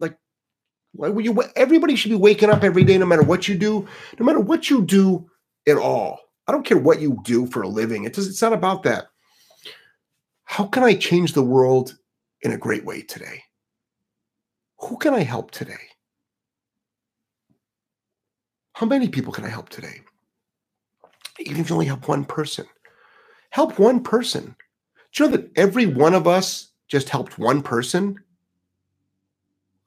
Like, 0.00 0.16
why 0.92 1.08
would 1.08 1.24
you? 1.24 1.42
Everybody 1.56 1.96
should 1.96 2.10
be 2.10 2.16
waking 2.16 2.50
up 2.50 2.64
every 2.64 2.84
day, 2.84 2.98
no 2.98 3.06
matter 3.06 3.22
what 3.22 3.48
you 3.48 3.56
do, 3.56 3.86
no 4.18 4.26
matter 4.26 4.40
what 4.40 4.70
you 4.70 4.82
do 4.82 5.28
at 5.66 5.76
all. 5.76 6.18
I 6.46 6.52
don't 6.52 6.66
care 6.66 6.78
what 6.78 7.00
you 7.00 7.20
do 7.24 7.46
for 7.46 7.62
a 7.62 7.68
living. 7.68 8.04
It 8.04 8.14
does, 8.14 8.28
it's 8.28 8.42
not 8.42 8.52
about 8.52 8.82
that. 8.82 9.06
How 10.44 10.66
can 10.66 10.82
I 10.82 10.94
change 10.94 11.32
the 11.32 11.42
world 11.42 11.96
in 12.42 12.52
a 12.52 12.58
great 12.58 12.84
way 12.84 13.02
today? 13.02 13.42
Who 14.80 14.98
can 14.98 15.14
I 15.14 15.22
help 15.22 15.50
today? 15.52 15.74
How 18.74 18.86
many 18.86 19.08
people 19.08 19.32
can 19.32 19.44
I 19.44 19.48
help 19.48 19.68
today? 19.68 20.00
Even 21.38 21.60
if 21.60 21.70
you 21.70 21.74
only 21.76 21.86
help 21.86 22.08
one 22.08 22.24
person, 22.24 22.66
help 23.52 23.78
one 23.78 24.02
person. 24.02 24.56
Do 25.12 25.24
you 25.24 25.30
know 25.30 25.36
that 25.36 25.50
every 25.56 25.84
one 25.84 26.14
of 26.14 26.26
us 26.26 26.72
just 26.88 27.10
helped 27.10 27.38
one 27.38 27.62
person? 27.62 28.18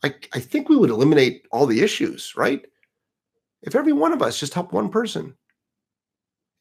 I, 0.03 0.13
I 0.34 0.39
think 0.39 0.70
we 0.70 0.78
would 0.78 0.91
eliminate 0.91 1.47
all 1.51 1.66
the 1.66 1.82
issues, 1.82 2.36
right? 2.38 2.63
If 3.63 3.74
every 3.74 3.91
one 3.91 4.13
of 4.13 4.22
us 4.22 4.39
just 4.39 4.53
helped 4.53 4.72
one 4.72 4.89
person. 4.89 5.34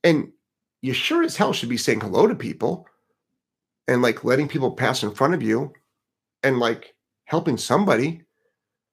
And 0.02 0.32
you 0.80 0.94
sure 0.94 1.22
as 1.22 1.36
hell 1.36 1.52
should 1.52 1.68
be 1.68 1.76
saying 1.76 2.00
hello 2.00 2.26
to 2.26 2.34
people 2.34 2.86
and 3.86 4.00
like 4.00 4.24
letting 4.24 4.48
people 4.48 4.70
pass 4.70 5.02
in 5.02 5.10
front 5.10 5.34
of 5.34 5.42
you 5.42 5.74
and 6.42 6.58
like 6.58 6.94
helping 7.26 7.58
somebody 7.58 8.22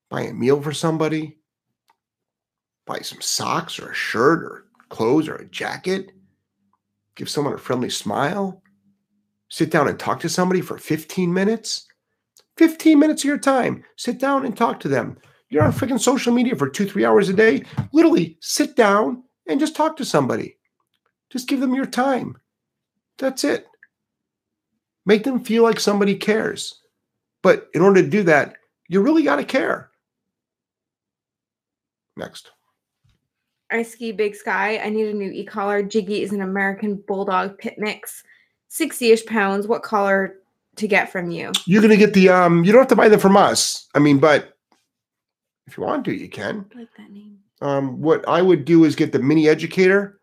buy 0.10 0.24
a 0.24 0.34
meal 0.34 0.62
for 0.62 0.74
somebody, 0.74 1.38
buy 2.86 3.00
some 3.00 3.22
socks 3.22 3.80
or 3.80 3.92
a 3.92 3.96
shirt 3.96 4.44
or 4.44 4.66
clothes 4.90 5.30
or 5.30 5.36
a 5.36 5.46
jacket, 5.46 6.12
give 7.16 7.30
someone 7.30 7.54
a 7.54 7.58
friendly 7.58 7.90
smile, 7.90 8.62
sit 9.50 9.70
down 9.70 9.88
and 9.88 10.00
talk 10.00 10.20
to 10.22 10.30
somebody 10.30 10.62
for 10.62 10.78
15 10.78 11.34
minutes. 11.34 11.88
15 12.58 13.00
minutes 13.00 13.24
of 13.24 13.28
your 13.28 13.38
time, 13.38 13.84
sit 13.98 14.20
down 14.20 14.46
and 14.46 14.56
talk 14.56 14.80
to 14.80 14.88
them. 14.88 15.18
You're 15.50 15.64
on 15.64 15.72
freaking 15.72 16.00
social 16.00 16.34
media 16.34 16.56
for 16.56 16.70
two, 16.70 16.86
three 16.86 17.06
hours 17.06 17.28
a 17.28 17.34
day. 17.34 17.64
Literally 17.92 18.38
sit 18.42 18.76
down 18.76 19.24
and 19.48 19.60
just 19.60 19.76
talk 19.76 19.98
to 19.98 20.06
somebody. 20.06 20.58
Just 21.30 21.48
give 21.48 21.60
them 21.60 21.74
your 21.74 21.86
time. 21.86 22.38
That's 23.18 23.44
it. 23.44 23.66
Make 25.06 25.24
them 25.24 25.44
feel 25.44 25.64
like 25.64 25.80
somebody 25.80 26.16
cares. 26.16 26.80
But 27.42 27.68
in 27.74 27.82
order 27.82 28.02
to 28.02 28.10
do 28.10 28.24
that, 28.24 28.56
you 28.88 29.02
really 29.02 29.24
got 29.24 29.38
to 29.38 29.44
care. 29.44 29.90
Next. 32.16 32.52
I 33.72 33.84
ski 33.84 34.12
big 34.12 34.36
sky. 34.36 34.80
I 34.80 34.90
need 34.90 35.08
a 35.08 35.14
new 35.14 35.32
e-collar. 35.32 35.84
Jiggy 35.84 36.22
is 36.22 36.32
an 36.32 36.42
American 36.42 36.96
bulldog 37.08 37.58
pit 37.58 37.76
mix. 37.78 38.24
60-ish 38.70 39.26
pounds. 39.26 39.68
What 39.68 39.84
collar 39.84 40.36
to 40.78 40.88
get 40.88 41.12
from 41.12 41.32
you? 41.32 41.52
You're 41.66 41.82
going 41.82 41.92
to 41.92 41.98
get 41.98 42.14
the, 42.14 42.30
um, 42.30 42.64
you 42.64 42.72
don't 42.72 42.82
have 42.82 42.88
to 42.90 42.96
buy 42.96 43.10
them 43.10 43.20
from 43.20 43.38
us. 43.38 43.88
I 43.96 44.00
mean, 44.00 44.20
but 44.20 44.58
If 45.68 45.78
you 45.78 45.84
want 45.84 46.06
to, 46.06 46.14
you 46.14 46.30
can. 46.30 46.66
I 46.76 46.80
like 46.80 46.90
that 46.98 47.12
name. 47.12 47.40
Um, 47.62 48.02
what 48.02 48.28
I 48.28 48.42
would 48.42 48.66
do 48.66 48.86
is 48.86 48.96
get 48.96 49.12
the 49.12 49.20
mini 49.20 49.48
educator. 49.48 50.20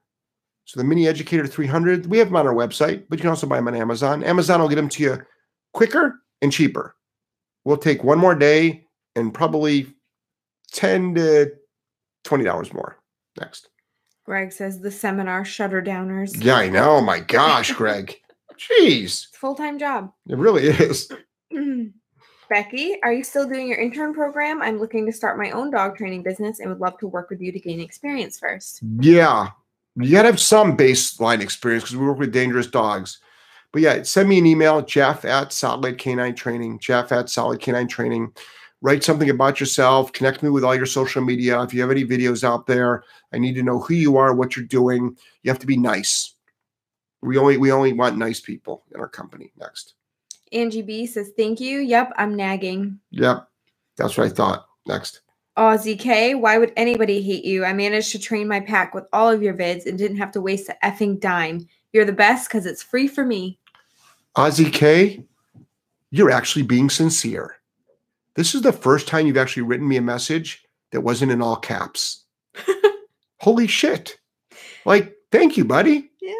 So 0.64 0.78
the 0.78 0.84
mini 0.84 1.08
educator 1.08 1.46
300, 1.46 2.06
we 2.06 2.18
have 2.18 2.28
them 2.28 2.36
on 2.36 2.46
our 2.46 2.54
website, 2.54 3.04
but 3.08 3.18
you 3.18 3.22
can 3.22 3.30
also 3.30 3.46
buy 3.46 3.56
them 3.56 3.68
on 3.68 3.74
Amazon. 3.74 4.22
Amazon 4.24 4.60
will 4.60 4.68
get 4.68 4.74
them 4.74 4.88
to 4.90 5.02
you 5.02 5.22
quicker 5.72 6.20
and 6.42 6.52
cheaper. 6.52 6.94
We'll 7.64 7.78
take 7.78 8.04
one 8.04 8.18
more 8.18 8.34
day 8.34 8.84
and 9.16 9.32
probably 9.32 9.94
10 10.72 11.14
to 11.14 11.52
$20 12.26 12.74
more. 12.74 12.98
Next. 13.38 13.68
Greg 14.24 14.52
says 14.52 14.80
the 14.80 14.90
seminar 14.90 15.44
shutter 15.44 15.80
downers. 15.80 16.42
Yeah, 16.42 16.56
I 16.56 16.68
know. 16.68 16.96
Oh 16.96 17.00
my 17.00 17.20
gosh, 17.20 17.72
Greg. 17.72 18.16
Jeez. 18.58 19.26
Full 19.34 19.54
time 19.54 19.78
job. 19.78 20.12
It 20.28 20.36
really 20.36 20.64
is. 20.64 21.10
Becky, 22.50 22.98
are 23.02 23.12
you 23.12 23.22
still 23.24 23.46
doing 23.46 23.68
your 23.68 23.78
intern 23.78 24.14
program? 24.14 24.62
I'm 24.62 24.78
looking 24.78 25.04
to 25.06 25.12
start 25.12 25.38
my 25.38 25.50
own 25.50 25.70
dog 25.70 25.96
training 25.96 26.22
business 26.22 26.60
and 26.60 26.68
would 26.68 26.80
love 26.80 26.98
to 26.98 27.06
work 27.06 27.30
with 27.30 27.40
you 27.40 27.52
to 27.52 27.60
gain 27.60 27.80
experience 27.80 28.38
first. 28.38 28.80
Yeah. 29.00 29.50
You 29.96 30.12
gotta 30.12 30.28
have 30.28 30.40
some 30.40 30.76
baseline 30.76 31.40
experience 31.40 31.84
because 31.84 31.96
we 31.96 32.06
work 32.06 32.18
with 32.18 32.32
dangerous 32.32 32.66
dogs. 32.66 33.18
But 33.72 33.82
yeah, 33.82 34.02
send 34.02 34.28
me 34.28 34.38
an 34.38 34.46
email, 34.46 34.80
Jeff 34.80 35.24
at 35.24 35.52
Solid 35.52 35.98
K9 35.98 36.36
Training, 36.36 36.78
Jeff 36.78 37.12
at 37.12 37.28
Solid 37.28 37.60
K9 37.60 37.88
Training. 37.88 38.32
Write 38.80 39.02
something 39.02 39.28
about 39.28 39.58
yourself, 39.58 40.12
connect 40.12 40.42
me 40.42 40.50
with 40.50 40.62
all 40.62 40.74
your 40.74 40.86
social 40.86 41.22
media. 41.22 41.60
If 41.62 41.74
you 41.74 41.80
have 41.80 41.90
any 41.90 42.04
videos 42.04 42.44
out 42.44 42.66
there, 42.66 43.02
I 43.32 43.38
need 43.38 43.54
to 43.54 43.62
know 43.62 43.80
who 43.80 43.94
you 43.94 44.16
are, 44.16 44.34
what 44.34 44.56
you're 44.56 44.66
doing. 44.66 45.16
You 45.42 45.50
have 45.50 45.58
to 45.58 45.66
be 45.66 45.76
nice. 45.76 46.34
We 47.20 47.36
only 47.36 47.56
we 47.56 47.72
only 47.72 47.92
want 47.92 48.16
nice 48.16 48.40
people 48.40 48.84
in 48.94 49.00
our 49.00 49.08
company. 49.08 49.52
Next. 49.58 49.94
Angie 50.52 50.82
B 50.82 51.06
says, 51.06 51.32
Thank 51.36 51.60
you. 51.60 51.80
Yep, 51.80 52.12
I'm 52.16 52.36
nagging. 52.36 53.00
Yep. 53.10 53.48
That's 53.96 54.16
what 54.16 54.26
I 54.26 54.30
thought. 54.30 54.68
Next. 54.86 55.22
Aussie 55.56 55.98
K, 55.98 56.36
why 56.36 56.56
would 56.56 56.72
anybody 56.76 57.20
hate 57.20 57.44
you? 57.44 57.64
I 57.64 57.72
managed 57.72 58.12
to 58.12 58.18
train 58.20 58.46
my 58.46 58.60
pack 58.60 58.94
with 58.94 59.04
all 59.12 59.28
of 59.28 59.42
your 59.42 59.54
vids 59.54 59.86
and 59.86 59.98
didn't 59.98 60.18
have 60.18 60.30
to 60.32 60.40
waste 60.40 60.68
a 60.68 60.76
effing 60.84 61.18
dime. 61.18 61.66
You're 61.92 62.04
the 62.04 62.12
best 62.12 62.48
because 62.48 62.64
it's 62.64 62.82
free 62.82 63.08
for 63.08 63.24
me. 63.24 63.58
Ozzy 64.36 64.72
K, 64.72 65.24
you're 66.12 66.30
actually 66.30 66.62
being 66.62 66.88
sincere. 66.88 67.56
This 68.38 68.54
is 68.54 68.62
the 68.62 68.72
first 68.72 69.08
time 69.08 69.26
you've 69.26 69.36
actually 69.36 69.64
written 69.64 69.88
me 69.88 69.96
a 69.96 70.00
message 70.00 70.64
that 70.92 71.00
wasn't 71.00 71.32
in 71.32 71.42
all 71.42 71.56
caps. 71.56 72.22
Holy 73.40 73.66
shit. 73.66 74.16
Like, 74.84 75.16
thank 75.32 75.56
you, 75.56 75.64
buddy. 75.64 76.12
Yeah. 76.22 76.34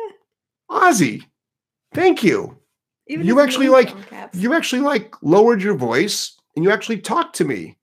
Ozzy, 0.70 1.24
thank 1.92 2.22
you. 2.22 2.57
Even 3.09 3.26
You 3.26 3.40
actually 3.40 3.68
like-. 3.68 3.92
You 4.32 4.55
actually 4.55 4.82
like 4.82 5.12
lowered 5.22 5.61
your 5.61 5.74
voice 5.74 6.38
and 6.55 6.64
you 6.64 6.70
actually 6.70 7.01
talked 7.01 7.34
to 7.34 7.44
me. 7.44 7.76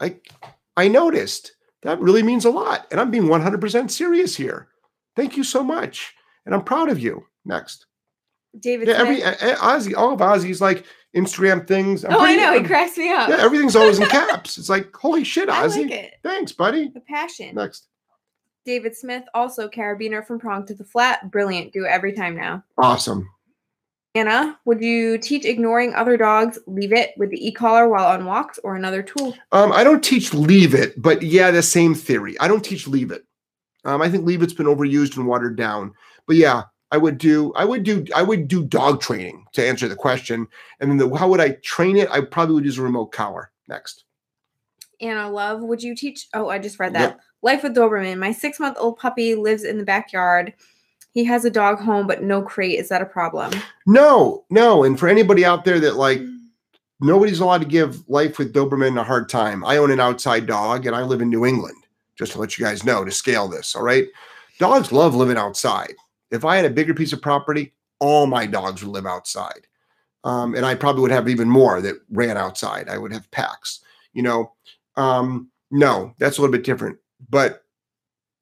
Like, 0.00 0.28
I 0.76 0.88
noticed. 0.88 1.52
That 1.82 2.00
really 2.00 2.24
means 2.24 2.46
a 2.46 2.50
lot. 2.50 2.88
And 2.90 2.98
I'm 2.98 3.12
being 3.12 3.28
100% 3.28 3.92
serious 3.92 4.34
here. 4.34 4.66
Thank 5.14 5.36
you 5.36 5.44
so 5.44 5.62
much. 5.62 6.16
And 6.46 6.52
I'm 6.52 6.64
proud 6.64 6.88
of 6.88 6.98
you. 6.98 7.24
Next. 7.44 7.86
David 8.58 8.88
Yeah, 8.88 8.94
every 8.94 9.22
uh, 9.22 9.30
uh, 9.30 9.56
Ozzy, 9.56 9.96
all 9.96 10.12
of 10.14 10.18
Ozzy's 10.18 10.60
like 10.60 10.84
Instagram 11.16 11.66
things. 11.66 12.04
I'm 12.04 12.12
oh, 12.14 12.20
I 12.20 12.36
know. 12.36 12.52
He 12.52 12.58
I'm- 12.58 12.66
cracks 12.66 12.96
me 12.96 13.10
up. 13.12 13.28
Yeah, 13.28 13.36
everything's 13.40 13.74
always 13.74 13.98
in 13.98 14.06
caps. 14.10 14.58
It's 14.58 14.68
like, 14.68 14.94
holy 14.94 15.24
shit, 15.24 15.48
I 15.48 15.66
Ozzy. 15.66 15.82
like 15.82 15.90
it. 15.90 16.14
Thanks, 16.22 16.52
buddy. 16.52 16.88
The 16.88 17.00
passion. 17.00 17.54
Next. 17.54 17.88
David 18.64 18.96
Smith, 18.96 19.22
also 19.32 19.68
carabiner 19.68 20.26
from 20.26 20.38
Prong 20.38 20.66
to 20.66 20.74
the 20.74 20.84
Flat. 20.84 21.30
Brilliant. 21.30 21.72
Do 21.72 21.84
it 21.84 21.88
every 21.88 22.12
time 22.12 22.36
now. 22.36 22.64
Awesome. 22.78 23.28
Anna, 24.16 24.58
would 24.64 24.80
you 24.82 25.18
teach 25.18 25.44
ignoring 25.44 25.94
other 25.94 26.16
dogs? 26.16 26.58
Leave 26.66 26.92
it 26.92 27.10
with 27.16 27.30
the 27.30 27.46
e-collar 27.46 27.88
while 27.88 28.06
on 28.06 28.24
walks 28.24 28.58
or 28.64 28.74
another 28.74 29.02
tool? 29.02 29.34
Um, 29.52 29.72
I 29.72 29.84
don't 29.84 30.02
teach 30.02 30.32
leave 30.32 30.74
it, 30.74 31.00
but 31.00 31.22
yeah, 31.22 31.50
the 31.50 31.62
same 31.62 31.94
theory. 31.94 32.34
I 32.40 32.48
don't 32.48 32.64
teach 32.64 32.88
leave 32.88 33.10
it. 33.10 33.24
Um, 33.84 34.00
I 34.02 34.08
think 34.08 34.24
leave 34.24 34.42
it's 34.42 34.54
been 34.54 34.66
overused 34.66 35.16
and 35.16 35.26
watered 35.26 35.56
down. 35.56 35.92
But 36.26 36.36
yeah, 36.36 36.62
I 36.92 36.98
would 36.98 37.18
do, 37.18 37.52
I 37.54 37.64
would 37.64 37.82
do, 37.82 38.04
I 38.14 38.22
would 38.22 38.48
do 38.48 38.64
dog 38.64 39.00
training 39.00 39.44
to 39.52 39.66
answer 39.66 39.88
the 39.88 39.96
question. 39.96 40.46
And 40.80 40.90
then 40.90 40.98
the, 40.98 41.16
how 41.16 41.28
would 41.28 41.40
I 41.40 41.50
train 41.62 41.96
it? 41.96 42.10
I 42.10 42.20
probably 42.20 42.54
would 42.54 42.64
use 42.64 42.78
a 42.78 42.82
remote 42.82 43.12
collar. 43.12 43.50
Next. 43.68 44.04
Anna 45.00 45.30
Love, 45.30 45.60
would 45.62 45.82
you 45.82 45.94
teach? 45.94 46.28
Oh, 46.32 46.48
I 46.48 46.58
just 46.58 46.78
read 46.78 46.94
that. 46.94 47.10
Yep. 47.10 47.20
Life 47.42 47.62
with 47.64 47.74
Doberman. 47.74 48.18
My 48.18 48.32
six 48.32 48.58
month 48.60 48.76
old 48.78 48.98
puppy 48.98 49.34
lives 49.34 49.64
in 49.64 49.78
the 49.78 49.84
backyard. 49.84 50.54
He 51.12 51.24
has 51.24 51.44
a 51.44 51.50
dog 51.50 51.80
home, 51.80 52.06
but 52.06 52.22
no 52.22 52.42
crate. 52.42 52.78
Is 52.78 52.88
that 52.88 53.02
a 53.02 53.06
problem? 53.06 53.52
No, 53.86 54.44
no. 54.50 54.84
And 54.84 54.98
for 54.98 55.08
anybody 55.08 55.44
out 55.44 55.64
there 55.64 55.80
that 55.80 55.96
like 55.96 56.20
nobody's 57.00 57.40
allowed 57.40 57.62
to 57.62 57.66
give 57.66 58.08
life 58.08 58.38
with 58.38 58.54
Doberman 58.54 58.98
a 58.98 59.04
hard 59.04 59.28
time. 59.28 59.64
I 59.64 59.76
own 59.76 59.90
an 59.90 60.00
outside 60.00 60.46
dog 60.46 60.86
and 60.86 60.94
I 60.94 61.02
live 61.02 61.20
in 61.20 61.30
New 61.30 61.44
England, 61.44 61.76
just 62.16 62.32
to 62.32 62.38
let 62.38 62.58
you 62.58 62.64
guys 62.64 62.84
know 62.84 63.04
to 63.04 63.10
scale 63.10 63.48
this. 63.48 63.76
All 63.76 63.82
right. 63.82 64.06
Dogs 64.58 64.92
love 64.92 65.14
living 65.14 65.36
outside. 65.36 65.94
If 66.30 66.44
I 66.44 66.56
had 66.56 66.64
a 66.64 66.70
bigger 66.70 66.94
piece 66.94 67.12
of 67.12 67.22
property, 67.22 67.74
all 68.00 68.26
my 68.26 68.46
dogs 68.46 68.84
would 68.84 68.92
live 68.92 69.06
outside. 69.06 69.66
Um, 70.24 70.54
and 70.54 70.66
I 70.66 70.74
probably 70.74 71.02
would 71.02 71.12
have 71.12 71.28
even 71.28 71.48
more 71.48 71.80
that 71.80 71.96
ran 72.10 72.36
outside. 72.36 72.88
I 72.88 72.98
would 72.98 73.12
have 73.12 73.30
packs, 73.30 73.80
you 74.12 74.22
know. 74.22 74.52
Um, 74.96 75.50
no, 75.70 76.14
that's 76.18 76.38
a 76.38 76.40
little 76.40 76.52
bit 76.52 76.64
different. 76.64 76.98
But 77.30 77.64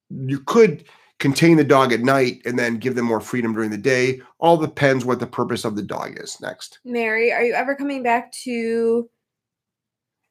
you 0.09 0.39
could 0.39 0.85
contain 1.19 1.57
the 1.57 1.63
dog 1.63 1.93
at 1.93 2.01
night 2.01 2.41
and 2.45 2.57
then 2.57 2.77
give 2.77 2.95
them 2.95 3.05
more 3.05 3.21
freedom 3.21 3.53
during 3.53 3.69
the 3.69 3.77
day. 3.77 4.21
All 4.39 4.57
depends 4.57 5.05
what 5.05 5.19
the 5.19 5.27
purpose 5.27 5.63
of 5.63 5.75
the 5.75 5.81
dog 5.81 6.19
is. 6.19 6.39
Next. 6.41 6.79
Mary, 6.83 7.31
are 7.31 7.43
you 7.43 7.53
ever 7.53 7.75
coming 7.75 8.03
back 8.03 8.31
to 8.43 9.09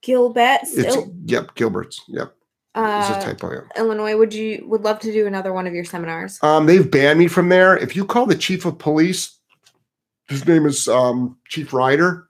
Gilbert? 0.03 0.61
It's 0.63 0.73
Still, 0.73 1.15
yep, 1.25 1.55
Gilbert's. 1.55 2.03
Yep, 2.09 2.35
it's 2.77 3.11
a 3.11 3.17
uh, 3.17 3.21
typo. 3.21 3.53
Yeah. 3.53 3.61
Illinois. 3.77 4.17
Would 4.17 4.35
you 4.35 4.65
would 4.67 4.83
love 4.83 4.99
to 5.01 5.13
do 5.13 5.27
another 5.27 5.53
one 5.53 5.67
of 5.67 5.75
your 5.75 5.85
seminars? 5.85 6.39
Um, 6.43 6.67
they've 6.67 6.91
banned 6.91 7.19
me 7.19 7.29
from 7.29 7.49
there. 7.49 7.77
If 7.77 7.95
you 7.95 8.05
call 8.05 8.27
the 8.27 8.35
chief 8.35 8.65
of 8.65 8.79
police, 8.79 9.39
his 10.29 10.47
name 10.47 10.67
is 10.67 10.89
um, 10.89 11.37
Chief 11.49 11.73
Ryder, 11.73 12.29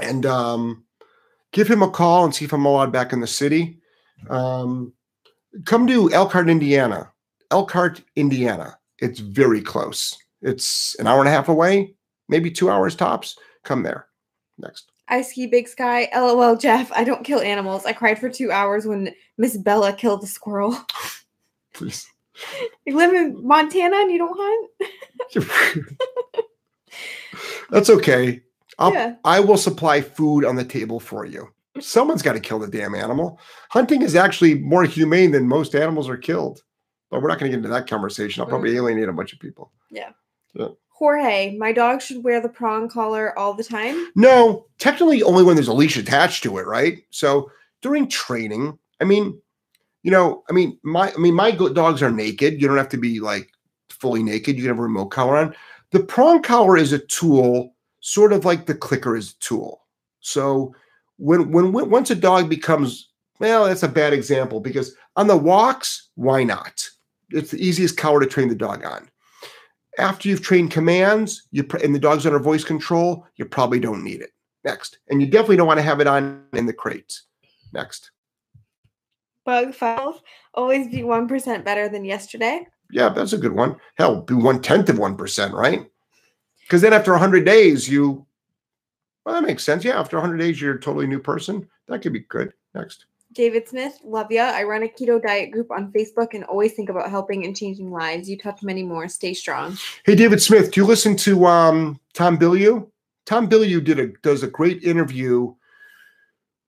and 0.00 0.24
um, 0.24 0.84
give 1.52 1.68
him 1.68 1.82
a 1.82 1.90
call 1.90 2.24
and 2.24 2.34
see 2.34 2.46
if 2.46 2.52
I'm 2.52 2.64
allowed 2.64 2.92
back 2.92 3.12
in 3.12 3.20
the 3.20 3.26
city. 3.26 3.78
Um, 4.30 4.92
come 5.64 5.86
to 5.86 6.10
Elkhart, 6.12 6.48
Indiana. 6.48 7.12
Elkhart, 7.50 8.02
Indiana. 8.16 8.78
It's 8.98 9.20
very 9.20 9.60
close. 9.60 10.16
It's 10.42 10.94
an 10.96 11.06
hour 11.06 11.20
and 11.20 11.28
a 11.28 11.32
half 11.32 11.48
away, 11.48 11.94
maybe 12.28 12.50
two 12.50 12.70
hours 12.70 12.94
tops. 12.94 13.36
Come 13.64 13.82
there. 13.82 14.06
Next. 14.58 14.90
I 15.08 15.22
ski 15.22 15.46
big 15.46 15.68
sky. 15.68 16.08
LOL, 16.14 16.56
Jeff. 16.56 16.90
I 16.92 17.04
don't 17.04 17.24
kill 17.24 17.40
animals. 17.40 17.86
I 17.86 17.92
cried 17.92 18.18
for 18.18 18.28
two 18.28 18.50
hours 18.50 18.86
when 18.86 19.14
Miss 19.36 19.56
Bella 19.56 19.92
killed 19.92 20.22
the 20.22 20.26
squirrel. 20.26 20.76
Please. 21.74 22.06
You 22.86 22.96
live 22.96 23.14
in 23.14 23.46
Montana 23.46 23.96
and 23.96 24.10
you 24.10 24.18
don't 24.18 24.38
hunt? 24.38 25.48
That's 27.70 27.90
okay. 27.90 28.42
I'll, 28.78 28.92
Yeah. 28.92 29.14
I 29.24 29.40
will 29.40 29.56
supply 29.56 30.00
food 30.00 30.44
on 30.44 30.56
the 30.56 30.64
table 30.64 31.00
for 31.00 31.24
you. 31.24 31.48
Someone's 31.80 32.22
got 32.22 32.34
to 32.34 32.40
kill 32.40 32.58
the 32.58 32.68
damn 32.68 32.94
animal. 32.94 33.40
Hunting 33.70 34.02
is 34.02 34.14
actually 34.14 34.54
more 34.54 34.84
humane 34.84 35.32
than 35.32 35.48
most 35.48 35.74
animals 35.74 36.08
are 36.08 36.16
killed. 36.16 36.62
But 37.10 37.22
we're 37.22 37.28
not 37.28 37.38
going 37.38 37.50
to 37.50 37.56
get 37.56 37.64
into 37.64 37.74
that 37.74 37.88
conversation. 37.88 38.42
I'll 38.42 38.48
probably 38.48 38.72
mm. 38.72 38.76
alienate 38.76 39.08
a 39.08 39.12
bunch 39.12 39.32
of 39.32 39.40
people. 39.40 39.72
Jorge, 40.98 41.56
my 41.56 41.70
dog 41.70 42.02
should 42.02 42.24
wear 42.24 42.40
the 42.40 42.48
prong 42.48 42.88
collar 42.88 43.38
all 43.38 43.54
the 43.54 43.62
time. 43.62 44.10
No, 44.16 44.66
technically 44.78 45.22
only 45.22 45.44
when 45.44 45.54
there's 45.54 45.68
a 45.68 45.72
leash 45.72 45.96
attached 45.96 46.42
to 46.42 46.58
it, 46.58 46.66
right? 46.66 47.04
So 47.10 47.52
during 47.82 48.08
training, 48.08 48.76
I 49.00 49.04
mean, 49.04 49.40
you 50.02 50.10
know, 50.10 50.42
I 50.50 50.52
mean, 50.52 50.76
my, 50.82 51.12
I 51.12 51.16
mean, 51.16 51.34
my 51.34 51.52
dogs 51.52 52.02
are 52.02 52.10
naked. 52.10 52.60
You 52.60 52.66
don't 52.66 52.76
have 52.76 52.88
to 52.88 52.96
be 52.96 53.20
like 53.20 53.48
fully 53.90 54.24
naked. 54.24 54.56
You 54.56 54.62
can 54.62 54.70
have 54.70 54.78
a 54.80 54.82
remote 54.82 55.10
collar 55.10 55.36
on. 55.36 55.54
The 55.92 56.00
prong 56.00 56.42
collar 56.42 56.76
is 56.76 56.92
a 56.92 56.98
tool, 56.98 57.76
sort 58.00 58.32
of 58.32 58.44
like 58.44 58.66
the 58.66 58.74
clicker 58.74 59.16
is 59.16 59.32
a 59.32 59.38
tool. 59.38 59.82
So 60.18 60.74
when 61.18 61.52
when 61.52 61.70
when- 61.70 61.90
once 61.90 62.10
a 62.10 62.16
dog 62.16 62.48
becomes 62.48 63.10
well, 63.38 63.66
that's 63.66 63.84
a 63.84 63.88
bad 63.88 64.12
example 64.12 64.58
because 64.58 64.96
on 65.14 65.28
the 65.28 65.36
walks, 65.36 66.08
why 66.16 66.42
not? 66.42 66.88
It's 67.30 67.52
the 67.52 67.64
easiest 67.64 67.96
collar 67.96 68.18
to 68.18 68.26
train 68.26 68.48
the 68.48 68.56
dog 68.56 68.84
on. 68.84 69.08
After 69.98 70.28
you've 70.28 70.42
trained 70.42 70.70
commands, 70.70 71.48
you 71.50 71.64
pr- 71.64 71.78
and 71.78 71.94
the 71.94 71.98
dog's 71.98 72.24
under 72.24 72.38
voice 72.38 72.64
control, 72.64 73.26
you 73.36 73.44
probably 73.44 73.80
don't 73.80 74.04
need 74.04 74.20
it. 74.20 74.30
Next, 74.64 74.98
and 75.08 75.20
you 75.20 75.26
definitely 75.28 75.56
don't 75.56 75.66
want 75.66 75.78
to 75.78 75.82
have 75.84 76.00
it 76.00 76.06
on 76.06 76.44
in 76.52 76.66
the 76.66 76.72
crates. 76.72 77.24
Next, 77.72 78.10
Bug 79.44 79.74
files 79.74 80.22
always 80.54 80.88
be 80.88 80.98
1% 80.98 81.64
better 81.64 81.88
than 81.88 82.04
yesterday. 82.04 82.66
yeah, 82.90 83.08
that's 83.08 83.32
a 83.32 83.38
good 83.38 83.52
one. 83.52 83.76
Hell, 83.96 84.22
be 84.22 84.34
one 84.34 84.60
tenth 84.60 84.88
of 84.88 84.98
one 84.98 85.16
percent, 85.16 85.54
right? 85.54 85.88
Because 86.62 86.82
then 86.82 86.92
after 86.92 87.16
hundred 87.16 87.44
days, 87.44 87.88
you 87.88 88.26
well, 89.24 89.34
that 89.40 89.46
makes 89.46 89.64
sense. 89.64 89.84
Yeah, 89.84 89.98
after 89.98 90.20
hundred 90.20 90.38
days, 90.38 90.60
you're 90.60 90.74
a 90.76 90.80
totally 90.80 91.06
new 91.06 91.18
person. 91.20 91.68
That 91.88 92.02
could 92.02 92.12
be 92.12 92.20
good. 92.20 92.52
Next. 92.74 93.06
David 93.38 93.68
Smith, 93.68 94.00
love 94.02 94.32
ya. 94.32 94.50
I 94.52 94.64
run 94.64 94.82
a 94.82 94.88
keto 94.88 95.22
diet 95.22 95.52
group 95.52 95.70
on 95.70 95.92
Facebook 95.92 96.34
and 96.34 96.42
always 96.42 96.72
think 96.72 96.88
about 96.88 97.08
helping 97.08 97.44
and 97.44 97.56
changing 97.56 97.92
lives. 97.92 98.28
You 98.28 98.36
touch 98.36 98.64
many 98.64 98.82
more. 98.82 99.06
Stay 99.06 99.32
strong. 99.32 99.78
Hey, 100.04 100.16
David 100.16 100.42
Smith, 100.42 100.72
do 100.72 100.80
you 100.80 100.84
listen 100.84 101.14
to 101.18 101.46
um, 101.46 102.00
Tom 102.14 102.36
Bilyeu? 102.36 102.90
Tom 103.26 103.48
Bilyeu 103.48 103.84
did 103.84 104.00
a 104.00 104.08
does 104.22 104.42
a 104.42 104.48
great 104.48 104.82
interview 104.82 105.54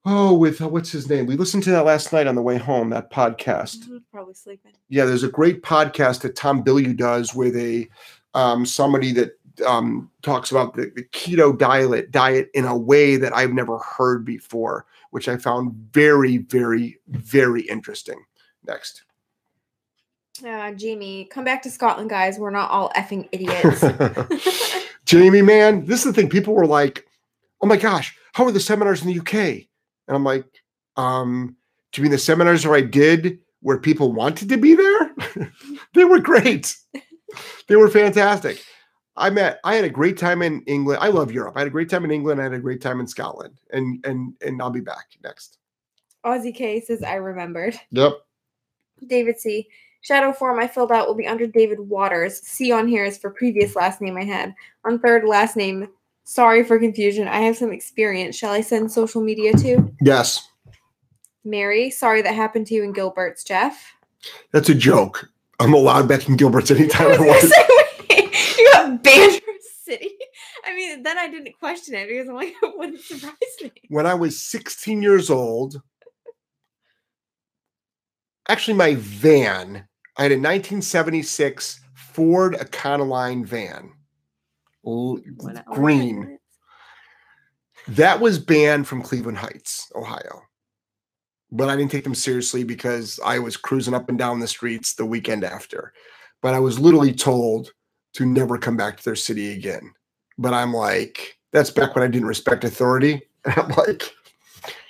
Oh, 0.05 0.33
with 0.33 0.61
uh, 0.61 0.69
what's 0.69 0.91
his 0.91 1.09
name? 1.09 1.25
We 1.25 1.35
listened 1.35 1.63
to 1.63 1.71
that 1.71 1.85
last 1.85 2.13
night 2.13 2.25
on 2.25 2.35
the 2.35 2.41
way 2.41 2.57
home. 2.57 2.89
That 2.89 3.11
podcast. 3.11 3.87
Mhm, 3.89 4.01
Probably 4.09 4.33
sleeping. 4.33 4.71
Yeah, 4.87 5.03
there's 5.03 5.23
a 5.23 5.29
great 5.29 5.61
podcast 5.63 6.21
that 6.21 6.37
Tom 6.37 6.63
Bilyeu 6.63 6.95
does 6.95 7.35
with 7.35 7.55
a 7.57 7.87
um, 8.33 8.65
somebody 8.65 9.11
that 9.11 9.37
um, 9.67 10.09
talks 10.21 10.51
about 10.51 10.73
the, 10.73 10.91
the 10.95 11.03
keto 11.11 11.55
diet 11.55 12.11
diet 12.11 12.49
in 12.53 12.63
a 12.63 12.75
way 12.77 13.17
that 13.17 13.35
I've 13.35 13.51
never 13.51 13.77
heard 13.79 14.23
before, 14.23 14.85
which 15.11 15.29
I 15.29 15.37
found 15.37 15.73
very, 15.91 16.37
very, 16.37 16.97
very 17.07 17.61
interesting. 17.61 18.23
Next. 18.65 19.03
Uh, 20.45 20.71
Jamie, 20.71 21.25
come 21.25 21.43
back 21.43 21.61
to 21.63 21.69
Scotland, 21.69 22.09
guys. 22.09 22.39
We're 22.39 22.49
not 22.49 22.71
all 22.71 22.89
effing 22.95 23.29
idiots. 23.31 23.83
Jamie, 25.05 25.41
man, 25.41 25.85
this 25.85 25.99
is 25.99 26.05
the 26.05 26.13
thing. 26.13 26.29
People 26.29 26.53
were 26.53 26.65
like, 26.65 27.05
"Oh 27.61 27.67
my 27.67 27.77
gosh, 27.77 28.15
how 28.33 28.45
are 28.45 28.51
the 28.51 28.59
seminars 28.59 29.01
in 29.01 29.07
the 29.07 29.19
UK?" 29.19 29.33
And 30.07 30.15
I'm 30.15 30.23
like, 30.23 30.45
um, 30.95 31.55
"Do 31.91 32.01
you 32.01 32.03
mean 32.03 32.11
the 32.11 32.17
seminars 32.17 32.65
where 32.65 32.77
I 32.77 32.81
did 32.81 33.39
where 33.61 33.77
people 33.77 34.13
wanted 34.13 34.49
to 34.49 34.57
be 34.57 34.75
there? 34.75 35.11
they 35.93 36.05
were 36.05 36.19
great. 36.19 36.75
they 37.67 37.75
were 37.75 37.89
fantastic. 37.89 38.63
I 39.17 39.29
met. 39.29 39.59
I 39.63 39.75
had 39.75 39.85
a 39.85 39.89
great 39.89 40.17
time 40.17 40.41
in 40.41 40.61
England. 40.63 40.99
I 41.01 41.09
love 41.09 41.31
Europe. 41.31 41.55
I 41.55 41.59
had 41.59 41.67
a 41.67 41.71
great 41.71 41.89
time 41.89 42.05
in 42.05 42.11
England. 42.11 42.39
I 42.39 42.43
had 42.43 42.53
a 42.53 42.59
great 42.59 42.81
time 42.81 42.99
in 42.99 43.07
Scotland. 43.07 43.59
And 43.71 44.03
and 44.05 44.33
and 44.41 44.61
I'll 44.61 44.69
be 44.69 44.79
back 44.81 45.07
next. 45.23 45.57
Aussie 46.25 46.53
K 46.55 46.79
says, 46.81 47.03
I 47.03 47.15
remembered. 47.15 47.79
Yep. 47.91 48.13
David 49.07 49.39
C. 49.39 49.67
Shadow 50.01 50.33
form 50.33 50.59
I 50.59 50.67
filled 50.67 50.91
out 50.91 51.07
will 51.07 51.15
be 51.15 51.27
under 51.27 51.45
David 51.45 51.79
Waters. 51.79 52.39
C 52.41 52.71
on 52.71 52.87
here 52.87 53.05
is 53.05 53.17
for 53.17 53.29
previous 53.29 53.75
last 53.75 54.01
name 54.01 54.17
I 54.17 54.23
had. 54.23 54.53
On 54.85 54.99
third 54.99 55.25
last 55.25 55.55
name, 55.55 55.87
sorry 56.23 56.63
for 56.63 56.79
confusion. 56.79 57.27
I 57.27 57.41
have 57.41 57.57
some 57.57 57.71
experience. 57.71 58.35
Shall 58.35 58.51
I 58.51 58.61
send 58.61 58.91
social 58.91 59.21
media 59.21 59.53
to? 59.57 59.91
Yes, 60.01 60.47
Mary, 61.43 61.89
sorry 61.89 62.21
that 62.21 62.35
happened 62.35 62.67
to 62.67 62.75
you 62.75 62.83
in 62.83 62.93
Gilbert's, 62.93 63.43
Jeff. 63.43 63.93
that's 64.51 64.69
a 64.69 64.75
joke. 64.75 65.29
I'm 65.59 65.73
allowed 65.73 66.07
back 66.07 66.27
in 66.27 66.35
Gilbert's 66.35 66.71
anytime 66.71 67.07
I 67.07 67.15
I 67.15 67.19
want. 67.19 67.53
Gonna 68.87 68.99
say, 69.03 69.19
wait, 69.19 69.23
you 69.23 69.31
got 69.31 69.31
banned 69.31 69.41
from 69.43 69.55
city. 69.83 70.11
I 70.65 70.75
mean, 70.75 71.03
then 71.03 71.17
I 71.17 71.27
didn't 71.29 71.57
question 71.59 71.95
it 71.95 72.07
because 72.07 72.27
I'm 72.29 72.35
like, 72.35 72.53
it 72.61 72.73
wouldn't 72.77 72.99
surprise 73.01 73.33
me. 73.61 73.71
when 73.89 74.05
I 74.05 74.13
was 74.13 74.41
16 74.41 75.01
years 75.01 75.29
old, 75.29 75.81
actually, 78.47 78.75
my 78.75 78.95
van, 78.95 79.87
I 80.17 80.23
had 80.23 80.31
a 80.31 80.35
1976 80.35 81.79
Ford 81.93 82.55
Econoline 82.55 83.45
van, 83.45 83.91
l- 84.85 85.19
One 85.37 85.57
hour, 85.57 85.63
10 85.63 85.73
green. 85.73 86.37
That 87.87 88.19
was 88.19 88.37
banned 88.37 88.87
from 88.87 89.01
Cleveland 89.01 89.37
Heights, 89.39 89.91
Ohio. 89.95 90.43
But 91.51 91.69
I 91.69 91.75
didn't 91.75 91.91
take 91.91 92.03
them 92.05 92.15
seriously 92.15 92.63
because 92.63 93.19
I 93.25 93.39
was 93.39 93.57
cruising 93.57 93.93
up 93.93 94.07
and 94.07 94.17
down 94.17 94.39
the 94.39 94.47
streets 94.47 94.93
the 94.93 95.05
weekend 95.05 95.43
after. 95.43 95.91
But 96.41 96.53
I 96.53 96.59
was 96.59 96.79
literally 96.79 97.13
told 97.13 97.73
to 98.13 98.25
never 98.25 98.57
come 98.57 98.77
back 98.77 98.97
to 98.97 99.03
their 99.03 99.15
city 99.15 99.53
again. 99.53 99.93
But 100.37 100.53
I'm 100.53 100.73
like, 100.73 101.37
that's 101.51 101.69
back 101.69 101.95
when 101.95 102.03
I 102.03 102.07
didn't 102.07 102.27
respect 102.27 102.63
authority. 102.63 103.21
And 103.43 103.57
I'm 103.57 103.69
like, 103.69 104.03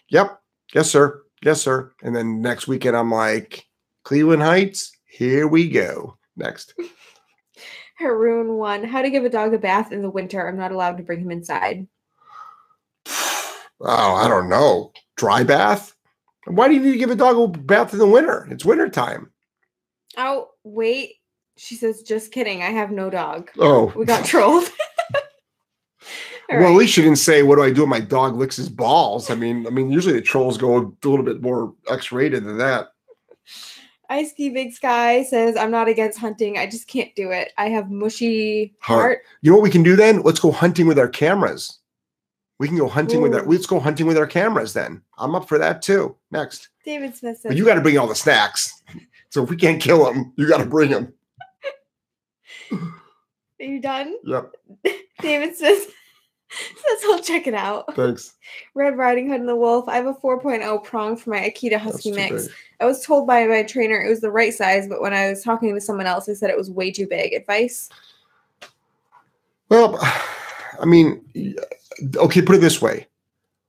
yep, 0.09 0.41
yes, 0.73 0.91
sir. 0.91 1.23
Yes, 1.41 1.61
sir. 1.61 1.93
And 2.03 2.13
then 2.13 2.41
next 2.41 2.67
weekend, 2.67 2.97
I'm 2.97 3.09
like, 3.09 3.65
Cleveland 4.03 4.41
Heights, 4.41 4.91
here 5.05 5.47
we 5.47 5.69
go. 5.69 6.17
Next. 6.35 6.73
Haroon 7.97 8.55
one. 8.55 8.83
How 8.83 9.01
to 9.01 9.09
give 9.09 9.23
a 9.23 9.29
dog 9.29 9.53
a 9.53 9.57
bath 9.57 9.93
in 9.93 10.01
the 10.01 10.09
winter. 10.09 10.45
I'm 10.45 10.57
not 10.57 10.73
allowed 10.73 10.97
to 10.97 11.03
bring 11.03 11.21
him 11.21 11.31
inside. 11.31 11.87
Oh, 13.83 14.13
I 14.13 14.27
don't 14.27 14.47
know. 14.47 14.91
Dry 15.17 15.43
bath? 15.43 15.95
Why 16.45 16.67
do 16.67 16.75
you 16.75 16.81
need 16.81 16.91
to 16.91 16.97
give 16.99 17.09
a 17.09 17.15
dog 17.15 17.35
a 17.35 17.59
bath 17.59 17.93
in 17.93 17.99
the 17.99 18.05
winter? 18.05 18.47
It's 18.51 18.63
winter 18.63 18.87
time. 18.89 19.31
Oh, 20.17 20.49
wait. 20.63 21.15
She 21.63 21.75
says, 21.75 22.01
just 22.01 22.31
kidding. 22.31 22.63
I 22.63 22.71
have 22.71 22.89
no 22.89 23.11
dog. 23.11 23.51
Oh, 23.59 23.93
We 23.95 24.05
got 24.05 24.25
trolled. 24.25 24.69
Well, 26.49 26.73
at 26.73 26.75
least 26.75 26.97
you 26.97 27.03
didn't 27.03 27.19
say, 27.19 27.43
"What 27.43 27.55
do 27.55 27.63
I 27.63 27.71
do 27.71 27.83
when 27.83 27.89
my 27.89 28.01
dog 28.01 28.35
licks 28.35 28.57
his 28.57 28.67
balls?" 28.67 29.29
I 29.29 29.35
mean, 29.35 29.65
I 29.65 29.69
mean, 29.69 29.89
usually 29.89 30.15
the 30.15 30.21
trolls 30.21 30.57
go 30.57 30.75
a 30.75 31.07
little 31.07 31.23
bit 31.23 31.41
more 31.41 31.73
X-rated 31.89 32.43
than 32.43 32.57
that. 32.57 32.89
Ice 34.09 34.33
Big 34.33 34.73
Sky 34.73 35.23
says, 35.23 35.55
I'm 35.55 35.71
not 35.71 35.87
against 35.87 36.19
hunting. 36.19 36.57
I 36.57 36.65
just 36.65 36.89
can't 36.89 37.15
do 37.15 37.31
it. 37.31 37.53
I 37.57 37.69
have 37.69 37.89
mushy 37.89 38.73
Heart. 38.79 39.01
heart. 39.01 39.19
You 39.41 39.51
know 39.51 39.55
what 39.55 39.63
we 39.63 39.69
can 39.69 39.83
do 39.83 39.95
then? 39.95 40.23
Let's 40.23 40.41
go 40.41 40.51
hunting 40.51 40.87
with 40.87 40.99
our 40.99 41.07
cameras. 41.07 41.79
We 42.59 42.67
can 42.67 42.77
go 42.77 42.89
hunting 42.89 43.21
with 43.21 43.33
our. 43.33 43.45
Let's 43.45 43.65
go 43.65 43.79
hunting 43.79 44.05
with 44.05 44.17
our 44.17 44.27
cameras 44.27 44.73
then. 44.73 45.01
I'm 45.17 45.35
up 45.35 45.47
for 45.47 45.57
that 45.57 45.81
too. 45.81 46.17
Next, 46.31 46.67
David 46.83 47.15
Smith 47.15 47.37
says, 47.37 47.51
but 47.51 47.55
you 47.55 47.63
got 47.63 47.75
to 47.75 47.81
bring 47.81 47.97
all 47.97 48.07
the 48.07 48.15
snacks. 48.15 48.83
So 49.29 49.41
if 49.41 49.49
we 49.49 49.55
can't 49.55 49.81
kill 49.81 50.03
them, 50.03 50.33
you 50.35 50.49
got 50.49 50.57
to 50.57 50.65
bring 50.65 50.91
them. 50.91 51.13
Are 52.71 53.65
you 53.65 53.79
done? 53.79 54.15
Yep. 54.23 54.51
David 55.21 55.55
says, 55.55 55.85
says 56.49 57.01
he'll 57.01 57.21
check 57.21 57.47
it 57.47 57.53
out. 57.53 57.95
Thanks. 57.95 58.35
Red 58.75 58.97
Riding 58.97 59.29
Hood 59.29 59.41
and 59.41 59.49
the 59.49 59.55
Wolf. 59.55 59.87
I 59.87 59.95
have 59.95 60.07
a 60.07 60.13
4.0 60.13 60.83
prong 60.83 61.15
for 61.15 61.29
my 61.29 61.39
Akita 61.39 61.77
Husky 61.77 62.11
mix. 62.11 62.47
big. 62.47 62.55
I 62.79 62.85
was 62.85 63.05
told 63.05 63.27
by 63.27 63.45
my 63.45 63.63
trainer 63.63 64.01
it 64.01 64.09
was 64.09 64.21
the 64.21 64.31
right 64.31 64.53
size, 64.53 64.87
but 64.87 65.01
when 65.01 65.13
I 65.13 65.29
was 65.29 65.43
talking 65.43 65.73
to 65.73 65.81
someone 65.81 66.07
else, 66.07 66.25
they 66.25 66.33
said 66.33 66.49
it 66.49 66.57
was 66.57 66.71
way 66.71 66.91
too 66.91 67.07
big. 67.07 67.33
Advice? 67.33 67.89
Well, 69.69 69.99
I 70.79 70.85
mean, 70.85 71.23
okay, 72.15 72.41
put 72.41 72.55
it 72.55 72.61
this 72.61 72.81
way. 72.81 73.07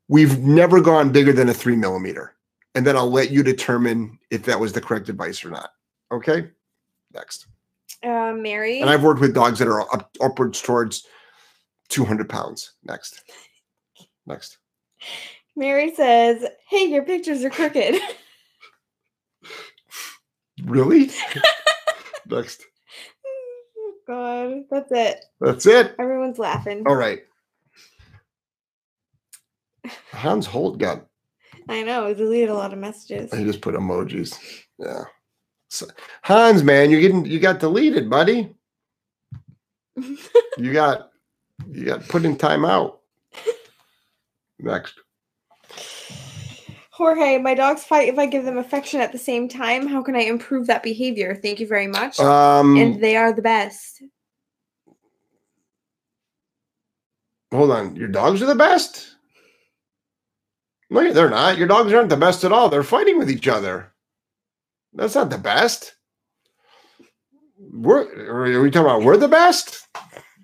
We've 0.08 0.38
never 0.40 0.80
gone 0.80 1.12
bigger 1.12 1.32
than 1.32 1.48
a 1.48 1.54
three 1.54 1.76
millimeter. 1.76 2.34
And 2.74 2.86
then 2.86 2.96
I'll 2.96 3.10
let 3.10 3.30
you 3.30 3.42
determine 3.42 4.18
if 4.30 4.44
that 4.44 4.58
was 4.58 4.72
the 4.72 4.80
correct 4.80 5.08
advice 5.08 5.44
or 5.44 5.50
not. 5.50 5.70
Okay. 6.10 6.48
Next. 7.12 7.46
Uh, 8.02 8.32
Mary. 8.36 8.80
And 8.80 8.90
I've 8.90 9.02
worked 9.02 9.20
with 9.20 9.34
dogs 9.34 9.58
that 9.60 9.68
are 9.68 9.80
up, 9.80 10.10
upwards 10.20 10.60
towards 10.60 11.06
200 11.88 12.28
pounds. 12.28 12.72
Next. 12.84 13.22
Next. 14.26 14.58
Mary 15.56 15.94
says, 15.94 16.44
Hey, 16.68 16.86
your 16.86 17.02
pictures 17.04 17.44
are 17.44 17.50
crooked. 17.50 18.00
Really? 20.64 21.10
Next. 22.26 22.64
oh, 23.26 23.92
God, 24.06 24.64
that's 24.70 24.92
it. 24.92 25.24
That's 25.40 25.66
it. 25.66 25.94
Everyone's 25.98 26.38
laughing. 26.38 26.84
All 26.86 26.94
right. 26.94 27.20
Hans 30.12 30.46
Holt 30.46 30.78
got, 30.78 31.06
I 31.68 31.82
know. 31.82 32.12
Deleted 32.14 32.48
a 32.48 32.54
lot 32.54 32.72
of 32.72 32.78
messages. 32.78 33.32
he 33.34 33.44
just 33.44 33.60
put 33.60 33.74
emojis. 33.74 34.38
Yeah. 34.78 35.04
Hans, 36.22 36.62
man, 36.62 36.90
you're 36.90 37.00
getting, 37.00 37.24
you 37.24 37.40
got 37.40 37.60
deleted, 37.60 38.10
buddy. 38.10 38.54
You 40.58 40.72
got 40.72 41.10
you 41.70 41.86
got 41.86 42.06
put 42.08 42.24
in 42.24 42.36
timeout. 42.36 42.98
Next. 44.58 44.94
Jorge, 46.90 47.38
my 47.38 47.54
dogs 47.54 47.84
fight 47.84 48.08
if 48.08 48.18
I 48.18 48.26
give 48.26 48.44
them 48.44 48.58
affection 48.58 49.00
at 49.00 49.12
the 49.12 49.18
same 49.18 49.48
time. 49.48 49.86
How 49.86 50.02
can 50.02 50.14
I 50.14 50.20
improve 50.20 50.66
that 50.66 50.82
behavior? 50.82 51.34
Thank 51.34 51.58
you 51.58 51.66
very 51.66 51.86
much. 51.86 52.20
Um 52.20 52.76
and 52.76 53.02
they 53.02 53.16
are 53.16 53.32
the 53.32 53.42
best. 53.42 54.02
hold 57.50 57.70
on. 57.70 57.96
Your 57.96 58.08
dogs 58.08 58.42
are 58.42 58.46
the 58.46 58.54
best? 58.54 59.16
No, 60.90 61.12
they're 61.12 61.30
not. 61.30 61.56
Your 61.58 61.68
dogs 61.68 61.92
aren't 61.92 62.10
the 62.10 62.16
best 62.16 62.44
at 62.44 62.52
all. 62.52 62.68
They're 62.68 62.82
fighting 62.82 63.18
with 63.18 63.30
each 63.30 63.48
other. 63.48 63.91
That's 64.94 65.14
not 65.14 65.30
the 65.30 65.38
best. 65.38 65.94
We're 67.58 68.56
are 68.56 68.62
we 68.62 68.70
talking 68.70 68.86
about 68.86 69.02
we're 69.02 69.16
the 69.16 69.28
best? 69.28 69.88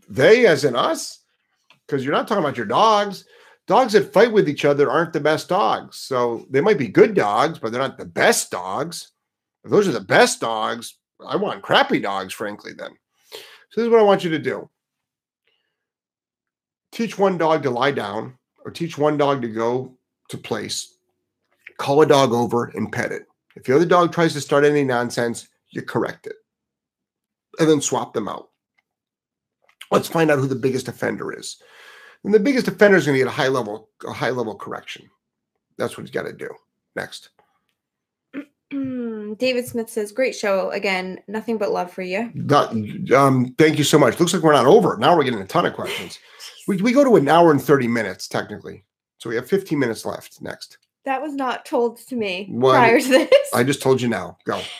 They 0.08 0.46
as 0.46 0.64
in 0.64 0.76
us? 0.76 1.22
Because 1.86 2.04
you're 2.04 2.14
not 2.14 2.28
talking 2.28 2.44
about 2.44 2.56
your 2.56 2.66
dogs. 2.66 3.24
Dogs 3.66 3.92
that 3.92 4.12
fight 4.12 4.32
with 4.32 4.48
each 4.48 4.64
other 4.64 4.90
aren't 4.90 5.12
the 5.12 5.20
best 5.20 5.48
dogs. 5.48 5.98
So 5.98 6.46
they 6.48 6.62
might 6.62 6.78
be 6.78 6.88
good 6.88 7.14
dogs, 7.14 7.58
but 7.58 7.70
they're 7.70 7.80
not 7.82 7.98
the 7.98 8.06
best 8.06 8.50
dogs. 8.50 9.12
If 9.64 9.70
those 9.70 9.86
are 9.86 9.92
the 9.92 10.00
best 10.00 10.40
dogs, 10.40 10.96
I 11.26 11.36
want 11.36 11.62
crappy 11.62 12.00
dogs, 12.00 12.32
frankly, 12.32 12.72
then. 12.72 12.90
So 13.30 13.80
this 13.80 13.84
is 13.84 13.90
what 13.90 14.00
I 14.00 14.04
want 14.04 14.24
you 14.24 14.30
to 14.30 14.38
do. 14.38 14.70
Teach 16.92 17.18
one 17.18 17.36
dog 17.36 17.62
to 17.64 17.70
lie 17.70 17.90
down 17.90 18.38
or 18.64 18.70
teach 18.70 18.96
one 18.96 19.18
dog 19.18 19.42
to 19.42 19.48
go 19.48 19.98
to 20.30 20.38
place. 20.38 20.96
Call 21.76 22.00
a 22.00 22.06
dog 22.06 22.32
over 22.32 22.72
and 22.74 22.90
pet 22.90 23.12
it. 23.12 23.27
If 23.58 23.64
the 23.64 23.74
other 23.74 23.84
dog 23.84 24.12
tries 24.12 24.32
to 24.34 24.40
start 24.40 24.64
any 24.64 24.84
nonsense, 24.84 25.48
you 25.70 25.82
correct 25.82 26.28
it. 26.28 26.36
And 27.58 27.68
then 27.68 27.80
swap 27.80 28.14
them 28.14 28.28
out. 28.28 28.50
Let's 29.90 30.08
find 30.08 30.30
out 30.30 30.38
who 30.38 30.46
the 30.46 30.54
biggest 30.54 30.86
offender 30.86 31.36
is. 31.36 31.60
And 32.22 32.32
the 32.32 32.38
biggest 32.38 32.68
offender 32.68 32.96
is 32.96 33.04
going 33.04 33.16
to 33.16 33.24
get 33.24 33.28
a 33.28 33.34
high 33.34 33.48
level, 33.48 33.90
a 34.06 34.12
high 34.12 34.30
level 34.30 34.54
correction. 34.54 35.10
That's 35.76 35.96
what 35.96 36.04
he's 36.04 36.12
got 36.12 36.26
to 36.26 36.32
do. 36.32 36.48
Next. 36.94 37.30
David 38.70 39.66
Smith 39.66 39.90
says, 39.90 40.12
Great 40.12 40.36
show. 40.36 40.70
Again, 40.70 41.18
nothing 41.26 41.58
but 41.58 41.72
love 41.72 41.92
for 41.92 42.02
you. 42.02 42.30
Um, 43.16 43.54
thank 43.58 43.76
you 43.76 43.84
so 43.84 43.98
much. 43.98 44.20
Looks 44.20 44.34
like 44.34 44.42
we're 44.42 44.52
not 44.52 44.66
over. 44.66 44.96
Now 44.98 45.16
we're 45.16 45.24
getting 45.24 45.40
a 45.40 45.46
ton 45.46 45.66
of 45.66 45.74
questions. 45.74 46.20
We, 46.68 46.76
we 46.76 46.92
go 46.92 47.02
to 47.02 47.16
an 47.16 47.28
hour 47.28 47.50
and 47.50 47.60
30 47.60 47.88
minutes, 47.88 48.28
technically. 48.28 48.84
So 49.18 49.28
we 49.28 49.34
have 49.34 49.48
15 49.48 49.76
minutes 49.76 50.06
left. 50.06 50.40
Next. 50.40 50.78
That 51.08 51.22
was 51.22 51.34
not 51.34 51.64
told 51.64 51.96
to 52.08 52.16
me 52.16 52.48
What? 52.50 52.74
prior 52.74 53.00
to 53.00 53.08
this. 53.08 53.48
I 53.54 53.64
just 53.64 53.80
told 53.80 54.02
you 54.02 54.08
now. 54.08 54.36
Go. 54.44 54.60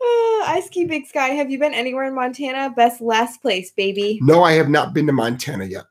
Uh, 0.00 0.44
Ice 0.52 0.66
Ski 0.66 0.84
Big 0.84 1.06
Sky. 1.06 1.30
Have 1.30 1.50
you 1.50 1.58
been 1.58 1.74
anywhere 1.74 2.04
in 2.04 2.14
Montana? 2.14 2.70
Best 2.70 3.00
last 3.00 3.42
place, 3.42 3.72
baby. 3.72 4.20
No, 4.22 4.44
I 4.44 4.52
have 4.52 4.68
not 4.68 4.94
been 4.94 5.08
to 5.08 5.12
Montana 5.12 5.64
yet. 5.64 5.86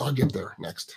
I'll 0.00 0.14
get 0.14 0.32
there 0.32 0.56
next. 0.58 0.96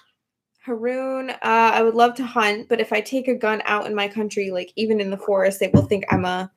Haroon, 0.62 1.32
uh, 1.32 1.36
I 1.42 1.82
would 1.82 1.94
love 1.94 2.16
to 2.16 2.26
hunt, 2.26 2.70
but 2.70 2.80
if 2.80 2.94
I 2.94 3.02
take 3.02 3.28
a 3.28 3.36
gun 3.36 3.62
out 3.66 3.86
in 3.86 3.94
my 3.94 4.08
country, 4.08 4.50
like 4.50 4.72
even 4.78 5.02
in 5.02 5.10
the 5.10 5.18
forest, 5.18 5.60
they 5.60 5.68
will 5.74 5.82
think 5.82 6.06
I'm 6.10 6.24
a 6.24 6.50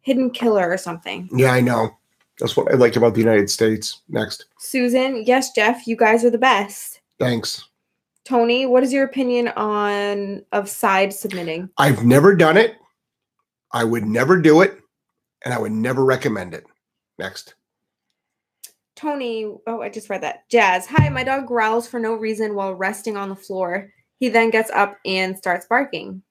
hidden 0.00 0.30
killer 0.30 0.68
or 0.68 0.76
something. 0.76 1.28
Yeah, 1.32 1.52
I 1.52 1.60
know. 1.60 1.96
That's 2.40 2.56
what 2.56 2.72
I 2.72 2.74
like 2.74 2.96
about 2.96 3.14
the 3.14 3.20
United 3.20 3.50
States. 3.50 4.00
Next. 4.08 4.46
Susan, 4.58 5.22
yes, 5.24 5.52
Jeff, 5.52 5.86
you 5.86 5.94
guys 5.94 6.24
are 6.24 6.30
the 6.30 6.38
best. 6.38 7.02
Thanks. 7.20 7.68
Tony, 8.30 8.64
what 8.64 8.84
is 8.84 8.92
your 8.92 9.02
opinion 9.02 9.48
on 9.56 10.44
of 10.52 10.68
side 10.68 11.12
submitting? 11.12 11.68
I've 11.78 12.04
never 12.04 12.36
done 12.36 12.56
it. 12.56 12.76
I 13.72 13.82
would 13.82 14.04
never 14.04 14.40
do 14.40 14.60
it. 14.60 14.78
And 15.44 15.52
I 15.52 15.58
would 15.58 15.72
never 15.72 16.04
recommend 16.04 16.54
it. 16.54 16.64
Next. 17.18 17.56
Tony, 18.94 19.52
oh, 19.66 19.82
I 19.82 19.88
just 19.88 20.08
read 20.08 20.22
that. 20.22 20.48
Jazz, 20.48 20.86
hi, 20.86 21.08
my 21.08 21.24
dog 21.24 21.48
growls 21.48 21.88
for 21.88 21.98
no 21.98 22.14
reason 22.14 22.54
while 22.54 22.72
resting 22.72 23.16
on 23.16 23.30
the 23.30 23.34
floor. 23.34 23.92
He 24.20 24.28
then 24.28 24.50
gets 24.50 24.70
up 24.70 24.96
and 25.04 25.36
starts 25.36 25.66
barking. 25.66 26.22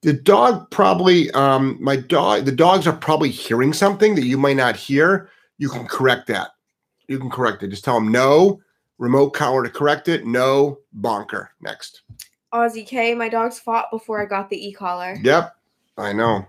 The 0.00 0.14
dog 0.14 0.72
probably, 0.72 1.30
um, 1.32 1.78
my 1.80 1.94
dog, 1.94 2.46
the 2.46 2.50
dogs 2.50 2.88
are 2.88 2.96
probably 2.96 3.30
hearing 3.30 3.72
something 3.72 4.16
that 4.16 4.26
you 4.26 4.38
might 4.38 4.56
not 4.56 4.74
hear. 4.74 5.30
You 5.58 5.68
can 5.68 5.86
correct 5.86 6.26
that. 6.26 6.50
You 7.06 7.20
can 7.20 7.30
correct 7.30 7.62
it. 7.62 7.68
Just 7.68 7.84
tell 7.84 7.94
them 7.94 8.10
no, 8.10 8.60
remote 8.98 9.30
collar 9.30 9.62
to 9.62 9.70
correct 9.70 10.08
it. 10.08 10.26
No, 10.26 10.78
bonker. 10.92 11.50
Next. 11.60 12.02
Aussie 12.52 12.86
K, 12.86 13.14
my 13.14 13.28
dogs 13.28 13.58
fought 13.58 13.90
before 13.90 14.20
I 14.20 14.26
got 14.26 14.50
the 14.50 14.68
e-collar. 14.68 15.16
Yep. 15.22 15.56
I 15.96 16.12
know. 16.12 16.46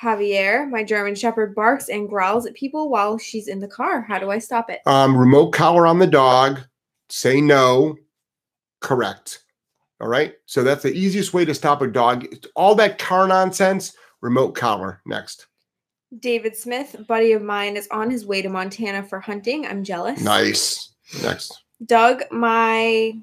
Javier, 0.00 0.68
my 0.70 0.84
German 0.84 1.14
Shepherd 1.14 1.54
barks 1.54 1.88
and 1.88 2.08
growls 2.08 2.46
at 2.46 2.54
people 2.54 2.88
while 2.88 3.18
she's 3.18 3.48
in 3.48 3.58
the 3.58 3.66
car. 3.66 4.00
How 4.00 4.18
do 4.18 4.30
I 4.30 4.38
stop 4.38 4.70
it? 4.70 4.80
Um, 4.86 5.16
remote 5.16 5.50
collar 5.50 5.86
on 5.86 5.98
the 5.98 6.06
dog. 6.06 6.60
Say 7.08 7.40
no. 7.40 7.96
Correct. 8.80 9.42
All 10.00 10.06
right. 10.06 10.34
So 10.46 10.62
that's 10.62 10.84
the 10.84 10.92
easiest 10.92 11.34
way 11.34 11.44
to 11.44 11.54
stop 11.54 11.82
a 11.82 11.88
dog. 11.88 12.26
All 12.54 12.76
that 12.76 12.98
car 12.98 13.26
nonsense. 13.26 13.96
Remote 14.20 14.52
collar. 14.52 15.00
Next. 15.04 15.46
David 16.20 16.56
Smith, 16.56 16.96
buddy 17.06 17.32
of 17.32 17.42
mine, 17.42 17.76
is 17.76 17.88
on 17.90 18.10
his 18.10 18.24
way 18.24 18.40
to 18.40 18.48
Montana 18.48 19.02
for 19.02 19.20
hunting. 19.20 19.66
I'm 19.66 19.84
jealous. 19.84 20.20
Nice. 20.22 20.90
Next. 21.22 21.62
Doug, 21.84 22.22
my 22.30 23.14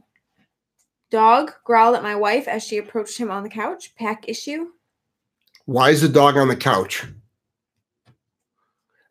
dog, 1.12 1.54
growled 1.64 1.96
at 1.96 2.04
my 2.04 2.16
wife 2.16 2.48
as 2.48 2.64
she 2.64 2.78
approached 2.78 3.18
him 3.18 3.32
on 3.32 3.44
the 3.44 3.50
couch. 3.50 3.94
Pack 3.96 4.28
issue. 4.28 4.68
Why 5.66 5.90
is 5.90 6.02
the 6.02 6.10
dog 6.10 6.38
on 6.38 6.48
the 6.48 6.56
couch? 6.56 7.06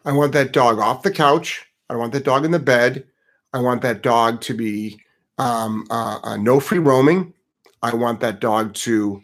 I 0.05 0.13
want 0.13 0.33
that 0.33 0.53
dog 0.53 0.79
off 0.79 1.03
the 1.03 1.11
couch. 1.11 1.67
I 1.89 1.97
want 1.97 2.13
that 2.13 2.25
dog 2.25 2.45
in 2.45 2.51
the 2.51 2.59
bed. 2.59 3.07
I 3.53 3.61
want 3.61 3.83
that 3.83 4.03
dog 4.03 4.41
to 4.43 4.55
be 4.55 5.01
um, 5.39 5.87
uh, 5.91 6.19
uh, 6.23 6.37
no 6.37 6.61
free 6.61 6.79
roaming. 6.79 7.33
I 7.83 7.95
want 7.95 8.21
that 8.21 8.41
dog 8.41 8.75
to. 8.75 9.23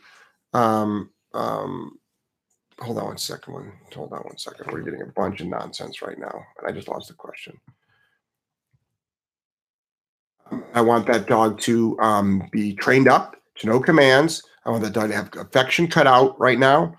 Um, 0.52 1.10
um, 1.34 1.98
hold 2.80 2.98
on 2.98 3.06
one 3.06 3.18
second. 3.18 3.54
One, 3.54 3.72
hold 3.94 4.12
on 4.12 4.20
one 4.20 4.38
second. 4.38 4.72
We're 4.72 4.82
getting 4.82 5.02
a 5.02 5.06
bunch 5.06 5.40
of 5.40 5.46
nonsense 5.46 6.02
right 6.02 6.18
now, 6.18 6.44
and 6.58 6.66
I 6.68 6.72
just 6.72 6.88
lost 6.88 7.08
the 7.08 7.14
question. 7.14 7.58
I 10.74 10.80
want 10.80 11.06
that 11.06 11.26
dog 11.26 11.60
to 11.60 11.98
um, 12.00 12.48
be 12.52 12.74
trained 12.74 13.08
up 13.08 13.36
to 13.56 13.66
know 13.66 13.80
commands. 13.80 14.42
I 14.64 14.70
want 14.70 14.82
that 14.82 14.92
dog 14.92 15.10
to 15.10 15.16
have 15.16 15.30
affection 15.36 15.88
cut 15.88 16.06
out 16.06 16.38
right 16.38 16.58
now. 16.58 16.94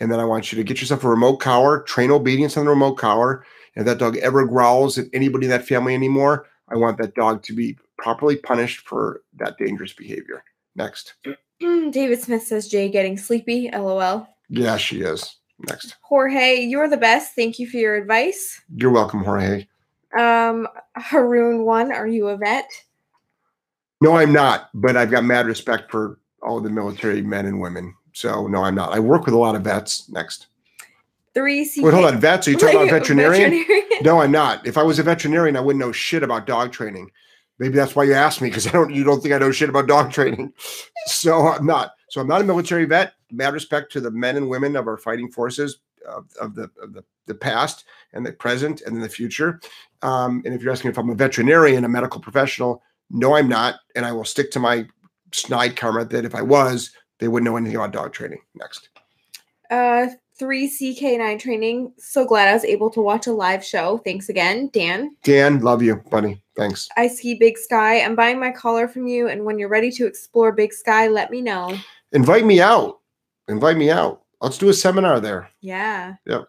And 0.00 0.10
then 0.10 0.18
I 0.18 0.24
want 0.24 0.50
you 0.50 0.56
to 0.56 0.64
get 0.64 0.80
yourself 0.80 1.04
a 1.04 1.08
remote 1.08 1.36
collar, 1.36 1.82
train 1.82 2.10
obedience 2.10 2.56
on 2.56 2.64
the 2.64 2.70
remote 2.70 2.94
collar. 2.94 3.44
And 3.74 3.82
if 3.82 3.86
that 3.86 3.98
dog 3.98 4.16
ever 4.18 4.46
growls 4.46 4.98
at 4.98 5.06
anybody 5.12 5.46
in 5.46 5.50
that 5.50 5.66
family 5.66 5.94
anymore, 5.94 6.46
I 6.68 6.76
want 6.76 6.98
that 6.98 7.14
dog 7.14 7.42
to 7.44 7.52
be 7.52 7.78
properly 7.98 8.36
punished 8.36 8.86
for 8.86 9.22
that 9.38 9.58
dangerous 9.58 9.92
behavior. 9.92 10.42
Next. 10.74 11.14
David 11.60 12.20
Smith 12.20 12.42
says 12.42 12.68
Jay 12.68 12.88
getting 12.88 13.18
sleepy. 13.18 13.70
LOL. 13.70 14.26
Yeah, 14.48 14.76
she 14.78 15.02
is. 15.02 15.36
Next. 15.68 15.96
Jorge, 16.00 16.60
you're 16.62 16.88
the 16.88 16.96
best. 16.96 17.34
Thank 17.34 17.58
you 17.58 17.68
for 17.68 17.76
your 17.76 17.96
advice. 17.96 18.60
You're 18.74 18.90
welcome, 18.90 19.22
Jorge. 19.22 19.66
Um, 20.18 20.66
Haroon 20.96 21.64
one, 21.64 21.92
are 21.92 22.06
you 22.06 22.28
a 22.28 22.36
vet? 22.36 22.68
No, 24.00 24.16
I'm 24.16 24.32
not, 24.32 24.70
but 24.74 24.96
I've 24.96 25.10
got 25.10 25.24
mad 25.24 25.46
respect 25.46 25.90
for 25.90 26.18
all 26.42 26.60
the 26.60 26.70
military 26.70 27.22
men 27.22 27.46
and 27.46 27.60
women. 27.60 27.94
So 28.12 28.46
no, 28.46 28.64
I'm 28.64 28.74
not. 28.74 28.92
I 28.92 28.98
work 28.98 29.26
with 29.26 29.34
a 29.34 29.38
lot 29.38 29.54
of 29.54 29.62
vets. 29.62 30.08
Next. 30.08 30.46
Three 31.34 31.64
CK. 31.64 31.84
Wait, 31.84 31.94
hold 31.94 32.06
on. 32.06 32.18
Vets? 32.18 32.48
Are 32.48 32.50
you 32.50 32.56
talking 32.56 32.76
Like 32.80 32.88
about 32.88 33.00
veterinarian? 33.02 33.50
veterinarian? 33.50 34.02
No, 34.02 34.20
I'm 34.20 34.32
not. 34.32 34.66
If 34.66 34.76
I 34.76 34.82
was 34.82 34.98
a 34.98 35.02
veterinarian, 35.02 35.56
I 35.56 35.60
wouldn't 35.60 35.80
know 35.80 35.92
shit 35.92 36.22
about 36.22 36.46
dog 36.46 36.72
training. 36.72 37.10
Maybe 37.58 37.76
that's 37.76 37.94
why 37.94 38.04
you 38.04 38.14
asked 38.14 38.40
me 38.40 38.48
because 38.48 38.66
I 38.66 38.72
don't. 38.72 38.92
You 38.92 39.04
don't 39.04 39.20
think 39.20 39.34
I 39.34 39.38
know 39.38 39.52
shit 39.52 39.68
about 39.68 39.86
dog 39.86 40.10
training, 40.10 40.52
so 41.06 41.48
I'm 41.48 41.66
not. 41.66 41.92
So 42.08 42.20
I'm 42.20 42.26
not 42.26 42.40
a 42.40 42.44
military 42.44 42.86
vet. 42.86 43.12
Mad 43.30 43.54
respect 43.54 43.92
to 43.92 44.00
the 44.00 44.10
men 44.10 44.36
and 44.36 44.48
women 44.48 44.74
of 44.76 44.88
our 44.88 44.96
fighting 44.96 45.30
forces 45.30 45.78
of, 46.08 46.26
of 46.40 46.54
the 46.54 46.70
of 46.82 46.94
the, 46.94 47.04
the 47.26 47.34
past 47.34 47.84
and 48.14 48.24
the 48.24 48.32
present 48.32 48.80
and 48.80 48.96
in 48.96 49.02
the 49.02 49.08
future. 49.08 49.60
Um, 50.02 50.42
and 50.44 50.54
if 50.54 50.62
you're 50.62 50.72
asking 50.72 50.90
if 50.90 50.98
I'm 50.98 51.10
a 51.10 51.14
veterinarian, 51.14 51.84
a 51.84 51.88
medical 51.88 52.20
professional, 52.20 52.82
no, 53.10 53.36
I'm 53.36 53.48
not. 53.48 53.76
And 53.94 54.06
I 54.06 54.12
will 54.12 54.24
stick 54.24 54.50
to 54.52 54.60
my 54.60 54.86
snide 55.32 55.76
comment 55.76 56.10
that 56.10 56.24
if 56.24 56.34
I 56.34 56.42
was, 56.42 56.90
they 57.18 57.28
wouldn't 57.28 57.50
know 57.50 57.56
anything 57.56 57.76
about 57.76 57.92
dog 57.92 58.12
training. 58.12 58.40
Next. 58.54 58.88
Uh, 59.70 60.08
three 60.38 60.68
CK9 60.68 61.38
training. 61.38 61.92
So 61.98 62.24
glad 62.24 62.48
I 62.48 62.54
was 62.54 62.64
able 62.64 62.90
to 62.90 63.00
watch 63.02 63.26
a 63.26 63.32
live 63.32 63.64
show. 63.64 63.98
Thanks 63.98 64.28
again, 64.28 64.70
Dan. 64.72 65.14
Dan, 65.22 65.60
love 65.60 65.82
you, 65.82 65.96
buddy. 66.10 66.42
Thanks. 66.56 66.88
I 66.96 67.08
ski 67.08 67.34
Big 67.34 67.58
Sky. 67.58 68.00
I'm 68.00 68.16
buying 68.16 68.40
my 68.40 68.50
collar 68.50 68.88
from 68.88 69.06
you, 69.06 69.28
and 69.28 69.44
when 69.44 69.58
you're 69.58 69.68
ready 69.68 69.90
to 69.92 70.06
explore 70.06 70.50
Big 70.52 70.72
Sky, 70.72 71.08
let 71.08 71.30
me 71.30 71.40
know. 71.40 71.76
Invite 72.12 72.44
me 72.44 72.60
out. 72.60 73.00
Invite 73.48 73.76
me 73.76 73.90
out. 73.90 74.22
Let's 74.40 74.58
do 74.58 74.70
a 74.70 74.74
seminar 74.74 75.20
there. 75.20 75.50
Yeah. 75.60 76.14
Yep. 76.26 76.44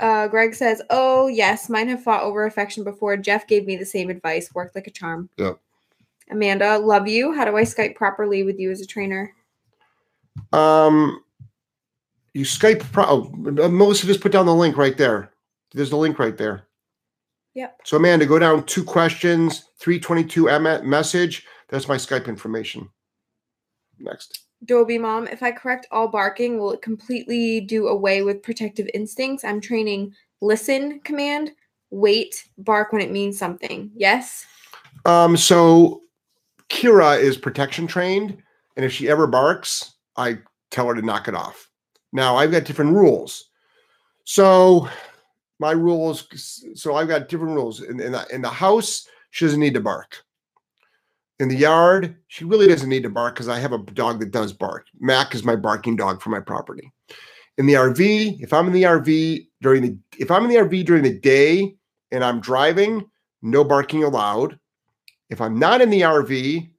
Uh, 0.00 0.28
Greg 0.28 0.54
says, 0.54 0.82
"Oh 0.90 1.28
yes, 1.28 1.68
mine 1.68 1.88
have 1.88 2.02
fought 2.02 2.22
over 2.22 2.44
affection 2.44 2.84
before. 2.84 3.16
Jeff 3.16 3.46
gave 3.46 3.66
me 3.66 3.76
the 3.76 3.86
same 3.86 4.10
advice. 4.10 4.54
Worked 4.54 4.74
like 4.74 4.86
a 4.86 4.90
charm." 4.90 5.30
Yep. 5.36 5.58
Amanda, 6.30 6.78
love 6.78 7.08
you. 7.08 7.32
How 7.32 7.44
do 7.44 7.56
I 7.56 7.62
Skype 7.62 7.94
properly 7.94 8.42
with 8.42 8.58
you 8.58 8.70
as 8.70 8.80
a 8.80 8.86
trainer? 8.86 9.34
Um, 10.52 11.22
you 12.34 12.44
Skype. 12.44 12.80
Pro- 12.92 13.06
oh, 13.06 13.34
uh, 13.62 13.68
Melissa 13.68 14.06
just 14.06 14.20
put 14.20 14.32
down 14.32 14.46
the 14.46 14.54
link 14.54 14.76
right 14.76 14.96
there. 14.96 15.30
There's 15.72 15.90
the 15.90 15.96
link 15.96 16.18
right 16.18 16.36
there. 16.36 16.66
Yep. 17.54 17.80
So 17.84 17.96
Amanda, 17.96 18.26
go 18.26 18.38
down 18.38 18.64
two 18.64 18.84
questions, 18.84 19.64
three 19.78 19.98
twenty-two 19.98 20.48
M- 20.48 20.88
message. 20.88 21.46
That's 21.68 21.88
my 21.88 21.96
Skype 21.96 22.26
information. 22.26 22.88
Next. 23.98 24.40
Dobie 24.64 24.98
mom, 24.98 25.26
if 25.26 25.42
I 25.42 25.52
correct 25.52 25.86
all 25.90 26.08
barking, 26.08 26.58
will 26.58 26.72
it 26.72 26.82
completely 26.82 27.60
do 27.60 27.88
away 27.88 28.22
with 28.22 28.42
protective 28.42 28.88
instincts? 28.92 29.44
I'm 29.44 29.60
training 29.60 30.14
listen 30.40 31.00
command, 31.00 31.52
wait, 31.90 32.44
bark 32.58 32.92
when 32.92 33.02
it 33.02 33.10
means 33.10 33.38
something. 33.38 33.90
Yes. 33.94 34.46
Um, 35.06 35.36
so 35.36 36.02
Kira 36.68 37.18
is 37.18 37.36
protection 37.36 37.86
trained, 37.86 38.36
and 38.76 38.84
if 38.84 38.92
she 38.92 39.08
ever 39.08 39.26
barks, 39.26 39.94
I 40.16 40.38
tell 40.70 40.86
her 40.88 40.94
to 40.94 41.02
knock 41.02 41.28
it 41.28 41.34
off. 41.34 41.68
Now 42.12 42.36
I've 42.36 42.50
got 42.50 42.64
different 42.64 42.94
rules. 42.94 43.50
So 44.24 44.88
my 45.58 45.72
rules, 45.72 46.26
so 46.74 46.94
I've 46.94 47.08
got 47.08 47.28
different 47.28 47.54
rules. 47.54 47.82
In, 47.82 48.00
in, 48.00 48.12
the, 48.12 48.26
in 48.32 48.42
the 48.42 48.48
house, 48.48 49.06
she 49.30 49.44
doesn't 49.44 49.60
need 49.60 49.74
to 49.74 49.80
bark. 49.80 50.22
In 51.40 51.48
the 51.48 51.56
yard, 51.56 52.16
she 52.28 52.44
really 52.44 52.68
doesn't 52.68 52.90
need 52.90 53.02
to 53.02 53.08
bark 53.08 53.34
because 53.34 53.48
I 53.48 53.58
have 53.58 53.72
a 53.72 53.78
dog 53.78 54.20
that 54.20 54.30
does 54.30 54.52
bark. 54.52 54.86
Mac 55.00 55.34
is 55.34 55.42
my 55.42 55.56
barking 55.56 55.96
dog 55.96 56.20
for 56.20 56.28
my 56.28 56.38
property. 56.38 56.92
In 57.56 57.64
the 57.64 57.72
RV, 57.74 58.42
if 58.42 58.52
I'm 58.52 58.66
in 58.66 58.74
the 58.74 58.82
RV 58.82 59.46
during 59.62 59.82
the 59.82 59.98
if 60.18 60.30
I'm 60.30 60.44
in 60.44 60.50
the 60.50 60.56
RV 60.56 60.84
during 60.84 61.02
the 61.02 61.18
day 61.18 61.76
and 62.12 62.22
I'm 62.22 62.40
driving, 62.40 63.08
no 63.40 63.64
barking 63.64 64.04
allowed. 64.04 64.58
If 65.30 65.40
I'm 65.40 65.58
not 65.58 65.80
in 65.80 65.88
the 65.88 66.02
RV, 66.02 66.70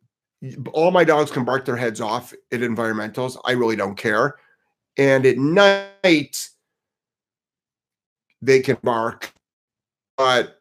all 0.73 0.91
my 0.91 1.03
dogs 1.03 1.31
can 1.31 1.43
bark 1.43 1.65
their 1.65 1.75
heads 1.75 1.99
off 1.99 2.31
at 2.51 2.59
environmentals. 2.59 3.37
I 3.45 3.53
really 3.53 3.75
don't 3.75 3.95
care. 3.95 4.35
And 4.95 5.25
at 5.25 5.37
night, 5.37 6.49
they 8.43 8.59
can 8.59 8.77
bark, 8.83 9.33
but 10.17 10.60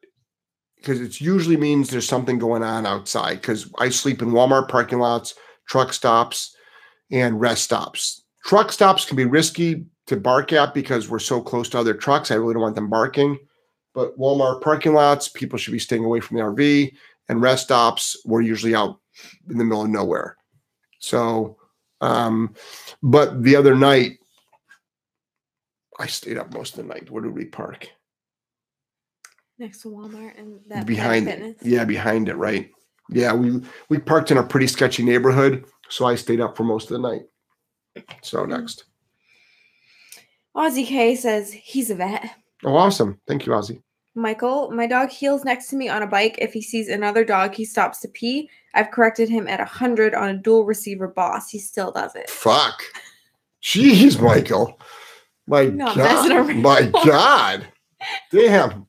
because 0.80 1.00
it 1.00 1.20
usually 1.20 1.56
means 1.56 1.90
there's 1.90 2.08
something 2.08 2.38
going 2.38 2.62
on 2.62 2.86
outside. 2.86 3.40
Because 3.40 3.70
I 3.78 3.90
sleep 3.90 4.22
in 4.22 4.30
Walmart 4.30 4.68
parking 4.68 4.98
lots, 4.98 5.34
truck 5.68 5.92
stops, 5.92 6.56
and 7.10 7.40
rest 7.40 7.64
stops. 7.64 8.24
Truck 8.44 8.72
stops 8.72 9.04
can 9.04 9.16
be 9.16 9.26
risky 9.26 9.84
to 10.06 10.16
bark 10.16 10.52
at 10.52 10.72
because 10.74 11.08
we're 11.08 11.18
so 11.18 11.40
close 11.40 11.68
to 11.70 11.78
other 11.78 11.94
trucks. 11.94 12.30
I 12.30 12.36
really 12.36 12.54
don't 12.54 12.62
want 12.62 12.74
them 12.74 12.88
barking. 12.88 13.38
But 13.94 14.18
Walmart 14.18 14.62
parking 14.62 14.94
lots, 14.94 15.28
people 15.28 15.58
should 15.58 15.72
be 15.72 15.78
staying 15.78 16.04
away 16.04 16.20
from 16.20 16.36
the 16.38 16.42
RV. 16.42 16.92
And 17.28 17.42
rest 17.42 17.64
stops, 17.64 18.16
we're 18.24 18.40
usually 18.40 18.74
out 18.74 18.98
in 19.50 19.58
the 19.58 19.64
middle 19.64 19.82
of 19.82 19.90
nowhere. 19.90 20.36
So 20.98 21.58
Um, 22.00 22.54
but 23.02 23.42
the 23.42 23.56
other 23.56 23.74
night, 23.74 24.18
I 25.98 26.06
stayed 26.06 26.38
up 26.38 26.52
most 26.54 26.78
of 26.78 26.86
the 26.86 26.94
night. 26.94 27.10
Where 27.10 27.22
did 27.22 27.34
we 27.34 27.44
park? 27.44 27.88
Next 29.60 29.82
to 29.82 29.88
Walmart 29.88 30.38
and 30.38 30.58
that 30.68 30.86
behind 30.86 31.28
it. 31.28 31.38
Fitness. 31.38 31.56
Yeah, 31.62 31.84
behind 31.84 32.30
it, 32.30 32.36
right? 32.36 32.70
Yeah, 33.10 33.34
we 33.34 33.60
we 33.90 33.98
parked 33.98 34.30
in 34.30 34.38
a 34.38 34.42
pretty 34.42 34.66
sketchy 34.66 35.02
neighborhood, 35.02 35.66
so 35.90 36.06
I 36.06 36.14
stayed 36.14 36.40
up 36.40 36.56
for 36.56 36.64
most 36.64 36.90
of 36.90 37.00
the 37.00 37.06
night. 37.06 37.26
So 38.22 38.38
mm-hmm. 38.38 38.52
next. 38.52 38.84
Ozzy 40.56 40.86
K 40.86 41.14
says 41.14 41.52
he's 41.52 41.90
a 41.90 41.94
vet. 41.94 42.30
Oh, 42.64 42.74
awesome! 42.74 43.20
Thank 43.28 43.44
you, 43.44 43.52
Ozzy. 43.52 43.82
Michael, 44.14 44.70
my 44.70 44.86
dog 44.86 45.10
heels 45.10 45.44
next 45.44 45.68
to 45.68 45.76
me 45.76 45.90
on 45.90 46.02
a 46.02 46.06
bike. 46.06 46.36
If 46.38 46.54
he 46.54 46.62
sees 46.62 46.88
another 46.88 47.22
dog, 47.22 47.54
he 47.54 47.66
stops 47.66 48.00
to 48.00 48.08
pee. 48.08 48.48
I've 48.72 48.90
corrected 48.90 49.28
him 49.28 49.46
at 49.46 49.58
100 49.58 50.14
on 50.14 50.30
a 50.30 50.38
dual 50.38 50.64
receiver 50.64 51.06
boss. 51.06 51.50
He 51.50 51.58
still 51.58 51.92
does 51.92 52.16
it. 52.16 52.30
Fuck. 52.30 52.82
Jeez, 53.62 54.18
Michael. 54.20 54.80
My 55.46 55.66
God. 55.66 56.56
My 56.56 56.90
God. 57.04 57.68
Damn. 58.32 58.86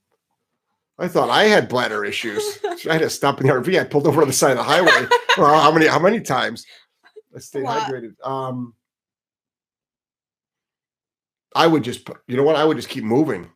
I 1.00 1.08
thought 1.08 1.30
I 1.30 1.46
had 1.46 1.70
bladder 1.70 2.06
issues. 2.06 2.60
I 2.88 2.94
had 2.94 3.02
to 3.02 3.10
stop 3.10 3.42
in 3.42 3.48
the 3.48 3.54
RV. 3.54 3.80
I 3.80 3.84
pulled 3.84 4.08
over 4.08 4.22
on 4.22 4.28
the 4.28 4.34
side 4.34 4.52
of 4.52 4.58
the 4.58 4.64
highway. 4.64 5.08
well, 5.38 5.60
how 5.60 5.72
many 5.72 5.88
how 5.88 6.00
many 6.00 6.22
times? 6.22 6.66
I 7.36 7.40
stayed 7.40 7.66
hydrated. 7.66 8.14
Um 8.24 8.76
I 11.56 11.68
would 11.68 11.84
just 11.84 12.08
you 12.28 12.38
know 12.38 12.44
what? 12.44 12.56
I 12.56 12.64
would 12.64 12.78
just 12.78 12.90
keep 12.90 13.04
moving. 13.04 13.50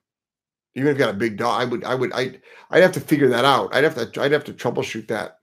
Even 0.73 0.89
if 0.89 0.95
you 0.95 1.05
got 1.05 1.13
a 1.13 1.17
big 1.17 1.37
dog, 1.37 1.61
I 1.61 1.65
would 1.65 1.83
I 1.83 1.95
would 1.95 2.13
I 2.13 2.39
I'd 2.71 2.83
have 2.83 2.93
to 2.93 2.99
figure 2.99 3.29
that 3.29 3.45
out. 3.45 3.75
I'd 3.75 3.83
have 3.83 4.11
to 4.11 4.21
I'd 4.21 4.31
have 4.31 4.43
to 4.45 4.53
troubleshoot 4.53 5.07
that. 5.07 5.37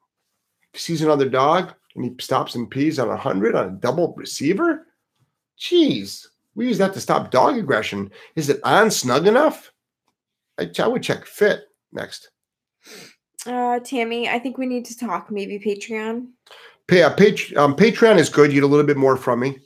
If 0.75 0.81
he 0.81 0.85
sees 0.85 1.03
another 1.03 1.29
dog 1.29 1.73
and 1.95 2.05
he 2.05 2.15
stops 2.19 2.55
and 2.55 2.71
pees 2.71 2.99
on 2.99 3.11
a 3.11 3.17
hundred 3.17 3.55
on 3.55 3.69
a 3.69 3.71
double 3.79 4.15
receiver, 4.17 4.87
jeez, 5.59 6.27
we 6.55 6.67
use 6.67 6.79
that 6.79 6.95
to 6.95 7.01
stop 7.01 7.31
dog 7.31 7.57
aggression. 7.57 8.11
Is 8.35 8.49
it 8.49 8.61
on 8.65 8.91
snug 8.91 9.27
enough? 9.27 9.71
I, 10.59 10.71
I 10.79 10.87
would 10.89 11.03
check 11.03 11.27
fit 11.27 11.65
next. 11.93 12.31
Uh, 13.47 13.81
Tammy, 13.81 14.29
I 14.29 14.39
think 14.39 14.59
we 14.59 14.67
need 14.67 14.85
to 14.87 14.99
talk. 14.99 15.31
Maybe 15.31 15.59
Patreon. 15.59 16.29
Pay, 16.87 17.03
uh, 17.03 17.15
Pat- 17.15 17.57
um, 17.57 17.75
Patreon 17.75 18.19
is 18.19 18.29
good. 18.29 18.51
You 18.53 18.61
get 18.61 18.65
a 18.65 18.71
little 18.71 18.87
bit 18.87 18.97
more 18.97 19.17
from 19.17 19.41
me. 19.41 19.59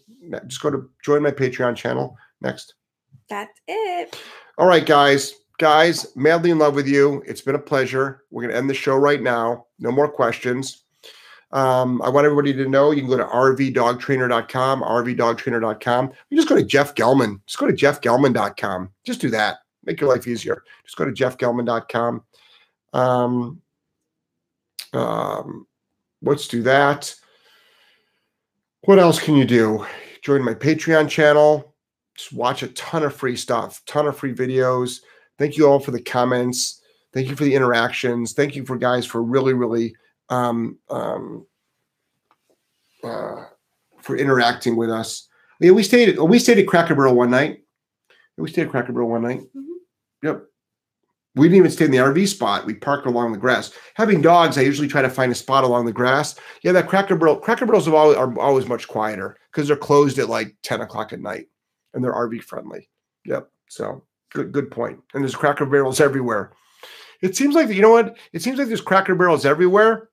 Just 0.47 0.63
go 0.63 0.71
to 0.71 0.89
join 1.05 1.23
my 1.23 1.31
Patreon 1.31 1.77
channel 1.77 2.17
next. 2.41 2.75
That's 3.29 3.61
it. 3.67 4.19
All 4.59 4.67
right, 4.67 4.85
guys. 4.85 5.35
Guys, 5.59 6.15
madly 6.15 6.51
in 6.51 6.59
love 6.59 6.75
with 6.75 6.87
you. 6.87 7.23
It's 7.27 7.41
been 7.41 7.55
a 7.55 7.61
pleasure. 7.61 8.25
We're 8.31 8.43
going 8.43 8.53
to 8.53 8.59
end 8.59 8.69
the 8.69 8.75
show 8.75 8.97
right 8.97 9.23
now. 9.23 9.67
No 9.79 9.91
more 9.91 10.09
questions. 10.09 10.85
Um, 11.53 12.03
I 12.03 12.11
want 12.11 12.27
everybody 12.27 12.53
to 12.53 12.69
know 12.69 12.91
you 12.91 13.01
can 13.01 13.09
go 13.09 13.17
to 13.17 13.25
rvdogtrainer.com, 13.25 14.83
rvdogtrainer.com. 14.83 16.13
You 16.29 16.37
just 16.37 16.49
go 16.49 16.57
to 16.57 16.63
Jeff 16.63 16.95
Gellman. 16.95 17.41
Just 17.47 17.59
go 17.59 17.67
to 17.67 17.73
jeffgellman.com. 17.73 18.91
Just 19.05 19.21
do 19.21 19.31
that. 19.31 19.59
Make 19.87 20.01
your 20.01 20.11
life 20.11 20.27
easier. 20.27 20.63
Just 20.85 20.97
go 20.97 21.05
to 21.05 21.13
jeffgellman.com. 21.13 22.23
Um, 22.93 23.63
um, 24.93 25.67
let's 26.23 26.49
do 26.49 26.63
that. 26.63 27.15
What 28.83 28.99
else 28.99 29.21
can 29.21 29.37
you 29.37 29.45
do? 29.45 29.87
Join 30.23 30.45
my 30.45 30.55
Patreon 30.55 31.09
channel. 31.09 31.75
Just 32.17 32.33
watch 32.33 32.63
a 32.63 32.69
ton 32.69 33.03
of 33.03 33.15
free 33.15 33.37
stuff, 33.37 33.83
ton 33.87 34.07
of 34.07 34.17
free 34.17 34.35
videos. 34.35 35.01
Thank 35.39 35.57
you 35.57 35.69
all 35.69 35.79
for 35.79 35.91
the 35.91 36.01
comments. 36.01 36.81
Thank 37.13 37.29
you 37.29 37.37
for 37.37 37.45
the 37.45 37.55
interactions. 37.55 38.33
Thank 38.33 38.57
you 38.57 38.65
for 38.65 38.77
guys 38.77 39.07
for 39.07 39.23
really, 39.23 39.53
really 39.53 39.95
um, 40.29 40.79
um, 40.91 41.47
uh, 43.05 43.45
for 44.01 44.17
interacting 44.17 44.77
with 44.77 44.91
us. 44.91 45.29
Yeah, 45.61 45.71
we 45.73 45.83
stayed 45.83 46.11
at 46.11 46.29
we 46.29 46.39
stayed 46.39 46.59
at 46.59 46.67
Cracker 46.67 46.95
Barrel 46.95 47.15
one 47.15 47.31
night. 47.31 47.63
We 48.37 48.51
stayed 48.51 48.65
at 48.67 48.71
Cracker 48.71 48.93
Barrel 48.93 49.09
one 49.09 49.23
night. 49.23 49.41
Mhm. 49.57 49.76
Yep. 50.23 50.45
We 51.35 51.49
didn't 51.49 51.59
even 51.59 51.71
stay 51.71 51.85
in 51.85 51.91
the 51.91 51.99
RV 51.99 52.29
spot. 52.29 52.65
We 52.65 52.75
parked 52.75 53.07
along 53.07 53.33
the 53.33 53.39
grass. 53.39 53.71
Having 53.95 54.23
dogs, 54.23 54.57
I 54.57 54.63
usually 54.63 54.89
try 54.89 55.03
to 55.03 55.11
find 55.11 55.31
a 55.31 55.35
spot 55.35 55.65
along 55.65 55.85
the 55.85 55.93
grass. 55.93 56.35
Yeah, 56.63 56.73
that 56.73 56.89
Cracker 56.89 57.15
Barrel, 57.15 57.37
Cracker 57.37 57.67
Barrels 57.67 57.87
are 57.87 57.95
always, 57.95 58.17
are 58.17 58.39
always 58.41 58.67
much 58.67 58.89
quieter 58.89 59.37
because 59.53 59.69
they're 59.69 59.77
closed 59.77 60.19
at 60.19 60.31
like 60.31 60.57
10 60.63 60.81
o'clock 60.81 61.13
at 61.13 61.21
night 61.21 61.49
and 61.93 62.03
they're 62.03 62.15
RV 62.15 62.43
friendly. 62.43 62.89
Yep. 63.27 63.51
So 63.69 64.05
good, 64.33 64.51
good 64.51 64.71
point. 64.71 64.99
And 65.13 65.23
there's 65.23 65.35
Cracker 65.35 65.67
Barrels 65.67 66.01
everywhere. 66.01 66.53
It 67.21 67.37
seems 67.37 67.55
like, 67.55 67.69
you 67.69 67.83
know 67.83 67.91
what? 67.91 68.17
It 68.33 68.41
seems 68.43 68.59
like 68.59 68.69
there's 68.69 68.81
Cracker 68.81 69.15
Barrels 69.15 69.45
everywhere, 69.45 70.09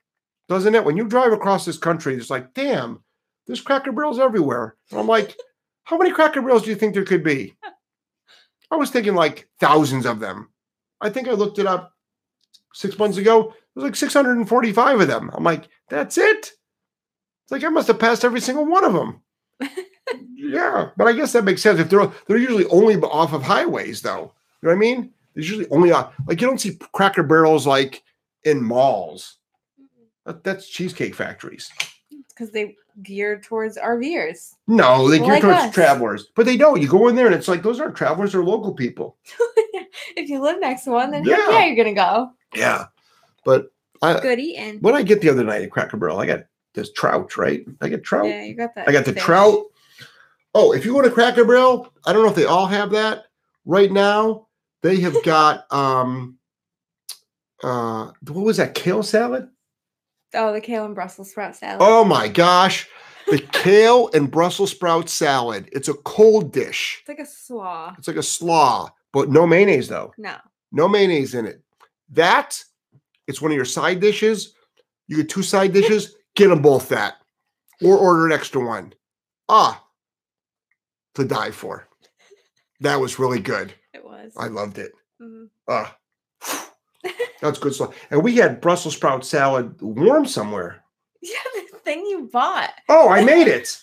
doesn't 0.49 0.75
it? 0.75 0.83
When 0.83 0.97
you 0.97 1.07
drive 1.07 1.31
across 1.31 1.63
this 1.63 1.77
country, 1.77 2.15
it's 2.15 2.29
like, 2.29 2.53
damn, 2.53 3.01
there's 3.47 3.61
Cracker 3.61 3.93
Barrels 3.93 4.19
everywhere. 4.19 4.75
And 4.91 4.99
I'm 4.99 5.07
like, 5.07 5.35
how 5.85 5.97
many 5.97 6.11
Cracker 6.11 6.41
Barrels 6.41 6.63
do 6.63 6.69
you 6.69 6.75
think 6.75 6.93
there 6.93 7.05
could 7.05 7.23
be? 7.23 7.55
I 8.73 8.75
was 8.75 8.89
thinking 8.89 9.13
like 9.13 9.47
thousands 9.59 10.05
of 10.05 10.19
them. 10.19 10.49
I 10.99 11.09
think 11.09 11.27
I 11.27 11.31
looked 11.33 11.59
it 11.59 11.67
up 11.67 11.93
six 12.73 12.97
months 12.97 13.17
ago. 13.17 13.53
There's 13.75 13.83
like 13.83 13.95
645 13.95 14.99
of 14.99 15.07
them. 15.07 15.29
I'm 15.33 15.43
like, 15.43 15.67
that's 15.89 16.17
it. 16.17 16.53
It's 17.43 17.51
like 17.51 17.63
I 17.63 17.69
must 17.69 17.87
have 17.87 17.99
passed 17.99 18.25
every 18.25 18.41
single 18.41 18.65
one 18.65 18.83
of 18.83 18.93
them. 18.93 19.21
yeah, 20.35 20.89
but 20.97 21.07
I 21.07 21.13
guess 21.13 21.33
that 21.33 21.43
makes 21.43 21.61
sense. 21.61 21.79
If 21.79 21.89
they're 21.89 22.11
they're 22.27 22.37
usually 22.37 22.65
only 22.65 22.95
off 22.95 23.33
of 23.33 23.43
highways, 23.43 24.01
though. 24.01 24.33
You 24.61 24.69
know 24.69 24.69
what 24.69 24.75
I 24.75 24.75
mean? 24.75 25.13
There's 25.35 25.49
usually 25.49 25.69
only 25.69 25.91
off, 25.91 26.13
like 26.27 26.41
you 26.41 26.47
don't 26.47 26.59
see 26.59 26.79
Cracker 26.93 27.23
Barrels 27.23 27.67
like 27.67 28.01
in 28.43 28.63
malls. 28.63 29.37
That, 30.25 30.43
that's 30.43 30.67
cheesecake 30.67 31.15
factories. 31.15 31.71
because 32.29 32.51
they 32.51 32.75
geared 33.01 33.43
towards 33.43 33.77
RVers. 33.77 34.55
No, 34.67 35.09
they 35.09 35.19
gear 35.19 35.27
Like 35.27 35.41
towards 35.41 35.57
us. 35.57 35.73
travelers, 35.73 36.27
but 36.35 36.45
they 36.45 36.57
don't. 36.57 36.81
You 36.81 36.87
go 36.87 37.07
in 37.07 37.15
there 37.15 37.25
and 37.25 37.35
it's 37.35 37.47
like 37.47 37.63
those 37.63 37.79
aren't 37.79 37.95
travelers; 37.95 38.31
they're 38.33 38.43
local 38.43 38.73
people. 38.73 39.17
if 40.15 40.29
you 40.29 40.39
live 40.41 40.59
next 40.59 40.83
to 40.83 40.91
one, 40.91 41.11
then 41.11 41.23
yeah, 41.23 41.49
Yeah. 41.49 41.65
you're 41.65 41.75
gonna 41.75 41.93
go. 41.95 42.29
Yeah, 42.53 42.85
but 43.45 43.71
I, 44.01 44.19
Good 44.19 44.39
eating. 44.39 44.79
what 44.81 44.93
I 44.93 45.01
get 45.01 45.21
the 45.21 45.29
other 45.29 45.43
night 45.43 45.63
at 45.63 45.71
Cracker 45.71 45.97
Barrel? 45.97 46.19
I 46.19 46.25
got 46.27 46.41
this 46.73 46.91
trout, 46.91 47.35
right? 47.37 47.65
I 47.81 47.87
get 47.89 48.03
trout. 48.03 48.27
Yeah, 48.27 48.43
you 48.43 48.53
got 48.55 48.75
that. 48.75 48.87
I 48.87 48.91
got 48.91 49.05
the 49.05 49.13
fish. 49.13 49.23
trout. 49.23 49.63
Oh, 50.55 50.71
if 50.73 50.85
you 50.85 50.93
go 50.93 51.01
to 51.01 51.09
Cracker 51.09 51.45
Barrel, 51.45 51.91
I 52.05 52.13
don't 52.13 52.23
know 52.23 52.29
if 52.29 52.35
they 52.35 52.45
all 52.45 52.67
have 52.67 52.91
that 52.91 53.23
right 53.65 53.91
now. 53.91 54.47
They 54.83 54.99
have 54.99 55.15
got 55.23 55.71
um 55.73 56.37
uh 57.63 58.11
what 58.27 58.43
was 58.45 58.57
that 58.57 58.73
kale 58.75 59.03
salad? 59.03 59.49
Oh, 60.33 60.51
the 60.53 60.61
kale 60.61 60.85
and 60.85 60.95
Brussels 60.95 61.31
sprout 61.31 61.55
salad. 61.55 61.77
Oh 61.81 62.03
my 62.03 62.27
gosh. 62.27 62.87
The 63.27 63.39
kale 63.51 64.09
and 64.13 64.29
Brussels 64.29 64.71
sprout 64.71 65.09
salad. 65.09 65.69
It's 65.71 65.87
a 65.87 65.93
cold 65.93 66.51
dish. 66.51 66.97
It's 67.01 67.09
like 67.09 67.19
a 67.19 67.25
slaw. 67.25 67.93
It's 67.97 68.07
like 68.07 68.17
a 68.17 68.23
slaw, 68.23 68.89
but 69.11 69.29
no 69.29 69.45
mayonnaise 69.47 69.87
though. 69.87 70.13
No. 70.17 70.35
No 70.71 70.87
mayonnaise 70.87 71.35
in 71.35 71.45
it. 71.45 71.61
That 72.09 72.61
it's 73.27 73.41
one 73.41 73.51
of 73.51 73.55
your 73.55 73.65
side 73.65 73.99
dishes. 73.99 74.53
You 75.07 75.17
get 75.17 75.29
two 75.29 75.43
side 75.43 75.73
dishes, 75.73 76.15
get 76.35 76.47
them 76.49 76.61
both 76.61 76.89
that. 76.89 77.15
Or 77.81 77.97
order 77.97 78.25
an 78.25 78.31
extra 78.31 78.65
one. 78.65 78.93
Ah, 79.49 79.83
to 81.15 81.25
die 81.25 81.51
for. 81.51 81.87
That 82.79 82.99
was 82.99 83.19
really 83.19 83.39
good. 83.39 83.73
It 83.93 84.03
was. 84.03 84.33
I 84.37 84.47
loved 84.47 84.77
it. 84.77 84.93
Mhm. 85.21 85.49
Ah, 85.67 85.97
that's 87.41 87.59
good 87.59 87.73
stuff. 87.75 87.95
And 88.11 88.23
we 88.23 88.35
had 88.35 88.61
Brussels 88.61 88.95
sprout 88.95 89.25
salad 89.25 89.81
warm 89.81 90.25
somewhere. 90.25 90.79
Yeah, 91.25 91.37
the 91.71 91.77
thing 91.77 92.05
you 92.05 92.29
bought. 92.33 92.71
Oh, 92.89 93.07
I 93.07 93.23
made 93.25 93.47
it. 93.47 93.79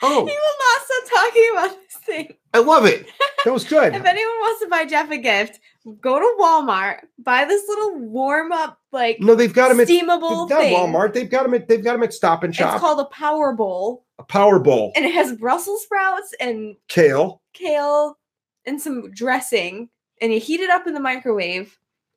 Oh, 0.00 0.20
You 0.20 0.24
will 0.24 0.30
not 0.30 0.86
stop 0.86 1.24
talking 1.24 1.48
about 1.52 1.82
this 1.82 1.96
thing. 2.02 2.34
I 2.54 2.58
love 2.60 2.86
it. 2.86 3.06
That 3.44 3.52
was 3.52 3.64
good. 3.64 3.92
If 3.94 4.04
anyone 4.04 4.34
wants 4.36 4.60
to 4.62 4.68
buy 4.68 4.84
Jeff 4.84 5.10
a 5.10 5.18
gift, 5.18 5.58
go 6.00 6.18
to 6.20 6.36
Walmart, 6.40 7.00
buy 7.18 7.44
this 7.44 7.62
little 7.68 7.98
warm 7.98 8.52
up, 8.52 8.78
like 8.92 9.18
No, 9.20 9.34
they've 9.34 9.52
got 9.52 9.68
them 9.68 9.80
at 9.80 9.88
steamable 9.88 10.48
not 10.48 10.60
thing. 10.60 10.74
Walmart. 10.76 11.12
They've 11.12 11.28
got 11.28 11.42
them 11.42 11.54
at 11.54 11.66
they've 11.66 11.82
got 11.82 11.92
them 11.94 12.04
at 12.04 12.14
Stop 12.14 12.44
and 12.44 12.54
Shop. 12.54 12.74
It's 12.74 12.80
called 12.80 13.00
a 13.00 13.06
Power 13.06 13.52
Bowl, 13.52 14.06
a 14.20 14.22
Power 14.22 14.60
Bowl, 14.60 14.92
and 14.94 15.04
it 15.04 15.12
has 15.12 15.34
Brussels 15.36 15.82
sprouts 15.82 16.32
and 16.40 16.76
kale. 16.88 17.42
kale 17.52 18.16
and 18.64 18.80
some 18.80 19.10
dressing, 19.10 19.88
and 20.20 20.32
you 20.32 20.38
heat 20.38 20.60
it 20.60 20.70
up 20.70 20.86
in 20.86 20.94
the 20.94 21.00
microwave. 21.00 21.76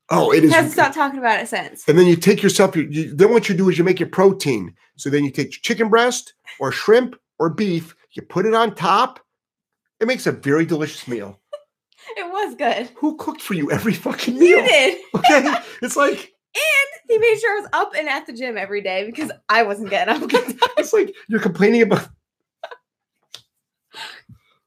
Oh, 0.09 0.31
it 0.31 0.43
is. 0.43 0.53
Hasn't 0.53 0.73
stopped 0.73 0.93
talking 0.93 1.17
about 1.19 1.41
it 1.41 1.47
since. 1.47 1.87
And 1.87 1.97
then 1.97 2.05
you 2.05 2.15
take 2.15 2.43
yourself. 2.43 2.75
You, 2.75 2.83
you, 2.83 3.15
then 3.15 3.31
what 3.31 3.49
you 3.49 3.55
do 3.55 3.69
is 3.69 3.77
you 3.77 3.83
make 3.83 3.99
your 3.99 4.09
protein. 4.09 4.75
So 4.97 5.09
then 5.09 5.23
you 5.23 5.31
take 5.31 5.51
chicken 5.51 5.89
breast 5.89 6.33
or 6.59 6.71
shrimp 6.71 7.15
or 7.39 7.49
beef. 7.49 7.95
You 8.11 8.21
put 8.21 8.45
it 8.45 8.53
on 8.53 8.75
top. 8.75 9.19
It 9.99 10.07
makes 10.07 10.27
a 10.27 10.31
very 10.31 10.65
delicious 10.65 11.07
meal. 11.07 11.39
It 12.17 12.31
was 12.31 12.53
good. 12.53 12.91
Who 12.97 13.17
cooked 13.17 13.41
for 13.41 13.55
you 13.55 13.71
every 13.71 13.95
fucking 13.95 14.37
meal? 14.37 14.59
You 14.59 14.67
did. 14.67 14.99
Okay, 15.15 15.55
it's 15.81 15.95
like 15.95 16.35
And 16.53 17.01
He 17.09 17.17
made 17.17 17.39
sure 17.39 17.57
I 17.57 17.61
was 17.61 17.69
up 17.73 17.93
and 17.97 18.07
at 18.07 18.27
the 18.27 18.33
gym 18.33 18.59
every 18.59 18.81
day 18.81 19.07
because 19.07 19.31
I 19.49 19.63
wasn't 19.63 19.89
getting 19.89 20.13
up. 20.13 20.29
He's 20.29 20.55
it's 20.77 20.93
like 20.93 21.15
you're 21.27 21.39
complaining 21.39 21.81
about. 21.81 22.07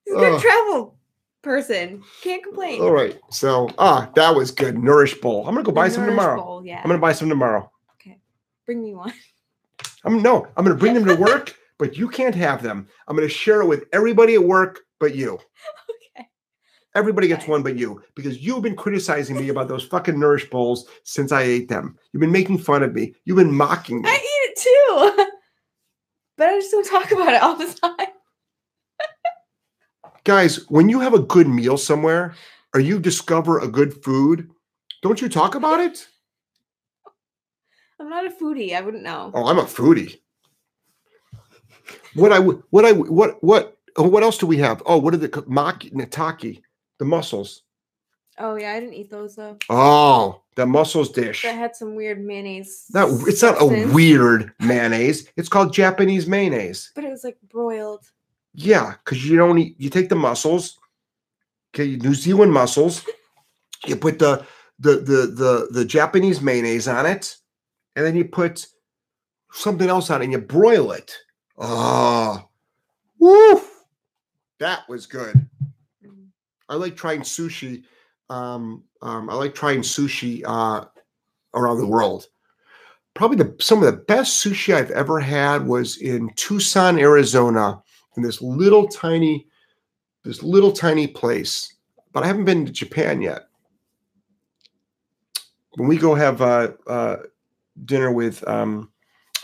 a 0.08 0.10
good 0.10 0.32
Ugh. 0.32 0.42
travel 0.42 0.97
person. 1.42 2.02
Can't 2.22 2.42
complain. 2.42 2.80
All 2.80 2.92
right, 2.92 3.18
so 3.30 3.70
ah, 3.78 4.10
that 4.14 4.34
was 4.34 4.50
good. 4.50 4.78
Nourish 4.78 5.14
bowl. 5.14 5.46
I'm 5.46 5.54
gonna 5.54 5.64
go 5.64 5.72
buy 5.72 5.88
some 5.88 6.06
tomorrow. 6.06 6.42
Bowl, 6.42 6.64
yeah. 6.64 6.78
I'm 6.78 6.86
gonna 6.86 6.98
buy 6.98 7.12
some 7.12 7.28
tomorrow. 7.28 7.70
Okay. 7.94 8.18
Bring 8.66 8.82
me 8.82 8.94
one. 8.94 9.12
I'm 10.04 10.22
no. 10.22 10.46
I'm 10.56 10.64
gonna 10.64 10.76
bring 10.76 10.94
them 10.94 11.04
to 11.06 11.14
work 11.14 11.54
but 11.78 11.96
you 11.96 12.08
can't 12.08 12.34
have 12.34 12.62
them. 12.62 12.88
I'm 13.06 13.16
to 13.16 13.28
share 13.28 13.62
it 13.62 13.66
with 13.66 13.84
everybody 13.92 14.34
at 14.34 14.44
work 14.44 14.80
but 15.00 15.14
you. 15.14 15.34
Okay. 15.34 16.28
Everybody 16.94 17.28
gets 17.28 17.44
Okay. 17.44 17.52
one 17.52 17.62
but 17.62 17.76
you 17.76 18.02
because 18.14 18.40
you've 18.40 18.62
been 18.62 18.76
criticizing 18.76 19.36
me 19.36 19.48
about 19.48 19.68
those 19.68 19.84
fucking 19.84 20.18
Nourish 20.18 20.50
bowls 20.50 20.86
since 21.04 21.32
I 21.32 21.42
ate 21.42 21.68
them. 21.68 21.96
You've 22.12 22.20
been 22.20 22.32
making 22.32 22.58
fun 22.58 22.82
of 22.82 22.92
me. 22.92 23.14
You've 23.24 23.36
been 23.36 23.54
mocking 23.54 24.02
me. 24.02 24.08
I 24.08 24.14
eat 24.14 24.50
it 24.50 25.16
too. 25.16 25.26
but 26.36 26.48
I 26.48 26.56
just 26.56 26.70
don't 26.72 26.86
talk 26.86 27.12
about 27.12 27.34
it 27.34 27.42
all 27.42 27.56
the 27.56 27.72
time. 27.72 28.08
Guys, 30.24 30.68
when 30.68 30.88
you 30.88 31.00
have 31.00 31.14
a 31.14 31.18
good 31.18 31.48
meal 31.48 31.76
somewhere 31.78 32.34
or 32.74 32.80
you 32.80 32.98
discover 32.98 33.60
a 33.60 33.68
good 33.68 34.02
food, 34.04 34.50
don't 35.02 35.20
you 35.20 35.28
talk 35.28 35.54
about 35.54 35.80
it? 35.80 36.06
I'm 38.00 38.08
not 38.10 38.26
a 38.26 38.30
foodie. 38.30 38.74
I 38.76 38.80
wouldn't 38.80 39.02
know. 39.02 39.30
Oh, 39.34 39.46
I'm 39.46 39.58
a 39.58 39.64
foodie. 39.64 40.20
What 42.14 42.32
I 42.32 42.38
would, 42.38 42.62
what 42.70 42.84
I 42.84 42.92
would- 42.92 43.10
what 43.10 43.42
what 43.42 43.76
oh, 43.96 44.08
what 44.08 44.22
else 44.22 44.38
do 44.38 44.46
we 44.46 44.58
have? 44.58 44.82
Oh, 44.86 44.98
what 44.98 45.14
are 45.14 45.18
the 45.18 45.28
maki 45.28 45.92
nataki, 45.92 46.62
the 46.98 47.04
mussels? 47.04 47.62
Oh 48.38 48.56
yeah, 48.56 48.72
I 48.72 48.80
didn't 48.80 48.94
eat 48.94 49.10
those 49.10 49.34
though. 49.34 49.56
Oh, 49.68 50.42
the 50.54 50.66
mussels 50.66 51.10
dish. 51.10 51.42
That 51.42 51.56
had 51.56 51.74
some 51.76 51.94
weird 51.96 52.24
mayonnaise. 52.24 52.86
That 52.90 53.08
it's 53.26 53.42
not 53.42 53.60
a 53.60 53.66
weird 53.92 54.52
mayonnaise. 54.60 55.28
It's 55.36 55.48
called 55.48 55.72
Japanese 55.72 56.26
mayonnaise. 56.26 56.92
But 56.94 57.04
it 57.04 57.10
was 57.10 57.24
like 57.24 57.38
broiled. 57.50 58.04
Yeah, 58.60 58.94
because 59.04 59.24
you 59.24 59.36
don't 59.36 59.56
eat. 59.56 59.76
You 59.78 59.88
take 59.88 60.08
the 60.08 60.16
mussels, 60.16 60.80
okay, 61.72 61.94
New 61.94 62.12
Zealand 62.12 62.52
mussels. 62.52 63.06
You 63.86 63.94
put 63.94 64.18
the 64.18 64.44
the 64.80 64.96
the 64.96 65.26
the 65.26 65.68
the 65.70 65.84
Japanese 65.84 66.40
mayonnaise 66.40 66.88
on 66.88 67.06
it, 67.06 67.36
and 67.94 68.04
then 68.04 68.16
you 68.16 68.24
put 68.24 68.66
something 69.52 69.88
else 69.88 70.10
on 70.10 70.22
it, 70.22 70.24
and 70.24 70.32
you 70.32 70.40
broil 70.40 70.90
it. 70.90 71.16
Oh, 71.56 72.48
woo! 73.20 73.62
That 74.58 74.88
was 74.88 75.06
good. 75.06 75.48
I 76.68 76.74
like 76.74 76.96
trying 76.96 77.20
sushi. 77.20 77.84
Um, 78.28 78.82
um, 79.02 79.30
I 79.30 79.34
like 79.34 79.54
trying 79.54 79.82
sushi 79.82 80.42
uh, 80.44 80.84
around 81.54 81.78
the 81.78 81.86
world. 81.86 82.26
Probably 83.14 83.36
the 83.36 83.54
some 83.60 83.78
of 83.78 83.84
the 83.84 84.00
best 84.02 84.44
sushi 84.44 84.74
I've 84.74 84.90
ever 84.90 85.20
had 85.20 85.68
was 85.68 85.98
in 85.98 86.30
Tucson, 86.34 86.98
Arizona, 86.98 87.84
in 88.18 88.22
this 88.22 88.42
little 88.42 88.86
tiny, 88.88 89.46
this 90.24 90.42
little 90.42 90.72
tiny 90.72 91.06
place. 91.06 91.72
But 92.12 92.24
I 92.24 92.26
haven't 92.26 92.44
been 92.44 92.66
to 92.66 92.72
Japan 92.72 93.22
yet. 93.22 93.46
When 95.76 95.88
we 95.88 95.96
go 95.96 96.14
have 96.14 96.42
uh, 96.42 96.72
uh, 96.86 97.16
dinner 97.84 98.10
with 98.12 98.46
um, 98.48 98.90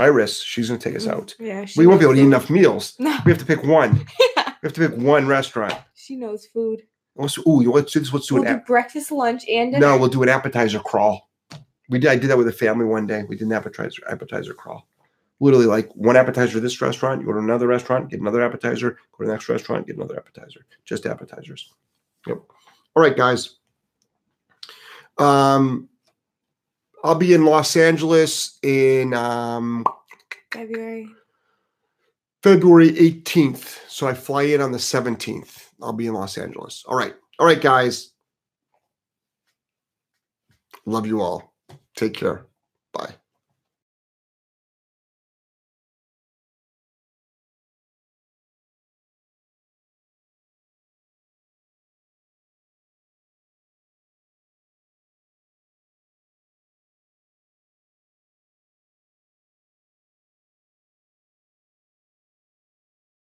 Iris, 0.00 0.42
she's 0.42 0.68
going 0.68 0.80
to 0.80 0.88
take 0.88 0.96
us 0.96 1.06
Mm, 1.06 1.12
out. 1.12 1.34
Yeah. 1.38 1.64
We 1.76 1.86
won't 1.86 2.00
be 2.00 2.04
able 2.06 2.14
to 2.14 2.20
eat 2.20 2.24
enough 2.24 2.50
meals. 2.50 2.94
No. 2.98 3.16
We 3.24 3.30
have 3.32 3.38
to 3.38 3.46
pick 3.46 3.62
one. 3.64 4.04
Yeah. 4.36 4.42
We 4.64 4.68
have 4.68 4.72
to 4.76 4.88
pick 4.88 4.98
one 4.98 5.26
restaurant. 5.26 5.74
She 5.94 6.16
knows 6.16 6.46
food. 6.46 6.84
Let's, 7.16 7.36
ooh, 7.46 7.60
let's 7.70 7.92
do 7.92 8.00
this. 8.00 8.10
Let's 8.14 8.26
do 8.28 8.36
We'll 8.36 8.44
an 8.44 8.48
do 8.48 8.54
app. 8.60 8.66
breakfast, 8.66 9.12
lunch, 9.12 9.44
and 9.46 9.72
dinner. 9.72 9.86
No, 9.88 9.98
we'll 9.98 10.08
do 10.08 10.22
an 10.22 10.30
appetizer 10.30 10.78
crawl. 10.80 11.28
We 11.90 11.98
did. 11.98 12.08
I 12.10 12.16
did 12.16 12.30
that 12.30 12.38
with 12.38 12.48
a 12.48 12.52
family 12.52 12.86
one 12.86 13.06
day. 13.06 13.24
We 13.28 13.36
did 13.36 13.46
an 13.46 13.52
appetizer 13.52 14.00
appetizer 14.10 14.54
crawl. 14.54 14.88
Literally, 15.40 15.66
like 15.66 15.90
one 15.94 16.16
appetizer 16.16 16.58
at 16.58 16.62
this 16.62 16.80
restaurant. 16.80 17.20
You 17.20 17.26
go 17.26 17.32
to 17.32 17.38
another 17.38 17.66
restaurant, 17.66 18.10
get 18.10 18.20
another 18.20 18.42
appetizer. 18.42 18.92
Go 19.12 19.24
to 19.24 19.26
the 19.26 19.32
next 19.32 19.48
restaurant, 19.48 19.86
get 19.86 19.96
another 19.96 20.16
appetizer. 20.16 20.64
Just 20.84 21.06
appetizers. 21.06 21.72
Yep. 22.26 22.38
All 22.96 23.02
right, 23.02 23.16
guys. 23.16 23.56
Um, 25.18 25.88
I'll 27.02 27.14
be 27.14 27.34
in 27.34 27.44
Los 27.44 27.76
Angeles 27.76 28.58
in 28.62 29.12
um, 29.12 29.84
February. 30.52 31.08
February 32.42 32.92
18th. 32.92 33.80
So 33.88 34.06
I 34.06 34.14
fly 34.14 34.42
in 34.42 34.60
on 34.60 34.72
the 34.72 34.78
17th. 34.78 35.70
I'll 35.82 35.92
be 35.92 36.06
in 36.06 36.14
Los 36.14 36.38
Angeles. 36.38 36.84
All 36.86 36.96
right. 36.96 37.14
All 37.38 37.46
right, 37.46 37.60
guys. 37.60 38.12
Love 40.86 41.06
you 41.06 41.20
all. 41.20 41.54
Take 41.96 42.14
care. 42.14 42.46